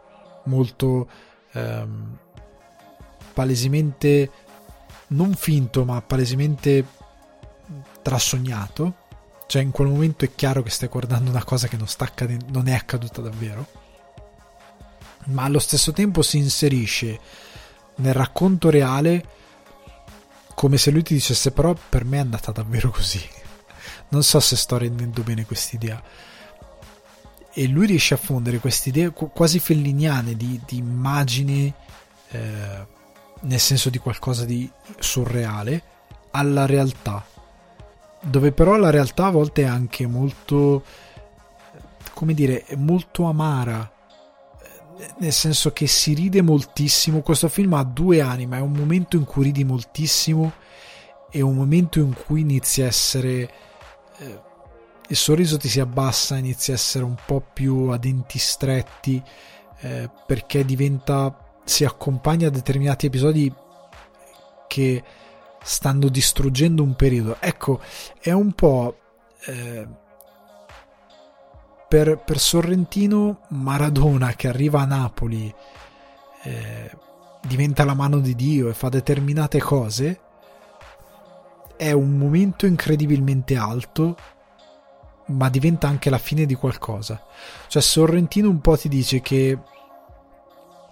molto 0.44 1.08
ehm, 1.52 2.18
palesemente 3.32 4.30
non 5.08 5.34
finto, 5.34 5.84
ma 5.84 6.00
palesemente 6.02 6.84
trasognato. 8.02 8.94
Cioè, 9.52 9.60
in 9.60 9.70
quel 9.70 9.88
momento 9.88 10.24
è 10.24 10.34
chiaro 10.34 10.62
che 10.62 10.70
stai 10.70 10.88
guardando 10.88 11.28
una 11.28 11.44
cosa 11.44 11.68
che 11.68 11.76
non, 11.76 11.86
sta 11.86 12.04
accadendo, 12.04 12.46
non 12.48 12.68
è 12.68 12.72
accaduta 12.72 13.20
davvero. 13.20 13.66
Ma 15.24 15.42
allo 15.42 15.58
stesso 15.58 15.92
tempo 15.92 16.22
si 16.22 16.38
inserisce 16.38 17.20
nel 17.96 18.14
racconto 18.14 18.70
reale 18.70 19.26
come 20.54 20.78
se 20.78 20.90
lui 20.90 21.02
ti 21.02 21.12
dicesse 21.12 21.50
però 21.50 21.76
per 21.86 22.06
me 22.06 22.16
è 22.16 22.20
andata 22.20 22.50
davvero 22.50 22.88
così. 22.88 23.20
Non 24.08 24.22
so 24.22 24.40
se 24.40 24.56
sto 24.56 24.78
rendendo 24.78 25.20
bene 25.20 25.44
quest'idea. 25.44 26.02
E 27.52 27.66
lui 27.66 27.84
riesce 27.88 28.14
a 28.14 28.16
fondere 28.16 28.58
queste 28.58 28.88
idee 28.88 29.10
quasi 29.10 29.58
felliniane 29.58 30.34
di, 30.34 30.58
di 30.64 30.78
immagini, 30.78 31.70
eh, 32.30 32.86
nel 33.42 33.60
senso 33.60 33.90
di 33.90 33.98
qualcosa 33.98 34.46
di 34.46 34.66
surreale, 34.98 35.82
alla 36.30 36.64
realtà. 36.64 37.31
Dove 38.22 38.52
però 38.52 38.76
la 38.76 38.90
realtà 38.90 39.26
a 39.26 39.30
volte 39.30 39.62
è 39.62 39.66
anche 39.66 40.06
molto, 40.06 40.84
come 42.14 42.34
dire, 42.34 42.64
molto 42.76 43.24
amara 43.24 43.90
nel 45.18 45.32
senso 45.32 45.72
che 45.72 45.86
si 45.86 46.14
ride 46.14 46.42
moltissimo. 46.42 47.22
Questo 47.22 47.48
film 47.48 47.74
ha 47.74 47.82
due 47.82 48.20
anime, 48.20 48.58
è 48.58 48.60
un 48.60 48.72
momento 48.72 49.16
in 49.16 49.24
cui 49.24 49.44
ridi 49.44 49.64
moltissimo 49.64 50.52
e 51.30 51.40
un 51.40 51.54
momento 51.54 51.98
in 51.98 52.14
cui 52.14 52.40
inizia 52.40 52.84
a 52.84 52.88
essere... 52.88 53.50
Eh, 54.18 54.50
il 55.08 55.16
sorriso 55.16 55.58
ti 55.58 55.68
si 55.68 55.80
abbassa, 55.80 56.36
inizia 56.36 56.72
a 56.72 56.76
essere 56.76 57.04
un 57.04 57.16
po' 57.26 57.44
più 57.52 57.88
a 57.88 57.98
denti 57.98 58.38
stretti 58.38 59.22
eh, 59.80 60.10
perché 60.26 60.64
diventa... 60.64 61.36
si 61.64 61.84
accompagna 61.84 62.48
a 62.48 62.50
determinati 62.50 63.06
episodi 63.06 63.52
che 64.68 65.02
stanno 65.62 66.09
distruggendo 66.09 66.82
un 66.82 66.94
periodo. 66.94 67.36
Ecco, 67.40 67.80
è 68.20 68.32
un 68.32 68.52
po'... 68.52 68.97
Eh, 69.44 70.01
per, 71.93 72.22
per 72.24 72.39
Sorrentino 72.39 73.40
Maradona 73.48 74.32
che 74.32 74.48
arriva 74.48 74.80
a 74.80 74.86
Napoli 74.86 75.55
eh, 76.44 76.90
diventa 77.43 77.84
la 77.84 77.93
mano 77.93 78.18
di 78.18 78.34
Dio 78.34 78.70
e 78.70 78.72
fa 78.72 78.89
determinate 78.89 79.60
cose 79.60 80.20
è 81.76 81.93
un 81.93 82.16
momento 82.16 82.64
incredibilmente 82.64 83.56
alto 83.56 84.16
ma 85.26 85.51
diventa 85.51 85.86
anche 85.86 86.09
la 86.09 86.16
fine 86.16 86.47
di 86.47 86.55
qualcosa 86.55 87.22
cioè 87.66 87.82
Sorrentino 87.82 88.48
un 88.48 88.62
po' 88.62 88.78
ti 88.78 88.89
dice 88.89 89.20
che 89.20 89.59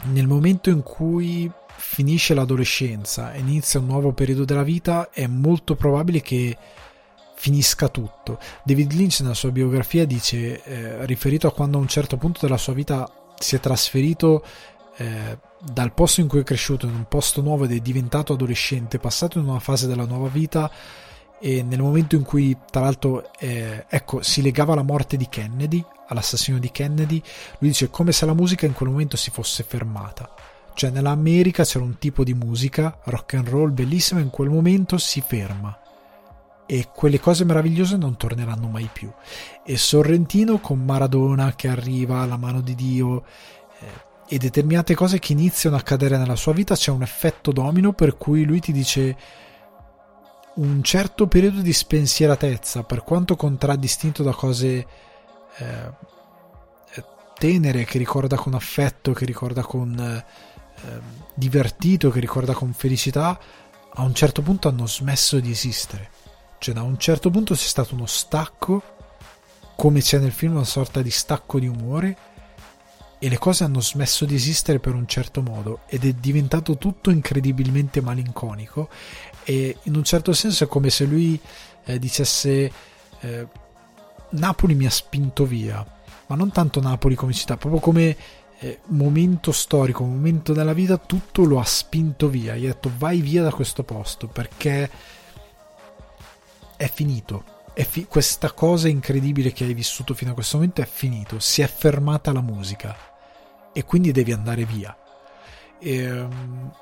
nel 0.04 0.26
momento 0.26 0.70
in 0.70 0.82
cui 0.82 1.50
finisce 1.76 2.34
l'adolescenza 2.34 3.32
e 3.32 3.38
inizia 3.38 3.80
un 3.80 3.86
nuovo 3.86 4.12
periodo 4.12 4.44
della 4.44 4.62
vita 4.62 5.10
è 5.10 5.26
molto 5.26 5.74
probabile 5.74 6.20
che 6.20 6.56
finisca 7.34 7.88
tutto. 7.88 8.38
David 8.62 8.92
Lynch 8.92 9.20
nella 9.20 9.34
sua 9.34 9.50
biografia 9.50 10.04
dice, 10.04 10.62
eh, 10.62 11.06
riferito 11.06 11.46
a 11.46 11.52
quando 11.52 11.78
a 11.78 11.80
un 11.80 11.88
certo 11.88 12.18
punto 12.18 12.40
della 12.42 12.58
sua 12.58 12.74
vita 12.74 13.10
si 13.38 13.56
è 13.56 13.60
trasferito 13.60 14.44
eh, 14.98 15.38
dal 15.58 15.94
posto 15.94 16.20
in 16.20 16.28
cui 16.28 16.40
è 16.40 16.44
cresciuto 16.44 16.86
in 16.86 16.94
un 16.94 17.06
posto 17.08 17.40
nuovo 17.40 17.64
ed 17.64 17.72
è 17.72 17.78
diventato 17.78 18.34
adolescente, 18.34 18.98
passato 18.98 19.38
in 19.38 19.48
una 19.48 19.58
fase 19.58 19.86
della 19.86 20.04
nuova 20.04 20.28
vita 20.28 20.70
e 21.40 21.62
nel 21.62 21.80
momento 21.80 22.16
in 22.16 22.22
cui 22.22 22.54
tra 22.70 22.82
l'altro 22.82 23.30
eh, 23.38 23.86
ecco, 23.88 24.22
si 24.22 24.42
legava 24.42 24.74
alla 24.74 24.82
morte 24.82 25.16
di 25.16 25.26
Kennedy, 25.26 25.82
all'assassino 26.10 26.58
di 26.58 26.70
Kennedy, 26.70 27.22
lui 27.58 27.70
dice 27.70 27.90
come 27.90 28.12
se 28.12 28.26
la 28.26 28.34
musica 28.34 28.66
in 28.66 28.74
quel 28.74 28.90
momento 28.90 29.16
si 29.16 29.30
fosse 29.30 29.62
fermata. 29.62 30.32
Cioè 30.74 30.90
nell'America 30.90 31.64
c'era 31.64 31.84
un 31.84 31.98
tipo 31.98 32.22
di 32.22 32.34
musica, 32.34 32.98
rock 33.04 33.34
and 33.34 33.48
roll 33.48 33.72
bellissima, 33.72 34.20
in 34.20 34.30
quel 34.30 34.48
momento 34.48 34.98
si 34.98 35.22
ferma 35.26 35.76
e 36.66 36.88
quelle 36.94 37.18
cose 37.18 37.44
meravigliose 37.44 37.96
non 37.96 38.16
torneranno 38.16 38.68
mai 38.68 38.88
più. 38.92 39.10
E 39.64 39.76
Sorrentino 39.76 40.60
con 40.60 40.78
Maradona 40.78 41.54
che 41.56 41.66
arriva 41.66 42.20
alla 42.20 42.36
mano 42.36 42.60
di 42.60 42.76
Dio 42.76 43.24
eh, 43.80 43.86
e 44.28 44.38
determinate 44.38 44.94
cose 44.94 45.18
che 45.18 45.32
iniziano 45.32 45.74
a 45.74 45.80
accadere 45.80 46.16
nella 46.16 46.36
sua 46.36 46.52
vita 46.52 46.76
c'è 46.76 46.92
un 46.92 47.02
effetto 47.02 47.50
domino 47.50 47.92
per 47.92 48.16
cui 48.16 48.44
lui 48.44 48.60
ti 48.60 48.70
dice 48.70 49.16
un 50.54 50.82
certo 50.82 51.26
periodo 51.26 51.60
di 51.60 51.72
spensieratezza, 51.72 52.84
per 52.84 53.02
quanto 53.02 53.34
contraddistinto 53.34 54.22
da 54.22 54.32
cose 54.32 54.86
eh, 55.60 57.04
tenere, 57.38 57.84
che 57.84 57.98
ricorda 57.98 58.36
con 58.36 58.54
affetto, 58.54 59.12
che 59.12 59.24
ricorda 59.24 59.62
con 59.62 59.98
eh, 59.98 61.00
divertito, 61.34 62.10
che 62.10 62.20
ricorda 62.20 62.52
con 62.52 62.72
felicità, 62.72 63.38
a 63.92 64.02
un 64.02 64.14
certo 64.14 64.42
punto 64.42 64.68
hanno 64.68 64.86
smesso 64.86 65.40
di 65.40 65.50
esistere. 65.50 66.10
Cioè 66.58 66.74
da 66.74 66.82
un 66.82 66.98
certo 66.98 67.30
punto 67.30 67.54
c'è 67.54 67.66
stato 67.66 67.94
uno 67.94 68.06
stacco, 68.06 68.82
come 69.76 70.00
c'è 70.00 70.18
nel 70.18 70.32
film 70.32 70.56
una 70.56 70.64
sorta 70.64 71.00
di 71.00 71.10
stacco 71.10 71.58
di 71.58 71.66
umore, 71.66 72.16
e 73.22 73.28
le 73.28 73.38
cose 73.38 73.64
hanno 73.64 73.80
smesso 73.80 74.24
di 74.24 74.34
esistere 74.34 74.78
per 74.78 74.94
un 74.94 75.06
certo 75.06 75.42
modo 75.42 75.80
ed 75.86 76.06
è 76.06 76.12
diventato 76.14 76.78
tutto 76.78 77.10
incredibilmente 77.10 78.00
malinconico 78.00 78.88
e 79.44 79.76
in 79.82 79.94
un 79.94 80.04
certo 80.04 80.32
senso 80.32 80.64
è 80.64 80.66
come 80.66 80.88
se 80.88 81.04
lui 81.04 81.38
eh, 81.84 81.98
dicesse 81.98 82.72
eh, 83.20 83.46
Napoli 84.30 84.74
mi 84.74 84.86
ha 84.86 84.90
spinto 84.90 85.44
via 85.44 85.84
ma 86.26 86.36
non 86.36 86.50
tanto 86.50 86.80
Napoli 86.80 87.14
come 87.14 87.32
città 87.32 87.56
proprio 87.56 87.80
come 87.80 88.16
eh, 88.58 88.80
momento 88.86 89.52
storico 89.52 90.04
momento 90.04 90.52
della 90.52 90.72
vita 90.72 90.98
tutto 90.98 91.44
lo 91.44 91.58
ha 91.58 91.64
spinto 91.64 92.28
via 92.28 92.56
gli 92.56 92.66
ha 92.66 92.72
detto 92.72 92.92
vai 92.96 93.20
via 93.20 93.42
da 93.42 93.50
questo 93.50 93.82
posto 93.82 94.26
perché 94.28 94.90
è 96.80 96.88
finito. 96.88 97.44
È 97.74 97.84
fi- 97.84 98.06
questa 98.06 98.52
cosa 98.52 98.88
incredibile 98.88 99.52
che 99.52 99.64
hai 99.64 99.74
vissuto 99.74 100.14
fino 100.14 100.30
a 100.30 100.34
questo 100.34 100.56
momento 100.56 100.80
è 100.80 100.86
finito. 100.86 101.38
Si 101.38 101.60
è 101.60 101.66
fermata 101.66 102.32
la 102.32 102.40
musica 102.40 102.96
e 103.74 103.84
quindi 103.84 104.12
devi 104.12 104.32
andare 104.32 104.64
via. 104.64 104.96
E, 105.78 106.10
um, 106.10 106.72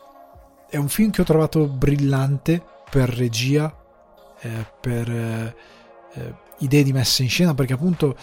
è 0.70 0.76
un 0.76 0.88
film 0.88 1.10
che 1.10 1.22
ho 1.22 1.24
trovato 1.24 1.66
brillante 1.66 2.62
per 2.88 3.08
regia, 3.08 3.74
eh, 4.38 4.66
per 4.80 5.10
eh, 5.10 5.54
idee 6.58 6.82
di 6.82 6.92
messa 6.92 7.22
in 7.22 7.28
scena, 7.28 7.54
perché 7.54 7.72
appunto 7.72 8.16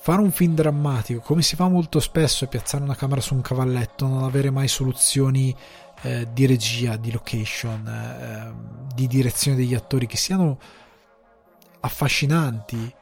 fare 0.00 0.20
un 0.20 0.30
film 0.30 0.54
drammatico, 0.54 1.20
come 1.20 1.42
si 1.42 1.56
fa 1.56 1.68
molto 1.68 2.00
spesso, 2.00 2.44
è 2.44 2.48
piazzare 2.48 2.82
una 2.82 2.94
camera 2.94 3.20
su 3.20 3.34
un 3.34 3.40
cavalletto, 3.40 4.06
non 4.06 4.22
avere 4.22 4.50
mai 4.50 4.68
soluzioni 4.68 5.54
eh, 6.02 6.28
di 6.32 6.46
regia, 6.46 6.96
di 6.96 7.10
location, 7.10 7.86
eh, 7.86 8.94
di 8.94 9.06
direzione 9.06 9.56
degli 9.56 9.74
attori 9.74 10.06
che 10.06 10.16
siano 10.16 10.58
affascinanti 11.80 12.94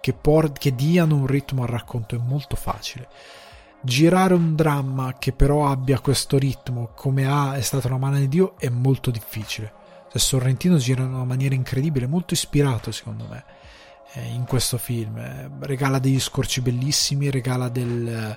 che, 0.00 0.12
por- 0.12 0.52
che 0.52 0.74
diano 0.74 1.16
un 1.16 1.26
ritmo 1.26 1.62
al 1.62 1.68
racconto 1.68 2.14
è 2.14 2.18
molto 2.18 2.56
facile. 2.56 3.08
Girare 3.82 4.32
un 4.32 4.54
dramma 4.54 5.16
che 5.18 5.32
però 5.32 5.66
abbia 5.66 6.00
questo 6.00 6.38
ritmo 6.38 6.92
come 6.94 7.26
ha 7.26 7.56
è 7.56 7.60
stata 7.60 7.88
la 7.88 7.98
mano 7.98 8.18
di 8.18 8.28
Dio 8.28 8.54
è 8.58 8.68
molto 8.70 9.10
difficile. 9.10 9.72
Cioè, 10.10 10.18
Sorrentino 10.18 10.76
gira 10.76 11.02
in 11.02 11.12
una 11.12 11.24
maniera 11.24 11.54
incredibile, 11.54 12.06
molto 12.06 12.34
ispirato 12.34 12.90
secondo 12.92 13.26
me 13.28 13.44
eh, 14.14 14.26
in 14.26 14.44
questo 14.44 14.78
film. 14.78 15.16
Eh, 15.18 15.50
regala 15.60 15.98
degli 15.98 16.20
scorci 16.20 16.60
bellissimi, 16.60 17.30
regala 17.30 17.68
del... 17.68 18.36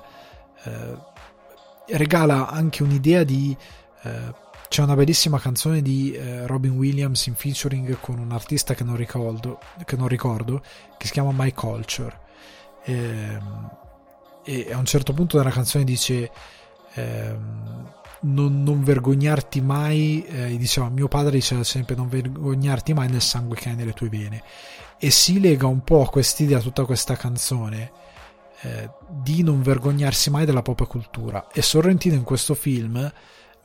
Eh, 0.63 1.15
regala 1.89 2.49
anche 2.49 2.83
un'idea 2.83 3.23
di 3.23 3.55
eh, 4.03 4.45
c'è 4.67 4.83
una 4.83 4.95
bellissima 4.95 5.39
canzone 5.39 5.81
di 5.81 6.11
eh, 6.11 6.45
Robin 6.45 6.71
Williams 6.71 7.25
in 7.27 7.35
featuring 7.35 7.97
con 8.01 8.19
un 8.19 8.31
artista 8.31 8.73
che 8.73 8.83
non 8.83 8.97
ricordo, 8.97 9.59
che, 9.85 9.95
non 9.95 10.07
ricordo, 10.07 10.61
che 10.97 11.05
si 11.05 11.13
chiama 11.13 11.31
My 11.33 11.53
Culture. 11.53 12.19
E, 12.83 12.93
ehm, 12.93 13.69
e, 14.43 14.67
a 14.71 14.77
un 14.77 14.85
certo 14.85 15.13
punto 15.13 15.37
della 15.37 15.51
canzone 15.51 15.83
dice 15.83 16.29
ehm, 16.93 17.93
non, 18.21 18.63
non, 18.63 18.83
vergognarti 18.83 19.61
mai, 19.61 20.25
eh, 20.25 20.57
diceva 20.57 20.89
mio 20.89 21.07
padre 21.07 21.31
diceva 21.31 21.63
sempre 21.63 21.95
non 21.95 22.09
vergognarti 22.09 22.93
mai 22.93 23.09
nel 23.09 23.21
sangue 23.21 23.55
che 23.55 23.69
hai 23.69 23.75
nelle 23.75 23.93
tue 23.93 24.09
vene. 24.09 24.43
E 24.99 25.11
si 25.11 25.39
lega 25.39 25.67
un 25.67 25.83
po' 25.83 26.01
a 26.01 26.09
quest'idea, 26.09 26.59
tutta 26.59 26.85
questa 26.85 27.15
canzone. 27.15 27.91
Eh, 28.61 28.89
di 29.07 29.43
non 29.43 29.61
vergognarsi 29.61 30.31
mai 30.31 30.43
della 30.43 30.63
propria 30.63 30.87
cultura 30.87 31.47
e 31.53 31.61
Sorrentino 31.61 32.15
in 32.15 32.23
questo 32.23 32.55
film 32.55 33.13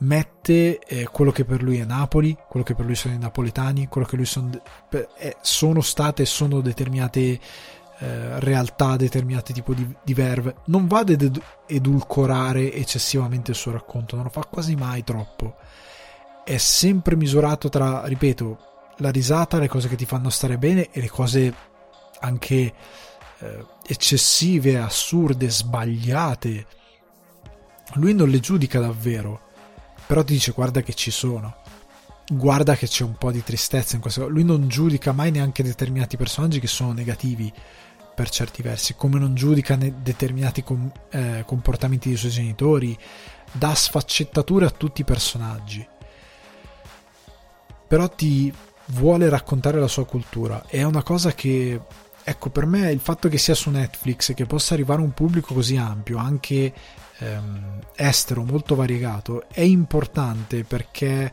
mette 0.03 0.79
eh, 0.79 1.05
quello 1.05 1.31
che 1.31 1.45
per 1.45 1.63
lui 1.63 1.79
è 1.79 1.85
Napoli, 1.85 2.37
quello 2.47 2.65
che 2.65 2.75
per 2.75 2.85
lui 2.85 2.95
sono 2.95 3.13
i 3.13 3.17
napoletani, 3.17 3.87
quello 3.87 4.05
che 4.05 4.15
lui 4.15 4.25
son, 4.25 4.51
eh, 4.89 5.37
sono 5.41 5.81
state 5.81 6.23
e 6.23 6.25
sono 6.25 6.61
determinate 6.61 7.19
eh, 7.99 8.39
realtà, 8.39 8.95
determinati 8.95 9.53
tipi 9.53 9.73
di, 9.75 9.95
di 10.03 10.13
verve. 10.13 10.55
Non 10.65 10.87
va 10.87 10.99
ad 10.99 11.41
edulcorare 11.67 12.73
eccessivamente 12.73 13.51
il 13.51 13.57
suo 13.57 13.71
racconto, 13.71 14.15
non 14.15 14.25
lo 14.25 14.31
fa 14.31 14.45
quasi 14.45 14.75
mai 14.75 15.03
troppo. 15.03 15.55
è 16.43 16.57
sempre 16.57 17.15
misurato 17.15 17.69
tra, 17.69 18.05
ripeto, 18.05 18.72
la 18.97 19.09
risata, 19.09 19.59
le 19.59 19.67
cose 19.67 19.87
che 19.87 19.95
ti 19.95 20.05
fanno 20.05 20.29
stare 20.29 20.57
bene 20.57 20.89
e 20.91 21.01
le 21.01 21.09
cose 21.09 21.53
anche 22.19 22.73
eh, 23.39 23.65
eccessive, 23.85 24.77
assurde, 24.77 25.49
sbagliate. 25.49 26.65
Lui 27.95 28.13
non 28.13 28.29
le 28.29 28.39
giudica 28.39 28.79
davvero, 28.79 29.41
però 30.05 30.23
ti 30.23 30.33
dice 30.33 30.51
guarda 30.51 30.81
che 30.81 30.93
ci 30.93 31.11
sono. 31.11 31.57
Guarda 32.25 32.75
che 32.75 32.87
c'è 32.87 33.03
un 33.03 33.17
po' 33.17 33.31
di 33.31 33.43
tristezza 33.43 33.95
in 33.95 34.01
questo. 34.01 34.27
Lui 34.27 34.43
non 34.43 34.67
giudica 34.67 35.11
mai 35.11 35.31
neanche 35.31 35.63
determinati 35.63 36.15
personaggi 36.15 36.59
che 36.59 36.67
sono 36.67 36.93
negativi 36.93 37.51
per 38.15 38.29
certi 38.29 38.61
versi, 38.61 38.95
come 38.95 39.19
non 39.19 39.33
giudica 39.33 39.75
determinati 39.75 40.63
com- 40.63 40.91
eh, 41.09 41.43
comportamenti 41.45 42.09
dei 42.09 42.17
suoi 42.17 42.31
genitori, 42.31 42.97
dà 43.51 43.73
sfaccettature 43.73 44.65
a 44.65 44.69
tutti 44.69 45.01
i 45.01 45.05
personaggi. 45.05 45.85
Però 47.87 48.07
ti 48.07 48.53
vuole 48.87 49.29
raccontare 49.29 49.79
la 49.79 49.87
sua 49.87 50.05
cultura. 50.05 50.63
È 50.67 50.83
una 50.83 51.03
cosa 51.03 51.33
che, 51.33 51.79
ecco, 52.23 52.49
per 52.49 52.65
me 52.65 52.91
il 52.91 52.99
fatto 52.99 53.29
che 53.29 53.37
sia 53.37 53.55
su 53.55 53.69
Netflix 53.69 54.29
e 54.29 54.33
che 54.33 54.45
possa 54.45 54.73
arrivare 54.73 55.01
a 55.01 55.05
un 55.05 55.13
pubblico 55.13 55.53
così 55.53 55.77
ampio, 55.77 56.17
anche 56.17 56.73
ehm, 57.19 57.79
estero, 57.95 58.43
molto 58.43 58.75
variegato, 58.75 59.45
è 59.49 59.61
importante 59.61 60.63
perché 60.63 61.31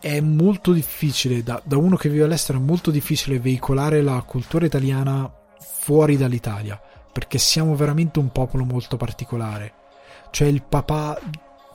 è 0.00 0.20
molto 0.20 0.72
difficile, 0.72 1.42
da, 1.42 1.60
da, 1.62 1.76
uno 1.76 1.96
che 1.96 2.08
vive 2.08 2.24
all'estero, 2.24 2.58
è 2.58 2.62
molto 2.62 2.90
difficile 2.90 3.38
veicolare 3.38 4.00
la 4.00 4.22
cultura 4.22 4.64
italiana 4.64 5.30
fuori 5.58 6.16
dall'Italia, 6.16 6.80
perché 7.12 7.36
siamo 7.36 7.76
veramente 7.76 8.18
un 8.18 8.32
popolo 8.32 8.64
molto 8.64 8.96
particolare. 8.96 9.72
Cioè 10.30 10.48
il 10.48 10.62
papà, 10.62 11.20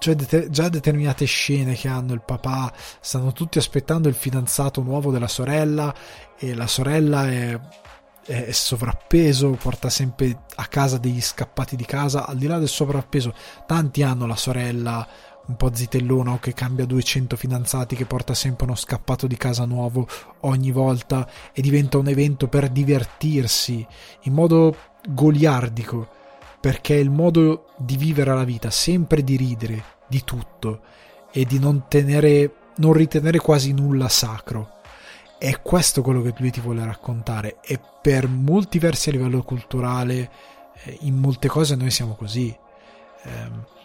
cioè 0.01 0.15
det- 0.15 0.49
già 0.49 0.67
determinate 0.67 1.25
scene 1.25 1.75
che 1.75 1.87
hanno 1.87 2.13
il 2.13 2.23
papà, 2.25 2.73
stanno 2.99 3.33
tutti 3.33 3.59
aspettando 3.59 4.09
il 4.09 4.15
fidanzato 4.15 4.81
nuovo 4.81 5.11
della 5.11 5.27
sorella 5.27 5.93
e 6.39 6.55
la 6.55 6.65
sorella 6.65 7.29
è, 7.29 7.59
è 8.25 8.51
sovrappeso, 8.51 9.51
porta 9.51 9.91
sempre 9.91 10.45
a 10.55 10.65
casa 10.65 10.97
degli 10.97 11.21
scappati 11.21 11.75
di 11.75 11.85
casa, 11.85 12.25
al 12.25 12.37
di 12.37 12.47
là 12.47 12.57
del 12.57 12.67
sovrappeso, 12.67 13.31
tanti 13.67 14.01
hanno 14.01 14.25
la 14.25 14.35
sorella 14.35 15.07
un 15.45 15.55
po' 15.55 15.71
zitellona 15.71 16.31
o 16.31 16.39
che 16.39 16.55
cambia 16.55 16.85
200 16.85 17.35
fidanzati, 17.35 17.95
che 17.95 18.05
porta 18.05 18.33
sempre 18.33 18.65
uno 18.65 18.75
scappato 18.75 19.27
di 19.27 19.37
casa 19.37 19.65
nuovo 19.65 20.07
ogni 20.41 20.71
volta 20.71 21.29
e 21.53 21.61
diventa 21.61 21.99
un 21.99 22.07
evento 22.07 22.47
per 22.47 22.69
divertirsi 22.69 23.85
in 24.21 24.33
modo 24.33 24.75
goliardico, 25.07 26.20
perché 26.61 26.95
è 26.95 26.99
il 26.99 27.09
modo 27.09 27.65
di 27.77 27.97
vivere 27.97 28.33
la 28.33 28.43
vita, 28.45 28.69
sempre 28.69 29.23
di 29.23 29.35
ridere 29.35 29.83
di 30.07 30.23
tutto 30.23 30.81
e 31.31 31.45
di 31.45 31.59
non 31.59 31.85
tenere 31.87 32.53
non 32.75 32.93
ritenere 32.93 33.39
quasi 33.39 33.73
nulla 33.73 34.07
sacro. 34.07 34.79
È 35.37 35.61
questo 35.61 36.01
quello 36.01 36.21
che 36.21 36.33
lui 36.37 36.51
ti 36.51 36.61
vuole 36.61 36.85
raccontare 36.85 37.57
e 37.61 37.79
per 38.01 38.27
molti 38.27 38.79
versi 38.79 39.09
a 39.09 39.13
livello 39.13 39.41
culturale 39.41 40.29
eh, 40.83 40.97
in 41.01 41.15
molte 41.15 41.47
cose 41.47 41.75
noi 41.75 41.89
siamo 41.89 42.15
così. 42.15 42.55
Eh, 43.23 43.79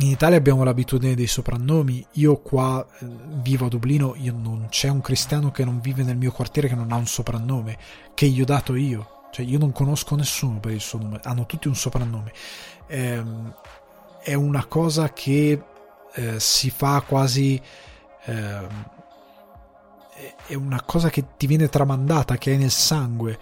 in 0.00 0.08
Italia 0.08 0.36
abbiamo 0.36 0.64
l'abitudine 0.64 1.14
dei 1.14 1.26
soprannomi. 1.26 2.04
Io 2.12 2.38
qua 2.38 2.84
eh, 2.84 3.06
vivo 3.40 3.66
a 3.66 3.68
Dublino, 3.68 4.14
non 4.16 4.66
c'è 4.68 4.88
un 4.88 5.00
cristiano 5.00 5.50
che 5.50 5.64
non 5.64 5.80
vive 5.80 6.02
nel 6.02 6.16
mio 6.16 6.32
quartiere 6.32 6.68
che 6.68 6.74
non 6.74 6.92
ha 6.92 6.96
un 6.96 7.06
soprannome, 7.06 7.78
che 8.14 8.26
gli 8.26 8.40
ho 8.40 8.44
dato 8.44 8.74
io. 8.74 9.17
Cioè, 9.30 9.44
io 9.44 9.58
non 9.58 9.72
conosco 9.72 10.14
nessuno 10.14 10.58
per 10.58 10.72
il 10.72 10.80
suo 10.80 10.98
nome, 10.98 11.20
hanno 11.22 11.46
tutti 11.46 11.68
un 11.68 11.74
soprannome. 11.74 12.32
Eh, 12.86 13.22
è 14.22 14.34
una 14.34 14.64
cosa 14.66 15.12
che 15.12 15.62
eh, 16.14 16.40
si 16.40 16.70
fa 16.70 17.02
quasi. 17.06 17.60
Eh, 18.24 18.96
è 20.46 20.54
una 20.54 20.82
cosa 20.82 21.10
che 21.10 21.24
ti 21.36 21.46
viene 21.46 21.68
tramandata, 21.68 22.36
che 22.38 22.54
è 22.54 22.56
nel 22.56 22.70
sangue. 22.70 23.38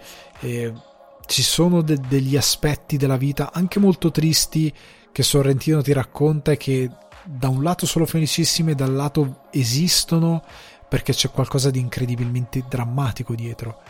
ci 1.25 1.43
sono 1.43 1.81
de- 1.81 1.99
degli 2.07 2.37
aspetti 2.37 2.95
della 2.95 3.17
vita 3.17 3.51
anche 3.51 3.79
molto 3.79 4.11
tristi 4.11 4.73
che 5.11 5.23
Sorrentino 5.23 5.81
ti 5.81 5.91
racconta 5.91 6.51
e 6.51 6.57
che 6.57 6.89
da 7.23 7.49
un 7.49 7.61
lato 7.63 7.85
sono 7.85 8.05
felicissime, 8.05 8.75
dal 8.75 8.93
lato 8.93 9.41
esistono 9.51 10.43
perché 10.87 11.11
c'è 11.11 11.29
qualcosa 11.29 11.69
di 11.69 11.79
incredibilmente 11.79 12.63
drammatico 12.67 13.35
dietro. 13.35 13.81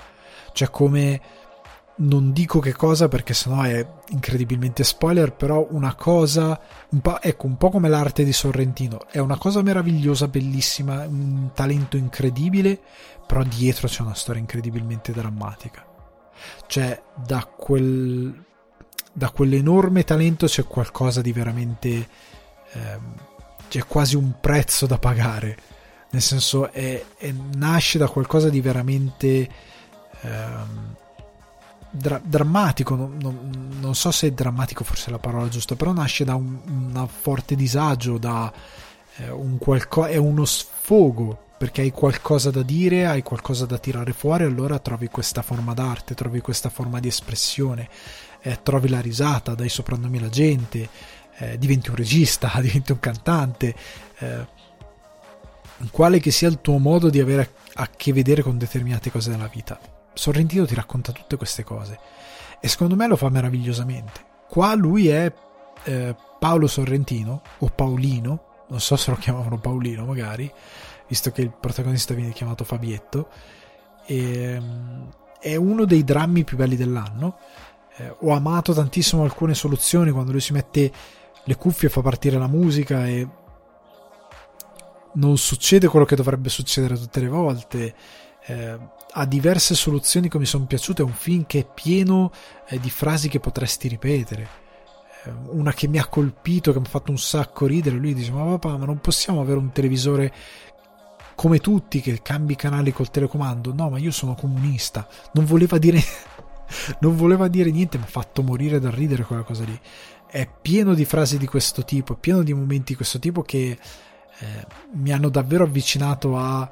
Cioè 0.53 0.69
come 0.69 1.21
non 1.97 2.31
dico 2.31 2.59
che 2.59 2.73
cosa 2.73 3.07
perché 3.07 3.33
sennò 3.33 3.63
è 3.63 3.85
incredibilmente 4.09 4.83
spoiler, 4.83 5.33
però 5.33 5.67
una 5.71 5.95
cosa, 5.95 6.59
un 6.89 7.01
ecco, 7.21 7.45
un 7.47 7.57
po' 7.57 7.69
come 7.69 7.89
l'arte 7.89 8.23
di 8.23 8.33
Sorrentino, 8.33 9.07
è 9.09 9.19
una 9.19 9.37
cosa 9.37 9.61
meravigliosa, 9.61 10.27
bellissima, 10.27 11.05
un 11.05 11.49
talento 11.53 11.97
incredibile, 11.97 12.79
però 13.25 13.43
dietro 13.43 13.87
c'è 13.87 14.01
una 14.01 14.13
storia 14.13 14.41
incredibilmente 14.41 15.11
drammatica. 15.11 15.85
Cioè, 16.67 17.01
da 17.15 17.45
quel 17.45 18.45
da 19.11 19.31
quell'enorme 19.31 20.03
talento 20.03 20.45
c'è 20.45 20.63
qualcosa 20.65 21.21
di 21.21 21.33
veramente 21.33 22.07
ehm, 22.73 23.13
c'è 23.67 23.83
quasi 23.87 24.15
un 24.15 24.33
prezzo 24.39 24.85
da 24.85 24.99
pagare 24.99 25.57
nel 26.11 26.21
senso 26.21 26.71
è, 26.71 27.03
è, 27.17 27.33
nasce 27.55 27.97
da 27.97 28.07
qualcosa 28.07 28.49
di 28.49 28.61
veramente 28.61 29.49
ehm, 30.21 30.95
dra- 31.89 32.21
drammatico 32.23 32.95
non, 32.95 33.17
non, 33.19 33.77
non, 33.79 33.95
so 33.95 34.11
se 34.11 34.33
drammatico 34.33 34.83
forse 34.83 35.07
è 35.07 35.11
la 35.11 35.19
parola 35.19 35.47
giusta 35.47 35.75
però 35.75 35.93
nasce 35.93 36.23
da 36.23 36.35
un, 36.35 36.57
un 36.65 37.07
forte 37.07 37.55
disagio 37.55 38.17
da 38.17 38.51
eh, 39.17 39.29
un 39.29 39.57
qualco- 39.57 40.05
è 40.05 40.17
uno 40.17 40.45
sfogo 40.45 41.45
perché 41.57 41.81
hai 41.81 41.89
qualcosa 41.89 42.51
da 42.51 42.61
dire, 42.61 43.07
hai 43.07 43.23
qualcosa 43.23 43.65
da 43.65 43.79
tirare 43.79 44.13
fuori, 44.13 44.43
allora 44.43 44.77
trovi 44.77 45.07
questa 45.07 45.41
forma 45.41 45.73
d'arte, 45.73 46.13
trovi 46.13 46.39
questa 46.39 46.69
forma 46.69 46.99
di 46.99 47.07
espressione 47.07 47.89
eh, 48.41 48.59
trovi 48.63 48.87
la 48.87 49.01
risata, 49.01 49.55
dai 49.55 49.69
soprannomi 49.69 50.17
alla 50.17 50.29
gente, 50.29 50.89
eh, 51.37 51.57
diventi 51.57 51.89
un 51.89 51.95
regista, 51.95 52.51
diventi 52.61 52.91
un 52.91 52.99
cantante, 52.99 53.75
eh, 54.19 54.47
quale 55.91 56.19
che 56.19 56.31
sia 56.31 56.47
il 56.47 56.59
tuo 56.61 56.77
modo 56.77 57.09
di 57.09 57.19
avere 57.19 57.53
a 57.73 57.89
che 57.95 58.13
vedere 58.13 58.41
con 58.41 58.57
determinate 58.57 59.11
cose 59.11 59.29
della 59.29 59.49
vita. 59.51 59.96
Sorrentino 60.17 60.65
ti 60.65 60.75
racconta 60.75 61.11
tutte 61.11 61.37
queste 61.37 61.63
cose 61.63 61.99
e 62.59 62.67
secondo 62.67 62.95
me 62.95 63.07
lo 63.07 63.15
fa 63.15 63.29
meravigliosamente. 63.29 64.25
Qua 64.49 64.73
lui 64.73 65.07
è 65.07 65.31
eh, 65.83 66.15
Paolo 66.39 66.67
Sorrentino 66.67 67.41
o 67.59 67.67
Paolino, 67.67 68.43
non 68.67 68.79
so 68.79 68.95
se 68.95 69.11
lo 69.11 69.17
chiamavano 69.17 69.57
Paolino 69.57 70.05
magari, 70.05 70.51
visto 71.07 71.31
che 71.31 71.41
il 71.41 71.51
protagonista 71.51 72.13
viene 72.13 72.31
chiamato 72.31 72.63
Fabietto. 72.63 73.29
E, 74.05 74.39
ehm, 74.39 75.09
è 75.39 75.55
uno 75.55 75.85
dei 75.85 76.03
drammi 76.03 76.43
più 76.43 76.57
belli 76.57 76.75
dell'anno 76.75 77.37
eh, 77.97 78.15
ho 78.19 78.31
amato 78.31 78.73
tantissimo 78.73 79.23
alcune 79.23 79.55
soluzioni 79.55 80.11
quando 80.11 80.31
lui 80.31 80.41
si 80.41 80.53
mette 80.53 80.91
le 81.43 81.55
cuffie 81.55 81.87
e 81.87 81.91
fa 81.91 82.01
partire 82.01 82.37
la 82.37 82.47
musica 82.47 83.07
e 83.07 83.27
non 85.13 85.37
succede 85.37 85.87
quello 85.87 86.05
che 86.05 86.15
dovrebbe 86.15 86.49
succedere 86.49 86.95
tutte 86.95 87.19
le 87.19 87.27
volte. 87.27 87.95
Eh, 88.45 88.77
ha 89.19 89.25
diverse 89.25 89.73
soluzioni 89.73 90.29
che 90.29 90.37
mi 90.37 90.45
sono 90.45 90.65
piaciute. 90.65 91.01
È 91.01 91.05
un 91.05 91.11
film 91.11 91.45
che 91.45 91.59
è 91.59 91.67
pieno 91.73 92.31
eh, 92.67 92.79
di 92.79 92.89
frasi 92.89 93.29
che 93.29 93.39
potresti 93.39 93.87
ripetere. 93.87 94.47
Eh, 95.25 95.31
una 95.49 95.73
che 95.73 95.87
mi 95.87 95.97
ha 95.97 96.05
colpito, 96.05 96.71
che 96.71 96.79
mi 96.79 96.85
ha 96.85 96.89
fatto 96.89 97.11
un 97.11 97.17
sacco 97.17 97.65
ridere. 97.65 97.95
Lui 97.97 98.13
dice: 98.13 98.31
Ma 98.31 98.43
papà, 98.43 98.77
ma 98.77 98.85
non 98.85 98.99
possiamo 98.99 99.41
avere 99.41 99.57
un 99.57 99.71
televisore 99.71 100.31
come 101.35 101.59
tutti 101.59 101.99
che 101.99 102.21
cambi 102.21 102.55
canali 102.55 102.91
col 102.91 103.09
telecomando? 103.09 103.73
No, 103.73 103.89
ma 103.89 103.97
io 103.97 104.11
sono 104.11 104.35
comunista. 104.35 105.07
Non 105.33 105.45
voleva 105.45 105.79
dire 105.79 105.99
non 106.99 107.15
voleva 107.15 107.47
dire 107.47 107.71
niente, 107.71 107.97
mi 107.97 108.03
ha 108.03 108.07
fatto 108.07 108.43
morire 108.43 108.79
dal 108.79 108.91
ridere 108.91 109.23
quella 109.23 109.43
cosa 109.43 109.63
lì. 109.63 109.79
È 110.29 110.47
pieno 110.61 110.93
di 110.93 111.05
frasi 111.05 111.37
di 111.37 111.47
questo 111.47 111.83
tipo, 111.83 112.13
è 112.13 112.17
pieno 112.17 112.43
di 112.43 112.53
momenti 112.53 112.91
di 112.91 112.95
questo 112.95 113.17
tipo 113.17 113.41
che 113.41 113.79
eh, 114.39 114.67
mi 114.93 115.11
hanno 115.11 115.29
davvero 115.29 115.63
avvicinato 115.63 116.37
a 116.37 116.69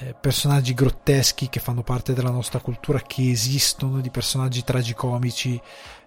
eh, 0.00 0.14
personaggi 0.18 0.74
grotteschi 0.74 1.48
che 1.48 1.60
fanno 1.60 1.82
parte 1.82 2.12
della 2.12 2.30
nostra 2.30 2.60
cultura, 2.60 3.00
che 3.00 3.30
esistono, 3.30 4.00
di 4.00 4.10
personaggi 4.10 4.64
tragicomici. 4.64 5.60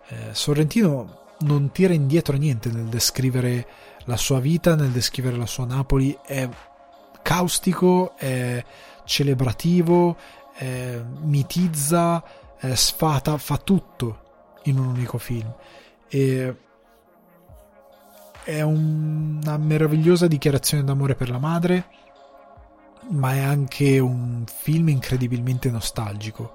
Eh, 0.07 0.15
Sorrentino 0.31 1.19
non 1.39 1.72
tira 1.72 1.93
indietro 1.93 2.38
niente 2.38 2.69
nel 2.69 2.85
descrivere 2.85 3.68
la 4.05 4.18
sua 4.18 4.39
vita, 4.39 4.76
nel 4.76 4.91
descrivere 4.91 5.38
la 5.38 5.45
sua 5.45 5.65
Napoli, 5.65 6.18
è 6.26 6.47
caustico, 7.22 8.15
è 8.18 8.63
celebrativo, 9.05 10.18
mitizza, 11.22 12.23
eh, 12.59 12.76
sfata, 12.76 13.38
fa 13.38 13.57
tutto 13.57 14.59
in 14.63 14.77
un 14.77 14.88
unico 14.88 15.18
film. 15.18 15.51
E 16.07 16.55
è 18.43 18.61
un, 18.61 19.39
una 19.41 19.57
meravigliosa 19.57 20.27
dichiarazione 20.27 20.84
d'amore 20.84 21.15
per 21.15 21.30
la 21.30 21.38
madre, 21.38 21.85
ma 23.10 23.34
è 23.34 23.40
anche 23.40 23.99
un 23.99 24.44
film 24.45 24.90
incredibilmente 24.90 25.69
nostalgico. 25.69 26.53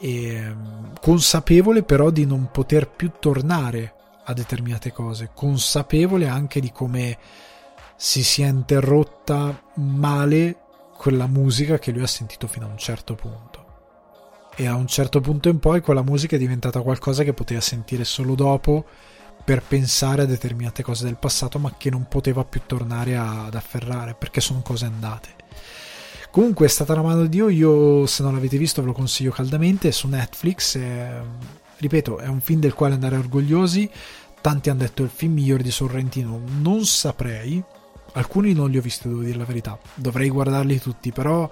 E, 0.00 0.54
consapevole 1.00 1.82
però 1.82 2.10
di 2.10 2.24
non 2.24 2.50
poter 2.52 2.88
più 2.88 3.12
tornare 3.18 3.94
a 4.24 4.32
determinate 4.32 4.92
cose, 4.92 5.30
consapevole 5.34 6.28
anche 6.28 6.60
di 6.60 6.70
come 6.70 7.18
si 7.96 8.22
sia 8.22 8.46
interrotta 8.46 9.60
male 9.74 10.56
quella 10.96 11.26
musica 11.26 11.78
che 11.78 11.90
lui 11.90 12.02
ha 12.02 12.08
sentito 12.08 12.46
fino 12.46 12.66
a 12.66 12.70
un 12.70 12.78
certo 12.78 13.14
punto. 13.14 13.66
E 14.54 14.66
a 14.66 14.74
un 14.74 14.86
certo 14.86 15.20
punto 15.20 15.48
in 15.48 15.60
poi 15.60 15.80
quella 15.80 16.02
musica 16.02 16.36
è 16.36 16.38
diventata 16.38 16.82
qualcosa 16.82 17.22
che 17.22 17.32
poteva 17.32 17.60
sentire 17.60 18.04
solo 18.04 18.34
dopo 18.34 18.84
per 19.48 19.62
pensare 19.62 20.20
a 20.20 20.26
determinate 20.26 20.82
cose 20.82 21.04
del 21.04 21.16
passato, 21.16 21.58
ma 21.58 21.72
che 21.78 21.88
non 21.88 22.06
poteva 22.06 22.44
più 22.44 22.60
tornare 22.66 23.16
ad 23.16 23.54
afferrare 23.54 24.12
perché 24.12 24.42
sono 24.42 24.60
cose 24.60 24.84
andate. 24.84 25.28
Comunque 26.30 26.66
è 26.66 26.68
stata 26.68 26.94
la 26.94 27.00
mano 27.00 27.22
di 27.22 27.30
Dio, 27.30 27.48
io 27.48 28.04
se 28.04 28.22
non 28.22 28.34
l'avete 28.34 28.58
visto 28.58 28.82
ve 28.82 28.88
lo 28.88 28.92
consiglio 28.92 29.30
caldamente, 29.30 29.88
è 29.88 29.90
su 29.90 30.06
Netflix, 30.06 30.76
è, 30.76 31.18
ripeto, 31.78 32.18
è 32.18 32.26
un 32.26 32.42
film 32.42 32.60
del 32.60 32.74
quale 32.74 32.92
andare 32.92 33.16
orgogliosi, 33.16 33.88
tanti 34.42 34.68
hanno 34.68 34.80
detto 34.80 35.02
il 35.02 35.08
film 35.08 35.32
migliore 35.32 35.62
di 35.62 35.70
Sorrentino, 35.70 36.38
non 36.60 36.84
saprei, 36.84 37.64
alcuni 38.12 38.52
non 38.52 38.68
li 38.68 38.76
ho 38.76 38.82
visti, 38.82 39.08
devo 39.08 39.22
dire 39.22 39.38
la 39.38 39.46
verità, 39.46 39.78
dovrei 39.94 40.28
guardarli 40.28 40.78
tutti, 40.78 41.10
però 41.10 41.50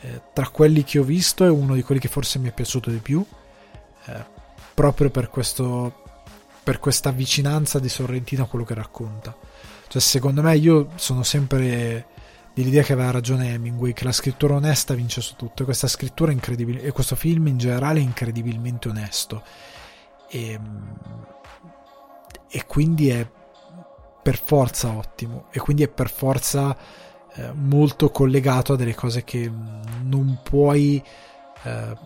eh, 0.00 0.20
tra 0.32 0.48
quelli 0.48 0.82
che 0.82 0.98
ho 0.98 1.04
visto 1.04 1.44
è 1.44 1.48
uno 1.48 1.76
di 1.76 1.84
quelli 1.84 2.00
che 2.00 2.08
forse 2.08 2.40
mi 2.40 2.48
è 2.48 2.52
piaciuto 2.52 2.90
di 2.90 2.98
più, 2.98 3.24
eh, 4.06 4.24
proprio 4.74 5.10
per, 5.10 5.30
questo, 5.30 6.05
per 6.66 6.80
questa 6.80 7.12
vicinanza 7.12 7.78
di 7.78 7.88
Sorrentino 7.88 8.42
a 8.42 8.48
quello 8.48 8.64
che 8.64 8.74
racconta. 8.74 9.36
Cioè, 9.86 10.02
secondo 10.02 10.42
me 10.42 10.56
io 10.56 10.88
sono 10.96 11.22
sempre 11.22 12.08
dell'idea 12.52 12.82
che 12.82 12.92
aveva 12.92 13.12
ragione 13.12 13.52
Hemingway, 13.52 13.92
che 13.92 14.02
la 14.02 14.10
scrittura 14.10 14.56
onesta 14.56 14.94
vince 14.94 15.20
su 15.20 15.36
tutto, 15.36 15.62
e 15.62 15.64
questa 15.64 15.86
scrittura 15.86 16.32
incredibile, 16.32 16.82
e 16.82 16.90
questo 16.90 17.14
film 17.14 17.46
in 17.46 17.56
generale 17.56 18.00
è 18.00 18.02
incredibilmente 18.02 18.88
onesto. 18.88 19.44
E, 20.28 20.58
e 22.48 22.66
quindi 22.66 23.10
è 23.10 23.30
per 24.20 24.36
forza 24.36 24.90
ottimo, 24.90 25.46
e 25.52 25.60
quindi 25.60 25.84
è 25.84 25.88
per 25.88 26.10
forza 26.10 26.76
eh, 27.32 27.52
molto 27.52 28.10
collegato 28.10 28.72
a 28.72 28.76
delle 28.76 28.96
cose 28.96 29.22
che 29.22 29.48
non 30.02 30.40
puoi, 30.42 31.00
eh, 31.62 31.96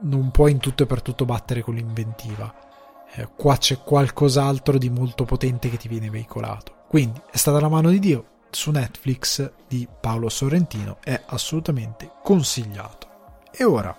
non 0.00 0.32
puoi 0.32 0.50
in 0.50 0.58
tutto 0.58 0.82
e 0.82 0.86
per 0.86 1.02
tutto 1.02 1.24
battere 1.24 1.62
con 1.62 1.76
l'inventiva. 1.76 2.70
Eh, 3.14 3.28
qua 3.36 3.56
c'è 3.58 3.78
qualcos'altro 3.78 4.78
di 4.78 4.88
molto 4.88 5.24
potente 5.24 5.68
che 5.68 5.76
ti 5.76 5.88
viene 5.88 6.10
veicolato. 6.10 6.84
Quindi 6.88 7.20
è 7.30 7.36
stata 7.36 7.60
la 7.60 7.68
mano 7.68 7.90
di 7.90 7.98
Dio, 7.98 8.24
su 8.50 8.70
Netflix 8.70 9.50
di 9.66 9.88
Paolo 10.00 10.28
Sorrentino 10.28 10.98
è 11.02 11.20
assolutamente 11.26 12.10
consigliato. 12.22 13.08
E 13.50 13.64
ora, 13.64 13.96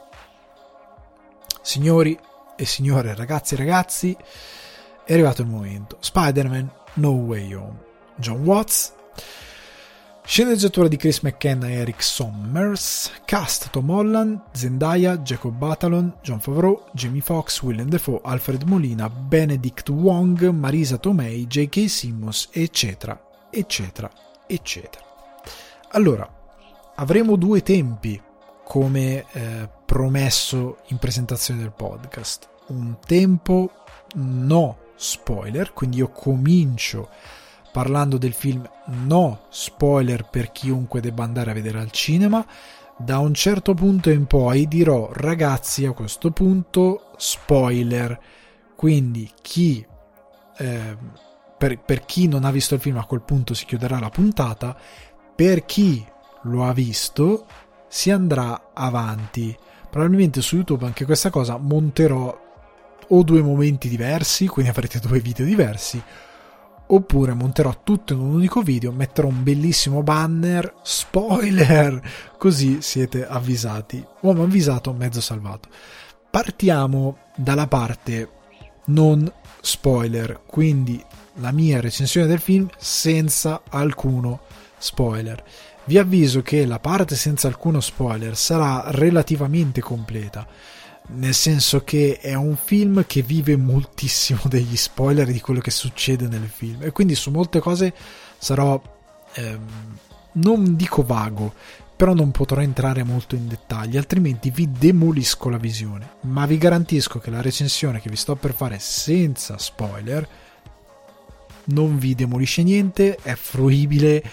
signori 1.62 2.18
e 2.56 2.66
signore, 2.66 3.16
ragazzi 3.16 3.54
e 3.54 3.58
ragazzi, 3.58 4.18
è 5.06 5.14
arrivato 5.14 5.42
il 5.42 5.48
momento. 5.48 5.98
Spider-Man 6.00 6.72
No 6.96 7.12
Way 7.12 7.54
Home. 7.54 7.92
John 8.16 8.44
Watts, 8.44 8.94
sceneggiatura 10.26 10.88
di 10.88 10.96
Chris 10.96 11.20
McKenna 11.20 11.68
e 11.68 11.74
Eric 11.74 12.02
Sommers, 12.02 13.12
cast 13.26 13.70
Tom 13.70 13.90
Holland, 13.90 14.42
Zendaya, 14.54 15.18
Jacob 15.18 15.54
Batalon, 15.56 16.18
John 16.22 16.40
Favreau, 16.40 16.86
Jamie 16.94 17.22
Foxx, 17.22 17.62
Willem 17.62 17.90
Dafoe, 17.90 18.22
Alfred 18.24 18.64
Molina, 18.64 19.10
Benedict 19.10 19.90
Wong, 19.90 20.50
Marisa 20.50 20.98
Tomei, 20.98 21.46
J.K. 21.46 21.88
Simmons, 21.88 22.50
eccetera, 22.52 23.22
eccetera, 23.50 24.10
eccetera. 24.48 25.04
Allora, 25.90 26.28
avremo 26.96 27.36
due 27.36 27.62
tempi 27.62 28.20
come 28.64 29.26
eh, 29.34 29.70
promesso 29.86 30.78
in 30.88 30.98
presentazione 30.98 31.60
del 31.60 31.74
podcast. 31.74 32.48
Un 32.68 32.98
tempo 33.06 33.72
no 34.16 34.78
spoiler, 34.96 35.74
quindi 35.74 35.98
io 35.98 36.10
comincio 36.10 37.10
parlando 37.74 38.20
del 38.20 38.34
film 38.34 38.70
no 39.06 39.48
spoiler 39.50 40.30
per 40.30 40.52
chiunque 40.52 41.02
debba 41.02 41.24
andare 41.24 41.50
a 41.50 41.56
vedere 41.56 41.80
al 41.80 41.90
cinema. 41.92 42.46
Da 42.96 43.18
un 43.18 43.34
certo 43.34 43.74
punto 43.74 44.12
in 44.12 44.28
poi 44.28 44.68
dirò 44.68 45.10
ragazzi 45.12 45.84
a 45.86 45.92
questo 45.92 46.30
punto 46.30 47.10
spoiler, 47.18 48.18
quindi 48.76 49.30
chi 49.42 49.84
eh, 50.58 50.98
per, 51.58 51.80
per 51.80 52.06
chi 52.06 52.28
non 52.28 52.46
ha 52.46 52.52
visto 52.52 52.76
il 52.76 52.82
film 52.82 52.98
a 52.98 53.06
quel 53.06 53.24
punto 53.24 53.56
si 53.56 53.66
chiuderà 53.66 54.00
la 54.00 54.10
puntata, 54.10 54.78
per 55.36 55.66
chi 55.66 56.06
lo 56.44 56.66
ha 56.66 56.74
visto 56.74 57.48
si 57.88 58.12
andrà 58.12 58.70
avanti. 58.74 59.58
Probabilmente 59.90 60.42
su 60.42 60.58
YouTube 60.58 60.86
anche 60.86 61.06
questa 61.06 61.32
cosa 61.32 61.58
monterò 61.58 62.42
o 63.08 63.24
due 63.24 63.42
momenti 63.42 63.90
diversi, 63.90 64.46
quindi 64.46 64.70
avrete 64.72 65.00
due 65.00 65.20
video 65.20 65.46
diversi, 65.46 66.02
oppure 66.88 67.34
monterò 67.34 67.82
tutto 67.84 68.14
in 68.14 68.20
un 68.20 68.34
unico 68.34 68.62
video, 68.62 68.92
metterò 68.92 69.28
un 69.28 69.44
bellissimo 69.44 70.04
banner, 70.04 70.74
spoiler, 70.82 72.02
così 72.38 72.82
siete 72.82 73.26
avvisati. 73.26 74.04
Uomo 74.22 74.44
avvisato, 74.44 74.94
mezzo 74.94 75.22
salvato. 75.22 75.70
Partiamo 76.30 77.18
dalla 77.36 77.68
parte 77.68 78.30
non 78.86 79.32
spoiler, 79.62 80.42
quindi 80.46 81.04
la 81.36 81.52
mia 81.52 81.80
recensione 81.80 82.28
del 82.28 82.40
film 82.40 82.68
senza 82.78 83.62
alcuno 83.70 84.42
spoiler. 84.78 85.44
Vi 85.86 85.98
avviso 85.98 86.42
che 86.42 86.66
la 86.66 86.80
parte 86.80 87.16
senza 87.16 87.48
alcuno 87.48 87.80
spoiler 87.82 88.38
sarà 88.38 88.84
relativamente 88.88 89.82
completa, 89.82 90.48
nel 91.08 91.34
senso 91.34 91.84
che 91.84 92.20
è 92.20 92.34
un 92.34 92.56
film 92.56 93.06
che 93.06 93.22
vive 93.22 93.56
moltissimo 93.58 94.42
degli 94.48 94.76
spoiler 94.76 95.32
di 95.32 95.42
quello 95.42 95.60
che 95.60 95.72
succede 95.72 96.28
nel 96.28 96.48
film 96.48 96.84
e 96.84 96.92
quindi 96.92 97.16
su 97.16 97.30
molte 97.30 97.60
cose 97.60 97.94
sarò 98.38 98.82
ehm, 99.34 99.98
non 100.34 100.76
dico 100.76 101.04
vago, 101.04 101.54
però 101.96 102.14
non 102.14 102.32
potrò 102.32 102.62
entrare 102.62 103.04
molto 103.04 103.36
in 103.36 103.48
dettagli, 103.48 103.98
altrimenti 103.98 104.50
vi 104.50 104.72
demolisco 104.72 105.50
la 105.50 105.58
visione. 105.58 106.14
Ma 106.22 106.46
vi 106.46 106.58
garantisco 106.58 107.20
che 107.20 107.30
la 107.30 107.42
recensione 107.42 108.02
che 108.02 108.10
vi 108.10 108.16
sto 108.16 108.36
per 108.36 108.54
fare 108.54 108.80
senza 108.80 109.58
spoiler 109.58 110.28
non 111.66 111.98
vi 111.98 112.16
demolisce 112.16 112.64
niente, 112.64 113.18
è 113.22 113.36
fruibile 113.36 114.24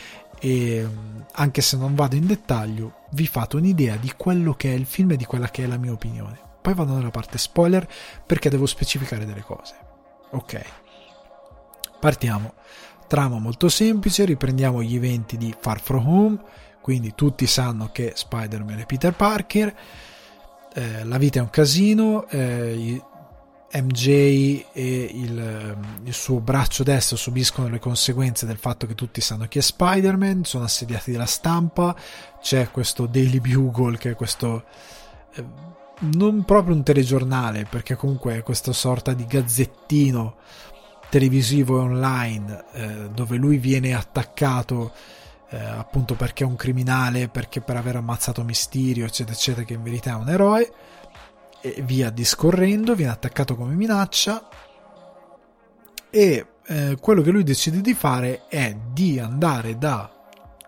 e 0.41 0.89
anche 1.33 1.61
se 1.61 1.77
non 1.77 1.95
vado 1.95 2.17
in 2.17 2.27
dettaglio 2.27 2.95
vi 3.11 3.27
fate 3.27 3.57
un'idea 3.57 3.97
di 3.97 4.13
quello 4.17 4.55
che 4.55 4.73
è 4.73 4.75
il 4.75 4.87
film 4.87 5.13
e 5.13 5.17
di 5.17 5.25
quella 5.25 5.51
che 5.51 5.65
è 5.65 5.67
la 5.67 5.77
mia 5.77 5.93
opinione. 5.93 6.50
Poi 6.61 6.75
vado 6.75 6.95
nella 6.95 7.11
parte 7.11 7.39
spoiler 7.39 7.87
perché 8.27 8.51
devo 8.51 8.67
specificare 8.67 9.25
delle 9.25 9.43
cose. 9.43 9.75
Ok. 10.31 10.63
Partiamo. 11.99 12.55
Trama 13.07 13.39
molto 13.39 13.69
semplice, 13.69 14.25
riprendiamo 14.25 14.83
gli 14.83 14.95
eventi 14.95 15.37
di 15.37 15.55
Far 15.59 15.81
From 15.81 16.07
Home, 16.07 16.39
quindi 16.81 17.13
tutti 17.15 17.47
sanno 17.47 17.91
che 17.93 18.13
Spider-Man 18.15 18.79
è 18.79 18.87
Peter 18.87 19.13
Parker, 19.13 19.75
eh, 20.73 21.05
la 21.05 21.19
vita 21.19 21.41
è 21.41 21.43
un 21.43 21.51
casino, 21.51 22.29
eh, 22.29 23.03
MJ 23.73 24.07
e 24.73 25.11
il, 25.13 25.39
ehm, 25.39 26.01
il, 26.05 26.15
suo 26.15 26.41
braccio 26.41 26.83
destro 26.83 27.17
subiscono 27.17 27.69
le 27.69 27.79
conseguenze 27.79 28.45
del 28.45 28.57
fatto 28.57 28.87
che 28.87 28.95
tutti 28.95 29.21
sanno 29.21 29.47
chi 29.47 29.59
è 29.59 29.63
Spider-Man, 29.63 30.45
sono 30.45 30.65
assediati 30.65 31.13
dalla 31.13 31.27
stampa, 31.27 31.95
c'è 32.41 32.71
questo 32.71 33.07
Daily 33.07 33.41
Bugle 33.41 33.97
che 33.97 34.11
è 34.11 34.15
questo 34.15 34.65
eh, 35.35 35.45
non 36.01 36.45
proprio 36.45 36.75
un 36.75 36.83
telegiornale 36.83 37.67
perché 37.69 37.95
comunque 37.95 38.37
è 38.37 38.43
questa 38.43 38.73
sorta 38.73 39.13
di 39.13 39.27
gazzettino 39.27 40.37
televisivo 41.09 41.79
e 41.79 41.81
online 41.81 42.65
eh, 42.73 43.11
dove 43.11 43.37
lui 43.37 43.59
viene 43.59 43.95
attaccato 43.95 44.93
eh, 45.51 45.59
appunto 45.59 46.15
perché 46.15 46.45
è 46.45 46.47
un 46.47 46.57
criminale, 46.57 47.29
perché 47.29 47.61
per 47.61 47.77
aver 47.77 47.97
ammazzato 47.97 48.45
Mysterio 48.45 49.05
eccetera 49.05 49.37
eccetera 49.37 49.67
che 49.67 49.75
in 49.75 49.83
verità 49.83 50.13
è 50.13 50.15
un 50.15 50.29
eroe 50.29 50.73
e 51.61 51.83
via 51.85 52.09
discorrendo, 52.11 52.95
viene 52.95 53.13
attaccato 53.13 53.57
come 53.57 53.75
minaccia 53.75 54.49
e 56.09 56.47
eh, 56.67 56.97
quello 57.01 57.23
che 57.23 57.31
lui 57.31 57.43
decide 57.43 57.81
di 57.81 57.95
fare 57.95 58.47
è 58.49 58.77
di 58.93 59.19
andare 59.19 59.77
da 59.77 60.11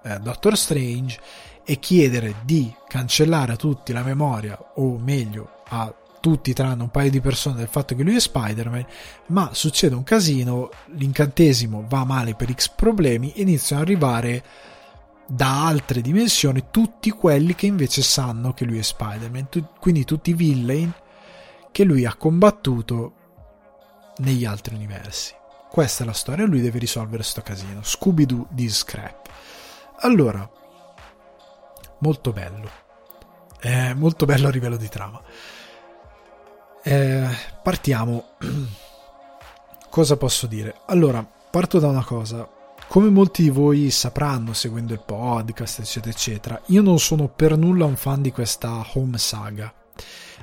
eh, 0.03 0.19
Doctor 0.19 0.57
Strange 0.57 1.21
e 1.65 1.79
chiedere 1.79 2.37
di 2.45 2.73
cancellare 2.89 3.53
a 3.53 3.57
tutti 3.57 3.93
la 3.93 4.03
memoria 4.03 4.59
o 4.75 4.99
meglio 4.99 5.63
a 5.69 5.95
tutti 6.21 6.53
tranne 6.53 6.83
un 6.83 6.91
paio 6.91 7.11
di 7.11 7.21
persone 7.21 7.57
del 7.57 7.69
fatto 7.69 7.97
che 7.97 8.05
lui 8.05 8.15
è 8.15 8.21
Spider-Man, 8.21 8.87
ma 9.27 9.51
succede 9.53 9.97
un 9.97 10.05
casino, 10.05 10.71
l'incantesimo 10.95 11.85
va 11.89 12.05
male 12.05 12.35
per 12.35 12.53
X 12.55 12.69
problemi 12.69 13.41
iniziano 13.41 13.83
ad 13.83 13.89
arrivare 13.89 14.45
da 15.27 15.67
altre 15.67 16.01
dimensioni 16.01 16.67
tutti 16.71 17.11
quelli 17.11 17.55
che 17.55 17.67
invece 17.67 18.03
sanno 18.03 18.53
che 18.53 18.65
lui 18.65 18.79
è 18.79 18.83
Spider-Man, 18.83 19.49
tu, 19.49 19.67
quindi 19.81 20.05
tutti 20.05 20.31
i 20.31 20.35
villain 20.35 20.93
che 21.73 21.85
lui 21.85 22.05
ha 22.05 22.15
combattuto 22.15 23.15
negli 24.19 24.45
altri 24.45 24.75
universi. 24.75 25.35
Questa 25.71 26.05
è 26.05 26.07
la 26.07 26.13
storia, 26.13 26.45
lui 26.45 26.61
deve 26.61 26.79
risolvere 26.79 27.23
sto 27.23 27.41
casino. 27.41 27.81
Scooby-Doo 27.83 28.47
di 28.51 28.69
Scrap. 28.69 29.29
Allora, 30.01 30.49
molto 32.03 32.33
bello. 32.33 32.71
È 33.59 33.95
molto 33.95 34.27
bello 34.27 34.49
a 34.49 34.51
livello 34.51 34.77
di 34.77 34.89
trama. 34.89 35.21
Eh, 36.83 37.29
partiamo. 37.63 38.37
cosa 39.89 40.17
posso 40.17 40.47
dire? 40.47 40.77
Allora, 40.87 41.25
parto 41.25 41.79
da 41.79 41.89
una 41.89 42.05
cosa 42.05 42.61
come 42.93 43.09
molti 43.09 43.45
di 43.45 43.49
voi 43.49 43.91
sapranno 43.91 44.53
seguendo 44.53 44.93
il 44.93 45.01
podcast, 45.01 45.79
eccetera, 45.79 46.11
eccetera, 46.11 46.63
io 46.67 46.83
non 46.83 46.99
sono 46.99 47.27
per 47.27 47.57
nulla 47.57 47.87
un 47.87 47.97
fan 47.97 48.21
di 48.21 48.31
questa 48.31 48.87
Home 48.93 49.17
Saga. 49.17 49.73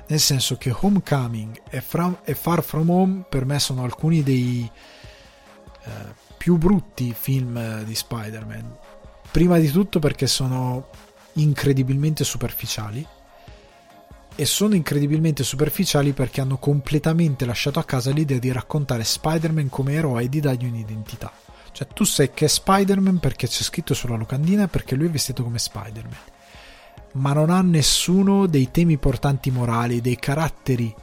Nel 0.08 0.18
senso 0.18 0.56
che 0.56 0.74
Homecoming 0.76 1.62
e, 1.70 1.80
From, 1.80 2.18
e 2.24 2.34
Far 2.34 2.64
From 2.64 2.90
Home 2.90 3.24
per 3.28 3.44
me 3.44 3.60
sono 3.60 3.84
alcuni 3.84 4.24
dei 4.24 4.68
eh, 5.84 5.90
più 6.36 6.56
brutti 6.56 7.14
film 7.16 7.84
di 7.84 7.94
Spider-Man. 7.94 8.78
Prima 9.30 9.56
di 9.58 9.70
tutto 9.70 10.00
perché 10.00 10.26
sono 10.26 10.88
incredibilmente 11.34 12.24
superficiali 12.24 13.06
e 14.40 14.46
sono 14.46 14.74
incredibilmente 14.74 15.44
superficiali 15.44 16.12
perché 16.12 16.40
hanno 16.40 16.56
completamente 16.56 17.44
lasciato 17.44 17.78
a 17.78 17.84
casa 17.84 18.10
l'idea 18.10 18.38
di 18.38 18.50
raccontare 18.50 19.04
Spider-Man 19.04 19.68
come 19.68 19.92
eroe 19.92 20.24
e 20.24 20.28
di 20.28 20.40
dargli 20.40 20.64
un'identità. 20.64 21.30
Cioè, 21.72 21.86
tu 21.88 22.04
sai 22.04 22.32
che 22.32 22.46
è 22.46 22.48
Spider-Man 22.48 23.18
perché 23.18 23.46
c'è 23.46 23.62
scritto 23.62 23.92
sulla 23.94 24.16
locandina 24.16 24.64
e 24.64 24.68
perché 24.68 24.94
lui 24.94 25.08
è 25.08 25.10
vestito 25.10 25.42
come 25.42 25.58
Spider-Man. 25.58 26.18
Ma 27.12 27.32
non 27.32 27.50
ha 27.50 27.60
nessuno 27.60 28.46
dei 28.46 28.70
temi 28.70 28.96
portanti 28.96 29.50
morali, 29.50 30.00
dei 30.00 30.16
caratteri, 30.16 30.94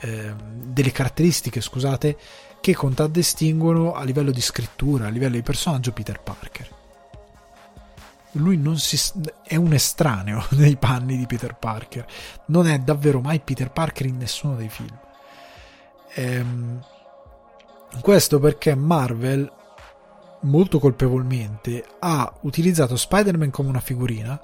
eh, 0.00 0.34
delle 0.52 0.92
caratteristiche, 0.92 1.60
scusate, 1.60 2.18
che 2.60 2.74
contraddistinguono 2.74 3.94
a 3.94 4.02
livello 4.04 4.32
di 4.32 4.40
scrittura, 4.40 5.06
a 5.06 5.10
livello 5.10 5.36
di 5.36 5.42
personaggio 5.42 5.92
Peter 5.92 6.20
Parker. 6.20 6.75
Lui 8.36 8.56
non 8.56 8.78
si, 8.78 8.98
è 9.42 9.56
un 9.56 9.72
estraneo 9.72 10.44
nei 10.56 10.76
panni 10.76 11.16
di 11.16 11.26
Peter 11.26 11.56
Parker. 11.56 12.06
Non 12.46 12.66
è 12.66 12.78
davvero 12.78 13.20
mai 13.20 13.40
Peter 13.40 13.70
Parker 13.70 14.06
in 14.06 14.16
nessuno 14.16 14.56
dei 14.56 14.68
film. 14.68 14.98
Ehm, 16.14 16.84
questo 18.00 18.38
perché 18.38 18.74
Marvel 18.74 19.50
molto 20.46 20.78
colpevolmente, 20.78 21.84
ha 22.00 22.32
utilizzato 22.42 22.96
Spider-Man 22.96 23.50
come 23.50 23.68
una 23.68 23.80
figurina, 23.80 24.40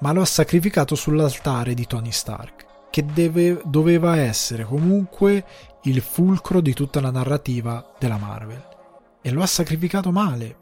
ma 0.00 0.12
lo 0.12 0.22
ha 0.22 0.26
sacrificato 0.26 0.94
sull'altare 0.94 1.74
di 1.74 1.86
Tony 1.86 2.12
Stark, 2.12 2.66
che 2.90 3.04
deve, 3.04 3.60
doveva 3.64 4.16
essere 4.18 4.64
comunque 4.64 5.44
il 5.82 6.00
fulcro 6.00 6.60
di 6.60 6.72
tutta 6.72 7.00
la 7.00 7.10
narrativa 7.10 7.94
della 7.98 8.16
Marvel. 8.16 8.72
E 9.20 9.30
lo 9.30 9.42
ha 9.42 9.46
sacrificato 9.46 10.10
male, 10.10 10.56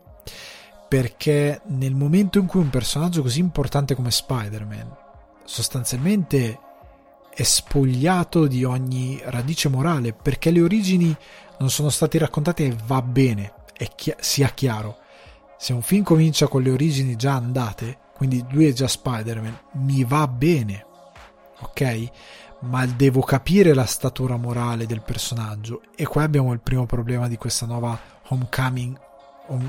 perché 0.93 1.63
nel 1.69 1.95
momento 1.95 2.39
in 2.39 2.45
cui 2.45 2.61
un 2.61 2.69
personaggio 2.69 3.23
così 3.23 3.41
importante 3.41 3.95
come 3.95 4.11
Spider-Man 4.11 4.95
sostanzialmente 5.43 6.59
è 7.35 7.43
spogliato 7.45 8.47
di 8.47 8.63
ogni 8.63 9.19
radice 9.25 9.71
morale, 9.71 10.13
perché 10.13 10.51
le 10.51 10.61
origini 10.61 11.17
non 11.61 11.71
sono 11.71 11.89
state 11.89 12.19
raccontate 12.19 12.67
e 12.67 12.77
va 12.85 13.01
bene, 13.01 13.55
chi- 13.97 14.15
sia 14.19 14.49
chiaro, 14.49 14.99
se 15.57 15.73
un 15.73 15.81
film 15.81 16.03
comincia 16.03 16.47
con 16.47 16.61
le 16.61 16.71
origini 16.71 17.17
già 17.17 17.37
andate, 17.37 17.97
quindi 18.15 18.45
lui 18.51 18.67
è 18.67 18.75
già 18.75 18.87
Spider-Man, 18.87 19.61
mi 19.77 20.05
va 20.05 20.29
bene, 20.29 20.85
ok? 21.61 22.11
Ma 22.65 22.85
devo 22.85 23.23
capire 23.23 23.73
la 23.73 23.87
statura 23.87 24.37
morale 24.37 24.85
del 24.85 25.01
personaggio 25.01 25.81
e 25.97 26.05
qua 26.05 26.23
abbiamo 26.23 26.53
il 26.53 26.61
primo 26.61 26.85
problema 26.85 27.29
di 27.29 27.39
questa 27.39 27.65
nuova 27.65 27.99
Homecoming, 28.29 29.02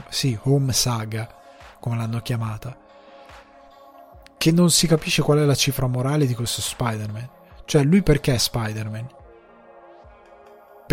sì, 0.09 0.37
Home 0.43 0.73
Saga, 0.73 1.27
come 1.79 1.97
l'hanno 1.97 2.21
chiamata, 2.21 2.77
che 4.37 4.51
non 4.51 4.69
si 4.69 4.87
capisce 4.87 5.21
qual 5.21 5.39
è 5.39 5.45
la 5.45 5.55
cifra 5.55 5.87
morale 5.87 6.25
di 6.25 6.35
questo 6.35 6.61
Spider-Man. 6.61 7.29
Cioè, 7.65 7.83
lui 7.83 8.03
perché 8.03 8.33
è 8.33 8.37
Spider-Man? 8.37 9.21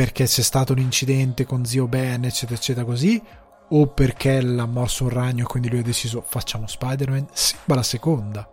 perché 0.00 0.24
c'è 0.24 0.42
stato 0.42 0.72
un 0.72 0.78
incidente 0.78 1.44
con 1.44 1.64
zio 1.66 1.86
Ben, 1.86 2.24
eccetera, 2.24 2.58
eccetera, 2.58 2.86
così, 2.86 3.22
o 3.68 3.86
perché 3.88 4.40
l'ha 4.40 4.64
morso 4.64 5.04
un 5.04 5.10
ragno 5.10 5.44
e 5.44 5.46
quindi 5.46 5.68
lui 5.68 5.80
ha 5.80 5.82
deciso 5.82 6.24
facciamo 6.26 6.66
Spider-Man? 6.66 7.28
Sembra 7.32 7.76
la 7.76 7.82
seconda. 7.82 8.50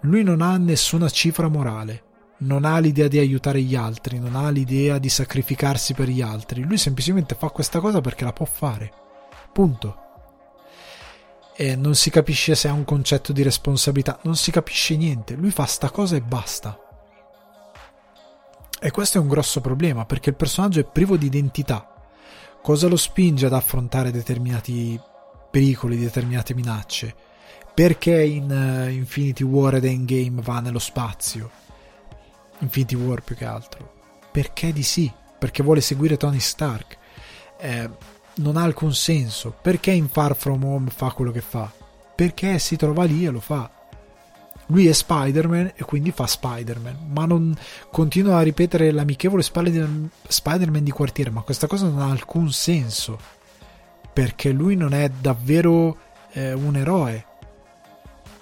Lui 0.00 0.22
non 0.22 0.42
ha 0.42 0.56
nessuna 0.58 1.08
cifra 1.08 1.48
morale, 1.48 2.02
non 2.38 2.64
ha 2.64 2.78
l'idea 2.78 3.08
di 3.08 3.18
aiutare 3.18 3.62
gli 3.62 3.74
altri, 3.74 4.18
non 4.18 4.36
ha 4.36 4.50
l'idea 4.50 4.98
di 4.98 5.08
sacrificarsi 5.08 5.94
per 5.94 6.08
gli 6.08 6.20
altri, 6.20 6.62
lui 6.62 6.76
semplicemente 6.76 7.34
fa 7.34 7.48
questa 7.48 7.80
cosa 7.80 8.00
perché 8.00 8.24
la 8.24 8.32
può 8.32 8.46
fare. 8.46 8.92
Punto. 9.52 10.04
E 11.56 11.74
non 11.74 11.94
si 11.94 12.10
capisce 12.10 12.54
se 12.54 12.68
ha 12.68 12.72
un 12.72 12.84
concetto 12.84 13.32
di 13.32 13.42
responsabilità, 13.42 14.18
non 14.22 14.36
si 14.36 14.50
capisce 14.50 14.96
niente, 14.96 15.34
lui 15.34 15.50
fa 15.50 15.64
sta 15.64 15.90
cosa 15.90 16.16
e 16.16 16.20
basta. 16.20 16.78
E 18.78 18.90
questo 18.90 19.16
è 19.16 19.20
un 19.22 19.28
grosso 19.28 19.62
problema 19.62 20.04
perché 20.04 20.30
il 20.30 20.36
personaggio 20.36 20.80
è 20.80 20.84
privo 20.84 21.16
di 21.16 21.26
identità. 21.26 21.90
Cosa 22.60 22.88
lo 22.88 22.96
spinge 22.96 23.46
ad 23.46 23.54
affrontare 23.54 24.10
determinati 24.10 25.00
pericoli, 25.50 25.96
determinate 25.96 26.52
minacce? 26.52 27.14
Perché 27.72 28.22
in 28.22 28.50
uh, 28.50 28.90
Infinity 28.90 29.44
War 29.44 29.76
ed 29.76 29.84
Endgame 29.84 30.42
va 30.42 30.60
nello 30.60 30.78
spazio? 30.78 31.50
Infinity 32.60 32.94
War 32.94 33.22
più 33.22 33.36
che 33.36 33.44
altro. 33.44 33.94
Perché 34.30 34.72
di 34.72 34.82
sì? 34.82 35.10
Perché 35.38 35.62
vuole 35.62 35.80
seguire 35.80 36.16
Tony 36.16 36.40
Stark. 36.40 36.98
Eh, 37.58 37.90
non 38.36 38.56
ha 38.56 38.62
alcun 38.62 38.94
senso. 38.94 39.54
Perché 39.60 39.90
in 39.90 40.08
Far 40.08 40.36
From 40.36 40.64
Home 40.64 40.90
fa 40.90 41.10
quello 41.10 41.30
che 41.30 41.40
fa? 41.40 41.70
Perché 42.14 42.58
si 42.58 42.76
trova 42.76 43.04
lì 43.04 43.24
e 43.24 43.30
lo 43.30 43.40
fa 43.40 43.70
lui 44.66 44.86
è 44.88 44.92
Spider-Man 44.92 45.72
e 45.76 45.84
quindi 45.84 46.10
fa 46.10 46.26
Spider-Man, 46.26 47.08
ma 47.10 47.24
non 47.24 47.54
continua 47.90 48.38
a 48.38 48.42
ripetere 48.42 48.90
l'amichevole 48.90 49.42
Spider-Man 49.42 50.82
di 50.82 50.90
quartiere, 50.90 51.30
ma 51.30 51.42
questa 51.42 51.66
cosa 51.66 51.86
non 51.86 52.00
ha 52.00 52.10
alcun 52.10 52.50
senso, 52.50 53.18
perché 54.12 54.50
lui 54.50 54.74
non 54.74 54.92
è 54.92 55.08
davvero 55.08 55.96
eh, 56.32 56.52
un 56.52 56.76
eroe, 56.76 57.24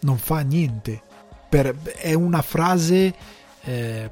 non 0.00 0.16
fa 0.16 0.40
niente, 0.40 1.02
per, 1.48 1.76
è 1.96 2.14
una 2.14 2.42
frase 2.42 3.14
eh, 3.64 4.10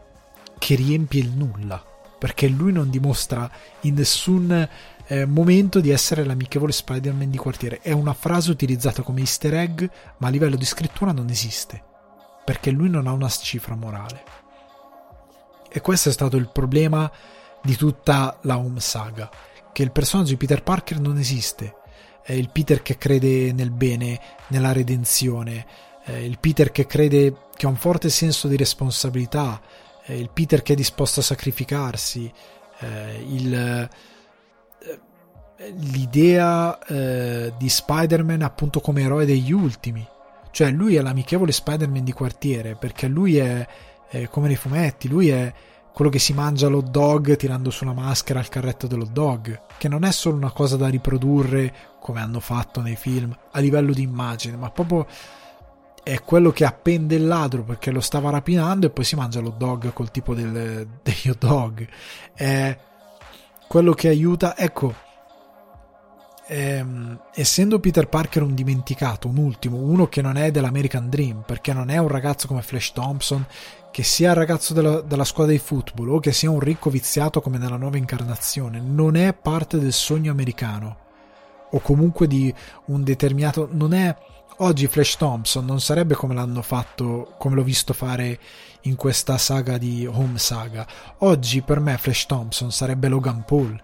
che 0.59 0.75
riempie 0.75 1.21
il 1.21 1.31
nulla, 1.31 1.83
perché 2.19 2.49
lui 2.49 2.73
non 2.73 2.91
dimostra 2.91 3.51
in 3.83 3.95
nessun 3.95 4.69
eh, 5.07 5.27
momento 5.27 5.81
di 5.81 5.91
essere 5.91 6.25
l'amichevole 6.25 6.73
Spider-Man 6.73 7.31
di 7.31 7.39
quartiere, 7.39 7.81
è 7.81 7.93
una 7.93 8.15
frase 8.15 8.51
utilizzata 8.51 9.03
come 9.03 9.21
easter 9.21 9.55
egg, 9.55 9.85
ma 10.19 10.29
a 10.29 10.31
livello 10.31 10.57
di 10.57 10.65
scrittura 10.65 11.13
non 11.13 11.29
esiste 11.29 11.91
perché 12.45 12.71
lui 12.71 12.89
non 12.89 13.07
ha 13.07 13.13
una 13.13 13.29
cifra 13.29 13.75
morale. 13.75 14.25
E 15.71 15.81
questo 15.81 16.09
è 16.09 16.13
stato 16.13 16.37
il 16.37 16.51
problema 16.51 17.11
di 17.63 17.77
tutta 17.77 18.39
la 18.43 18.59
Home 18.59 18.81
Saga, 18.81 19.31
che 19.73 19.83
il 19.83 19.93
personaggio 19.93 20.31
di 20.31 20.37
Peter 20.37 20.63
Parker 20.63 21.01
non 21.01 21.19
esiste. 21.19 21.77
È 22.23 22.33
il 22.33 22.51
Peter 22.51 22.83
che 22.83 22.99
crede 22.99 23.53
nel 23.53 23.71
bene, 23.71 24.21
nella 24.49 24.73
redenzione, 24.73 25.67
è 26.05 26.13
il 26.13 26.39
Peter 26.39 26.71
che 26.71 26.87
crede 26.87 27.35
che 27.63 27.69
ha 27.69 27.71
un 27.71 27.77
forte 27.77 28.09
senso 28.11 28.49
di 28.49 28.57
responsabilità, 28.57 29.61
è 30.03 30.15
il 30.15 30.31
Peter 30.31 30.63
che 30.63 30.73
è 30.73 30.77
disposto 30.77 31.21
a 31.21 31.23
sacrificarsi, 31.23 32.33
il, 33.29 33.55
eh, 33.55 33.89
l'idea 35.77 36.77
eh, 36.85 37.53
di 37.57 37.69
Spider-Man 37.69 38.43
appunto 38.43 38.81
come 38.81 39.03
eroe 39.03 39.25
degli 39.27 39.53
ultimi. 39.53 40.05
Cioè, 40.51 40.73
lui 40.73 40.97
è 40.97 41.03
l'amichevole 41.03 41.53
Spider-Man 41.53 42.03
di 42.03 42.11
quartiere, 42.11 42.75
perché 42.75 43.07
lui 43.07 43.37
è, 43.37 43.65
è 44.09 44.27
come 44.27 44.49
nei 44.49 44.57
fumetti, 44.57 45.07
lui 45.07 45.29
è 45.29 45.55
quello 45.93 46.11
che 46.11 46.19
si 46.19 46.33
mangia 46.33 46.67
l'hot 46.67 46.89
dog 46.89 47.37
tirando 47.37 47.71
sulla 47.71 47.93
maschera 47.93 48.41
al 48.41 48.49
carretto 48.49 48.89
dell'hot 48.89 49.13
dog, 49.13 49.61
che 49.79 49.87
non 49.87 50.03
è 50.03 50.11
solo 50.11 50.35
una 50.35 50.51
cosa 50.51 50.77
da 50.77 50.89
riprodurre 50.89 51.73
come 52.01 52.21
hanno 52.21 52.41
fatto 52.41 52.81
nei 52.81 52.97
film 52.97 53.33
a 53.53 53.61
livello 53.61 53.93
di 53.93 54.03
immagine, 54.03 54.57
ma 54.57 54.69
proprio 54.69 55.07
è 56.03 56.21
quello 56.23 56.51
che 56.51 56.65
appende 56.65 57.15
il 57.15 57.27
ladro 57.27 57.63
perché 57.63 57.91
lo 57.91 58.01
stava 58.01 58.31
rapinando 58.31 58.87
e 58.87 58.91
poi 58.91 59.05
si 59.05 59.15
mangia 59.15 59.41
l'hot 59.41 59.57
dog 59.57 59.93
col 59.93 60.11
tipo 60.11 60.35
del, 60.35 60.87
degli 61.03 61.29
hot 61.29 61.39
dog. 61.39 61.89
È 62.35 62.77
quello 63.69 63.93
che 63.93 64.09
aiuta, 64.09 64.57
ecco, 64.57 64.95
ehm, 66.47 67.21
essendo 67.35 67.81
Peter 67.81 68.09
Parker 68.09 68.43
un 68.43 68.55
dimenticato, 68.55 69.29
un 69.29 69.37
ultimo, 69.37 69.79
uno 69.79 70.09
che 70.09 70.23
non 70.23 70.37
è 70.37 70.51
dell'American 70.51 71.09
Dream, 71.09 71.45
perché 71.47 71.73
non 71.73 71.89
è 71.89 71.99
un 71.99 72.09
ragazzo 72.09 72.49
come 72.49 72.63
Flash 72.63 72.93
Thompson, 72.93 73.47
che 73.91 74.03
sia 74.03 74.31
il 74.31 74.37
ragazzo 74.37 74.75
della, 74.75 75.01
della 75.03 75.25
squadra 75.25 75.53
di 75.53 75.59
football 75.59 76.09
o 76.09 76.19
che 76.19 76.33
sia 76.33 76.51
un 76.51 76.61
ricco 76.61 76.91
viziato 76.91 77.41
come 77.41 77.59
nella 77.59 77.77
nuova 77.77 77.97
incarnazione, 77.97 78.81
non 78.81 79.17
è 79.17 79.35
parte 79.35 79.79
del 79.79 79.93
sogno 79.93 80.33
americano 80.33 80.97
o 81.71 81.81
comunque 81.81 82.27
di 82.27 82.53
un 82.87 83.03
determinato 83.03 83.69
non 83.71 83.95
è 83.95 84.15
oggi 84.63 84.87
Flash 84.87 85.17
Thompson 85.17 85.65
non 85.65 85.81
sarebbe 85.81 86.15
come 86.15 86.35
l'hanno 86.35 86.63
fatto 86.63 87.35
come 87.39 87.55
l'ho 87.57 87.63
visto 87.63 87.93
fare 87.93 88.39
in 88.83 88.97
questa 88.97 89.39
saga 89.39 89.79
di 89.79 90.07
Home 90.07 90.39
Saga 90.39 90.87
oggi 91.19 91.63
per 91.63 91.81
me 91.81 91.97
Flash 91.99 92.27
Thompson 92.27 92.73
sarebbe 92.73 93.09
Logan 93.09 93.45
Paul 93.45 93.81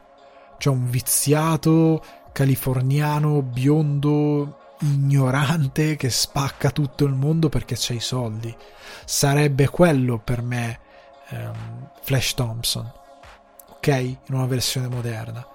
cioè 0.58 0.72
un 0.72 0.90
viziato 0.90 2.02
californiano 2.32 3.42
biondo 3.42 4.58
ignorante 4.80 5.96
che 5.96 6.10
spacca 6.10 6.70
tutto 6.70 7.04
il 7.04 7.12
mondo 7.12 7.48
perché 7.48 7.74
c'ha 7.76 7.94
i 7.94 8.00
soldi. 8.00 8.54
Sarebbe 9.04 9.68
quello 9.68 10.18
per 10.18 10.42
me 10.42 10.80
um, 11.30 11.90
Flash 12.02 12.34
Thompson, 12.34 12.90
ok? 13.70 13.86
In 13.88 14.34
una 14.34 14.46
versione 14.46 14.88
moderna. 14.88 15.46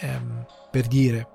Um, 0.00 0.44
per 0.70 0.86
dire, 0.86 1.28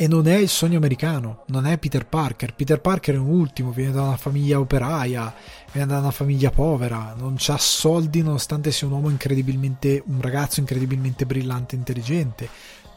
e 0.00 0.08
non 0.08 0.26
è 0.26 0.36
il 0.36 0.48
sogno 0.48 0.78
americano, 0.78 1.44
non 1.48 1.66
è 1.66 1.76
Peter 1.76 2.06
Parker. 2.06 2.54
Peter 2.54 2.80
Parker 2.80 3.16
è 3.16 3.18
un 3.18 3.28
ultimo, 3.28 3.70
viene 3.70 3.92
da 3.92 4.00
una 4.00 4.16
famiglia 4.16 4.58
operaia, 4.58 5.30
viene 5.72 5.92
da 5.92 5.98
una 5.98 6.10
famiglia 6.10 6.50
povera, 6.50 7.14
non 7.18 7.36
ha 7.48 7.58
soldi 7.58 8.22
nonostante 8.22 8.72
sia 8.72 8.86
un 8.86 8.94
uomo 8.94 9.10
incredibilmente, 9.10 10.02
un 10.06 10.22
ragazzo 10.22 10.60
incredibilmente 10.60 11.26
brillante 11.26 11.74
e 11.74 11.78
intelligente, 11.80 12.48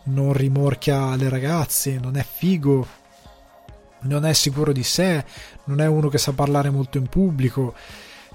non 0.04 0.32
rimorchia 0.32 1.14
le 1.18 1.28
ragazze, 1.28 2.00
non 2.00 2.16
è 2.16 2.24
figo, 2.24 2.88
non 4.04 4.24
è 4.24 4.32
sicuro 4.32 4.72
di 4.72 4.84
sé, 4.84 5.26
non 5.66 5.82
è 5.82 5.86
uno 5.88 6.08
che 6.08 6.18
sa 6.18 6.32
parlare 6.32 6.70
molto 6.70 7.00
in 7.00 7.08
pubblico, 7.08 7.76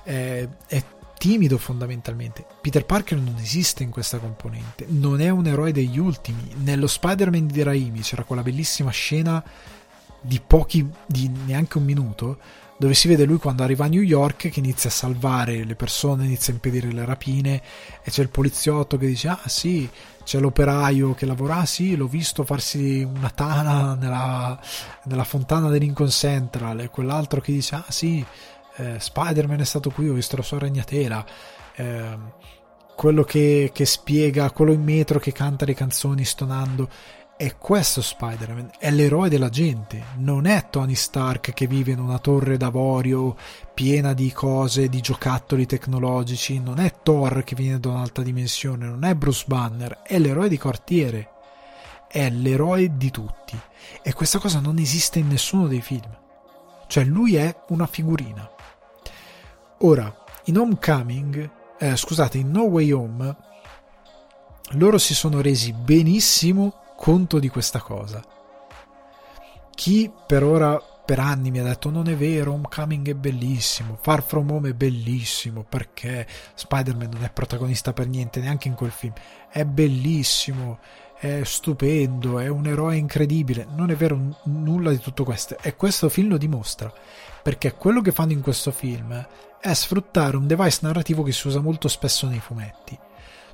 è, 0.02 0.46
è 0.66 0.84
timido 1.18 1.58
fondamentalmente. 1.58 2.46
Peter 2.60 2.86
Parker 2.86 3.18
non 3.18 3.36
esiste 3.38 3.82
in 3.82 3.90
questa 3.90 4.18
componente, 4.18 4.86
non 4.88 5.20
è 5.20 5.28
un 5.28 5.46
eroe 5.46 5.72
degli 5.72 5.98
ultimi. 5.98 6.48
Nello 6.62 6.86
Spider-Man 6.86 7.48
di 7.48 7.62
Raimi 7.62 8.00
c'era 8.00 8.24
quella 8.24 8.42
bellissima 8.42 8.90
scena 8.90 9.44
di 10.20 10.40
pochi, 10.44 10.88
di 11.06 11.30
neanche 11.44 11.78
un 11.78 11.84
minuto, 11.84 12.38
dove 12.78 12.94
si 12.94 13.08
vede 13.08 13.24
lui 13.24 13.38
quando 13.38 13.64
arriva 13.64 13.86
a 13.86 13.88
New 13.88 14.02
York 14.02 14.48
che 14.48 14.60
inizia 14.60 14.88
a 14.88 14.92
salvare 14.92 15.64
le 15.64 15.74
persone, 15.74 16.24
inizia 16.24 16.52
a 16.52 16.56
impedire 16.56 16.92
le 16.92 17.04
rapine 17.04 17.62
e 18.02 18.10
c'è 18.10 18.22
il 18.22 18.28
poliziotto 18.28 18.96
che 18.96 19.06
dice 19.06 19.28
ah 19.28 19.40
sì, 19.46 19.88
c'è 20.22 20.38
l'operaio 20.38 21.14
che 21.14 21.26
lavora, 21.26 21.56
ah 21.56 21.66
sì, 21.66 21.96
l'ho 21.96 22.06
visto 22.06 22.44
farsi 22.44 23.02
una 23.02 23.30
tana 23.30 23.94
nella, 23.94 24.60
nella 25.04 25.24
fontana 25.24 25.68
del 25.70 25.80
Lincoln 25.80 26.10
Central 26.10 26.80
e 26.80 26.88
quell'altro 26.88 27.40
che 27.40 27.50
dice 27.50 27.74
ah 27.74 27.84
sì, 27.88 28.24
eh, 28.78 28.96
Spider-Man 28.98 29.60
è 29.60 29.64
stato 29.64 29.90
qui, 29.90 30.08
ho 30.08 30.14
visto 30.14 30.36
la 30.36 30.42
sua 30.42 30.60
ragnatela, 30.60 31.24
eh, 31.74 32.18
quello 32.96 33.24
che, 33.24 33.70
che, 33.72 33.84
spiega, 33.84 34.50
quello 34.50 34.72
in 34.72 34.82
metro 34.82 35.18
che 35.18 35.32
canta 35.32 35.64
le 35.64 35.74
canzoni 35.74 36.24
stonando. 36.24 36.88
È 37.36 37.56
questo 37.56 38.02
Spider-Man, 38.02 38.72
è 38.80 38.90
l'eroe 38.90 39.28
della 39.28 39.48
gente, 39.48 40.02
non 40.16 40.44
è 40.44 40.66
Tony 40.70 40.96
Stark 40.96 41.52
che 41.52 41.68
vive 41.68 41.92
in 41.92 42.00
una 42.00 42.18
torre 42.18 42.56
d'avorio 42.56 43.36
piena 43.72 44.12
di 44.12 44.32
cose, 44.32 44.88
di 44.88 45.00
giocattoli 45.00 45.64
tecnologici, 45.64 46.58
non 46.58 46.80
è 46.80 46.92
Thor 47.00 47.44
che 47.44 47.54
viene 47.54 47.78
da 47.78 47.90
un'altra 47.90 48.24
dimensione, 48.24 48.86
non 48.86 49.04
è 49.04 49.14
Bruce 49.14 49.44
Banner, 49.46 50.02
è 50.02 50.18
l'eroe 50.18 50.48
di 50.48 50.58
quartiere, 50.58 51.30
è 52.08 52.28
l'eroe 52.28 52.96
di 52.96 53.10
tutti. 53.12 53.56
E 54.02 54.12
questa 54.14 54.40
cosa 54.40 54.58
non 54.58 54.78
esiste 54.78 55.20
in 55.20 55.28
nessuno 55.28 55.68
dei 55.68 55.80
film. 55.80 56.10
Cioè 56.88 57.04
lui 57.04 57.36
è 57.36 57.54
una 57.68 57.86
figurina. 57.86 58.50
Ora, 59.78 60.12
in 60.44 60.58
Homecoming, 60.58 61.50
eh, 61.78 61.96
scusate, 61.96 62.38
in 62.38 62.50
No 62.50 62.62
Way 62.62 62.90
Home, 62.90 63.36
loro 64.72 64.98
si 64.98 65.14
sono 65.14 65.40
resi 65.40 65.72
benissimo 65.72 66.74
conto 66.96 67.38
di 67.38 67.48
questa 67.48 67.78
cosa. 67.80 68.20
Chi 69.72 70.10
per 70.26 70.42
ora, 70.42 70.76
per 70.78 71.20
anni 71.20 71.52
mi 71.52 71.60
ha 71.60 71.62
detto 71.62 71.90
non 71.90 72.08
è 72.08 72.16
vero, 72.16 72.54
Homecoming 72.54 73.08
è 73.10 73.14
bellissimo, 73.14 73.96
Far 74.00 74.24
From 74.24 74.50
Home 74.50 74.70
è 74.70 74.74
bellissimo, 74.74 75.62
perché 75.62 76.26
Spider-Man 76.54 77.10
non 77.12 77.22
è 77.22 77.30
protagonista 77.30 77.92
per 77.92 78.08
niente, 78.08 78.40
neanche 78.40 78.66
in 78.66 78.74
quel 78.74 78.90
film, 78.90 79.12
è 79.48 79.64
bellissimo, 79.64 80.80
è 81.18 81.42
stupendo, 81.44 82.38
è 82.40 82.48
un 82.48 82.66
eroe 82.66 82.96
incredibile. 82.96 83.66
Non 83.74 83.90
è 83.90 83.94
vero 83.94 84.16
n- 84.16 84.34
nulla 84.44 84.90
di 84.90 84.98
tutto 84.98 85.24
questo. 85.24 85.56
E 85.60 85.76
questo 85.76 86.08
film 86.08 86.30
lo 86.30 86.36
dimostra. 86.36 86.92
Perché 87.48 87.72
quello 87.72 88.02
che 88.02 88.12
fanno 88.12 88.32
in 88.32 88.42
questo 88.42 88.70
film 88.70 89.26
è 89.58 89.72
sfruttare 89.72 90.36
un 90.36 90.46
device 90.46 90.80
narrativo 90.82 91.22
che 91.22 91.32
si 91.32 91.46
usa 91.46 91.62
molto 91.62 91.88
spesso 91.88 92.26
nei 92.28 92.40
fumetti. 92.40 92.98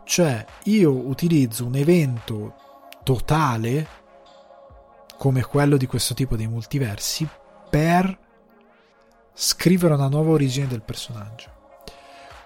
Cioè, 0.02 0.44
io 0.64 0.90
utilizzo 0.90 1.64
un 1.64 1.76
evento 1.76 2.56
totale 3.04 3.86
come 5.16 5.42
quello 5.44 5.76
di 5.76 5.86
questo 5.86 6.12
tipo 6.12 6.34
di 6.34 6.48
multiversi 6.48 7.24
per 7.70 8.18
scrivere 9.32 9.94
una 9.94 10.08
nuova 10.08 10.32
origine 10.32 10.66
del 10.66 10.82
personaggio. 10.82 11.50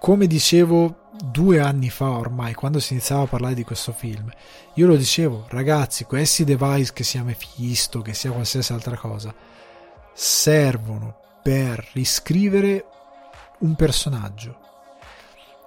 Come 0.00 0.26
dicevo 0.26 1.12
due 1.24 1.60
anni 1.60 1.88
fa 1.88 2.10
ormai, 2.10 2.52
quando 2.52 2.78
si 2.78 2.92
iniziava 2.92 3.22
a 3.22 3.26
parlare 3.26 3.54
di 3.54 3.64
questo 3.64 3.92
film, 3.92 4.30
io 4.74 4.86
lo 4.86 4.96
dicevo, 4.96 5.46
ragazzi, 5.48 6.04
questi 6.04 6.44
device 6.44 6.92
che 6.92 7.04
sia 7.04 7.22
Mephisto, 7.22 8.02
che 8.02 8.12
sia 8.12 8.32
qualsiasi 8.32 8.74
altra 8.74 8.98
cosa, 8.98 9.34
servono 10.12 11.20
per 11.42 11.86
riscrivere 11.92 12.84
un 13.58 13.74
personaggio. 13.74 14.66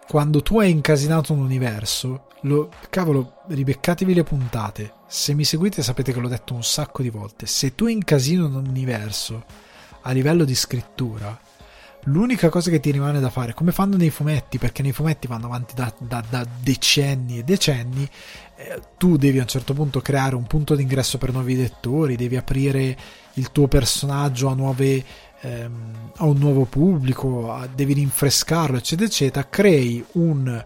Quando 0.07 0.41
tu 0.41 0.59
hai 0.59 0.71
incasinato 0.71 1.33
un 1.33 1.39
universo, 1.39 2.27
lo, 2.41 2.69
cavolo, 2.89 3.43
ribeccatevi 3.47 4.13
le 4.13 4.23
puntate. 4.23 4.93
Se 5.07 5.33
mi 5.33 5.43
seguite 5.43 5.83
sapete 5.83 6.11
che 6.11 6.19
l'ho 6.19 6.27
detto 6.27 6.53
un 6.53 6.63
sacco 6.63 7.01
di 7.01 7.09
volte. 7.09 7.45
Se 7.45 7.75
tu 7.75 7.87
incasini 7.87 8.41
un 8.41 8.55
universo 8.55 9.43
a 10.01 10.11
livello 10.11 10.43
di 10.43 10.55
scrittura, 10.55 11.39
l'unica 12.05 12.49
cosa 12.49 12.69
che 12.69 12.79
ti 12.79 12.91
rimane 12.91 13.19
da 13.19 13.29
fare, 13.29 13.53
come 13.53 13.71
fanno 13.71 13.95
nei 13.95 14.09
fumetti, 14.09 14.57
perché 14.57 14.81
nei 14.81 14.91
fumetti 14.91 15.27
vanno 15.27 15.45
avanti 15.45 15.75
da, 15.75 15.93
da, 15.99 16.23
da 16.27 16.45
decenni 16.61 17.39
e 17.39 17.43
decenni, 17.43 18.09
eh, 18.55 18.81
tu 18.97 19.17
devi 19.17 19.39
a 19.39 19.43
un 19.43 19.47
certo 19.47 19.73
punto 19.73 20.01
creare 20.01 20.35
un 20.35 20.47
punto 20.47 20.75
d'ingresso 20.75 21.17
per 21.17 21.31
nuovi 21.31 21.55
lettori, 21.55 22.15
devi 22.15 22.37
aprire 22.37 22.97
il 23.33 23.51
tuo 23.51 23.67
personaggio 23.67 24.47
a 24.47 24.55
nuove 24.55 25.03
ehm, 25.41 26.11
a 26.17 26.25
un 26.25 26.37
nuovo 26.37 26.65
pubblico, 26.65 27.51
a, 27.51 27.67
devi 27.67 27.93
rinfrescarlo, 27.93 28.77
eccetera, 28.77 29.07
eccetera, 29.07 29.47
crei 29.49 30.03
un 30.13 30.63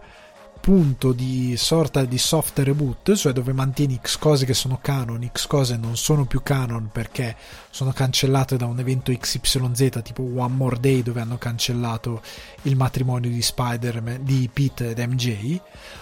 punto 0.66 1.12
di 1.12 1.54
sorta 1.56 2.04
di 2.04 2.18
soft 2.18 2.58
reboot, 2.58 3.14
cioè 3.14 3.32
dove 3.32 3.52
mantieni 3.52 4.00
X 4.02 4.18
cose 4.18 4.44
che 4.44 4.52
sono 4.52 4.80
canon, 4.82 5.30
X 5.32 5.46
cose 5.46 5.76
non 5.76 5.96
sono 5.96 6.24
più 6.24 6.42
canon 6.42 6.88
perché 6.90 7.36
sono 7.70 7.92
cancellate 7.92 8.56
da 8.56 8.66
un 8.66 8.76
evento 8.80 9.12
XYZ 9.16 10.00
tipo 10.02 10.22
One 10.22 10.54
More 10.54 10.80
Day 10.80 11.02
dove 11.02 11.20
hanno 11.20 11.38
cancellato 11.38 12.20
il 12.62 12.74
matrimonio 12.74 13.30
di 13.30 13.42
Spider-Man, 13.42 14.24
di 14.24 14.50
Pete 14.52 14.90
ed 14.90 14.98
MJ, 14.98 15.60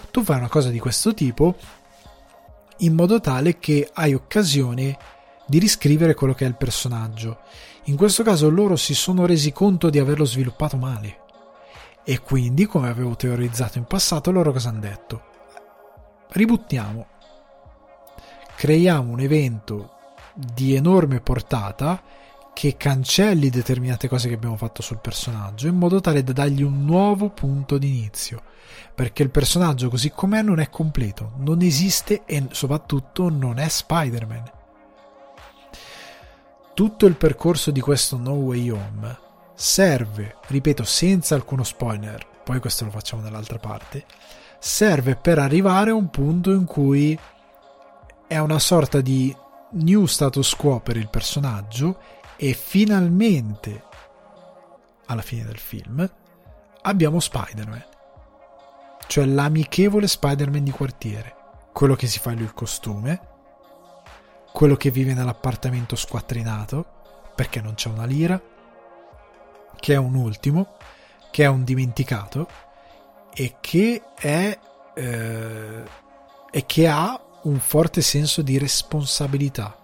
tu 0.09 0.23
fai 0.23 0.37
una 0.37 0.49
cosa 0.49 0.69
di 0.69 0.79
questo 0.79 1.13
tipo 1.13 1.55
in 2.77 2.95
modo 2.95 3.21
tale 3.21 3.59
che 3.59 3.89
hai 3.93 4.15
occasione 4.15 4.97
di 5.45 5.59
riscrivere 5.59 6.15
quello 6.15 6.33
che 6.33 6.45
è 6.45 6.47
il 6.47 6.55
personaggio. 6.55 7.37
In 7.87 7.97
questo 7.97 8.23
caso 8.23 8.49
loro 8.49 8.75
si 8.75 8.95
sono 8.95 9.27
resi 9.27 9.51
conto 9.51 9.91
di 9.91 9.99
averlo 9.99 10.25
sviluppato 10.25 10.75
male 10.75 11.19
e 12.03 12.19
quindi, 12.19 12.65
come 12.65 12.89
avevo 12.89 13.15
teorizzato 13.15 13.77
in 13.77 13.85
passato, 13.85 14.31
loro 14.31 14.51
cosa 14.51 14.69
hanno 14.69 14.79
detto? 14.79 15.23
Ributtiamo. 16.29 17.05
Creiamo 18.55 19.11
un 19.11 19.19
evento 19.19 19.91
di 20.33 20.73
enorme 20.73 21.19
portata 21.19 22.01
che 22.55 22.75
cancelli 22.75 23.49
determinate 23.49 24.07
cose 24.07 24.29
che 24.29 24.33
abbiamo 24.33 24.55
fatto 24.55 24.81
sul 24.81 24.99
personaggio 24.99 25.67
in 25.67 25.75
modo 25.75 26.01
tale 26.01 26.23
da 26.23 26.31
dargli 26.31 26.63
un 26.63 26.85
nuovo 26.85 27.29
punto 27.29 27.77
di 27.77 27.89
inizio 27.89 28.41
perché 28.95 29.23
il 29.23 29.29
personaggio 29.29 29.89
così 29.89 30.09
com'è 30.09 30.41
non 30.41 30.59
è 30.59 30.69
completo, 30.69 31.33
non 31.37 31.61
esiste 31.61 32.23
e 32.25 32.47
soprattutto 32.51 33.29
non 33.29 33.59
è 33.59 33.67
Spider-Man. 33.67 34.54
Tutto 36.75 37.05
il 37.05 37.15
percorso 37.15 37.71
di 37.71 37.79
questo 37.79 38.17
No 38.17 38.33
Way 38.33 38.69
Home 38.69 39.17
serve, 39.55 40.35
ripeto, 40.47 40.83
senza 40.83 41.33
alcuno 41.33 41.63
spoiler, 41.63 42.27
poi 42.43 42.59
questo 42.59 42.83
lo 42.83 42.91
facciamo 42.91 43.21
nell'altra 43.21 43.57
parte, 43.59 44.03
serve 44.59 45.15
per 45.15 45.39
arrivare 45.39 45.91
a 45.91 45.95
un 45.95 46.09
punto 46.09 46.51
in 46.51 46.65
cui 46.65 47.17
è 48.27 48.37
una 48.39 48.59
sorta 48.59 48.99
di 48.99 49.33
new 49.71 50.05
status 50.05 50.53
quo 50.55 50.81
per 50.81 50.97
il 50.97 51.07
personaggio 51.07 51.97
e 52.35 52.51
finalmente 52.51 53.83
alla 55.05 55.21
fine 55.21 55.45
del 55.45 55.59
film 55.59 56.09
abbiamo 56.81 57.21
Spider-Man 57.21 57.85
cioè 59.07 59.25
l'amichevole 59.25 60.07
Spider-Man 60.07 60.63
di 60.63 60.71
quartiere 60.71 61.35
quello 61.71 61.95
che 61.95 62.07
si 62.07 62.19
fa 62.19 62.31
lui 62.31 62.43
il 62.43 62.53
costume 62.53 63.33
quello 64.55 64.77
che 64.77 64.89
vive 64.89 65.13
nell'appartamento 65.13 65.97
squattrinato 65.97 66.85
perché 67.35 67.59
non 67.59 67.73
c'è 67.73 67.89
una 67.89 68.05
lira 68.05 68.41
che 69.77 69.93
è 69.93 69.97
un 69.97 70.15
ultimo, 70.15 70.77
che 71.29 71.43
è 71.43 71.47
un 71.47 71.65
dimenticato 71.65 72.47
e 73.33 73.57
che 73.59 74.01
è 74.15 74.57
eh, 74.95 75.83
e 76.49 76.65
che 76.65 76.87
ha 76.87 77.21
un 77.43 77.59
forte 77.59 78.01
senso 78.01 78.41
di 78.41 78.57
responsabilità, 78.57 79.77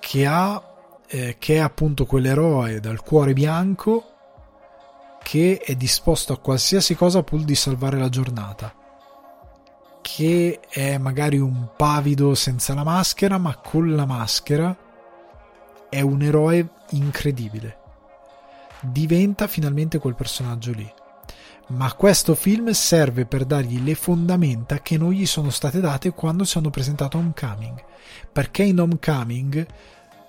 che 0.00 0.24
ha 0.24 0.74
eh, 1.06 1.36
che 1.38 1.56
è 1.56 1.58
appunto 1.58 2.06
quell'eroe 2.06 2.80
dal 2.80 3.02
cuore 3.02 3.34
bianco 3.34 4.12
che 5.22 5.60
è 5.62 5.74
disposto 5.74 6.32
a 6.32 6.38
qualsiasi 6.38 6.94
cosa 6.94 7.22
pur 7.22 7.42
di 7.42 7.54
salvare 7.54 7.98
la 7.98 8.08
giornata 8.08 8.85
che 10.08 10.60
è 10.68 10.98
magari 10.98 11.36
un 11.36 11.70
pavido 11.76 12.36
senza 12.36 12.74
la 12.74 12.84
maschera 12.84 13.38
ma 13.38 13.56
con 13.56 13.96
la 13.96 14.06
maschera 14.06 14.76
è 15.88 16.00
un 16.00 16.22
eroe 16.22 16.68
incredibile. 16.90 17.78
Diventa 18.82 19.48
finalmente 19.48 19.98
quel 19.98 20.14
personaggio 20.14 20.70
lì. 20.70 20.88
ma 21.68 21.92
questo 21.94 22.36
film 22.36 22.70
serve 22.70 23.26
per 23.26 23.44
dargli 23.44 23.82
le 23.82 23.96
fondamenta 23.96 24.80
che 24.80 24.96
non 24.96 25.10
gli 25.10 25.26
sono 25.26 25.50
state 25.50 25.80
date 25.80 26.12
quando 26.12 26.44
si 26.44 26.58
hanno 26.58 26.70
presentato 26.70 27.16
a 27.16 27.20
Homecoming. 27.20 27.82
Perché 28.30 28.62
in 28.62 28.78
Homecoming, 28.78 29.66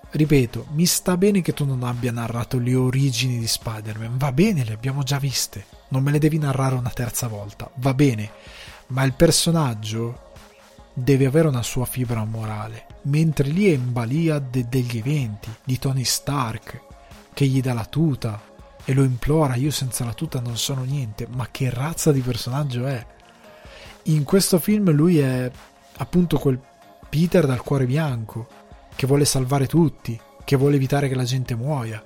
ripeto, 0.09 0.67
mi 0.71 0.87
sta 0.87 1.17
bene 1.17 1.41
che 1.41 1.53
tu 1.53 1.65
non 1.65 1.83
abbia 1.83 2.11
narrato 2.11 2.57
le 2.57 2.73
origini 2.73 3.37
di 3.37 3.47
Spider-Man, 3.47 4.17
va 4.17 4.31
bene, 4.31 4.63
le 4.63 4.73
abbiamo 4.73 5.03
già 5.03 5.19
viste, 5.19 5.65
non 5.89 6.01
me 6.01 6.09
le 6.11 6.17
devi 6.19 6.39
narrare 6.39 6.73
una 6.73 6.89
terza 6.89 7.27
volta, 7.27 7.69
va 7.75 7.93
bene, 7.93 8.31
ma 8.87 9.03
il 9.03 9.13
personaggio 9.13 10.25
deve 10.93 11.25
avere 11.25 11.47
una 11.47 11.63
sua 11.63 11.85
fibra 11.85 12.23
morale, 12.23 12.85
mentre 13.03 13.49
lì 13.49 13.67
è 13.67 13.73
in 13.73 13.91
balia 13.91 14.39
de- 14.39 14.67
degli 14.67 14.97
eventi, 14.97 15.49
di 15.63 15.77
Tony 15.77 16.03
Stark, 16.03 16.81
che 17.33 17.45
gli 17.45 17.61
dà 17.61 17.73
la 17.73 17.85
tuta, 17.85 18.41
e 18.83 18.93
lo 18.93 19.03
implora, 19.03 19.55
io 19.55 19.69
senza 19.69 20.05
la 20.05 20.13
tuta 20.13 20.39
non 20.39 20.57
sono 20.57 20.83
niente, 20.83 21.27
ma 21.29 21.49
che 21.51 21.69
razza 21.69 22.11
di 22.11 22.21
personaggio 22.21 22.85
è? 22.87 23.05
In 24.03 24.23
questo 24.23 24.59
film 24.59 24.91
lui 24.91 25.19
è 25.19 25.51
appunto 25.97 26.39
quel 26.39 26.59
Peter 27.09 27.45
dal 27.45 27.61
cuore 27.61 27.85
bianco, 27.85 28.47
che 28.95 29.05
vuole 29.05 29.25
salvare 29.25 29.67
tutti, 29.67 30.19
che 30.43 30.55
vuole 30.55 30.77
evitare 30.77 31.09
che 31.09 31.15
la 31.15 31.25
gente 31.25 31.55
muoia, 31.55 32.03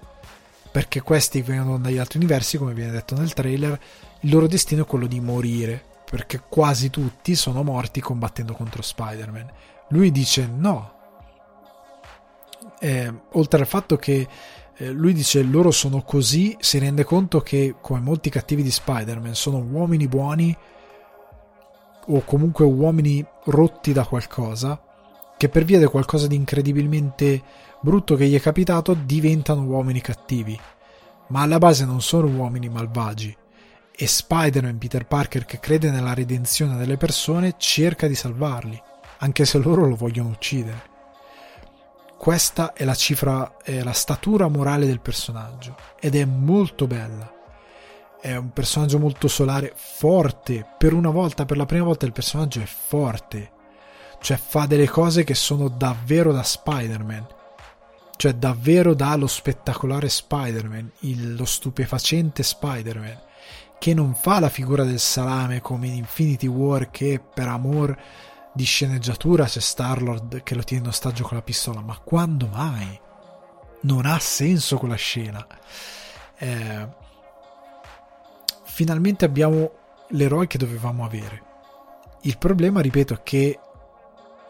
perché 0.72 1.02
questi 1.02 1.42
vengono 1.42 1.78
dagli 1.78 1.98
altri 1.98 2.18
universi, 2.18 2.58
come 2.58 2.74
viene 2.74 2.92
detto 2.92 3.16
nel 3.16 3.34
trailer, 3.34 3.80
il 4.22 4.30
loro 4.32 4.48
destino 4.48 4.82
è 4.82 4.86
quello 4.86 5.06
di 5.06 5.20
morire, 5.20 5.86
perché 6.12 6.42
quasi 6.50 6.90
tutti 6.90 7.36
sono 7.36 7.64
morti 7.64 8.02
combattendo 8.02 8.52
contro 8.52 8.82
Spider-Man. 8.82 9.50
Lui 9.92 10.12
dice 10.12 10.46
no. 10.46 11.00
Eh, 12.82 13.14
oltre 13.32 13.62
al 13.62 13.66
fatto 13.66 13.96
che 13.96 14.28
eh, 14.76 14.90
lui 14.90 15.14
dice 15.14 15.42
loro 15.42 15.72
sono 15.72 16.02
così, 16.02 16.54
si 16.60 16.80
rende 16.80 17.06
conto 17.06 17.40
che 17.40 17.76
come 17.80 18.02
molti 18.02 18.30
cattivi 18.30 18.62
di 18.62 18.72
Spider-Man 18.72 19.36
sono 19.36 19.60
uomini 19.60 20.10
buoni 20.10 20.54
o 22.08 22.24
comunque 22.26 22.66
uomini 22.66 23.26
rotti 23.46 23.94
da 23.94 24.06
qualcosa 24.06 24.82
che 25.38 25.48
per 25.48 25.64
via 25.64 25.80
di 25.80 25.86
qualcosa 25.86 26.28
di 26.28 26.36
incredibilmente 26.36 27.42
brutto 27.80 28.16
che 28.16 28.28
gli 28.28 28.36
è 28.36 28.42
capitato 28.42 28.94
diventano 28.96 29.62
uomini 29.62 30.02
cattivi 30.02 30.60
ma 31.28 31.42
alla 31.42 31.60
base 31.60 31.86
non 31.86 32.02
sono 32.02 32.28
uomini 32.28 32.70
malvagi 32.70 33.38
e 33.96 34.08
Spider-Man 34.08 34.78
Peter 34.78 35.06
Parker 35.06 35.46
che 35.46 35.60
crede 35.60 35.92
nella 35.92 36.14
redenzione 36.14 36.78
delle 36.78 36.98
persone 36.98 37.56
cerca 37.58 38.08
di 38.08 38.16
salvarli 38.16 38.82
anche 39.20 39.46
se 39.46 39.58
loro 39.60 39.88
lo 39.88 39.96
vogliono 39.96 40.30
uccidere 40.30 40.90
questa 42.22 42.74
è 42.74 42.86
la 42.86 42.94
cifra, 42.94 43.58
è 43.64 43.82
la 43.82 43.94
statura 43.94 44.48
morale 44.48 44.86
del 44.86 45.00
personaggio 45.00 45.76
ed 46.00 46.16
è 46.16 46.24
molto 46.24 46.86
bella. 46.86 47.28
È 48.22 48.36
un 48.36 48.54
personaggio 48.54 49.00
molto 49.00 49.28
solare, 49.28 49.74
forte. 49.76 50.64
Per 50.78 50.94
una 50.94 51.10
volta, 51.10 51.46
per 51.46 51.58
la 51.58 51.66
prima 51.66 51.84
volta, 51.84 52.06
il 52.06 52.12
personaggio 52.12 52.62
è 52.62 52.66
forte. 52.66 53.52
Cioè, 54.20 54.38
fa 54.38 54.68
delle 54.68 54.88
cose 54.88 55.24
che 55.24 55.34
sono 55.34 55.68
davvero 55.68 56.32
da 56.32 56.44
Spider-Man. 56.44 57.26
Cioè, 58.18 58.34
davvero 58.34 58.94
da 58.94 59.16
lo 59.16 59.26
spettacolare 59.26 60.08
Spider-Man, 60.08 60.92
il, 61.00 61.34
lo 61.34 61.46
stupefacente 61.46 62.44
Spider-Man. 62.44 63.20
Che 63.82 63.96
non 63.96 64.14
fa 64.14 64.40
la 64.40 64.50
figura 64.50 64.84
del 64.84 65.00
salame 65.00 65.60
come 65.60 65.88
in 65.88 65.96
Infinity 65.96 66.46
War, 66.46 66.92
che 66.92 67.20
per 67.20 67.48
amor 67.48 67.98
di 68.54 68.64
sceneggiatura 68.64 69.46
c'è 69.46 69.60
Starlord 69.60 70.44
che 70.44 70.54
lo 70.54 70.62
tiene 70.62 70.84
in 70.84 70.90
ostaggio 70.90 71.24
con 71.24 71.36
la 71.36 71.42
pistola, 71.42 71.82
ma 71.82 71.98
quando 71.98 72.46
mai? 72.46 73.02
Non 73.82 74.06
ha 74.06 74.20
senso 74.20 74.78
quella 74.78 74.94
scena. 74.94 75.44
Eh, 76.38 76.88
finalmente 78.66 79.26
abbiamo 79.26 79.72
l'eroe 80.10 80.46
che 80.46 80.60
dovevamo 80.60 81.04
avere. 81.04 81.42
Il 82.22 82.38
problema, 82.38 82.82
ripeto, 82.82 83.16
è 83.16 83.24
che 83.24 83.60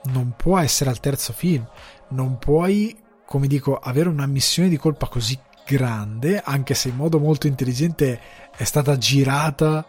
non 0.08 0.34
può 0.36 0.58
essere 0.58 0.90
al 0.90 1.00
terzo 1.00 1.32
film, 1.32 1.66
non 2.10 2.38
puoi, 2.38 3.02
come 3.26 3.48
dico, 3.48 3.78
avere 3.78 4.10
una 4.10 4.26
missione 4.26 4.68
di 4.68 4.76
colpa 4.76 5.08
così 5.08 5.40
grande, 5.66 6.42
anche 6.44 6.74
se 6.74 6.90
in 6.90 6.96
modo 6.96 7.18
molto 7.18 7.48
intelligente 7.48 8.20
è 8.56 8.64
stata 8.64 8.98
girata. 8.98 9.86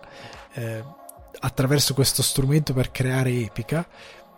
Eh, 0.54 1.00
attraverso 1.44 1.94
questo 1.94 2.22
strumento 2.22 2.72
per 2.72 2.90
creare 2.90 3.30
epica, 3.30 3.86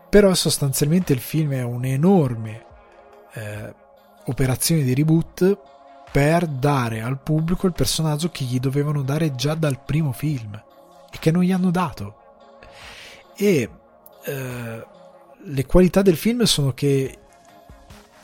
però 0.09 0.33
sostanzialmente 0.35 1.13
il 1.13 1.21
film 1.21 1.53
è 1.53 1.63
un'enorme 1.63 2.65
eh, 3.35 3.75
operazione 4.27 4.83
di 4.83 4.95
reboot 4.95 5.59
per 6.11 6.47
dare 6.47 7.03
al 7.03 7.21
pubblico 7.21 7.67
il 7.67 7.73
personaggio 7.73 8.31
che 8.31 8.45
gli 8.45 8.59
dovevano 8.59 9.03
dare 9.03 9.35
già 9.35 9.55
dal 9.55 9.81
primo 9.85 10.13
film 10.13 10.55
e 11.11 11.17
che 11.19 11.31
non 11.31 11.43
gli 11.43 11.53
hanno 11.53 11.71
dato. 11.71 12.23
E 13.37 13.69
eh, 14.25 14.87
le 15.43 15.67
qualità 15.67 16.01
del 16.01 16.17
film 16.17 16.45
sono 16.45 16.73
che 16.73 17.19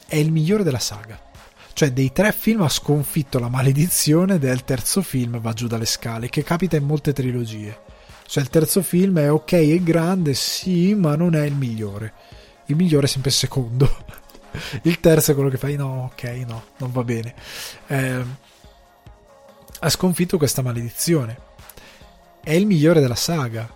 è 0.06 0.16
il 0.16 0.32
migliore 0.32 0.62
della 0.62 0.78
saga. 0.78 1.29
Cioè, 1.72 1.92
dei 1.92 2.12
tre 2.12 2.32
film 2.32 2.62
ha 2.62 2.68
sconfitto 2.68 3.38
la 3.38 3.48
maledizione 3.48 4.38
del 4.38 4.64
terzo 4.64 5.02
film 5.02 5.40
va 5.40 5.52
giù 5.52 5.66
dalle 5.66 5.86
scale, 5.86 6.28
che 6.28 6.42
capita 6.42 6.76
in 6.76 6.84
molte 6.84 7.12
trilogie. 7.12 7.88
Cioè 8.26 8.42
il 8.42 8.48
terzo 8.48 8.82
film 8.82 9.18
è 9.18 9.32
ok, 9.32 9.52
è 9.52 9.80
grande, 9.80 10.34
sì, 10.34 10.94
ma 10.94 11.16
non 11.16 11.34
è 11.34 11.44
il 11.44 11.54
migliore. 11.54 12.12
Il 12.66 12.76
migliore 12.76 13.06
è 13.06 13.08
sempre 13.08 13.30
il 13.30 13.36
secondo. 13.36 14.04
il 14.82 15.00
terzo 15.00 15.32
è 15.32 15.34
quello 15.34 15.50
che 15.50 15.56
fai, 15.56 15.74
no, 15.74 16.10
ok, 16.12 16.22
no, 16.46 16.64
non 16.76 16.92
va 16.92 17.02
bene. 17.02 17.34
Eh, 17.88 18.24
ha 19.80 19.88
sconfitto 19.88 20.36
questa 20.36 20.62
maledizione. 20.62 21.38
È 22.42 22.52
il 22.52 22.66
migliore 22.66 23.00
della 23.00 23.16
saga. 23.16 23.68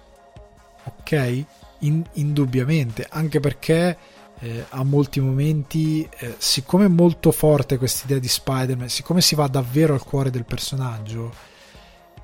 Ok? 0.85 1.45
In, 1.81 2.05
indubbiamente, 2.12 3.07
anche 3.11 3.41
perché 3.41 3.97
eh, 4.40 4.65
a 4.69 4.85
molti 4.85 5.20
momenti, 5.20 6.09
eh, 6.19 6.35
siccome 6.39 6.86
è 6.86 6.89
molto 6.89 7.31
forte 7.32 7.78
questa 7.78 8.05
idea 8.05 8.19
di 8.19 8.28
Spider-Man, 8.28 8.89
siccome 8.89 9.20
si 9.20 9.35
va 9.35 9.47
davvero 9.47 9.94
al 9.94 10.05
cuore 10.05 10.31
del 10.31 10.44
personaggio, 10.44 11.32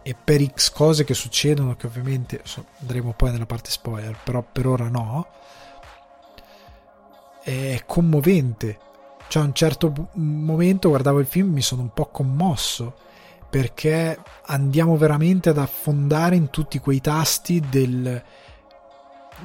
e 0.03 0.15
per 0.15 0.45
X 0.45 0.71
cose 0.73 1.05
che 1.05 1.15
succedono, 1.15 1.77
che 1.77 1.87
ovviamente 1.87 2.43
andremo 2.81 3.13
poi 3.13 3.33
nella 3.33 3.47
parte 3.47 3.71
spoiler, 3.71 4.17
però 4.23 4.43
per 4.43 4.67
ora 4.67 4.89
no, 4.89 5.29
è 7.43 7.83
commovente. 7.87 8.79
Cioè 9.29 9.43
a 9.43 9.47
un 9.47 9.55
certo 9.55 10.09
momento 10.15 10.89
guardavo 10.89 11.21
il 11.21 11.27
film 11.27 11.53
mi 11.53 11.63
sono 11.63 11.83
un 11.83 11.93
po' 11.93 12.07
commosso 12.07 12.95
perché 13.49 14.19
andiamo 14.47 14.97
veramente 14.97 15.51
ad 15.51 15.59
affondare 15.59 16.35
in 16.35 16.51
tutti 16.51 16.79
quei 16.81 17.01
tasti 17.01 17.61
del 17.61 18.07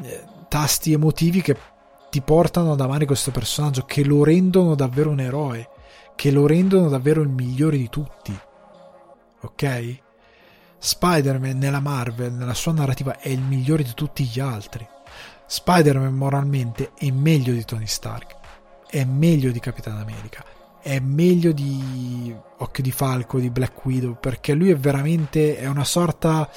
eh, 0.01 0.23
tasti 0.47 0.93
emotivi 0.93 1.41
che 1.41 1.55
ti 2.15 2.21
portano 2.21 2.71
ad 2.71 2.79
amare 2.79 3.05
questo 3.05 3.29
personaggio 3.29 3.83
che 3.83 4.01
lo 4.05 4.23
rendono 4.23 4.73
davvero 4.73 5.09
un 5.09 5.19
eroe 5.19 5.67
che 6.15 6.31
lo 6.31 6.47
rendono 6.47 6.87
davvero 6.87 7.21
il 7.21 7.27
migliore 7.27 7.75
di 7.75 7.89
tutti. 7.89 8.33
Ok? 9.41 9.99
Spider-Man 10.77 11.57
nella 11.57 11.81
Marvel, 11.81 12.31
nella 12.31 12.53
sua 12.53 12.71
narrativa, 12.71 13.19
è 13.19 13.27
il 13.27 13.41
migliore 13.41 13.83
di 13.83 13.91
tutti 13.93 14.23
gli 14.23 14.39
altri. 14.39 14.87
Spider-Man 15.45 16.13
moralmente 16.13 16.91
è 16.97 17.11
meglio 17.11 17.51
di 17.51 17.65
Tony 17.65 17.85
Stark, 17.85 18.33
è 18.89 19.03
meglio 19.03 19.51
di 19.51 19.59
Capitan 19.59 19.97
America, 19.97 20.41
è 20.81 20.99
meglio 20.99 21.51
di 21.51 22.33
Occhio 22.59 22.81
di 22.81 22.91
Falco, 22.91 23.39
di 23.39 23.49
Black 23.49 23.83
Widow, 23.83 24.15
perché 24.17 24.53
lui 24.53 24.69
è 24.69 24.77
veramente 24.77 25.57
è 25.57 25.67
una 25.67 25.83
sorta 25.83 26.49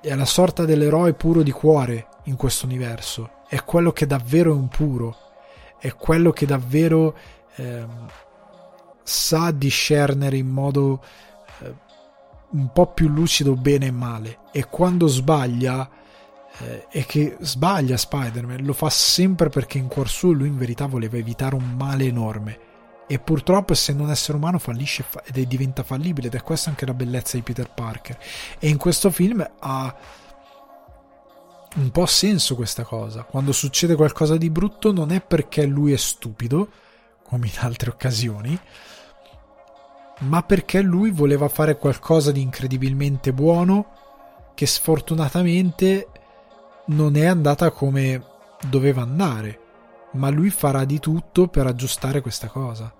è 0.00 0.14
la 0.14 0.24
sorta 0.24 0.64
dell'eroe 0.64 1.14
puro 1.14 1.42
di 1.42 1.50
cuore 1.50 2.06
in 2.24 2.36
questo 2.36 2.66
universo, 2.66 3.42
è 3.54 3.62
quello 3.62 3.92
che 3.92 4.04
davvero 4.04 4.50
è 4.50 4.56
un 4.56 4.66
puro, 4.66 5.16
è 5.78 5.94
quello 5.94 6.32
che 6.32 6.44
davvero 6.44 7.16
eh, 7.54 7.86
sa 9.04 9.52
discernere 9.52 10.36
in 10.36 10.48
modo 10.48 11.00
un 12.50 12.72
po' 12.72 12.86
più 12.88 13.06
lucido 13.06 13.54
bene 13.54 13.86
e 13.86 13.90
male. 13.92 14.38
E 14.50 14.66
quando 14.68 15.06
sbaglia 15.06 15.88
eh, 16.58 16.86
e 16.90 17.06
che 17.06 17.36
sbaglia 17.38 17.96
Spider-Man 17.96 18.64
lo 18.64 18.72
fa 18.72 18.90
sempre 18.90 19.50
perché 19.50 19.78
in 19.78 19.86
cuor 19.86 20.08
suo 20.08 20.32
lui 20.32 20.48
in 20.48 20.58
verità 20.58 20.86
voleva 20.86 21.16
evitare 21.16 21.54
un 21.54 21.74
male 21.76 22.06
enorme. 22.06 22.58
E 23.06 23.20
purtroppo 23.20 23.72
essendo 23.72 24.02
un 24.02 24.10
essere 24.10 24.36
umano 24.36 24.58
fallisce 24.58 25.04
ed 25.26 25.38
è, 25.38 25.44
diventa 25.44 25.84
fallibile 25.84 26.26
ed 26.26 26.34
è 26.34 26.42
questa 26.42 26.70
anche 26.70 26.86
la 26.86 26.94
bellezza 26.94 27.36
di 27.36 27.44
Peter 27.44 27.70
Parker. 27.72 28.18
E 28.58 28.68
in 28.68 28.78
questo 28.78 29.12
film 29.12 29.48
ha 29.60 29.94
un 31.74 31.90
po' 31.90 32.06
senso 32.06 32.54
questa 32.54 32.84
cosa 32.84 33.24
quando 33.24 33.52
succede 33.52 33.96
qualcosa 33.96 34.36
di 34.36 34.48
brutto 34.50 34.92
non 34.92 35.10
è 35.10 35.20
perché 35.20 35.66
lui 35.66 35.92
è 35.92 35.96
stupido 35.96 36.68
come 37.22 37.46
in 37.46 37.54
altre 37.58 37.90
occasioni 37.90 38.58
ma 40.20 40.42
perché 40.42 40.80
lui 40.80 41.10
voleva 41.10 41.48
fare 41.48 41.76
qualcosa 41.76 42.30
di 42.30 42.40
incredibilmente 42.40 43.32
buono 43.32 44.52
che 44.54 44.66
sfortunatamente 44.66 46.08
non 46.86 47.16
è 47.16 47.24
andata 47.24 47.70
come 47.70 48.22
doveva 48.68 49.02
andare, 49.02 49.60
ma 50.12 50.30
lui 50.30 50.50
farà 50.50 50.84
di 50.84 51.00
tutto 51.00 51.48
per 51.48 51.66
aggiustare 51.66 52.20
questa 52.20 52.48
cosa. 52.48 52.92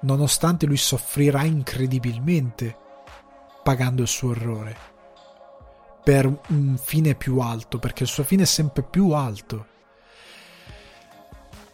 Nonostante 0.00 0.66
lui 0.66 0.76
soffrirà 0.76 1.44
incredibilmente 1.44 2.76
pagando 3.62 4.02
il 4.02 4.08
suo 4.08 4.32
errore. 4.32 4.76
Per 6.08 6.24
un 6.24 6.78
fine 6.82 7.14
più 7.14 7.38
alto, 7.40 7.78
perché 7.78 8.04
il 8.04 8.08
suo 8.08 8.24
fine 8.24 8.44
è 8.44 8.46
sempre 8.46 8.82
più 8.82 9.10
alto. 9.10 9.66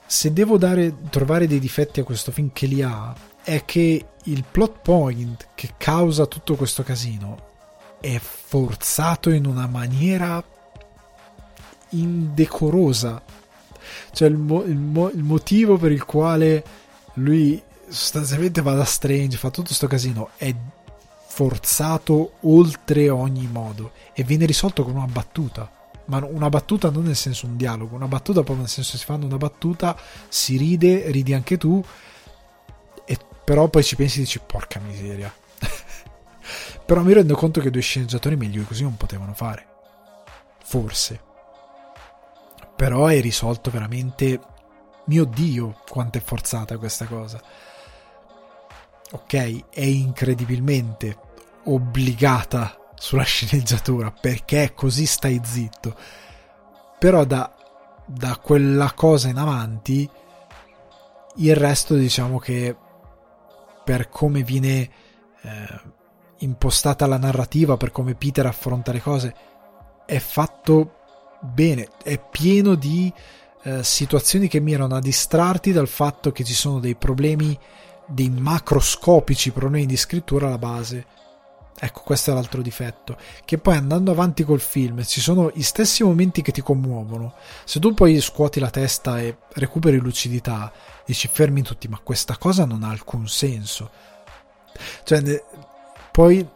Se 0.07 0.33
devo 0.33 0.59
dare, 0.59 0.93
trovare 1.09 1.47
dei 1.47 1.61
difetti 1.61 2.01
a 2.01 2.03
questo 2.03 2.33
film 2.33 2.51
che 2.53 2.67
li 2.67 2.83
ha, 2.83 3.15
è 3.45 3.65
che 3.65 4.07
il 4.25 4.45
plot 4.51 4.81
point 4.83 5.51
che 5.55 5.75
causa 5.79 6.27
tutto 6.27 6.57
questo 6.57 6.83
casino 6.83 7.53
è 8.01 8.19
forzato 8.19 9.31
in 9.31 9.47
una 9.47 9.69
maniera 9.69 10.43
indecorosa. 11.91 13.23
Cioè 14.11 14.27
il, 14.27 14.37
mo- 14.37 14.65
il, 14.65 14.79
mo- 14.79 15.11
il 15.11 15.23
motivo 15.23 15.77
per 15.77 15.93
il 15.93 16.05
quale 16.05 16.65
lui 17.15 17.63
sostanzialmente 17.87 18.63
va 18.63 18.75
da 18.75 18.85
Strange, 18.85 19.37
fa 19.37 19.51
tutto 19.51 19.69
questo 19.69 19.87
casino, 19.87 20.31
è 20.35 20.53
forzato 21.35 22.35
oltre 22.43 23.11
ogni 23.11 23.49
modo 23.49 23.91
e 24.13 24.23
viene 24.23 24.47
risolto 24.47 24.85
con 24.85 24.95
una 24.95 25.07
battuta. 25.07 25.69
Ma 26.05 26.25
una 26.25 26.49
battuta 26.49 26.91
non 26.91 27.03
nel 27.03 27.17
senso 27.17 27.47
un 27.47 27.57
dialogo, 27.57 27.97
una 27.97 28.07
battuta 28.07 28.43
proprio 28.43 28.59
nel 28.59 28.69
senso 28.69 28.97
si 28.97 29.05
fanno 29.05 29.27
una 29.27 29.37
battuta, 29.37 29.99
si 30.29 30.57
ride, 30.57 31.11
ridi 31.11 31.35
anche 31.35 31.57
tu, 31.57 31.85
e 33.05 33.19
però 33.45 33.67
poi 33.67 33.83
ci 33.83 33.97
pensi 33.97 34.19
e 34.19 34.23
dici 34.23 34.39
porca 34.39 34.79
miseria. 34.79 35.35
però 36.87 37.03
mi 37.03 37.13
rendo 37.13 37.35
conto 37.35 37.61
che 37.61 37.71
due 37.71 37.81
sceneggiatori 37.81 38.37
meglio 38.37 38.63
così 38.63 38.85
non 38.85 38.97
potevano 38.97 39.35
fare. 39.35 39.67
Forse. 40.63 41.21
Però 42.77 43.07
è 43.07 43.21
risolto 43.21 43.73
veramente 43.73 44.41
mio 45.07 45.25
dio, 45.25 45.81
quanto 45.89 46.19
è 46.19 46.21
forzata 46.21 46.79
questa 46.79 47.07
cosa. 47.07 47.43
Ok, 49.11 49.71
è 49.71 49.81
incredibilmente 49.81 51.24
obbligata 51.65 52.93
sulla 52.95 53.23
sceneggiatura 53.25 54.11
perché 54.11 54.73
così 54.75 55.07
stai 55.07 55.41
zitto. 55.43 55.97
Però 56.99 57.25
da, 57.25 57.55
da 58.07 58.37
quella 58.39 58.93
cosa 58.93 59.29
in 59.29 59.37
avanti, 59.37 60.09
il 61.37 61.57
resto 61.57 61.95
diciamo 61.95 62.39
che 62.39 62.77
per 63.85 64.09
come 64.09 64.43
viene 64.43 64.91
eh, 65.43 65.81
impostata 66.39 67.07
la 67.07 67.19
narrativa, 67.19 67.77
per 67.77 67.91
come 67.91 68.15
Peter 68.15 68.47
affronta 68.47 68.93
le 68.93 69.01
cose, 69.01 69.35
è 70.07 70.19
fatto 70.19 70.95
bene, 71.41 71.89
è 72.03 72.19
pieno 72.19 72.75
di 72.75 73.13
eh, 73.63 73.83
situazioni 73.83 74.49
che 74.49 74.61
mirano 74.61 74.95
a 74.95 75.01
distrarti 75.01 75.73
dal 75.73 75.89
fatto 75.89 76.33
che 76.33 76.45
ci 76.45 76.55
sono 76.55 76.81
dei 76.81 76.95
problemi, 76.95 77.59
dei 78.07 78.31
macroscopici 78.31 79.51
problemi 79.51 79.87
di 79.87 79.97
scrittura 79.97 80.47
alla 80.47 80.59
base. 80.59 81.07
Ecco, 81.77 82.03
questo 82.03 82.31
è 82.31 82.35
l'altro 82.35 82.63
difetto. 82.63 83.17
Che 83.45 83.59
poi 83.59 83.77
andando 83.77 84.11
avanti 84.13 84.45
col 84.45 84.61
film 84.61 85.05
ci 85.05 85.21
sono 85.21 85.51
gli 85.53 85.63
stessi 85.63 86.05
momenti 86.05 86.41
che 86.41 86.53
ti 86.53 86.61
commuovono. 86.61 87.35
Se 87.65 87.81
tu 87.81 87.95
poi 87.95 88.21
scuoti 88.21 88.61
la 88.61 88.71
testa 88.71 89.21
e 89.21 89.39
recuperi 89.55 89.99
lucidità, 89.99 90.73
dici 91.05 91.29
fermi 91.29 91.63
tutti, 91.63 91.89
ma 91.89 91.99
questa 92.03 92.37
cosa 92.37 92.65
non 92.65 92.85
ha 92.85 92.91
alcun 92.91 93.27
senso. 93.27 93.91
Cioè, 95.03 95.45
poi 96.11 96.47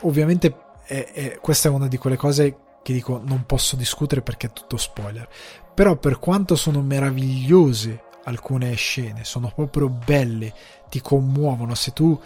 ovviamente 0.00 0.54
è, 0.84 1.10
è, 1.12 1.38
questa 1.40 1.68
è 1.68 1.72
una 1.72 1.88
di 1.88 1.98
quelle 1.98 2.16
cose 2.16 2.56
che 2.82 2.92
dico 2.92 3.20
non 3.22 3.44
posso 3.44 3.76
discutere 3.76 4.22
perché 4.22 4.46
è 4.48 4.52
tutto 4.52 4.76
spoiler. 4.76 5.28
Però 5.74 5.96
per 5.96 6.18
quanto 6.18 6.56
sono 6.56 6.82
meravigliose 6.82 8.04
alcune 8.24 8.74
scene, 8.74 9.24
sono 9.24 9.52
proprio 9.54 9.88
belle, 9.88 10.52
ti 10.88 11.00
commuovono. 11.00 11.74
Se 11.74 11.92
tu 11.92 12.18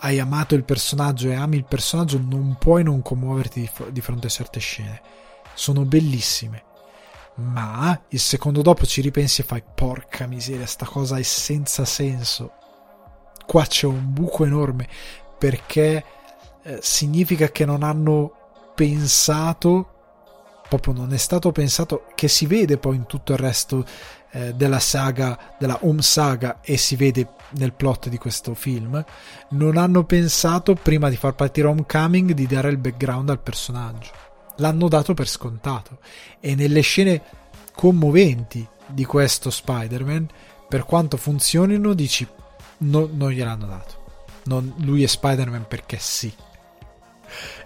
hai 0.00 0.18
amato 0.18 0.54
il 0.54 0.64
personaggio 0.64 1.28
e 1.28 1.34
ami 1.34 1.56
il 1.56 1.64
personaggio, 1.64 2.18
non 2.18 2.56
puoi 2.58 2.82
non 2.82 3.02
commuoverti 3.02 3.70
di, 3.90 4.00
fronte 4.00 4.26
a 4.26 4.30
certe 4.30 4.60
scene. 4.60 5.00
Sono 5.54 5.84
bellissime. 5.84 6.64
Ma 7.34 7.98
il 8.08 8.20
secondo 8.20 8.62
dopo 8.62 8.86
ci 8.86 9.00
ripensi 9.00 9.40
e 9.40 9.44
fai 9.44 9.62
porca 9.74 10.26
miseria, 10.26 10.66
sta 10.66 10.86
cosa 10.86 11.16
è 11.16 11.22
senza 11.22 11.84
senso. 11.84 12.52
Qua 13.46 13.64
c'è 13.66 13.86
un 13.86 14.12
buco 14.12 14.44
enorme 14.44 14.88
perché 15.38 16.04
eh, 16.62 16.78
significa 16.82 17.48
che 17.48 17.64
non 17.64 17.82
hanno 17.82 18.72
pensato, 18.74 19.88
proprio 20.68 20.94
non 20.94 21.12
è 21.12 21.16
stato 21.18 21.52
pensato, 21.52 22.06
che 22.14 22.28
si 22.28 22.46
vede 22.46 22.78
poi 22.78 22.96
in 22.96 23.06
tutto 23.06 23.32
il 23.32 23.38
resto 23.38 23.84
eh, 24.32 24.54
della 24.54 24.78
saga, 24.78 25.38
della 25.58 25.78
home 25.82 26.02
saga 26.02 26.60
e 26.60 26.76
si 26.76 26.96
vede 26.96 27.28
nel 27.50 27.72
plot 27.72 28.08
di 28.08 28.18
questo 28.18 28.54
film, 28.54 29.04
non 29.50 29.76
hanno 29.76 30.04
pensato 30.04 30.74
prima 30.74 31.08
di 31.08 31.16
far 31.16 31.34
partire 31.34 31.66
Homecoming 31.66 32.32
di 32.32 32.46
dare 32.46 32.70
il 32.70 32.78
background 32.78 33.30
al 33.30 33.40
personaggio. 33.40 34.10
L'hanno 34.56 34.88
dato 34.88 35.14
per 35.14 35.26
scontato. 35.26 35.98
E 36.38 36.54
nelle 36.54 36.80
scene 36.82 37.22
commoventi 37.74 38.66
di 38.86 39.04
questo 39.04 39.50
Spider-Man, 39.50 40.28
per 40.68 40.84
quanto 40.84 41.16
funzionino, 41.16 41.94
dici 41.94 42.26
no, 42.78 43.08
non 43.12 43.30
gliel'hanno 43.30 43.66
dato. 43.66 43.98
Non, 44.44 44.74
lui 44.78 45.02
è 45.02 45.06
Spider-Man 45.06 45.66
perché 45.66 45.98
sì. 45.98 46.32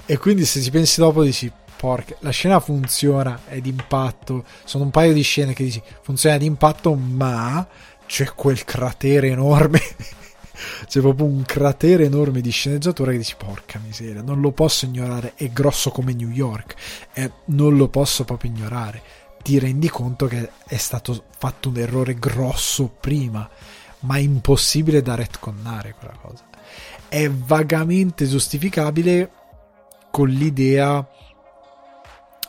E 0.06 0.18
quindi 0.18 0.44
se 0.44 0.60
ci 0.60 0.70
pensi 0.70 1.00
dopo 1.00 1.22
dici, 1.22 1.50
porca, 1.84 2.16
la 2.20 2.30
scena 2.30 2.60
funziona, 2.60 3.40
è 3.44 3.60
d'impatto, 3.60 4.46
sono 4.64 4.84
un 4.84 4.90
paio 4.90 5.12
di 5.12 5.20
scene 5.20 5.52
che 5.52 5.64
dici, 5.64 5.82
funziona 6.00 6.38
d'impatto, 6.38 6.94
ma 6.94 7.68
c'è 8.06 8.24
quel 8.34 8.64
cratere 8.64 9.28
enorme. 9.28 9.82
c'è 10.88 11.00
proprio 11.00 11.26
un 11.26 11.42
cratere 11.42 12.06
enorme 12.06 12.40
di 12.40 12.48
sceneggiatura 12.48 13.10
che 13.10 13.18
dici, 13.18 13.34
porca 13.36 13.78
miseria, 13.84 14.22
non 14.22 14.40
lo 14.40 14.52
posso 14.52 14.86
ignorare, 14.86 15.34
è 15.34 15.50
grosso 15.50 15.90
come 15.90 16.14
New 16.14 16.30
York, 16.30 16.74
e 17.12 17.30
non 17.46 17.76
lo 17.76 17.88
posso 17.88 18.24
proprio 18.24 18.50
ignorare. 18.50 19.02
Ti 19.42 19.58
rendi 19.58 19.90
conto 19.90 20.26
che 20.26 20.52
è 20.66 20.78
stato 20.78 21.24
fatto 21.36 21.68
un 21.68 21.76
errore 21.76 22.14
grosso 22.14 22.88
prima, 22.98 23.46
ma 24.00 24.16
è 24.16 24.20
impossibile 24.20 25.02
da 25.02 25.16
retconnare 25.16 25.94
quella 25.98 26.16
cosa. 26.18 26.46
È 27.10 27.28
vagamente 27.28 28.26
giustificabile 28.26 29.30
con 30.10 30.30
l'idea 30.30 31.06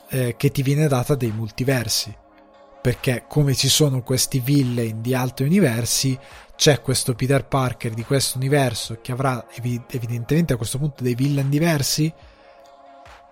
eh, 0.08 0.34
che 0.36 0.50
ti 0.50 0.62
viene 0.62 0.88
data 0.88 1.14
dei 1.14 1.30
multiversi. 1.30 2.14
Perché 2.80 3.24
come 3.28 3.54
ci 3.54 3.68
sono 3.68 4.02
questi 4.02 4.38
villain 4.38 5.00
di 5.00 5.12
altri 5.14 5.46
universi, 5.46 6.16
c'è 6.54 6.80
questo 6.80 7.14
Peter 7.14 7.44
Parker 7.44 7.92
di 7.92 8.04
questo 8.04 8.38
universo 8.38 8.98
che 9.02 9.12
avrà 9.12 9.46
evidentemente 9.50 10.52
a 10.52 10.56
questo 10.56 10.78
punto 10.78 11.02
dei 11.02 11.14
villain 11.14 11.48
diversi. 11.48 12.12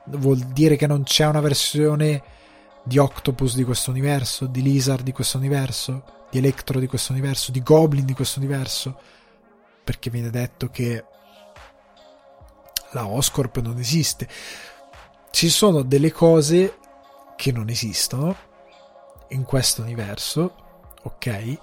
Vuol 0.06 0.38
dire 0.38 0.76
che 0.76 0.86
non 0.86 1.04
c'è 1.04 1.26
una 1.26 1.40
versione 1.40 2.22
di 2.82 2.98
Octopus 2.98 3.54
di 3.54 3.64
questo 3.64 3.90
universo, 3.90 4.46
di 4.46 4.60
Lizard 4.60 5.02
di 5.02 5.12
questo 5.12 5.38
universo, 5.38 6.26
di 6.30 6.38
Electro 6.38 6.80
di 6.80 6.86
questo 6.86 7.12
universo, 7.12 7.52
di 7.52 7.62
Goblin 7.62 8.04
di 8.04 8.12
questo 8.12 8.40
universo. 8.40 8.98
Perché 9.84 10.10
viene 10.10 10.30
detto 10.30 10.68
che 10.68 11.04
la 12.90 13.06
Oscorp 13.06 13.60
non 13.60 13.78
esiste. 13.78 14.28
Ci 15.34 15.48
sono 15.48 15.82
delle 15.82 16.12
cose 16.12 16.78
che 17.34 17.50
non 17.50 17.68
esistono 17.68 18.36
in 19.30 19.42
questo 19.42 19.82
universo, 19.82 20.54
ok? 21.02 21.58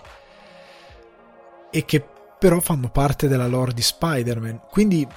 E 1.72 1.85
che 1.85 2.06
però 2.38 2.60
fanno 2.60 2.89
parte 2.89 3.30
della 3.30 3.48
lore 3.48 3.72
di 3.72 3.81
Spider-Man. 3.81 4.64
Quindi 4.69 5.07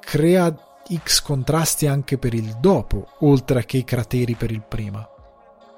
crea 0.00 0.54
X 1.02 1.22
contrasti 1.22 1.86
anche 1.86 2.18
per 2.18 2.34
il 2.34 2.58
dopo, 2.60 3.08
oltre 3.20 3.64
che 3.64 3.78
i 3.78 3.84
crateri 3.84 4.34
per 4.34 4.50
il 4.50 4.62
prima. 4.68 5.08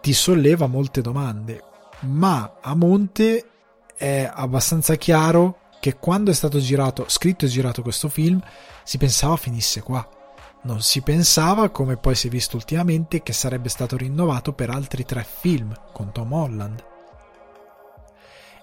Ti 0.01 0.13
solleva 0.13 0.67
molte 0.67 1.03
domande, 1.03 1.63
ma 2.01 2.57
a 2.61 2.75
monte 2.75 3.51
è 3.97 4.29
abbastanza 4.35 4.97
chiaro 4.97 5.59
che 5.79 5.95
quando 5.95 6.33
è 6.33 6.35
stato 6.35 6.59
girato, 6.59 7.05
scritto 7.07 7.45
e 7.45 7.49
girato 7.49 7.83
questo 7.83 8.09
film, 8.09 8.43
si 8.83 8.99
pensava 8.99 9.37
finisse 9.37 9.81
qua. 9.81 10.19
Non 10.63 10.83
si 10.83 11.01
pensava, 11.01 11.71
come 11.71 11.97
poi 11.97 12.15
si 12.15 12.27
è 12.27 12.31
visto 12.31 12.57
ultimamente, 12.57 13.23
che 13.23 13.33
sarebbe 13.33 13.69
stato 13.71 13.97
rinnovato 13.97 14.53
per 14.53 14.69
altri 14.69 15.05
tre 15.05 15.25
film 15.25 15.75
con 15.93 16.13
Tom 16.13 16.33
Holland. 16.33 16.85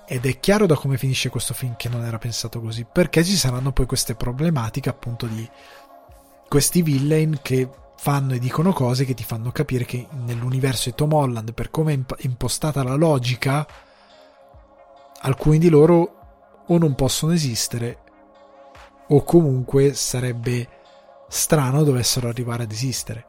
Ed 0.06 0.26
è 0.26 0.40
chiaro 0.40 0.68
da 0.68 0.76
come 0.76 0.98
finisce 0.98 1.30
questo 1.30 1.54
film 1.54 1.76
che 1.76 1.90
non 1.90 2.06
era 2.06 2.18
pensato 2.18 2.62
così, 2.62 2.86
perché 2.86 3.24
ci 3.24 3.36
saranno 3.36 3.72
poi 3.72 3.88
queste 3.88 4.16
problematiche 4.16 4.90
appunto 4.90 5.26
di 5.26 5.50
questi 6.48 6.82
villain 6.82 7.40
che 7.42 7.68
fanno 7.98 8.36
e 8.36 8.40
dicono 8.40 8.74
cose 8.74 9.04
che 9.04 9.16
ti 9.16 9.24
fanno 9.24 9.52
capire 9.52 9.84
che 9.84 10.08
nell'universo 10.24 10.90
di 10.90 10.96
Tom 10.96 11.14
Holland, 11.14 11.54
per 11.54 11.72
come 11.72 11.94
è 11.94 12.00
impostata 12.20 12.84
la 12.84 12.96
logica, 12.96 13.68
alcuni 15.22 15.58
di 15.58 15.70
loro 15.70 16.64
o 16.68 16.78
non 16.78 16.94
possono 16.94 17.34
esistere 17.34 18.00
o 19.08 19.24
comunque 19.24 19.94
sarebbe 19.94 20.77
strano 21.28 21.84
dovessero 21.84 22.28
arrivare 22.28 22.64
ad 22.64 22.72
esistere. 22.72 23.26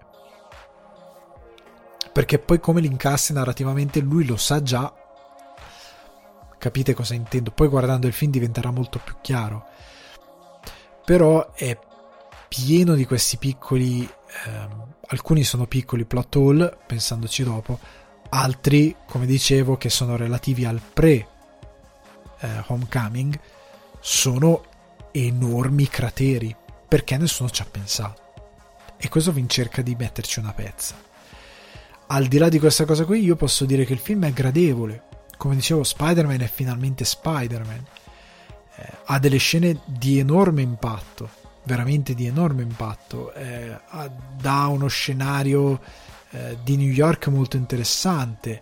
Perché 2.12 2.38
poi 2.38 2.58
come 2.58 2.80
li 2.80 2.86
incassi 2.86 3.32
narrativamente 3.32 4.00
lui 4.00 4.24
lo 4.24 4.36
sa 4.36 4.62
già. 4.62 4.92
Capite 6.58 6.94
cosa 6.94 7.14
intendo? 7.14 7.52
Poi 7.52 7.68
guardando 7.68 8.06
il 8.06 8.12
film 8.12 8.32
diventerà 8.32 8.70
molto 8.70 8.98
più 9.02 9.14
chiaro. 9.20 9.66
Però 11.04 11.52
è 11.52 11.78
pieno 12.48 12.94
di 12.94 13.04
questi 13.04 13.36
piccoli, 13.36 14.08
ehm, 14.46 14.94
alcuni 15.08 15.44
sono 15.44 15.66
piccoli 15.66 16.04
plot 16.04 16.36
hole, 16.36 16.76
pensandoci 16.86 17.44
dopo, 17.44 17.78
altri, 18.30 18.96
come 19.06 19.26
dicevo, 19.26 19.76
che 19.76 19.90
sono 19.90 20.16
relativi 20.16 20.64
al 20.64 20.80
pre 20.80 21.28
eh, 22.40 22.64
Homecoming, 22.66 23.38
sono 24.00 24.64
enormi 25.12 25.88
crateri, 25.88 26.54
perché 26.88 27.16
nessuno 27.18 27.50
ci 27.50 27.62
ha 27.62 27.66
pensato. 27.70 28.22
E 28.96 29.08
questo 29.08 29.30
vi 29.30 29.46
cerca 29.48 29.82
di 29.82 29.94
metterci 29.94 30.38
una 30.40 30.52
pezza. 30.52 30.96
Al 32.08 32.26
di 32.26 32.38
là 32.38 32.48
di 32.48 32.58
questa 32.58 32.86
cosa 32.86 33.04
qui, 33.04 33.22
io 33.22 33.36
posso 33.36 33.66
dire 33.66 33.84
che 33.84 33.92
il 33.92 33.98
film 33.98 34.24
è 34.24 34.32
gradevole. 34.32 35.04
Come 35.36 35.54
dicevo, 35.54 35.84
Spider-Man 35.84 36.40
è 36.40 36.48
finalmente 36.48 37.04
Spider-Man. 37.04 37.84
Eh, 38.76 38.92
ha 39.04 39.18
delle 39.18 39.36
scene 39.36 39.80
di 39.84 40.18
enorme 40.18 40.62
impatto, 40.62 41.28
veramente 41.64 42.14
di 42.14 42.26
enorme 42.26 42.62
impatto. 42.62 43.32
Eh, 43.34 43.78
dà 44.40 44.66
uno 44.66 44.88
scenario 44.88 45.80
eh, 46.30 46.58
di 46.64 46.76
New 46.76 46.90
York 46.90 47.28
molto 47.28 47.56
interessante. 47.56 48.60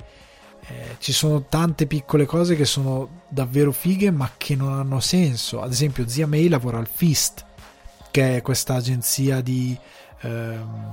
Eh, 0.69 0.97
ci 0.98 1.12
sono 1.12 1.44
tante 1.44 1.86
piccole 1.86 2.27
cose 2.27 2.57
che 2.57 2.65
sono 2.65 3.23
davvero 3.28 3.70
fighe 3.70 4.11
ma 4.11 4.32
che 4.36 4.57
non 4.57 4.73
hanno 4.73 5.01
senso. 5.01 5.62
Ad 5.62 5.70
esempio, 5.70 6.09
Zia 6.09 6.27
May 6.27 6.48
lavora 6.48 6.78
al 6.78 6.89
Fist, 6.93 7.44
che 8.17 8.37
è 8.37 8.41
questa 8.41 8.77
agenzia 8.77 9.43
di 9.43 9.79
ehm, 10.23 10.93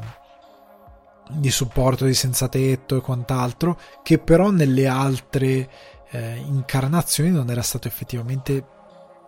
di 1.30 1.50
supporto 1.50 2.04
di 2.04 2.14
senza 2.14 2.50
tetto 2.50 2.98
e 2.98 3.02
quant'altro, 3.02 3.80
che 4.04 4.20
però 4.20 4.52
nelle 4.52 4.88
altre 4.88 5.70
eh, 6.10 6.36
incarnazioni 6.36 7.32
non 7.32 7.50
era 7.50 7.62
stato 7.62 7.88
effettivamente 7.88 8.66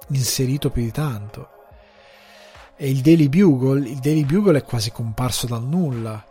inserito 0.09 0.69
più 0.71 0.83
di 0.83 0.91
tanto. 0.91 1.49
E 2.75 2.89
il 2.89 2.99
Daily 2.99 3.29
Bugle, 3.29 3.87
il 3.87 3.99
Daily 3.99 4.25
Bugle 4.25 4.57
è 4.57 4.63
quasi 4.65 4.91
comparso 4.91 5.47
dal 5.47 5.63
nulla. 5.63 6.21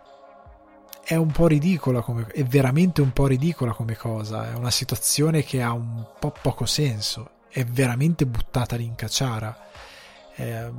È 1.03 1.15
un 1.15 1.33
po' 1.33 1.47
ridicola 1.47 2.03
come 2.03 2.27
è 2.27 2.45
veramente 2.45 3.01
un 3.01 3.15
po' 3.15 3.27
ridicola 3.27 3.73
come 3.73 3.97
cosa, 3.97 4.51
è 4.51 4.55
una 4.55 4.71
situazione 4.71 5.43
che 5.45 5.63
ha 5.63 5.73
un 5.73 6.05
po' 6.19 6.35
poco 6.43 6.67
senso, 6.67 7.31
è 7.49 7.65
veramente 7.65 8.27
buttata 8.27 8.77
lì 8.77 8.85
in 8.85 8.97
cacciara. 8.97 9.73
Eh, 10.37 10.71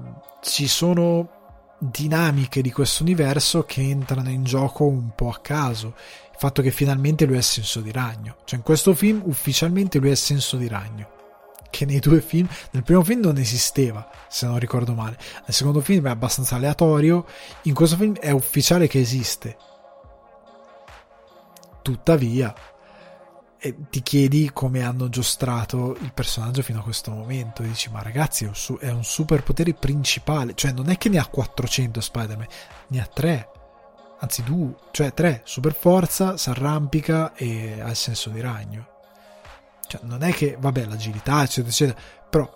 ci 0.42 0.68
sono 0.68 1.30
dinamiche 1.78 2.62
di 2.62 2.72
questo 2.72 3.04
universo 3.04 3.64
che 3.64 3.82
entrano 3.82 4.30
in 4.30 4.44
gioco 4.44 4.86
un 4.86 5.12
po' 5.16 5.30
a 5.30 5.40
caso. 5.42 5.96
Il 6.32 6.38
fatto 6.38 6.62
che 6.62 6.72
finalmente 6.72 7.26
lui 7.26 7.38
è 7.38 7.42
senso 7.42 7.82
di 7.82 7.92
ragno. 7.92 8.38
Cioè, 8.44 8.58
in 8.60 8.66
questo 8.66 8.94
film 8.94 9.22
ufficialmente 9.26 10.00
lui 10.00 10.12
è 10.12 10.16
senso 10.16 10.58
di 10.58 10.68
ragno. 10.68 11.14
Che 11.70 11.86
nei 11.86 12.00
due 12.00 12.22
film, 12.22 12.48
nel 12.72 12.84
primo 12.84 13.04
film 13.04 13.22
non 13.22 13.38
esisteva, 13.38 14.10
se 14.30 14.46
non 14.46 14.60
ricordo 14.60 14.94
male. 14.94 15.18
Nel 15.46 15.54
secondo 15.54 15.82
film 15.82 16.08
è 16.08 16.10
abbastanza 16.10 16.56
aleatorio. 16.56 17.26
In 17.64 17.74
questo 17.74 17.98
film 17.98 18.16
è 18.16 18.32
ufficiale 18.32 18.88
che 18.88 19.00
esiste. 19.00 19.58
Tuttavia, 21.82 22.54
e 23.66 23.76
ti 23.90 24.04
chiedi 24.04 24.52
come 24.54 24.84
hanno 24.84 25.10
giostrato 25.10 25.98
il 26.00 26.14
personaggio 26.14 26.62
fino 26.62 26.82
a 26.82 26.84
questo 26.84 27.10
momento. 27.10 27.64
E 27.64 27.68
dici, 27.68 27.90
ma 27.90 28.04
ragazzi, 28.04 28.48
è 28.80 28.92
un 28.92 29.04
superpotere 29.04 29.74
principale. 29.74 30.54
Cioè, 30.54 30.72
non 30.72 30.92
è 30.92 31.00
che 31.00 31.10
ne 31.10 31.18
ha 31.18 31.26
400 31.26 32.00
Spider-Man, 32.00 32.48
ne 32.90 33.02
ha 33.02 33.10
3. 33.12 33.50
Anzi, 34.20 34.44
due, 34.44 34.76
cioè 34.92 35.16
3. 35.16 35.42
Super 35.46 35.74
forza, 35.74 36.38
si 36.38 36.48
arrampica 36.50 37.34
e 37.34 37.82
ha 37.82 37.90
il 37.90 37.96
senso 37.96 38.30
di 38.30 38.40
ragno. 38.40 38.88
Cioè, 39.88 40.02
non 40.04 40.22
è 40.22 40.32
che, 40.32 40.58
vabbè, 40.60 40.86
l'agilità, 40.86 41.42
eccetera, 41.42 41.70
eccetera. 41.70 42.00
Però 42.30 42.48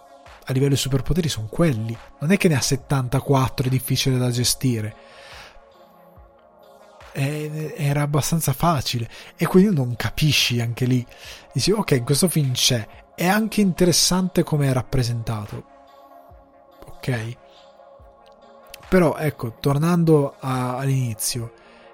a 0.45 0.53
livello 0.53 0.73
di 0.73 0.79
superpoteri 0.79 1.27
sono 1.27 1.47
quelli. 1.47 1.97
Non 2.19 2.31
è 2.31 2.37
che 2.37 2.49
ne 2.49 2.55
ha 2.55 2.61
74, 2.61 3.65
è 3.65 3.69
difficile 3.69 4.19
da 4.19 4.29
gestire 4.29 4.95
era 7.13 8.01
abbastanza 8.01 8.53
facile. 8.53 9.09
E 9.35 9.45
quindi 9.45 9.75
non 9.75 9.95
capisci 9.95 10.59
anche 10.61 10.85
lì. 10.85 11.05
Dici 11.53 11.71
ok 11.71 12.03
questo 12.03 12.29
film 12.29 12.51
c'è. 12.53 12.87
È 13.15 13.27
anche 13.27 13.61
interessante 13.61 14.43
come 14.43 14.69
è 14.69 14.73
rappresentato. 14.73 15.65
Ok. 16.85 17.37
Però 18.87 19.15
ecco 19.17 19.57
tornando 19.59 20.35
a, 20.39 20.77
all'inizio. 20.77 21.53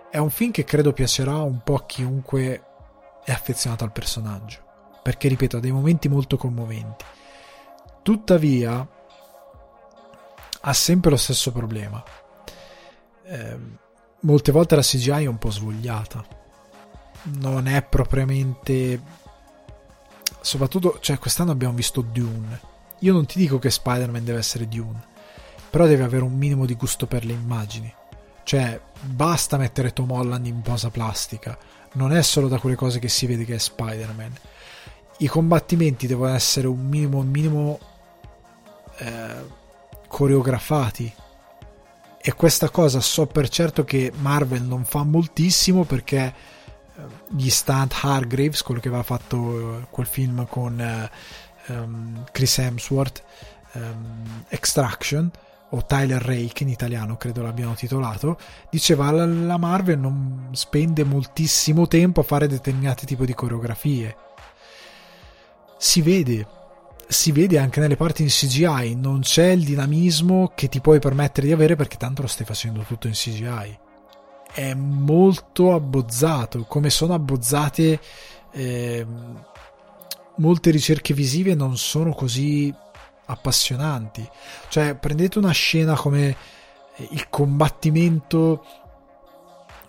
È 0.10 0.18
un 0.18 0.30
film 0.30 0.52
che 0.52 0.64
credo 0.64 0.94
piacerà 0.94 1.36
un 1.38 1.62
po' 1.64 1.76
a 1.76 1.86
chiunque 1.86 2.64
è 3.24 3.32
affezionato 3.32 3.84
al 3.84 3.92
personaggio. 3.92 4.64
Perché 5.02 5.28
ripeto 5.28 5.58
ha 5.58 5.60
dei 5.60 5.72
momenti 5.72 6.08
molto 6.08 6.38
commoventi. 6.38 7.04
Tuttavia 8.02 8.88
ha 10.62 10.74
sempre 10.74 11.10
lo 11.12 11.18
stesso 11.18 11.52
problema. 11.52 12.04
Eh, 13.24 13.84
molte 14.26 14.52
volte 14.52 14.76
la 14.76 14.82
CGI 14.82 15.24
è 15.24 15.28
un 15.28 15.38
po' 15.38 15.52
svogliata. 15.52 16.26
Non 17.40 17.68
è 17.68 17.82
propriamente. 17.82 19.02
Soprattutto, 20.42 20.98
cioè, 21.00 21.18
quest'anno 21.18 21.52
abbiamo 21.52 21.74
visto 21.74 22.02
Dune. 22.02 22.74
Io 23.00 23.14
non 23.14 23.26
ti 23.26 23.40
dico 23.40 23.58
che 23.60 23.72
Spider-Man 23.72 24.24
deve 24.24 24.40
essere 24.40 24.68
Dune, 24.68 25.04
però 25.70 25.86
deve 25.86 26.04
avere 26.04 26.24
un 26.24 26.34
minimo 26.34 26.66
di 26.66 26.76
gusto 26.76 27.08
per 27.08 27.26
le 27.26 27.34
immagini. 27.34 27.92
Cioè, 28.44 28.80
basta 29.02 29.58
mettere 29.58 29.94
Tom 29.94 30.12
Holland 30.12 30.46
in 30.46 30.62
posa 30.62 30.90
plastica. 30.90 31.58
Non 31.94 32.12
è 32.12 32.22
solo 32.22 32.48
da 32.48 32.60
quelle 32.60 32.76
cose 32.76 33.00
che 33.00 33.10
si 33.10 33.26
vede 33.26 33.46
che 33.46 33.56
è 33.56 33.60
Spider-Man. 33.60 34.34
I 35.20 35.28
combattimenti 35.28 36.08
devono 36.08 36.34
essere 36.34 36.68
un 36.68 36.86
minimo, 36.88 37.20
un 37.20 37.28
minimo 37.28 37.80
eh, 38.98 39.64
coreografati 40.08 41.12
e 42.28 42.34
questa 42.34 42.72
cosa 42.72 43.02
so 43.02 43.28
per 43.28 43.50
certo 43.50 43.84
che 43.84 44.12
Marvel 44.16 44.64
non 44.64 44.84
fa 44.84 45.04
moltissimo 45.04 45.84
perché 45.84 46.34
eh, 46.96 47.02
gli 47.30 47.52
stunt 47.52 47.96
Hargraves, 48.02 48.64
quello 48.64 48.80
che 48.80 48.88
aveva 48.88 49.04
fatto 49.04 49.78
eh, 49.78 49.88
quel 49.92 50.08
film 50.08 50.48
con 50.48 51.10
um, 51.68 52.24
Chris 52.32 52.58
Hemsworth, 52.58 53.22
um, 53.74 54.44
Extraction, 54.48 55.30
o 55.70 55.86
Tyler 55.86 56.20
Rake 56.20 56.64
in 56.64 56.70
italiano 56.70 57.16
credo 57.16 57.44
l'abbiano 57.44 57.76
titolato, 57.76 58.40
diceva 58.72 59.12
la 59.12 59.58
Marvel 59.58 60.00
non 60.00 60.50
spende 60.54 61.04
moltissimo 61.04 61.86
tempo 61.86 62.22
a 62.22 62.24
fare 62.24 62.48
determinati 62.48 63.06
tipi 63.06 63.26
di 63.28 63.36
coreografie. 63.36 64.18
Si 65.78 66.02
vede, 66.02 66.48
si 67.08 67.32
vede 67.32 67.58
anche 67.60 67.80
nelle 67.80 67.96
parti 67.96 68.24
in 68.24 68.30
CGI, 68.30 68.96
non 68.96 69.22
c'è 69.22 69.48
il 69.48 69.64
dinamismo 69.64 70.52
che 70.56 70.68
ti 70.70 70.82
puoi 70.82 71.00
permettere 71.00 71.48
di 71.48 71.54
avere 71.54 71.76
perché 71.76 71.98
tanto 71.98 72.22
lo 72.22 72.28
stai 72.28 72.46
facendo 72.46 72.82
tutto 72.82 73.08
in 73.08 73.14
CGI. 73.14 73.80
È 74.52 74.74
molto 74.74 75.74
abbozzato, 75.74 76.64
come 76.64 76.90
sono 76.90 77.14
abbozzate 77.14 78.00
eh, 78.52 79.06
molte 80.38 80.72
ricerche 80.72 81.14
visive 81.14 81.56
non 81.56 81.78
sono 81.78 82.14
così 82.14 82.74
appassionanti. 83.26 84.28
Cioè, 84.70 84.96
prendete 84.96 85.38
una 85.38 85.52
scena 85.52 85.96
come 85.96 86.36
il 87.10 87.30
combattimento 87.30 88.66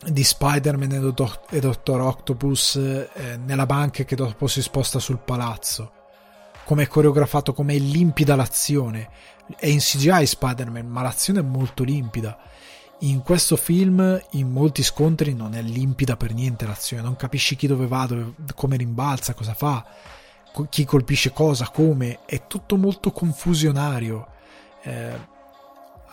di 0.05 0.23
Spider-Man 0.23 1.15
e, 1.51 1.61
Dottor 1.61 2.01
Octopus 2.01 2.77
eh, 2.77 3.39
nella 3.45 3.67
banca 3.67 4.05
che 4.05 4.17
dopo 4.17 4.47
si 4.47 4.61
sposta 4.61 4.99
sul 4.99 5.19
palazzo 5.19 5.96
come 6.67 6.83
è 6.83 6.89
coreografato, 6.89 7.53
come 7.53 7.75
è 7.75 7.79
limpida 7.79 8.35
l'azione. 8.35 9.09
È 9.57 9.67
in 9.67 9.79
CGI 9.79 10.27
Spider-Man, 10.27 10.89
ma 10.89 11.01
l'azione 11.01 11.39
è 11.39 11.43
molto 11.43 11.85
limpida. 11.85 12.37
In 13.01 13.23
questo 13.23 13.57
film, 13.57 14.21
in 14.31 14.51
molti 14.51 14.83
scontri, 14.83 15.33
non 15.33 15.55
è 15.55 15.63
limpida 15.63 16.17
per 16.17 16.35
niente 16.35 16.67
l'azione, 16.67 17.05
non 17.05 17.15
capisci 17.15 17.55
chi 17.55 17.69
dove 17.69 17.87
va, 17.87 18.07
dove, 18.07 18.33
come 18.57 18.77
rimbalza, 18.77 19.33
cosa 19.35 19.55
fa, 19.55 19.87
chi 20.69 20.85
colpisce 20.85 21.33
cosa, 21.33 21.69
come, 21.69 22.19
è 22.27 22.49
tutto 22.49 22.77
molto 22.77 23.13
confusionario. 23.13 24.27
Eh, 24.83 25.19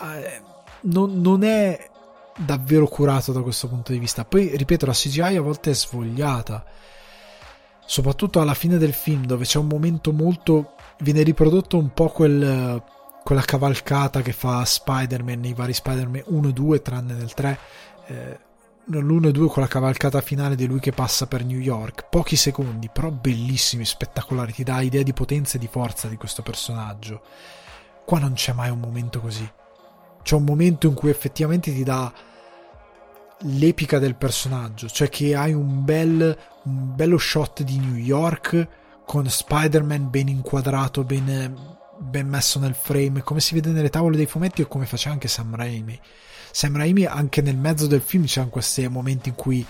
eh, 0.02 0.42
non, 0.82 1.20
non 1.20 1.44
è 1.44 1.90
davvero 2.38 2.86
curato 2.86 3.32
da 3.32 3.42
questo 3.42 3.68
punto 3.68 3.92
di 3.92 3.98
vista. 3.98 4.24
Poi, 4.24 4.56
ripeto, 4.56 4.86
la 4.86 4.94
CGI 4.94 5.36
a 5.36 5.42
volte 5.42 5.72
è 5.72 5.74
svogliata 5.74 6.64
soprattutto 7.86 8.40
alla 8.40 8.54
fine 8.54 8.78
del 8.78 8.94
film 8.94 9.26
dove 9.26 9.46
c'è 9.46 9.60
un 9.60 9.68
momento 9.68 10.12
molto 10.12 10.76
viene 11.00 11.24
riprodotto 11.24 11.78
un 11.78 11.94
po' 11.94 12.10
quel, 12.10 12.82
quella 13.24 13.42
cavalcata 13.42 14.22
che 14.22 14.34
fa 14.34 14.64
Spider-Man 14.64 15.40
nei 15.40 15.54
vari 15.54 15.74
Spider-Man 15.74 16.24
1 16.26 16.48
e 16.48 16.54
2 16.54 16.82
tranne 16.82 17.14
nel 17.14 17.34
3 17.34 17.60
eh, 18.08 18.40
l'1 18.86 19.28
e 19.28 19.32
2 19.32 19.48
con 19.48 19.64
la 19.64 19.70
cavalcata 19.70 20.20
finale 20.20 20.56
di 20.56 20.66
lui 20.66 20.80
che 20.80 20.92
passa 20.92 21.26
per 21.26 21.46
New 21.46 21.60
York. 21.60 22.08
Pochi 22.10 22.36
secondi 22.36 22.90
però 22.92 23.12
bellissimi 23.12 23.86
spettacolari. 23.86 24.52
Ti 24.52 24.64
dà 24.64 24.82
idea 24.82 25.04
di 25.04 25.14
potenza 25.14 25.56
e 25.56 25.60
di 25.60 25.68
forza 25.68 26.10
di 26.10 26.18
questo 26.18 26.42
personaggio. 26.42 27.22
Qua 28.06 28.20
non 28.20 28.34
c'è 28.34 28.52
mai 28.52 28.70
un 28.70 28.80
momento 28.80 29.22
così. 29.22 29.50
C'è 30.22 30.36
un 30.36 30.44
momento 30.44 30.88
in 30.88 30.96
cui 30.96 31.10
effettivamente 31.10 31.74
ti 31.74 31.84
dà 31.84 32.12
l'epica 33.44 34.00
del 34.00 34.16
personaggio, 34.16 34.88
cioè 34.88 35.10
che 35.10 35.36
hai 35.36 35.54
un, 35.54 35.84
bel, 35.84 36.38
un 36.64 36.96
bello 36.96 37.18
shot 37.18 37.64
di 37.64 37.78
New 37.78 37.96
York 37.96 38.68
con 39.06 39.30
Spider-Man 39.30 40.10
ben 40.10 40.28
inquadrato, 40.28 41.04
ben, 41.04 41.56
ben 42.00 42.28
messo 42.28 42.60
nel 42.60 42.76
frame, 42.76 43.22
come 43.22 43.40
si 43.40 43.54
vede 43.54 43.72
nelle 43.72 43.90
tavole 43.90 44.18
dei 44.18 44.26
fumetti 44.26 44.62
e 44.62 44.68
come 44.68 44.86
faceva 44.86 45.14
anche 45.14 45.28
Sam 45.28 45.56
Raimi. 45.56 46.00
Sam 46.52 46.78
Raimi 46.78 47.06
anche 47.06 47.42
nel 47.42 47.58
mezzo 47.58 47.88
del 47.88 48.02
film 48.02 48.26
c'erano 48.26 48.52
questi 48.52 48.88
momenti 48.88 49.30
in 49.30 49.36
cui 49.36 49.66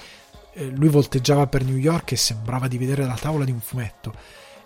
eh, 0.53 0.65
lui 0.69 0.89
volteggiava 0.89 1.47
per 1.47 1.63
New 1.63 1.77
York 1.77 2.11
e 2.11 2.17
sembrava 2.17 2.67
di 2.67 2.77
vedere 2.77 3.05
la 3.05 3.17
tavola 3.19 3.45
di 3.45 3.51
un 3.51 3.61
fumetto. 3.61 4.13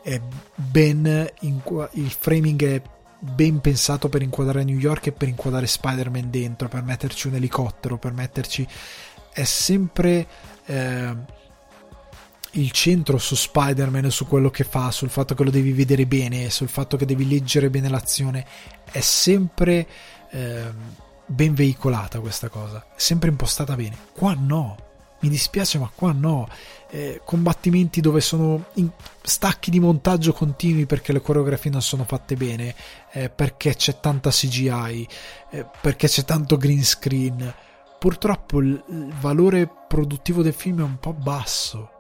È 0.02 0.20
ben 0.56 1.32
inqu- 1.42 1.90
il 1.94 2.10
framing 2.10 2.64
è 2.64 2.82
ben 3.20 3.62
pensato 3.62 4.10
per 4.10 4.22
inquadrare 4.22 4.64
New 4.64 4.78
York 4.78 5.08
e 5.08 5.12
per 5.12 5.28
inquadrare 5.28 5.68
Spider-Man 5.68 6.30
dentro, 6.30 6.68
per 6.68 6.84
metterci 6.84 7.28
un 7.28 7.36
elicottero, 7.36 7.98
per 7.98 8.14
metterci... 8.14 8.68
è 9.34 9.44
sempre 9.44 10.28
eh, 10.66 11.16
il 12.52 12.72
centro 12.72 13.18
su 13.18 13.36
Spider-Man, 13.36 14.10
su 14.10 14.26
quello 14.28 14.50
che 14.50 14.64
fa, 14.64 14.92
sul 14.92 15.10
fatto 15.10 15.36
che 15.36 15.44
lo 15.44 15.52
devi 15.52 15.72
vedere 15.74 16.06
bene, 16.06 16.50
sul 16.50 16.70
fatto 16.70 16.98
che 16.98 17.06
devi 17.06 17.28
leggere 17.28 17.70
bene 17.70 17.90
l'azione, 17.90 18.46
è 18.92 19.00
sempre 19.00 19.88
eh, 20.32 20.72
ben 21.26 21.54
veicolata 21.54 22.20
questa 22.20 22.50
cosa, 22.50 22.86
sempre 22.96 23.30
impostata 23.30 23.76
bene. 23.76 23.98
Qua 24.14 24.36
no, 24.38 24.76
mi 25.20 25.30
dispiace, 25.30 25.78
ma 25.78 25.92
qua 25.94 26.12
no. 26.12 26.48
Eh, 26.90 27.22
combattimenti 27.26 28.00
dove 28.00 28.22
sono 28.22 28.68
stacchi 29.22 29.70
di 29.70 29.80
montaggio 29.80 30.32
continui 30.32 30.86
perché 30.86 31.12
le 31.12 31.22
coreografie 31.22 31.70
non 31.70 31.82
sono 31.82 32.06
fatte 32.06 32.36
bene, 32.36 32.74
eh, 33.12 33.30
perché 33.30 33.76
c'è 33.76 34.00
tanta 34.00 34.30
CGI, 34.30 35.08
eh, 35.52 35.66
perché 35.82 36.08
c'è 36.08 36.24
tanto 36.24 36.58
green 36.58 36.84
screen. 36.84 37.54
Purtroppo 38.00 38.60
il, 38.60 38.82
il 38.88 39.14
valore 39.20 39.70
produttivo 39.88 40.42
del 40.42 40.54
film 40.54 40.80
è 40.80 40.84
un 40.84 40.98
po' 41.00 41.14
basso. 41.14 41.92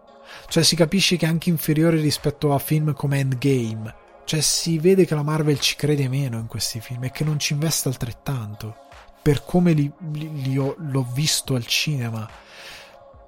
Cioè 0.47 0.63
si 0.63 0.75
capisce 0.75 1.17
che 1.17 1.25
è 1.25 1.29
anche 1.29 1.49
inferiore 1.49 1.99
rispetto 1.99 2.53
a 2.53 2.59
film 2.59 2.93
come 2.93 3.19
Endgame. 3.19 3.93
Cioè 4.25 4.41
si 4.41 4.77
vede 4.77 5.05
che 5.05 5.15
la 5.15 5.23
Marvel 5.23 5.59
ci 5.59 5.75
crede 5.75 6.07
meno 6.09 6.37
in 6.37 6.47
questi 6.47 6.81
film 6.81 7.05
e 7.05 7.11
che 7.11 7.23
non 7.23 7.39
ci 7.39 7.53
investe 7.53 7.87
altrettanto. 7.87 8.75
Per 9.21 9.43
come 9.45 9.73
li, 9.73 9.91
li, 10.11 10.41
li 10.41 10.57
ho, 10.57 10.75
l'ho 10.77 11.07
visto 11.13 11.55
al 11.55 11.65
cinema 11.65 12.29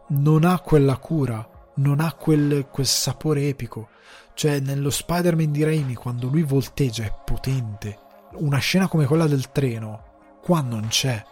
non 0.09 0.43
ha 0.43 0.59
quella 0.59 0.97
cura, 0.97 1.47
non 1.75 1.99
ha 1.99 2.13
quel, 2.13 2.67
quel 2.69 2.85
sapore 2.85 3.47
epico. 3.47 3.89
Cioè, 4.33 4.59
nello 4.59 4.89
Spider-Man 4.89 5.51
di 5.51 5.63
Raimi, 5.63 5.95
quando 5.95 6.27
lui 6.27 6.43
volteggia, 6.43 7.03
è 7.03 7.13
potente. 7.23 7.97
Una 8.33 8.59
scena 8.59 8.87
come 8.87 9.05
quella 9.05 9.27
del 9.27 9.51
treno, 9.51 10.37
qua 10.41 10.61
non 10.61 10.87
c'è. 10.87 11.23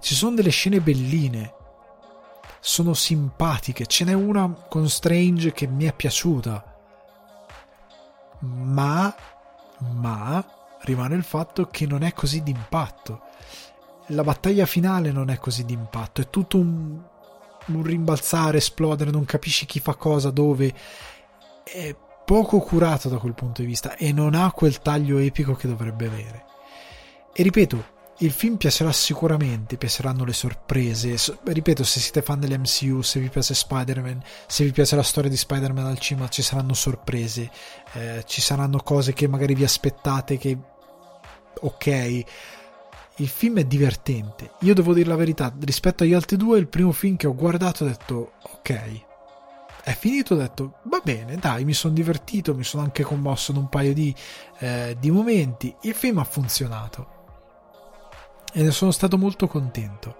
Ci 0.00 0.14
sono 0.14 0.36
delle 0.36 0.50
scene 0.50 0.80
belline, 0.80 1.54
sono 2.60 2.94
simpatiche. 2.94 3.86
Ce 3.86 4.04
n'è 4.04 4.12
una 4.12 4.48
con 4.68 4.88
Strange 4.88 5.52
che 5.52 5.66
mi 5.66 5.84
è 5.84 5.92
piaciuta. 5.92 6.64
Ma, 8.40 9.14
ma, 9.94 10.44
rimane 10.82 11.14
il 11.16 11.24
fatto 11.24 11.66
che 11.66 11.86
non 11.86 12.02
è 12.02 12.12
così 12.12 12.42
d'impatto. 12.42 13.22
La 14.08 14.22
battaglia 14.22 14.66
finale 14.66 15.10
non 15.10 15.30
è 15.30 15.38
così 15.38 15.64
d'impatto, 15.64 16.20
è 16.20 16.28
tutto 16.28 16.58
un, 16.58 17.00
un 17.66 17.82
rimbalzare, 17.82 18.58
esplodere, 18.58 19.10
non 19.10 19.24
capisci 19.24 19.66
chi 19.66 19.80
fa 19.80 19.94
cosa, 19.94 20.30
dove. 20.30 20.72
È 21.64 21.94
poco 22.24 22.60
curato 22.60 23.08
da 23.08 23.18
quel 23.18 23.34
punto 23.34 23.62
di 23.62 23.66
vista 23.66 23.96
e 23.96 24.12
non 24.12 24.34
ha 24.34 24.50
quel 24.52 24.78
taglio 24.78 25.18
epico 25.18 25.54
che 25.54 25.68
dovrebbe 25.68 26.06
avere. 26.06 26.44
E 27.32 27.42
ripeto, 27.42 27.84
il 28.18 28.30
film 28.30 28.56
piacerà 28.56 28.92
sicuramente, 28.92 29.76
piaceranno 29.76 30.24
le 30.24 30.32
sorprese. 30.32 31.16
ripeto, 31.44 31.82
se 31.82 32.00
siete 32.00 32.22
fan 32.22 32.40
dell'MCU, 32.40 33.02
se 33.02 33.20
vi 33.20 33.28
piace 33.28 33.54
Spider-Man, 33.54 34.22
se 34.46 34.64
vi 34.64 34.70
piace 34.70 34.96
la 34.96 35.02
storia 35.02 35.30
di 35.30 35.36
Spider-Man 35.36 35.86
al 35.86 35.98
cinema, 35.98 36.28
ci 36.28 36.42
saranno 36.42 36.74
sorprese, 36.74 37.50
eh, 37.94 38.22
ci 38.26 38.40
saranno 38.40 38.78
cose 38.78 39.12
che 39.12 39.26
magari 39.26 39.54
vi 39.54 39.64
aspettate 39.64 40.36
che 40.36 40.56
ok 41.60 42.24
il 43.16 43.28
film 43.28 43.58
è 43.58 43.64
divertente. 43.64 44.52
Io 44.60 44.74
devo 44.74 44.94
dire 44.94 45.08
la 45.08 45.16
verità, 45.16 45.52
rispetto 45.60 46.02
agli 46.02 46.14
altri 46.14 46.36
due, 46.36 46.58
il 46.58 46.68
primo 46.68 46.92
film 46.92 47.16
che 47.16 47.26
ho 47.26 47.34
guardato 47.34 47.84
ho 47.84 47.86
detto 47.86 48.32
ok. 48.42 49.04
È 49.84 49.92
finito, 49.94 50.34
ho 50.34 50.38
detto 50.38 50.78
va 50.84 51.00
bene, 51.02 51.36
dai, 51.36 51.64
mi 51.64 51.74
sono 51.74 51.92
divertito, 51.92 52.54
mi 52.54 52.64
sono 52.64 52.84
anche 52.84 53.02
commosso 53.02 53.50
in 53.50 53.58
un 53.58 53.68
paio 53.68 53.92
di, 53.92 54.14
eh, 54.58 54.96
di 54.98 55.10
momenti. 55.10 55.74
Il 55.82 55.94
film 55.94 56.18
ha 56.18 56.24
funzionato 56.24 57.20
e 58.52 58.62
ne 58.62 58.70
sono 58.70 58.90
stato 58.90 59.18
molto 59.18 59.46
contento. 59.46 60.16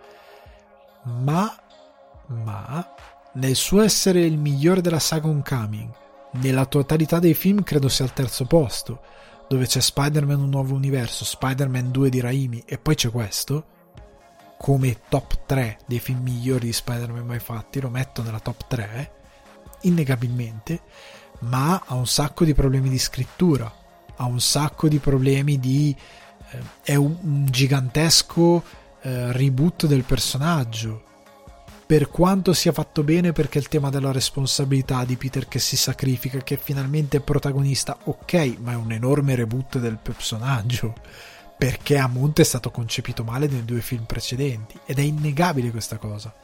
Ma, 1.05 1.55
ma, 2.27 2.94
nel 3.35 3.55
suo 3.55 3.81
essere 3.82 4.20
il 4.20 4.36
migliore 4.39 4.81
della 4.81 4.98
saga 4.98 5.28
Homecoming, 5.28 5.90
nella 6.32 6.66
totalità 6.66 7.19
dei 7.19 7.35
film 7.35 7.62
credo 7.62 7.89
sia 7.89 8.05
al 8.05 8.12
terzo 8.12 8.47
posto 8.47 9.01
dove 9.52 9.66
c'è 9.66 9.82
Spider-Man 9.82 10.40
un 10.40 10.48
nuovo 10.48 10.74
universo, 10.74 11.26
Spider-Man 11.26 11.90
2 11.90 12.08
di 12.08 12.20
Raimi 12.20 12.62
e 12.64 12.78
poi 12.78 12.94
c'è 12.94 13.10
questo, 13.10 13.66
come 14.56 15.00
top 15.10 15.40
3 15.44 15.80
dei 15.84 15.98
film 15.98 16.22
migliori 16.22 16.64
di 16.68 16.72
Spider-Man 16.72 17.26
mai 17.26 17.38
fatti, 17.38 17.78
lo 17.78 17.90
metto 17.90 18.22
nella 18.22 18.40
top 18.40 18.66
3, 18.66 19.12
innegabilmente, 19.82 20.80
ma 21.40 21.82
ha 21.84 21.94
un 21.96 22.06
sacco 22.06 22.46
di 22.46 22.54
problemi 22.54 22.88
di 22.88 22.98
scrittura, 22.98 23.70
ha 24.16 24.24
un 24.24 24.40
sacco 24.40 24.88
di 24.88 24.98
problemi 24.98 25.60
di... 25.60 25.94
Eh, 26.50 26.58
è 26.80 26.94
un, 26.94 27.14
un 27.20 27.44
gigantesco 27.44 28.64
eh, 29.02 29.32
reboot 29.32 29.84
del 29.84 30.04
personaggio 30.04 31.10
per 31.93 32.09
quanto 32.09 32.55
sia 32.55 32.73
fatto 32.73 33.02
bene 33.02 33.32
perché 33.32 33.59
il 33.59 33.69
tema 33.69 33.90
della 33.90 34.12
responsabilità 34.12 35.05
di 35.05 35.19
Peter 35.19 35.47
che 35.47 35.59
si 35.59 35.77
sacrifica, 35.77 36.39
che 36.39 36.56
finalmente 36.56 37.19
è 37.19 37.20
protagonista, 37.20 37.98
ok, 38.05 38.55
ma 38.60 38.73
è 38.73 38.77
un 38.77 38.93
enorme 38.93 39.35
reboot 39.35 39.78
del 39.78 39.98
personaggio 40.02 40.94
perché 41.55 41.98
a 41.98 42.06
monte 42.06 42.40
è 42.40 42.44
stato 42.47 42.70
concepito 42.70 43.24
male 43.24 43.47
nei 43.47 43.66
due 43.66 43.82
film 43.82 44.05
precedenti 44.05 44.78
ed 44.86 45.01
è 45.01 45.02
innegabile 45.02 45.70
questa 45.70 45.98
cosa. 45.98 46.35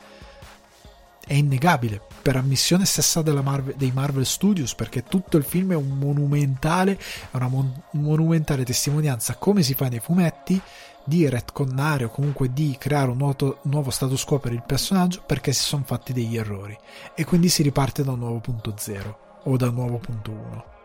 È 1.27 1.33
innegabile 1.33 1.99
per 2.21 2.37
ammissione 2.37 2.85
stessa 2.85 3.23
Marvel, 3.23 3.75
dei 3.75 3.91
Marvel 3.91 4.27
Studios 4.27 4.75
perché 4.75 5.05
tutto 5.05 5.39
il 5.39 5.45
film 5.45 5.73
è 5.73 5.77
un 5.77 5.97
monumentale, 5.97 7.01
una 7.31 7.49
mon- 7.49 7.83
monumentale 7.93 8.67
testimonianza 8.67 9.37
come 9.37 9.63
si 9.63 9.73
fa 9.73 9.89
nei 9.89 10.01
fumetti 10.01 10.61
di 11.09 11.29
retconnare 11.29 12.05
o 12.05 12.11
comunque 12.11 12.53
di 12.53 12.77
creare 12.79 13.11
un 13.11 13.17
nuovo, 13.17 13.59
nuovo 13.63 13.91
status 13.91 14.23
quo 14.25 14.39
per 14.39 14.53
il 14.53 14.63
personaggio 14.63 15.23
perché 15.27 15.53
si 15.53 15.65
sono 15.65 15.83
fatti 15.85 16.13
degli 16.13 16.37
errori. 16.37 16.79
E 17.15 17.25
quindi 17.25 17.49
si 17.49 17.63
riparte 17.63 18.05
da 18.05 18.13
un 18.13 18.21
nuovo 18.21 18.39
punto 18.39 18.75
zero 18.77 19.41
o 19.45 19.57
da 19.57 19.69
un 19.69 19.75
nuovo 19.75 19.99
punto 19.99 20.31
1 20.31 20.77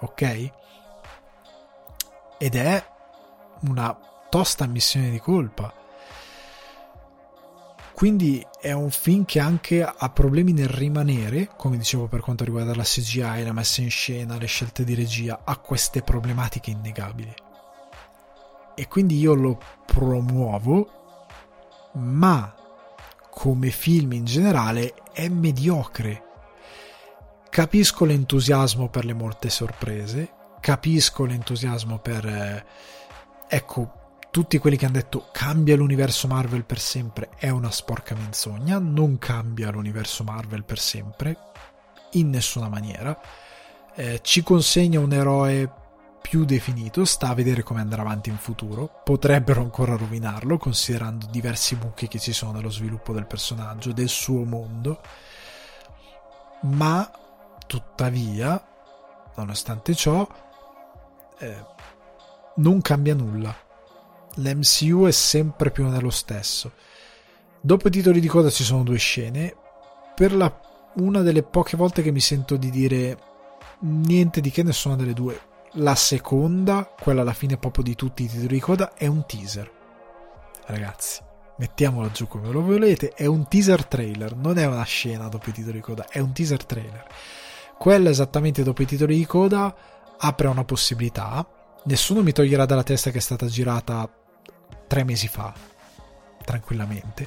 ok? 0.00 0.50
Ed 2.38 2.54
è 2.54 2.84
una 3.60 3.96
tosta 4.28 4.64
ammissione 4.64 5.10
di 5.10 5.18
colpa. 5.18 5.72
Quindi 7.92 8.46
è 8.60 8.70
un 8.70 8.90
film 8.90 9.24
che 9.24 9.40
anche 9.40 9.82
ha 9.82 10.10
problemi 10.10 10.52
nel 10.52 10.68
rimanere, 10.68 11.50
come 11.56 11.76
dicevo 11.76 12.06
per 12.06 12.20
quanto 12.20 12.44
riguarda 12.44 12.74
la 12.76 12.84
CGI, 12.84 13.42
la 13.42 13.52
messa 13.52 13.80
in 13.80 13.90
scena, 13.90 14.38
le 14.38 14.46
scelte 14.46 14.84
di 14.84 14.94
regia, 14.94 15.40
ha 15.42 15.56
queste 15.56 16.02
problematiche 16.02 16.70
innegabili 16.70 17.34
e 18.78 18.86
quindi 18.86 19.18
io 19.18 19.34
lo 19.34 19.58
promuovo, 19.84 20.88
ma 21.94 22.54
come 23.28 23.70
film 23.70 24.12
in 24.12 24.24
generale 24.24 24.94
è 25.12 25.28
mediocre. 25.28 26.22
Capisco 27.50 28.04
l'entusiasmo 28.04 28.88
per 28.88 29.04
le 29.04 29.14
molte 29.14 29.50
sorprese, 29.50 30.30
capisco 30.60 31.24
l'entusiasmo 31.24 31.98
per... 31.98 32.24
Eh, 32.24 32.64
ecco, 33.48 33.92
tutti 34.30 34.58
quelli 34.58 34.76
che 34.76 34.84
hanno 34.84 34.94
detto 34.94 35.26
cambia 35.32 35.74
l'universo 35.74 36.28
Marvel 36.28 36.64
per 36.64 36.78
sempre 36.78 37.30
è 37.36 37.48
una 37.48 37.72
sporca 37.72 38.14
menzogna, 38.14 38.78
non 38.78 39.18
cambia 39.18 39.72
l'universo 39.72 40.22
Marvel 40.22 40.62
per 40.62 40.78
sempre, 40.78 41.36
in 42.12 42.30
nessuna 42.30 42.68
maniera. 42.68 43.20
Eh, 43.96 44.20
ci 44.22 44.44
consegna 44.44 45.00
un 45.00 45.12
eroe 45.12 45.86
più 46.20 46.44
definito, 46.44 47.04
sta 47.04 47.28
a 47.28 47.34
vedere 47.34 47.62
come 47.62 47.80
andrà 47.80 48.02
avanti 48.02 48.28
in 48.28 48.36
futuro, 48.36 49.00
potrebbero 49.04 49.60
ancora 49.60 49.96
rovinarlo 49.96 50.58
considerando 50.58 51.26
diversi 51.30 51.76
buchi 51.76 52.08
che 52.08 52.18
ci 52.18 52.32
sono 52.32 52.52
nello 52.52 52.70
sviluppo 52.70 53.12
del 53.12 53.26
personaggio, 53.26 53.92
del 53.92 54.08
suo 54.08 54.44
mondo, 54.44 55.00
ma 56.62 57.10
tuttavia, 57.66 58.62
nonostante 59.36 59.94
ciò, 59.94 60.26
eh, 61.38 61.64
non 62.56 62.80
cambia 62.80 63.14
nulla. 63.14 63.54
L'MCU 64.34 65.06
è 65.06 65.12
sempre 65.12 65.70
più 65.70 65.86
nello 65.86 66.10
stesso. 66.10 66.72
Dopo 67.60 67.88
i 67.88 67.90
titoli 67.90 68.20
di 68.20 68.28
coda 68.28 68.50
ci 68.50 68.64
sono 68.64 68.82
due 68.82 68.98
scene, 68.98 69.56
per 70.14 70.34
la, 70.34 70.60
una 70.96 71.22
delle 71.22 71.42
poche 71.42 71.76
volte 71.76 72.02
che 72.02 72.10
mi 72.10 72.20
sento 72.20 72.56
di 72.56 72.70
dire 72.70 73.18
niente 73.80 74.40
di 74.40 74.50
che 74.50 74.62
nessuna 74.62 74.96
delle 74.96 75.12
due 75.12 75.47
la 75.78 75.94
seconda, 75.94 76.92
quella 77.00 77.22
alla 77.22 77.32
fine 77.32 77.56
proprio 77.56 77.84
di 77.84 77.94
tutti 77.94 78.24
i 78.24 78.28
titoli 78.28 78.54
di 78.54 78.60
coda, 78.60 78.94
è 78.94 79.06
un 79.06 79.24
teaser. 79.26 79.70
Ragazzi, 80.66 81.20
mettiamola 81.56 82.10
giù 82.10 82.26
come 82.26 82.50
lo 82.50 82.62
volete, 82.62 83.10
è 83.10 83.26
un 83.26 83.48
teaser 83.48 83.84
trailer, 83.86 84.36
non 84.36 84.58
è 84.58 84.66
una 84.66 84.84
scena 84.84 85.28
dopo 85.28 85.50
i 85.50 85.52
titoli 85.52 85.76
di 85.76 85.82
coda, 85.82 86.06
è 86.08 86.18
un 86.18 86.32
teaser 86.32 86.64
trailer. 86.64 87.06
Quella 87.78 88.10
esattamente 88.10 88.62
dopo 88.62 88.82
i 88.82 88.86
titoli 88.86 89.16
di 89.16 89.26
coda 89.26 89.74
apre 90.18 90.48
una 90.48 90.64
possibilità 90.64 91.46
nessuno 91.84 92.22
mi 92.22 92.32
toglierà 92.32 92.66
dalla 92.66 92.82
testa 92.82 93.10
che 93.10 93.18
è 93.18 93.20
stata 93.20 93.46
girata 93.46 94.08
tre 94.86 95.04
mesi 95.04 95.28
fa, 95.28 95.52
tranquillamente. 96.44 97.26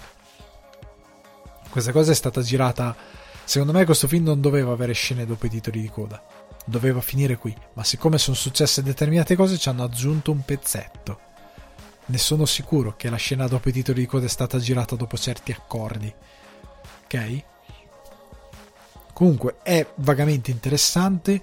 Questa 1.70 1.92
cosa 1.92 2.12
è 2.12 2.16
stata 2.16 2.42
girata. 2.42 2.96
Secondo 3.44 3.74
me, 3.74 3.86
questo 3.86 4.08
film 4.08 4.26
non 4.26 4.40
doveva 4.40 4.72
avere 4.72 4.94
scene 4.94 5.26
dopo 5.26 5.46
i 5.46 5.50
titoli 5.50 5.82
di 5.82 5.90
coda, 5.90 6.22
doveva 6.66 7.02
finire 7.02 7.38
qui. 7.38 7.56
Ma 7.74 7.84
siccome 7.84 8.18
sono 8.18 8.36
successe 8.36 8.84
determinate 8.84 9.36
cose, 9.36 9.58
ci 9.58 9.70
hanno 9.70 9.84
aggiunto 9.84 10.32
un 10.32 10.44
pezzetto. 10.44 11.20
Ne 12.06 12.18
sono 12.18 12.46
sicuro 12.46 12.96
che 12.96 13.10
la 13.10 13.16
scena 13.16 13.48
dopo 13.48 13.70
i 13.70 13.72
titoli 13.72 14.02
di 14.02 14.06
coda 14.06 14.26
è 14.26 14.30
stata 14.30 14.58
girata 14.58 14.96
dopo 14.96 15.18
certi 15.18 15.52
accordi. 15.52 16.14
Ok? 17.04 17.44
Comunque 19.14 19.58
è 19.62 19.86
vagamente 19.96 20.52
interessante 20.52 21.42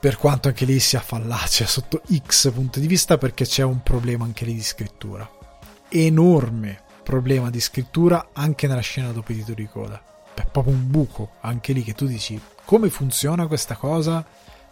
per 0.00 0.16
quanto 0.16 0.48
anche 0.48 0.64
lì 0.64 0.78
sia 0.78 1.00
fallacia 1.00 1.66
sotto 1.66 2.02
X 2.26 2.52
punto 2.52 2.78
di 2.78 2.86
vista 2.86 3.18
perché 3.18 3.44
c'è 3.44 3.62
un 3.62 3.82
problema 3.82 4.24
anche 4.24 4.44
lì 4.44 4.54
di 4.54 4.62
scrittura 4.62 5.28
enorme 5.88 6.82
problema 7.02 7.50
di 7.50 7.60
scrittura 7.60 8.28
anche 8.32 8.66
nella 8.66 8.80
scena 8.80 9.10
dopo 9.10 9.32
i 9.32 9.36
titoli 9.36 9.62
di 9.62 9.68
coda 9.68 10.00
è 10.42 10.46
proprio 10.46 10.74
un 10.74 10.90
buco 10.90 11.32
anche 11.40 11.72
lì 11.72 11.82
che 11.82 11.94
tu 11.94 12.06
dici 12.06 12.40
come 12.64 12.90
funziona 12.90 13.46
questa 13.46 13.76
cosa? 13.76 14.24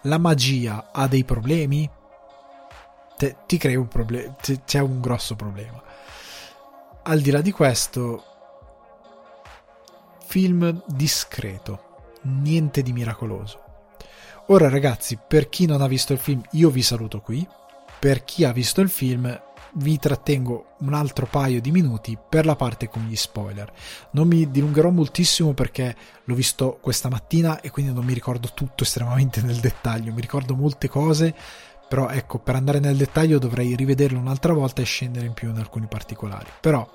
La 0.02 0.18
magia 0.18 0.90
ha 0.93 1.06
dei 1.06 1.24
problemi? 1.24 1.88
Te, 3.16 3.36
ti 3.47 3.56
crei 3.56 3.76
un 3.76 3.88
problema 3.88 4.36
c'è 4.64 4.80
un 4.80 5.01
grosso 5.01 5.34
problema. 5.34 5.82
Al 7.05 7.20
di 7.20 7.30
là 7.30 7.40
di 7.40 7.52
questo 7.52 8.24
film 10.26 10.82
discreto 10.86 11.86
niente 12.22 12.82
di 12.82 12.93
miracoloso. 12.93 13.62
Ora 14.48 14.68
ragazzi, 14.68 15.18
per 15.26 15.48
chi 15.48 15.66
non 15.66 15.80
ha 15.80 15.88
visto 15.88 16.12
il 16.12 16.18
film, 16.18 16.43
io 16.52 16.70
vi 16.70 16.82
saluto 16.82 17.20
qui. 17.20 17.47
Per 17.98 18.24
chi 18.24 18.44
ha 18.44 18.52
visto 18.52 18.80
il 18.80 18.88
film, 18.88 19.40
vi 19.76 19.98
trattengo 19.98 20.76
un 20.80 20.94
altro 20.94 21.26
paio 21.26 21.60
di 21.60 21.70
minuti 21.70 22.16
per 22.16 22.46
la 22.46 22.56
parte 22.56 22.88
con 22.88 23.06
gli 23.06 23.16
spoiler. 23.16 23.70
Non 24.12 24.26
mi 24.28 24.50
dilungherò 24.50 24.90
moltissimo 24.90 25.52
perché 25.52 25.94
l'ho 26.24 26.34
visto 26.34 26.78
questa 26.80 27.08
mattina 27.08 27.60
e 27.60 27.70
quindi 27.70 27.92
non 27.92 28.04
mi 28.04 28.14
ricordo 28.14 28.50
tutto 28.54 28.84
estremamente 28.84 29.40
nel 29.42 29.56
dettaglio. 29.56 30.12
Mi 30.12 30.20
ricordo 30.20 30.54
molte 30.54 30.88
cose, 30.88 31.34
però 31.88 32.08
ecco, 32.08 32.38
per 32.38 32.54
andare 32.54 32.78
nel 32.78 32.96
dettaglio 32.96 33.38
dovrei 33.38 33.74
rivederlo 33.74 34.18
un'altra 34.18 34.52
volta 34.52 34.82
e 34.82 34.86
scendere 34.86 35.26
in 35.26 35.34
più 35.34 35.50
in 35.50 35.58
alcuni 35.58 35.86
particolari. 35.86 36.50
Però, 36.60 36.88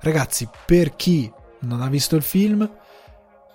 ragazzi, 0.00 0.48
per 0.64 0.96
chi 0.96 1.30
non 1.60 1.82
ha 1.82 1.88
visto 1.88 2.16
il 2.16 2.22
film, 2.22 2.68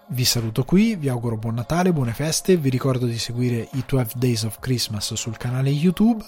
vi 0.09 0.25
saluto 0.25 0.65
qui, 0.65 0.95
vi 0.95 1.07
auguro 1.07 1.37
buon 1.37 1.55
Natale, 1.55 1.93
buone 1.93 2.13
feste, 2.13 2.57
vi 2.57 2.69
ricordo 2.69 3.05
di 3.05 3.17
seguire 3.17 3.69
i 3.73 3.83
12 3.85 4.17
Days 4.17 4.43
of 4.43 4.59
Christmas 4.59 5.13
sul 5.13 5.37
canale 5.37 5.69
YouTube 5.69 6.23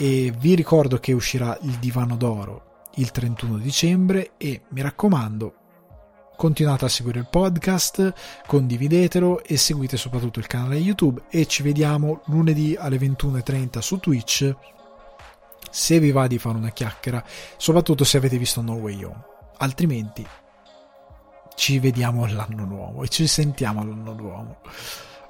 e 0.00 0.32
vi 0.34 0.54
ricordo 0.54 0.98
che 0.98 1.12
uscirà 1.12 1.58
il 1.60 1.76
Divano 1.76 2.16
d'Oro 2.16 2.86
il 2.94 3.10
31 3.10 3.58
dicembre 3.58 4.32
e 4.38 4.62
mi 4.68 4.80
raccomando 4.80 5.54
continuate 6.36 6.86
a 6.86 6.88
seguire 6.88 7.18
il 7.18 7.28
podcast, 7.30 8.14
condividetelo 8.46 9.44
e 9.44 9.58
seguite 9.58 9.98
soprattutto 9.98 10.38
il 10.38 10.46
canale 10.46 10.76
YouTube 10.76 11.24
e 11.28 11.44
ci 11.44 11.62
vediamo 11.62 12.22
lunedì 12.26 12.74
alle 12.78 12.96
21.30 12.96 13.80
su 13.80 13.98
Twitch 13.98 14.56
se 15.70 16.00
vi 16.00 16.12
va 16.12 16.26
di 16.26 16.38
fare 16.38 16.56
una 16.56 16.70
chiacchiera, 16.70 17.22
soprattutto 17.58 18.04
se 18.04 18.16
avete 18.16 18.38
visto 18.38 18.62
No 18.62 18.76
Way 18.76 19.04
Home. 19.04 19.24
Altrimenti 19.58 20.26
ci 21.54 21.78
vediamo 21.78 22.24
all'anno 22.24 22.64
nuovo 22.64 23.02
e 23.04 23.08
ci 23.08 23.26
sentiamo 23.26 23.82
all'anno 23.82 24.14
nuovo. 24.14 24.60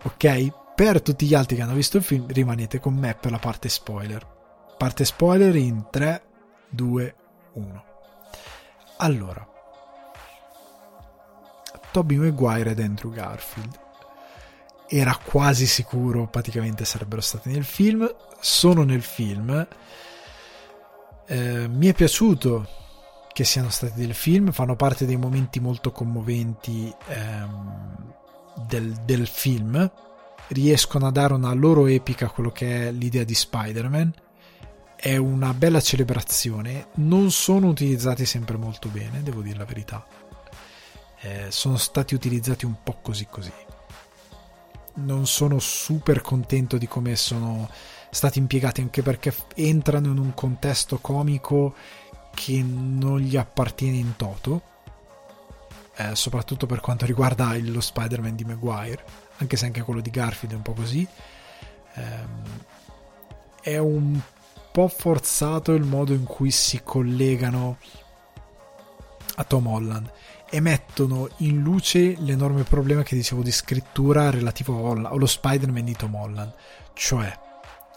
Ok? 0.04 0.52
Per 0.76 1.02
tutti 1.02 1.26
gli 1.26 1.34
altri 1.34 1.56
che 1.56 1.62
hanno 1.62 1.74
visto 1.74 1.96
il 1.96 2.04
film, 2.04 2.26
rimanete 2.28 2.78
con 2.78 2.94
me 2.94 3.16
per 3.20 3.32
la 3.32 3.38
parte 3.40 3.68
spoiler. 3.68 4.38
Parte 4.80 5.04
spoiler 5.04 5.54
in 5.56 5.88
3, 5.90 6.22
2, 6.70 7.14
1. 7.52 7.84
Allora, 8.96 9.46
Toby 11.92 12.16
Maguire 12.16 12.70
ed 12.70 12.80
Andrew 12.80 13.12
Garfield. 13.12 13.78
Era 14.88 15.14
quasi 15.22 15.66
sicuro, 15.66 16.28
praticamente 16.28 16.86
sarebbero 16.86 17.20
stati 17.20 17.50
nel 17.50 17.64
film. 17.64 18.10
Sono 18.40 18.82
nel 18.84 19.02
film. 19.02 19.68
Eh, 21.26 21.68
mi 21.68 21.86
è 21.86 21.92
piaciuto 21.92 22.66
che 23.34 23.44
siano 23.44 23.68
stati 23.68 24.00
del 24.00 24.14
film, 24.14 24.50
fanno 24.50 24.76
parte 24.76 25.04
dei 25.04 25.18
momenti 25.18 25.60
molto 25.60 25.92
commoventi 25.92 26.90
ehm, 27.06 28.14
del, 28.66 28.94
del, 29.04 29.26
film, 29.26 29.92
riescono 30.48 31.06
a 31.06 31.10
dare 31.10 31.34
una 31.34 31.52
loro 31.52 31.86
epica 31.86 32.24
a 32.24 32.30
quello 32.30 32.50
che 32.50 32.88
è 32.88 32.92
l'idea 32.92 33.24
di 33.24 33.34
Spider-Man, 33.34 34.14
è 35.02 35.16
una 35.16 35.54
bella 35.54 35.80
celebrazione, 35.80 36.88
non 36.96 37.30
sono 37.30 37.68
utilizzati 37.68 38.26
sempre 38.26 38.58
molto 38.58 38.90
bene, 38.90 39.22
devo 39.22 39.40
dire 39.40 39.56
la 39.56 39.64
verità, 39.64 40.06
eh, 41.20 41.46
sono 41.48 41.78
stati 41.78 42.14
utilizzati 42.14 42.66
un 42.66 42.74
po' 42.82 42.98
così 43.00 43.26
così. 43.26 43.52
Non 44.96 45.26
sono 45.26 45.58
super 45.58 46.20
contento 46.20 46.76
di 46.76 46.86
come 46.86 47.16
sono 47.16 47.70
stati 48.10 48.38
impiegati 48.38 48.82
anche 48.82 49.00
perché 49.00 49.34
entrano 49.54 50.08
in 50.08 50.18
un 50.18 50.34
contesto 50.34 50.98
comico 50.98 51.74
che 52.34 52.62
non 52.62 53.20
gli 53.20 53.38
appartiene 53.38 53.96
in 53.96 54.16
toto, 54.16 54.62
eh, 55.96 56.14
soprattutto 56.14 56.66
per 56.66 56.80
quanto 56.80 57.06
riguarda 57.06 57.56
lo 57.58 57.80
Spider-Man 57.80 58.36
di 58.36 58.44
Maguire, 58.44 59.02
anche 59.38 59.56
se 59.56 59.64
anche 59.64 59.80
quello 59.80 60.02
di 60.02 60.10
Garfield 60.10 60.52
è 60.52 60.56
un 60.56 60.62
po' 60.62 60.74
così. 60.74 61.08
Eh, 61.94 62.58
è 63.62 63.78
un 63.78 64.20
po' 64.72 64.88
forzato 64.88 65.72
il 65.72 65.84
modo 65.84 66.12
in 66.12 66.24
cui 66.24 66.50
si 66.50 66.80
collegano 66.82 67.78
a 69.36 69.44
Tom 69.44 69.66
Holland 69.66 70.10
e 70.50 70.60
mettono 70.60 71.28
in 71.38 71.62
luce 71.62 72.16
l'enorme 72.18 72.64
problema 72.64 73.02
che 73.02 73.14
dicevo 73.14 73.42
di 73.42 73.52
scrittura 73.52 74.30
relativo 74.30 74.90
allo 74.90 75.26
Spider-Man 75.26 75.84
di 75.84 75.94
Tom 75.94 76.14
Holland. 76.14 76.54
Cioè, 76.92 77.38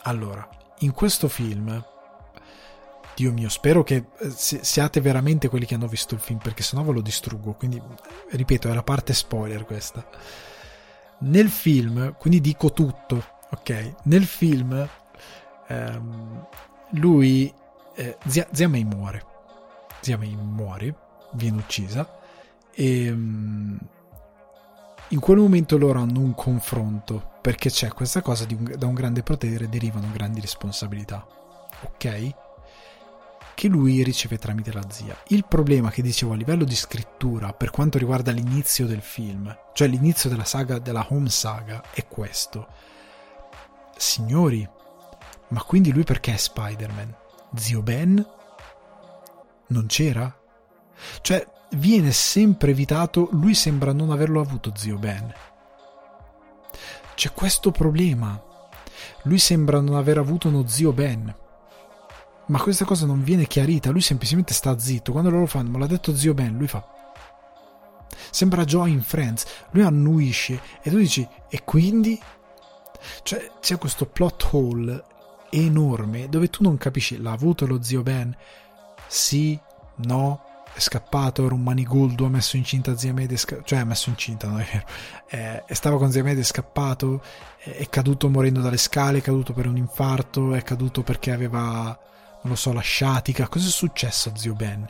allora, 0.04 0.48
in 0.80 0.92
questo 0.92 1.28
film 1.28 1.84
Dio 3.16 3.32
mio, 3.32 3.50
spero 3.50 3.84
che 3.84 4.06
eh, 4.18 4.30
siate 4.32 5.00
veramente 5.00 5.48
quelli 5.48 5.66
che 5.66 5.76
hanno 5.76 5.88
visto 5.88 6.16
il 6.16 6.20
film, 6.20 6.40
perché 6.40 6.64
sennò 6.64 6.84
ve 6.84 6.94
lo 6.94 7.02
distruggo. 7.02 7.54
Quindi, 7.54 7.82
ripeto, 8.32 8.70
è 8.70 8.74
la 8.74 8.84
parte 8.84 9.14
spoiler 9.14 9.66
questa. 9.66 10.06
Nel 11.20 11.50
film, 11.50 12.16
quindi 12.18 12.42
dico 12.42 12.72
tutto, 12.74 13.24
ok? 13.52 13.94
Nel 14.04 14.26
film, 14.26 14.88
ehm, 15.68 16.48
lui, 16.92 17.54
eh, 17.96 18.18
zia, 18.26 18.48
zia 18.52 18.68
May 18.68 18.84
muore. 18.84 19.26
Zia 20.02 20.18
May 20.18 20.36
muore, 20.36 20.96
viene 21.34 21.58
uccisa. 21.58 22.20
E 22.72 23.12
um, 23.12 23.78
in 25.10 25.20
quel 25.20 25.38
momento 25.38 25.78
loro 25.78 26.00
hanno 26.00 26.20
un 26.20 26.34
confronto, 26.34 27.32
perché 27.42 27.70
c'è 27.70 27.90
questa 27.94 28.22
cosa 28.22 28.46
di 28.46 28.54
un, 28.54 28.74
da 28.78 28.88
un 28.88 28.94
grande 28.94 29.24
potere 29.24 29.70
derivano 29.70 30.10
grandi 30.12 30.40
responsabilità. 30.40 31.26
Ok? 31.84 32.34
che 33.54 33.68
lui 33.68 34.04
riceve 34.04 34.38
tramite 34.38 34.72
la 34.72 34.84
zia. 34.90 35.16
Il 35.28 35.46
problema 35.46 35.90
che 35.90 36.02
dicevo 36.02 36.34
a 36.34 36.36
livello 36.36 36.64
di 36.64 36.76
scrittura 36.76 37.54
per 37.54 37.72
quanto 37.72 37.98
riguarda 37.98 38.32
l'inizio 38.32 38.86
del 38.86 39.02
film, 39.02 39.56
cioè 39.74 39.88
l'inizio 39.88 40.30
della 40.30 40.44
saga 40.44 40.80
della 40.80 41.06
Home 41.10 41.30
Saga, 41.30 41.84
è 41.92 42.08
questo. 42.08 42.68
Signori, 43.96 44.68
ma 45.54 45.62
quindi 45.62 45.92
lui 45.92 46.04
perché 46.04 46.34
è 46.34 46.38
Spider-Man? 46.38 47.16
Zio 47.56 47.84
Ben? 47.84 48.26
Non 49.68 49.86
c'era? 49.86 50.36
Cioè, 51.22 51.48
viene 51.76 52.12
sempre 52.12 52.72
evitato, 52.72 53.30
lui 53.32 53.54
sembra 53.54 53.94
non 53.94 54.10
averlo 54.10 54.42
avuto 54.42 54.74
zio 54.76 54.98
Ben. 54.98 55.32
C'è 57.14 57.32
questo 57.34 57.70
problema. 57.70 58.42
Lui 59.24 59.38
sembra 59.38 59.80
non 59.80 59.96
aver 59.96 60.18
avuto 60.18 60.48
uno 60.48 60.66
zio 60.68 60.92
Ben 60.92 61.42
ma 62.46 62.60
questa 62.60 62.84
cosa 62.84 63.06
non 63.06 63.24
viene 63.24 63.48
chiarita, 63.48 63.92
lui 63.92 64.02
semplicemente 64.02 64.54
sta 64.54 64.78
zitto. 64.78 65.12
Quando 65.12 65.30
loro 65.30 65.46
fanno, 65.46 65.70
me 65.70 65.80
l'ha 65.80 65.88
detto 65.88 66.16
zio 66.16 66.34
Ben, 66.34 66.58
lui 66.58 66.68
fa. 66.68 66.86
Sembra 68.32 68.66
Joe 68.66 68.90
in 68.90 69.02
Friends, 69.02 69.46
lui 69.72 69.84
annuisce 69.84 70.60
e 70.82 70.90
tu 70.90 70.98
dici, 70.98 71.26
e 71.48 71.64
quindi? 71.64 72.20
Cioè, 73.22 73.52
c'è 73.62 73.78
questo 73.78 74.08
plot 74.08 74.50
hole 74.52 75.04
enorme 75.54 76.30
dove 76.30 76.50
tu 76.50 76.64
non 76.64 76.78
capisci, 76.78 77.22
l'ha 77.22 77.32
avuto 77.32 77.66
lo 77.66 77.82
zio 77.82 78.02
Ben? 78.02 78.36
Sì, 79.08 79.60
no, 79.98 80.42
è 80.74 80.80
scappato, 80.80 81.46
era 81.46 81.54
un 81.54 81.64
manigoldo, 81.64 82.26
ha 82.26 82.30
messo 82.30 82.58
incinta 82.58 82.98
zia 82.98 83.14
Mede, 83.14 83.38
cioè 83.38 83.80
ha 83.80 83.86
messo 83.86 84.10
incinta, 84.10 84.48
non 84.48 84.60
è 84.60 84.68
vero, 84.72 84.86
eh, 85.68 85.76
stava 85.76 85.98
con 85.98 86.12
zia 86.12 86.24
Mede, 86.24 86.42
è 86.42 86.44
scappato, 86.44 87.22
è 87.58 87.88
caduto 87.90 88.30
morendo 88.30 88.62
dalle 88.62 88.78
scale, 88.78 89.20
è 89.20 89.22
caduto 89.22 89.54
per 89.54 89.68
un 89.68 89.78
infarto, 89.78 90.54
è 90.54 90.64
caduto 90.64 91.04
perché 91.04 91.32
aveva 91.32 91.98
non 92.44 92.52
lo 92.52 92.56
so, 92.56 92.74
la 92.74 92.82
sciatica, 92.82 93.48
cosa 93.48 93.68
è 93.68 93.72
successo 93.72 94.30
a 94.30 94.36
zio 94.36 94.54
Ben? 94.54 94.86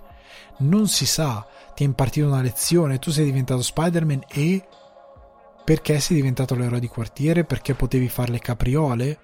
Non 0.57 0.87
si 0.87 1.05
sa, 1.05 1.45
ti 1.75 1.83
ha 1.83 1.85
impartito 1.85 2.27
una 2.27 2.41
lezione, 2.41 2.99
tu 2.99 3.11
sei 3.11 3.25
diventato 3.25 3.61
Spider-Man 3.61 4.23
e 4.27 4.65
perché 5.63 5.99
sei 5.99 6.15
diventato 6.15 6.55
l'eroe 6.55 6.79
di 6.79 6.87
quartiere? 6.87 7.43
Perché 7.43 7.75
potevi 7.75 8.09
fare 8.09 8.31
le 8.31 8.39
capriole? 8.39 9.19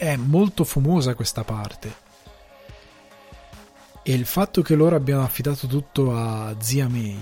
È 0.00 0.16
molto 0.16 0.64
fumosa 0.64 1.14
questa 1.14 1.44
parte. 1.44 1.94
E 4.02 4.14
il 4.14 4.24
fatto 4.24 4.62
che 4.62 4.74
loro 4.74 4.96
abbiano 4.96 5.22
affidato 5.22 5.66
tutto 5.66 6.16
a 6.16 6.54
zia 6.58 6.88
May 6.88 7.18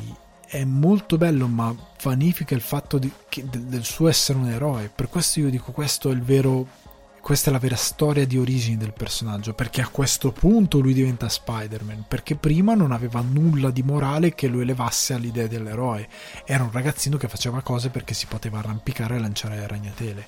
è 0.46 0.62
molto 0.62 1.18
bello, 1.18 1.48
ma 1.48 1.74
vanifica 2.04 2.54
il 2.54 2.60
fatto 2.60 2.98
di, 2.98 3.10
che, 3.28 3.44
del 3.44 3.82
suo 3.82 4.06
essere 4.06 4.38
un 4.38 4.46
eroe. 4.46 4.92
Per 4.94 5.08
questo 5.08 5.40
io 5.40 5.50
dico: 5.50 5.72
questo 5.72 6.10
è 6.10 6.12
il 6.12 6.22
vero. 6.22 6.86
Questa 7.20 7.50
è 7.50 7.52
la 7.52 7.58
vera 7.58 7.74
storia 7.74 8.24
di 8.24 8.38
origini 8.38 8.76
del 8.76 8.92
personaggio. 8.92 9.54
Perché 9.54 9.80
a 9.80 9.88
questo 9.88 10.30
punto 10.30 10.78
lui 10.78 10.94
diventa 10.94 11.28
Spider-Man. 11.28 12.04
Perché 12.06 12.36
prima 12.36 12.74
non 12.74 12.92
aveva 12.92 13.20
nulla 13.22 13.72
di 13.72 13.82
morale 13.82 14.36
che 14.36 14.46
lo 14.46 14.60
elevasse 14.60 15.14
all'idea 15.14 15.48
dell'eroe. 15.48 16.08
Era 16.46 16.62
un 16.62 16.70
ragazzino 16.70 17.16
che 17.16 17.26
faceva 17.26 17.60
cose 17.60 17.90
perché 17.90 18.14
si 18.14 18.26
poteva 18.26 18.60
arrampicare 18.60 19.16
e 19.16 19.18
lanciare 19.18 19.56
le 19.56 19.66
ragnatele. 19.66 20.26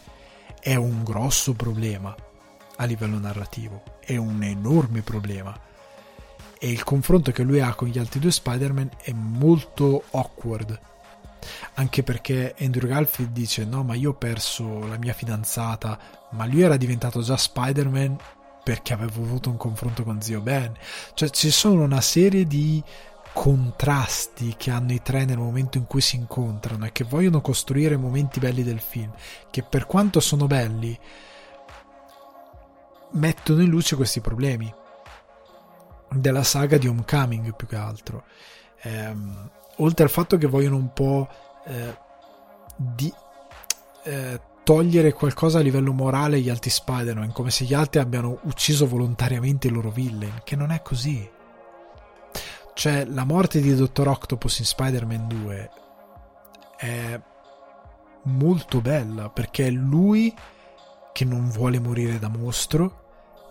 È 0.60 0.74
un 0.74 1.04
grosso 1.04 1.54
problema 1.54 2.14
a 2.80 2.84
livello 2.84 3.18
narrativo. 3.18 3.82
È 4.00 4.16
un 4.16 4.42
enorme 4.42 5.02
problema 5.02 5.68
e 6.62 6.70
il 6.70 6.82
confronto 6.84 7.30
che 7.32 7.42
lui 7.42 7.60
ha 7.60 7.74
con 7.74 7.88
gli 7.88 7.98
altri 7.98 8.20
due 8.20 8.30
Spider-Man 8.30 8.90
è 9.02 9.12
molto 9.12 10.04
awkward. 10.10 10.78
Anche 11.74 12.02
perché 12.02 12.54
Andrew 12.58 12.86
Garfield 12.86 13.32
dice: 13.32 13.64
No, 13.64 13.82
ma 13.82 13.94
io 13.94 14.10
ho 14.10 14.14
perso 14.14 14.86
la 14.86 14.98
mia 14.98 15.14
fidanzata, 15.14 15.98
ma 16.32 16.44
lui 16.44 16.60
era 16.60 16.76
diventato 16.76 17.22
già 17.22 17.36
Spider-Man 17.36 18.18
perché 18.62 18.92
avevo 18.92 19.22
avuto 19.22 19.48
un 19.48 19.56
confronto 19.56 20.02
con 20.02 20.20
zio 20.20 20.40
Ben. 20.40 20.74
Cioè, 21.14 21.30
ci 21.30 21.50
sono 21.50 21.82
una 21.82 22.02
serie 22.02 22.44
di 22.46 22.82
contrasti 23.32 24.54
che 24.58 24.70
hanno 24.70 24.92
i 24.92 25.00
tre 25.00 25.24
nel 25.24 25.38
momento 25.38 25.78
in 25.78 25.86
cui 25.86 26.02
si 26.02 26.16
incontrano 26.16 26.84
e 26.84 26.92
che 26.92 27.04
vogliono 27.04 27.40
costruire 27.40 27.96
momenti 27.96 28.38
belli 28.38 28.62
del 28.62 28.80
film, 28.80 29.12
che 29.50 29.62
per 29.62 29.86
quanto 29.86 30.20
sono 30.20 30.46
belli, 30.46 30.98
mettono 33.12 33.62
in 33.62 33.68
luce 33.68 33.96
questi 33.96 34.20
problemi 34.20 34.72
della 36.12 36.42
saga 36.42 36.76
di 36.76 36.88
Homecoming 36.88 37.54
più 37.54 37.66
che 37.66 37.76
altro. 37.76 38.24
Eh, 38.82 39.14
oltre 39.76 40.04
al 40.04 40.10
fatto 40.10 40.36
che 40.36 40.46
vogliono 40.46 40.76
un 40.76 40.92
po' 40.92 41.28
eh, 41.64 41.96
di 42.76 43.12
eh, 44.04 44.40
togliere 44.64 45.12
qualcosa 45.12 45.58
a 45.58 45.62
livello 45.62 45.92
morale 45.92 46.36
agli 46.36 46.50
altri 46.50 46.70
Spider-Man, 46.70 47.32
come 47.32 47.50
se 47.50 47.64
gli 47.64 47.74
altri 47.74 48.00
abbiano 48.00 48.38
ucciso 48.42 48.86
volontariamente 48.86 49.68
i 49.68 49.70
loro 49.70 49.90
villain, 49.90 50.40
che 50.44 50.56
non 50.56 50.70
è 50.70 50.82
così. 50.82 51.28
Cioè, 52.74 53.04
la 53.04 53.24
morte 53.24 53.60
di 53.60 53.74
Dottor 53.74 54.08
Octopus 54.08 54.60
in 54.60 54.64
Spider-Man 54.64 55.28
2 55.28 55.70
è 56.76 57.20
molto 58.24 58.80
bella 58.80 59.28
perché 59.28 59.66
è 59.66 59.70
lui 59.70 60.34
che 61.12 61.24
non 61.24 61.50
vuole 61.50 61.78
morire 61.78 62.18
da 62.18 62.28
mostro 62.28 62.99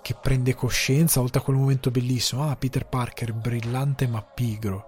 che 0.02 0.16
prende 0.16 0.56
coscienza, 0.56 1.22
oltre 1.22 1.40
a 1.40 1.44
quel 1.44 1.58
momento 1.58 1.92
bellissimo, 1.92 2.50
ah, 2.50 2.56
Peter 2.56 2.86
Parker, 2.86 3.34
brillante 3.34 4.08
ma 4.08 4.22
pigro. 4.22 4.88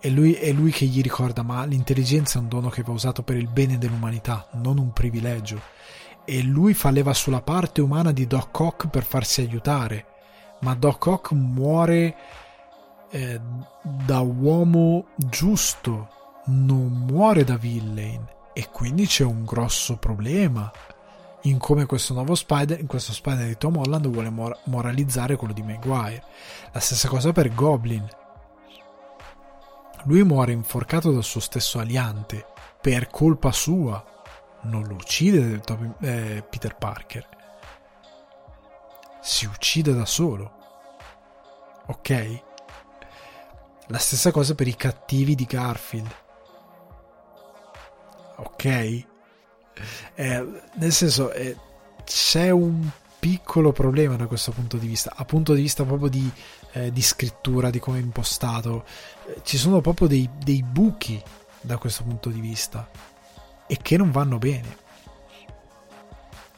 E 0.00 0.08
lui, 0.08 0.32
è 0.32 0.50
lui 0.52 0.70
che 0.70 0.86
gli 0.86 1.02
ricorda, 1.02 1.42
ma 1.42 1.64
l'intelligenza 1.64 2.38
è 2.38 2.42
un 2.42 2.48
dono 2.48 2.70
che 2.70 2.82
va 2.82 2.92
usato 2.92 3.22
per 3.22 3.36
il 3.36 3.48
bene 3.48 3.76
dell'umanità, 3.76 4.48
non 4.52 4.78
un 4.78 4.92
privilegio. 4.92 5.60
E 6.24 6.42
lui 6.42 6.74
fa 6.74 6.90
leva 6.90 7.12
sulla 7.12 7.42
parte 7.42 7.80
umana 7.80 8.12
di 8.12 8.26
Doc 8.26 8.58
Ock 8.58 8.88
per 8.88 9.04
farsi 9.04 9.42
aiutare, 9.42 10.06
ma 10.60 10.74
Doc 10.74 11.06
Ock 11.06 11.32
muore 11.32 12.16
eh, 13.10 13.40
da 13.82 14.20
uomo 14.20 15.08
giusto, 15.16 16.08
non 16.46 17.04
muore 17.06 17.44
da 17.44 17.56
villain. 17.56 18.26
E 18.52 18.68
quindi 18.70 19.06
c'è 19.06 19.24
un 19.24 19.44
grosso 19.44 19.96
problema 19.96 20.70
in 21.42 21.58
come 21.58 21.86
questo 21.86 22.12
nuovo 22.12 22.34
Spider, 22.34 22.80
in 22.80 22.86
questo 22.86 23.12
Spider 23.12 23.46
di 23.46 23.56
Tom 23.56 23.76
Holland 23.76 24.06
vuole 24.08 24.30
mor- 24.30 24.58
moralizzare 24.64 25.36
quello 25.36 25.52
di 25.52 25.62
Maguire. 25.62 26.22
La 26.72 26.80
stessa 26.80 27.08
cosa 27.08 27.32
per 27.32 27.54
Goblin. 27.54 28.06
Lui 30.04 30.22
muore 30.24 30.52
inforcato 30.52 31.10
dal 31.12 31.24
suo 31.24 31.40
stesso 31.40 31.78
aliante 31.78 32.46
per 32.80 33.08
colpa 33.08 33.52
sua. 33.52 34.02
Non 34.62 34.84
lo 34.84 34.94
uccide 34.94 35.62
eh, 36.00 36.44
Peter 36.48 36.76
Parker. 36.76 37.26
Si 39.20 39.46
uccide 39.46 39.94
da 39.94 40.06
solo. 40.06 40.52
Ok? 41.86 42.42
La 43.86 43.98
stessa 43.98 44.30
cosa 44.30 44.54
per 44.54 44.68
i 44.68 44.76
cattivi 44.76 45.34
di 45.34 45.44
Garfield. 45.44 46.14
Ok? 48.36 49.08
Eh, 50.14 50.46
nel 50.74 50.92
senso, 50.92 51.32
eh, 51.32 51.56
c'è 52.04 52.50
un 52.50 52.88
piccolo 53.20 53.70
problema 53.70 54.16
da 54.16 54.26
questo 54.26 54.50
punto 54.50 54.78
di 54.78 54.86
vista, 54.86 55.12
a 55.14 55.24
punto 55.24 55.52
di 55.52 55.60
vista 55.60 55.84
proprio 55.84 56.08
di, 56.08 56.28
eh, 56.72 56.90
di 56.90 57.02
scrittura, 57.02 57.70
di 57.70 57.78
come 57.78 57.98
è 57.98 58.00
impostato. 58.00 58.84
Eh, 59.26 59.40
ci 59.44 59.58
sono 59.58 59.80
proprio 59.80 60.08
dei, 60.08 60.28
dei 60.42 60.62
buchi 60.62 61.22
da 61.60 61.76
questo 61.76 62.02
punto 62.02 62.30
di 62.30 62.40
vista 62.40 62.88
e 63.66 63.78
che 63.80 63.96
non 63.96 64.10
vanno 64.10 64.38
bene. 64.38 64.78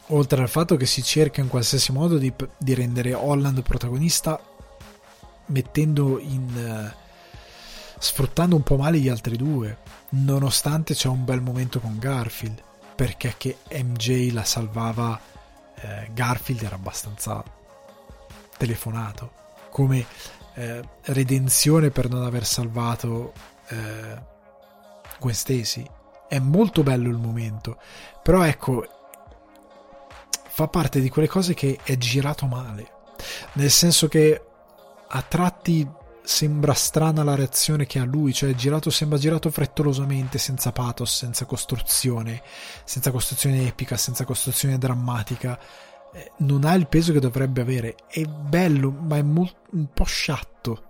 Oltre 0.07 0.40
al 0.40 0.49
fatto 0.49 0.77
che 0.77 0.86
si 0.86 1.03
cerca 1.03 1.40
in 1.40 1.49
qualsiasi 1.49 1.90
modo 1.90 2.16
di, 2.16 2.32
di 2.57 2.74
rendere 2.74 3.12
Holland 3.12 3.62
protagonista 3.62 4.40
mettendo 5.47 6.19
in... 6.19 6.93
Uh, 6.94 7.01
sfruttando 7.99 8.57
un 8.57 8.65
po' 8.65 8.77
male 8.77 8.99
gli 8.99 9.09
altri 9.09 9.36
due, 9.36 9.78
nonostante 10.11 10.93
c'è 10.93 11.07
un 11.07 11.24
bel 11.24 11.40
momento 11.40 11.78
con 11.78 11.99
Garfield 12.01 12.61
perché 12.95 13.35
che 13.37 13.59
MJ 13.71 14.32
la 14.32 14.45
salvava 14.45 15.19
eh, 15.74 16.11
Garfield 16.12 16.62
era 16.62 16.74
abbastanza 16.74 17.43
telefonato 18.56 19.32
come 19.71 20.06
eh, 20.54 20.82
redenzione 21.03 21.90
per 21.90 22.09
non 22.09 22.22
aver 22.22 22.45
salvato 22.45 23.32
eh, 23.69 24.30
Gwen 25.19 25.35
Stacy. 25.35 25.85
È 26.29 26.38
molto 26.38 26.82
bello 26.82 27.09
il 27.09 27.19
momento 27.19 27.79
però 28.22 28.43
ecco 28.43 28.87
fa 30.48 30.69
parte 30.69 31.01
di 31.01 31.09
quelle 31.09 31.29
cose 31.29 31.54
che 31.54 31.79
è 31.82 31.96
girato 31.96 32.46
male 32.46 32.90
nel 33.54 33.71
senso 33.71 34.09
che 34.09 34.43
a 35.09 35.22
tratti 35.22 35.87
sembra 36.22 36.72
strana 36.72 37.24
la 37.24 37.34
reazione 37.34 37.86
che 37.86 37.98
ha 37.98 38.04
lui, 38.04 38.32
cioè 38.32 38.54
girato, 38.54 38.90
sembra 38.90 39.18
girato 39.18 39.51
frettolosamente, 39.51 40.38
senza 40.38 40.72
pathos, 40.72 41.14
senza 41.14 41.44
costruzione, 41.44 42.42
senza 42.84 43.10
costruzione 43.10 43.66
epica, 43.66 43.96
senza 43.96 44.24
costruzione 44.24 44.78
drammatica. 44.78 45.59
Eh, 46.12 46.32
non 46.38 46.64
ha 46.64 46.74
il 46.74 46.88
peso 46.88 47.12
che 47.12 47.20
dovrebbe 47.20 47.60
avere. 47.60 47.96
È 48.06 48.22
bello, 48.24 48.90
ma 48.90 49.16
è 49.16 49.22
molto, 49.22 49.56
un 49.72 49.88
po' 49.92 50.04
sciatto, 50.04 50.82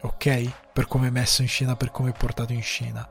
ok? 0.00 0.72
Per 0.72 0.86
come 0.86 1.08
è 1.08 1.10
messo 1.10 1.42
in 1.42 1.48
scena, 1.48 1.76
per 1.76 1.90
come 1.90 2.10
è 2.10 2.16
portato 2.16 2.52
in 2.52 2.62
scena. 2.62 3.08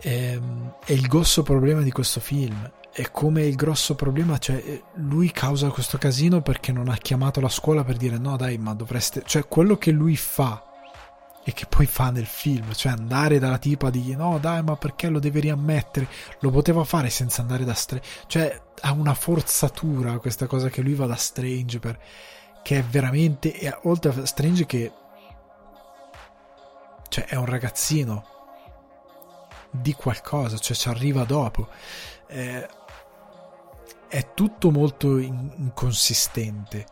Ehm, 0.00 0.76
è 0.84 0.92
il 0.92 1.06
grosso 1.06 1.42
problema 1.42 1.80
di 1.82 1.90
questo 1.90 2.20
film 2.20 2.70
è 2.94 3.10
come 3.10 3.42
il 3.42 3.56
grosso 3.56 3.96
problema, 3.96 4.38
cioè 4.38 4.54
eh, 4.54 4.84
lui 4.94 5.32
causa 5.32 5.70
questo 5.70 5.98
casino 5.98 6.42
perché 6.42 6.70
non 6.70 6.88
ha 6.88 6.96
chiamato 6.96 7.40
la 7.40 7.48
scuola 7.48 7.82
per 7.82 7.96
dire 7.96 8.18
no 8.18 8.36
dai 8.36 8.56
ma 8.56 8.72
dovreste, 8.72 9.24
cioè 9.26 9.48
quello 9.48 9.76
che 9.76 9.90
lui 9.90 10.14
fa 10.16 10.64
e 11.42 11.52
che 11.52 11.66
poi 11.66 11.86
fa 11.86 12.10
nel 12.10 12.24
film, 12.24 12.72
cioè 12.72 12.92
andare 12.92 13.40
dalla 13.40 13.58
tipa 13.58 13.90
di 13.90 14.14
no 14.14 14.38
dai 14.38 14.62
ma 14.62 14.76
perché 14.76 15.08
lo 15.08 15.18
devi 15.18 15.40
riammettere, 15.40 16.06
lo 16.38 16.50
poteva 16.50 16.84
fare 16.84 17.10
senza 17.10 17.42
andare 17.42 17.64
da 17.64 17.74
Strange, 17.74 18.06
cioè 18.28 18.62
ha 18.82 18.92
una 18.92 19.14
forzatura 19.14 20.18
questa 20.18 20.46
cosa 20.46 20.68
che 20.68 20.80
lui 20.80 20.94
va 20.94 21.06
da 21.06 21.16
Strange 21.16 21.80
per, 21.80 21.98
che 22.62 22.78
è 22.78 22.84
veramente, 22.84 23.58
e 23.58 23.76
oltre 23.82 24.12
a 24.12 24.24
Strange 24.24 24.66
che 24.66 24.92
cioè 27.08 27.24
è 27.24 27.34
un 27.34 27.46
ragazzino 27.46 28.24
di 29.70 29.92
qualcosa, 29.94 30.58
cioè 30.58 30.76
ci 30.76 30.88
arriva 30.88 31.24
dopo. 31.24 31.68
Eh, 32.28 32.68
è 34.14 34.32
tutto 34.32 34.70
molto 34.70 35.18
inconsistente 35.18 36.86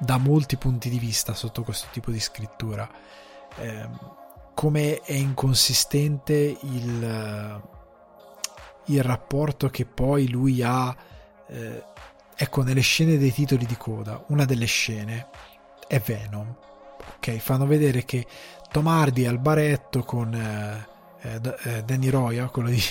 da 0.00 0.16
molti 0.16 0.56
punti 0.56 0.88
di 0.88 0.98
vista 0.98 1.32
sotto 1.32 1.62
questo 1.62 1.86
tipo 1.92 2.10
di 2.10 2.18
scrittura. 2.18 2.90
Eh, 3.56 3.88
come 4.52 4.98
è 5.02 5.12
inconsistente 5.12 6.34
il, 6.34 7.62
il, 8.86 9.02
rapporto 9.04 9.70
che 9.70 9.86
poi 9.86 10.28
lui 10.28 10.60
ha. 10.60 10.92
Eh, 11.46 11.84
ecco, 12.34 12.64
nelle 12.64 12.80
scene 12.80 13.16
dei 13.16 13.32
titoli 13.32 13.64
di 13.64 13.76
coda, 13.76 14.24
una 14.30 14.44
delle 14.44 14.66
scene 14.66 15.28
è 15.86 16.00
Venom. 16.00 16.52
Ok, 17.14 17.36
fanno 17.36 17.64
vedere 17.64 18.04
che 18.04 18.26
Tom 18.72 18.88
Hardy 18.88 19.24
al 19.24 19.38
baretto 19.38 20.02
con 20.02 20.34
eh, 20.34 20.84
eh, 21.20 21.40
eh 21.62 21.84
Danny 21.84 22.08
Roya, 22.08 22.48
quello 22.48 22.70
di 22.70 22.82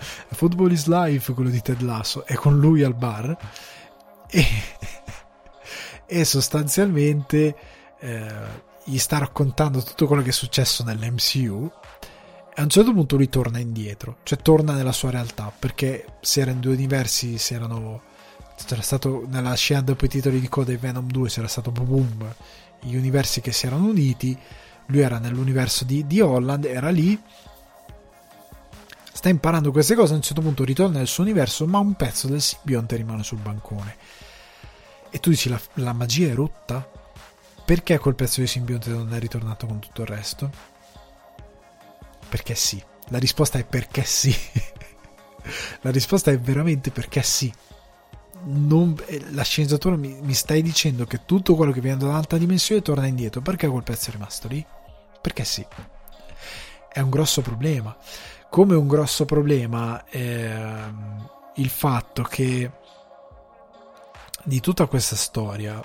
Football 0.32 0.72
is 0.72 0.86
Life, 0.86 1.32
quello 1.32 1.50
di 1.50 1.60
Ted 1.60 1.80
Lasso, 1.82 2.24
è 2.24 2.34
con 2.34 2.58
lui 2.58 2.82
al 2.82 2.94
bar. 2.94 3.36
E, 4.28 4.46
e 6.06 6.24
sostanzialmente 6.24 7.56
eh, 7.98 8.32
gli 8.84 8.98
sta 8.98 9.18
raccontando 9.18 9.82
tutto 9.82 10.06
quello 10.06 10.22
che 10.22 10.30
è 10.30 10.32
successo 10.32 10.82
nell'MCU 10.84 11.70
a 12.52 12.62
un 12.62 12.68
certo 12.68 12.92
punto 12.92 13.16
lui 13.16 13.28
torna 13.28 13.58
indietro, 13.58 14.18
cioè 14.22 14.36
torna 14.38 14.74
nella 14.74 14.92
sua 14.92 15.10
realtà, 15.10 15.50
perché 15.56 16.04
se 16.20 16.40
era 16.40 16.50
in 16.50 16.60
due 16.60 16.74
universi, 16.74 17.38
se 17.38 17.54
erano 17.54 18.02
c'era 18.66 18.82
stato 18.82 19.24
nella 19.28 19.54
scena 19.54 19.80
dopo 19.80 20.04
i 20.04 20.08
titoli 20.08 20.40
di 20.40 20.48
coda 20.48 20.70
di 20.70 20.76
Venom 20.76 21.06
2 21.06 21.28
c'era 21.28 21.48
stato 21.48 21.70
boom 21.70 22.34
gli 22.80 22.94
universi 22.94 23.40
che 23.40 23.52
si 23.52 23.66
erano 23.66 23.86
uniti 23.86 24.36
lui 24.86 25.00
era 25.00 25.18
nell'universo 25.18 25.84
di, 25.84 26.06
di 26.06 26.20
Holland 26.20 26.64
era 26.64 26.90
lì 26.90 27.18
sta 29.20 29.28
imparando 29.28 29.70
queste 29.70 29.94
cose 29.94 30.14
a 30.14 30.16
un 30.16 30.22
certo 30.22 30.40
punto 30.40 30.64
ritorna 30.64 30.96
nel 30.96 31.06
suo 31.06 31.22
universo 31.22 31.66
ma 31.66 31.76
un 31.76 31.92
pezzo 31.92 32.26
del 32.26 32.40
simbionte 32.40 32.96
rimane 32.96 33.22
sul 33.22 33.36
bancone 33.36 33.94
e 35.10 35.20
tu 35.20 35.28
dici 35.28 35.50
la, 35.50 35.60
la 35.74 35.92
magia 35.92 36.30
è 36.30 36.34
rotta 36.34 36.90
perché 37.66 37.98
quel 37.98 38.14
pezzo 38.14 38.40
di 38.40 38.46
simbionte 38.46 38.88
non 38.88 39.12
è 39.12 39.18
ritornato 39.18 39.66
con 39.66 39.78
tutto 39.78 40.00
il 40.00 40.08
resto 40.08 40.50
perché 42.30 42.54
sì 42.54 42.82
la 43.08 43.18
risposta 43.18 43.58
è 43.58 43.64
perché 43.66 44.04
sì 44.04 44.34
la 45.82 45.90
risposta 45.90 46.30
è 46.30 46.38
veramente 46.38 46.90
perché 46.90 47.22
sì 47.22 47.52
non, 48.44 48.96
eh, 49.04 49.22
la 49.32 49.42
sceneggiatura 49.42 49.96
mi, 49.96 50.18
mi, 50.22 50.32
stai 50.32 50.62
dicendo 50.62 51.04
che 51.04 51.26
tutto 51.26 51.54
quello 51.56 51.72
che 51.72 51.82
viene 51.82 51.98
da 51.98 52.06
un'altra 52.06 52.38
dimensione 52.38 52.80
torna 52.80 53.04
indietro. 53.04 53.42
Perché 53.42 53.68
quel 53.68 53.82
pezzo 53.82 54.08
è 54.08 54.12
rimasto 54.12 54.48
lì? 54.48 54.64
Perché 55.20 55.44
sì. 55.44 55.62
È 56.90 57.00
un 57.00 57.10
grosso 57.10 57.42
problema. 57.42 57.94
Come 58.50 58.74
un 58.74 58.88
grosso 58.88 59.24
problema 59.24 60.04
eh, 60.06 60.92
il 61.54 61.68
fatto 61.68 62.22
che 62.24 62.70
di 64.42 64.60
tutta 64.60 64.86
questa 64.86 65.16
storia, 65.16 65.82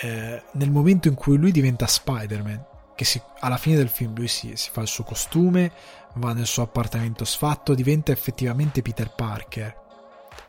eh, 0.00 0.42
nel 0.52 0.70
momento 0.70 1.08
in 1.08 1.14
cui 1.14 1.36
lui 1.36 1.50
diventa 1.50 1.86
Spider-Man, 1.86 2.64
che 2.94 3.04
si, 3.04 3.20
alla 3.40 3.56
fine 3.56 3.76
del 3.76 3.88
film 3.88 4.14
lui 4.14 4.28
si, 4.28 4.56
si 4.56 4.70
fa 4.70 4.80
il 4.80 4.88
suo 4.88 5.04
costume, 5.04 5.72
va 6.14 6.32
nel 6.32 6.46
suo 6.46 6.62
appartamento 6.62 7.24
sfatto, 7.24 7.74
diventa 7.74 8.12
effettivamente 8.12 8.82
Peter 8.82 9.10
Parker 9.10 9.86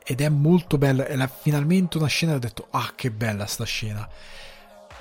ed 0.03 0.21
è 0.21 0.29
molto 0.29 0.77
bella. 0.77 1.05
È 1.05 1.15
la, 1.15 1.27
finalmente 1.27 1.97
una 1.97 2.07
scena. 2.07 2.33
Ho 2.33 2.39
detto, 2.39 2.67
ah, 2.71 2.91
che 2.95 3.11
bella 3.11 3.45
sta 3.45 3.63
scena. 3.63 4.07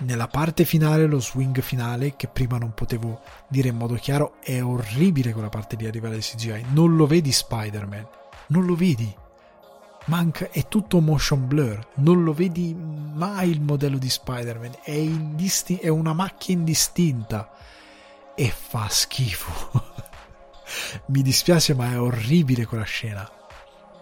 Nella 0.01 0.29
parte 0.29 0.65
finale, 0.65 1.07
lo 1.07 1.21
swing 1.21 1.61
finale, 1.61 2.15
che 2.15 2.29
prima 2.29 2.57
non 2.57 2.73
potevo 2.73 3.21
dire 3.49 3.69
in 3.69 3.77
modo 3.77 3.95
chiaro, 3.95 4.37
è 4.41 4.63
orribile 4.63 5.33
quella 5.33 5.49
parte 5.49 5.77
lì 5.77 5.87
a 5.87 5.91
livello 5.91 6.17
CGI. 6.17 6.67
Non 6.71 6.95
lo 6.95 7.07
vedi 7.07 7.33
Spider-Man, 7.33 8.07
non 8.49 8.65
lo 8.65 8.77
vedi. 8.77 9.13
Manca, 10.05 10.51
è 10.51 10.69
tutto 10.69 11.01
motion 11.01 11.47
blur, 11.49 11.87
non 11.97 12.23
lo 12.23 12.33
vedi 12.33 12.75
mai 12.75 13.51
il 13.51 13.61
modello 13.61 13.99
di 13.99 14.09
Spider-Man, 14.09 14.77
è, 14.83 14.93
indisti- 14.93 15.77
è 15.77 15.89
una 15.89 16.13
macchia 16.13 16.55
indistinta 16.55 17.51
e 18.35 18.51
fa 18.51 18.87
schifo. 18.89 19.85
Mi 21.07 21.23
dispiace, 21.23 21.75
ma 21.75 21.91
è 21.91 22.01
orribile 22.01 22.67
quella 22.67 22.85
scena 22.85 23.29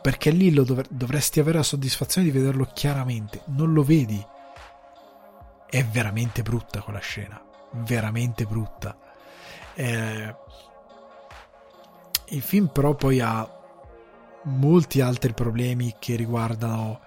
perché 0.07 0.31
lì 0.31 0.53
dov- 0.53 0.87
dovresti 0.89 1.41
avere 1.41 1.57
la 1.57 1.65
soddisfazione 1.65 2.29
di 2.29 2.33
vederlo 2.33 2.71
chiaramente, 2.73 3.43
non 3.47 3.73
lo 3.73 3.83
vedi. 3.83 4.25
È 5.77 5.85
veramente 5.85 6.41
brutta 6.41 6.81
quella 6.81 7.01
scena, 7.01 7.39
veramente 7.73 8.47
brutta. 8.47 8.97
Eh, 9.75 10.35
il 12.29 12.41
film 12.41 12.69
però 12.69 12.95
poi 12.95 13.21
ha 13.21 13.47
molti 14.45 15.03
altri 15.03 15.35
problemi 15.35 15.97
che 15.99 16.17
riguardano 16.17 17.01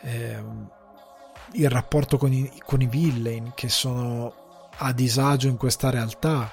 eh, 0.00 0.42
il 1.52 1.70
rapporto 1.70 2.18
con 2.18 2.32
i, 2.32 2.60
con 2.64 2.80
i 2.80 2.86
villain 2.86 3.52
che 3.54 3.68
sono 3.68 4.68
a 4.76 4.92
disagio 4.92 5.46
in 5.46 5.58
questa 5.58 5.90
realtà 5.90 6.50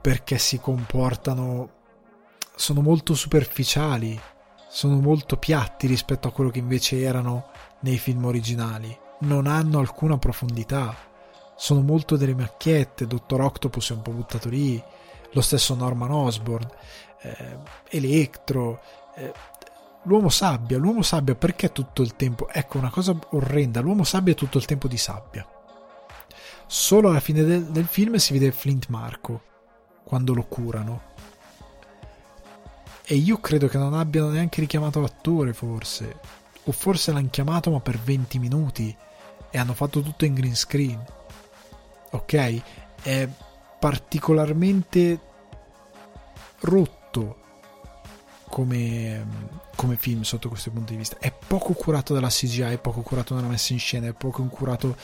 perché 0.00 0.38
si 0.38 0.60
comportano 0.60 1.70
sono 2.54 2.80
molto 2.80 3.12
superficiali, 3.16 4.16
sono 4.68 5.00
molto 5.00 5.36
piatti 5.36 5.88
rispetto 5.88 6.28
a 6.28 6.32
quello 6.32 6.50
che 6.50 6.60
invece 6.60 7.00
erano 7.00 7.48
nei 7.80 7.98
film 7.98 8.24
originali, 8.24 8.96
non 9.20 9.46
hanno 9.46 9.78
alcuna 9.78 10.18
profondità, 10.18 10.94
sono 11.56 11.80
molto 11.80 12.16
delle 12.16 12.34
macchiette, 12.34 13.06
Dottor 13.06 13.40
Octopus 13.40 13.90
è 13.90 13.94
un 13.94 14.02
po' 14.02 14.12
buttato 14.12 14.48
lì, 14.48 14.82
lo 15.32 15.40
stesso 15.40 15.74
Norman 15.74 16.10
Osborn, 16.10 16.68
eh, 17.22 17.58
Electro, 17.88 18.80
eh, 19.14 19.32
l'uomo 20.02 20.28
sabbia, 20.28 20.78
l'uomo 20.78 21.02
sabbia 21.02 21.34
perché 21.34 21.72
tutto 21.72 22.02
il 22.02 22.14
tempo, 22.16 22.48
ecco 22.48 22.78
una 22.78 22.90
cosa 22.90 23.16
orrenda, 23.30 23.80
l'uomo 23.80 24.04
sabbia 24.04 24.32
è 24.32 24.36
tutto 24.36 24.58
il 24.58 24.66
tempo 24.66 24.88
di 24.88 24.98
sabbia. 24.98 25.46
Solo 26.66 27.10
alla 27.10 27.20
fine 27.20 27.42
del, 27.44 27.64
del 27.66 27.86
film 27.86 28.16
si 28.16 28.32
vede 28.32 28.52
Flint 28.52 28.88
Marco, 28.88 29.42
quando 30.04 30.34
lo 30.34 30.44
curano, 30.44 31.14
e 33.08 33.14
io 33.14 33.38
credo 33.38 33.68
che 33.68 33.78
non 33.78 33.94
abbiano 33.94 34.30
neanche 34.30 34.60
richiamato 34.60 35.00
l'attore, 35.00 35.52
forse. 35.52 36.18
O 36.64 36.72
forse 36.72 37.12
l'hanno 37.12 37.30
chiamato 37.30 37.70
ma 37.70 37.78
per 37.78 38.00
20 38.00 38.40
minuti 38.40 38.96
e 39.50 39.58
hanno 39.58 39.74
fatto 39.74 40.00
tutto 40.02 40.24
in 40.24 40.34
green 40.34 40.56
screen. 40.56 41.04
Ok? 42.10 42.62
È 43.02 43.28
particolarmente 43.78 45.20
rotto 46.60 47.44
come, 48.48 49.26
come, 49.74 49.96
film 49.96 50.22
sotto 50.22 50.48
questo 50.48 50.70
punto 50.70 50.92
di 50.92 50.98
vista. 50.98 51.18
È 51.18 51.32
poco 51.32 51.72
curato 51.74 52.14
dalla 52.14 52.28
CGI, 52.28 52.72
è 52.72 52.78
poco 52.78 53.02
curato 53.02 53.34
nella 53.34 53.48
messa 53.48 53.72
in 53.72 53.78
scena, 53.78 54.06
è 54.06 54.12
poco 54.12 54.42
curato 54.44 54.96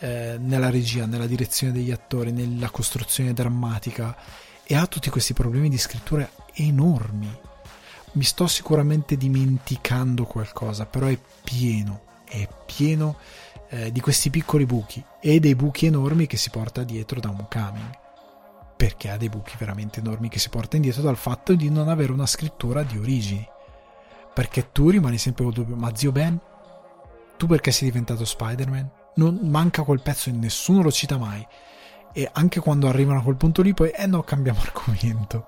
eh, 0.00 0.36
nella 0.38 0.70
regia, 0.70 1.06
nella 1.06 1.26
direzione 1.26 1.72
degli 1.72 1.90
attori, 1.90 2.32
nella 2.32 2.70
costruzione 2.70 3.32
drammatica 3.32 4.16
e 4.64 4.74
ha 4.74 4.86
tutti 4.86 5.10
questi 5.10 5.32
problemi 5.32 5.68
di 5.68 5.78
scrittura 5.78 6.28
enormi. 6.54 7.46
Mi 8.12 8.24
sto 8.24 8.46
sicuramente 8.46 9.16
dimenticando 9.16 10.24
qualcosa, 10.24 10.86
però 10.86 11.06
è 11.06 11.18
pieno, 11.44 12.02
è 12.24 12.48
pieno 12.66 13.16
eh, 13.70 13.92
di 13.92 14.00
questi 14.00 14.30
piccoli 14.30 14.66
buchi 14.66 15.04
e 15.20 15.40
dei 15.40 15.54
buchi 15.54 15.86
enormi 15.86 16.26
che 16.26 16.36
si 16.36 16.50
porta 16.50 16.82
dietro 16.82 17.20
da 17.20 17.28
Homecoming. 17.28 17.98
Perché 18.76 19.10
ha 19.10 19.16
dei 19.16 19.28
buchi 19.28 19.56
veramente 19.58 20.00
enormi 20.00 20.28
che 20.28 20.38
si 20.38 20.48
porta 20.48 20.76
indietro 20.76 21.02
dal 21.02 21.16
fatto 21.16 21.54
di 21.54 21.68
non 21.68 21.88
avere 21.88 22.12
una 22.12 22.26
scrittura 22.26 22.82
di 22.82 22.96
origini. 22.98 23.46
Perché 24.32 24.70
tu 24.70 24.90
rimani 24.90 25.18
sempre 25.18 25.44
col 25.44 25.52
dubbio, 25.52 25.74
ma 25.74 25.94
zio 25.94 26.12
Ben, 26.12 26.38
tu 27.36 27.46
perché 27.46 27.72
sei 27.72 27.88
diventato 27.88 28.24
Spider-Man? 28.24 28.90
Non 29.16 29.40
manca 29.42 29.82
quel 29.82 30.00
pezzo 30.00 30.28
e 30.28 30.32
nessuno 30.32 30.82
lo 30.82 30.92
cita 30.92 31.18
mai 31.18 31.44
e 32.12 32.28
anche 32.32 32.60
quando 32.60 32.88
arrivano 32.88 33.20
a 33.20 33.22
quel 33.22 33.36
punto 33.36 33.62
lì 33.62 33.74
poi 33.74 33.90
eh 33.90 34.06
no 34.06 34.22
cambiamo 34.22 34.60
argomento 34.64 35.46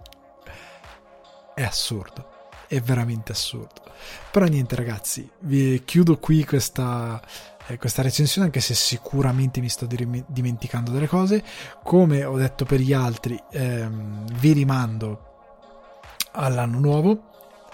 è 1.55 1.63
assurdo 1.63 2.29
è 2.69 2.81
veramente 2.81 3.33
assurdo 3.33 3.83
però 4.31 4.47
niente 4.47 4.77
ragazzi 4.77 5.29
vi 5.41 5.83
chiudo 5.85 6.19
qui 6.19 6.45
questa, 6.45 7.21
questa 7.79 8.03
recensione 8.03 8.47
anche 8.47 8.61
se 8.61 8.75
sicuramente 8.75 9.61
mi 9.61 9.69
sto 9.69 9.87
dimenticando 9.87 10.91
delle 10.91 11.07
cose 11.07 11.43
come 11.83 12.25
ho 12.25 12.37
detto 12.37 12.65
per 12.65 12.81
gli 12.81 12.93
altri 12.93 13.41
ehm, 13.51 14.25
vi 14.39 14.53
rimando 14.53 15.29
all'anno 16.33 16.79
nuovo 16.79 17.31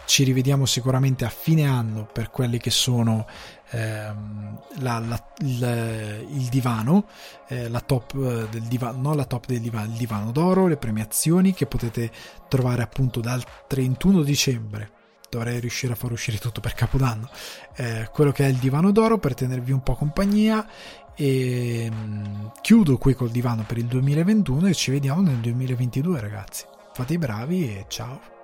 ci 0.07 0.23
rivediamo 0.23 0.65
sicuramente 0.67 1.25
a 1.25 1.29
fine 1.29 1.67
anno 1.67 2.09
per 2.11 2.31
quelli 2.31 2.59
che 2.59 2.71
sono 2.71 3.27
ehm, 3.71 4.61
la, 4.79 4.99
la, 5.01 5.25
il, 5.39 6.27
il, 6.31 6.45
divano, 6.49 7.07
eh, 7.49 7.69
la 7.69 7.81
top 7.81 8.15
eh, 8.15 8.49
del 8.49 8.63
divano, 8.63 9.01
non 9.01 9.17
la 9.17 9.25
top 9.25 9.47
del 9.47 9.61
divano, 9.61 9.87
il 9.87 9.99
divano 9.99 10.31
d'oro, 10.31 10.69
le 10.69 10.77
premiazioni 10.77 11.53
che 11.53 11.67
potete 11.67 12.11
trovare 12.49 12.83
appunto 12.83 13.21
dal 13.21 13.43
31 13.67 14.23
dicembre. 14.23 14.91
Dovrei 15.29 15.61
riuscire 15.61 15.93
a 15.93 15.97
far 15.97 16.13
uscire 16.13 16.39
tutto 16.39 16.61
per 16.61 16.75
Capodanno. 16.75 17.29
Eh, 17.75 18.09
quello 18.13 18.33
che 18.33 18.45
è 18.45 18.49
il 18.49 18.57
divano 18.57 18.93
d'oro 18.93 19.19
per 19.19 19.35
tenervi 19.35 19.73
un 19.73 19.83
po' 19.83 19.95
compagnia. 19.95 20.67
E 21.15 21.91
mh, 21.91 22.53
chiudo 22.61 22.99
qui 22.99 23.15
col 23.15 23.31
divano 23.31 23.65
per 23.67 23.79
il 23.79 23.87
2021 23.87 24.67
e 24.67 24.75
ci 24.75 24.91
vediamo 24.91 25.23
nel 25.23 25.37
2022, 25.37 26.21
ragazzi. 26.21 26.65
Fate 26.93 27.15
i 27.15 27.19
bravi 27.19 27.65
e 27.69 27.85
ciao. 27.89 28.36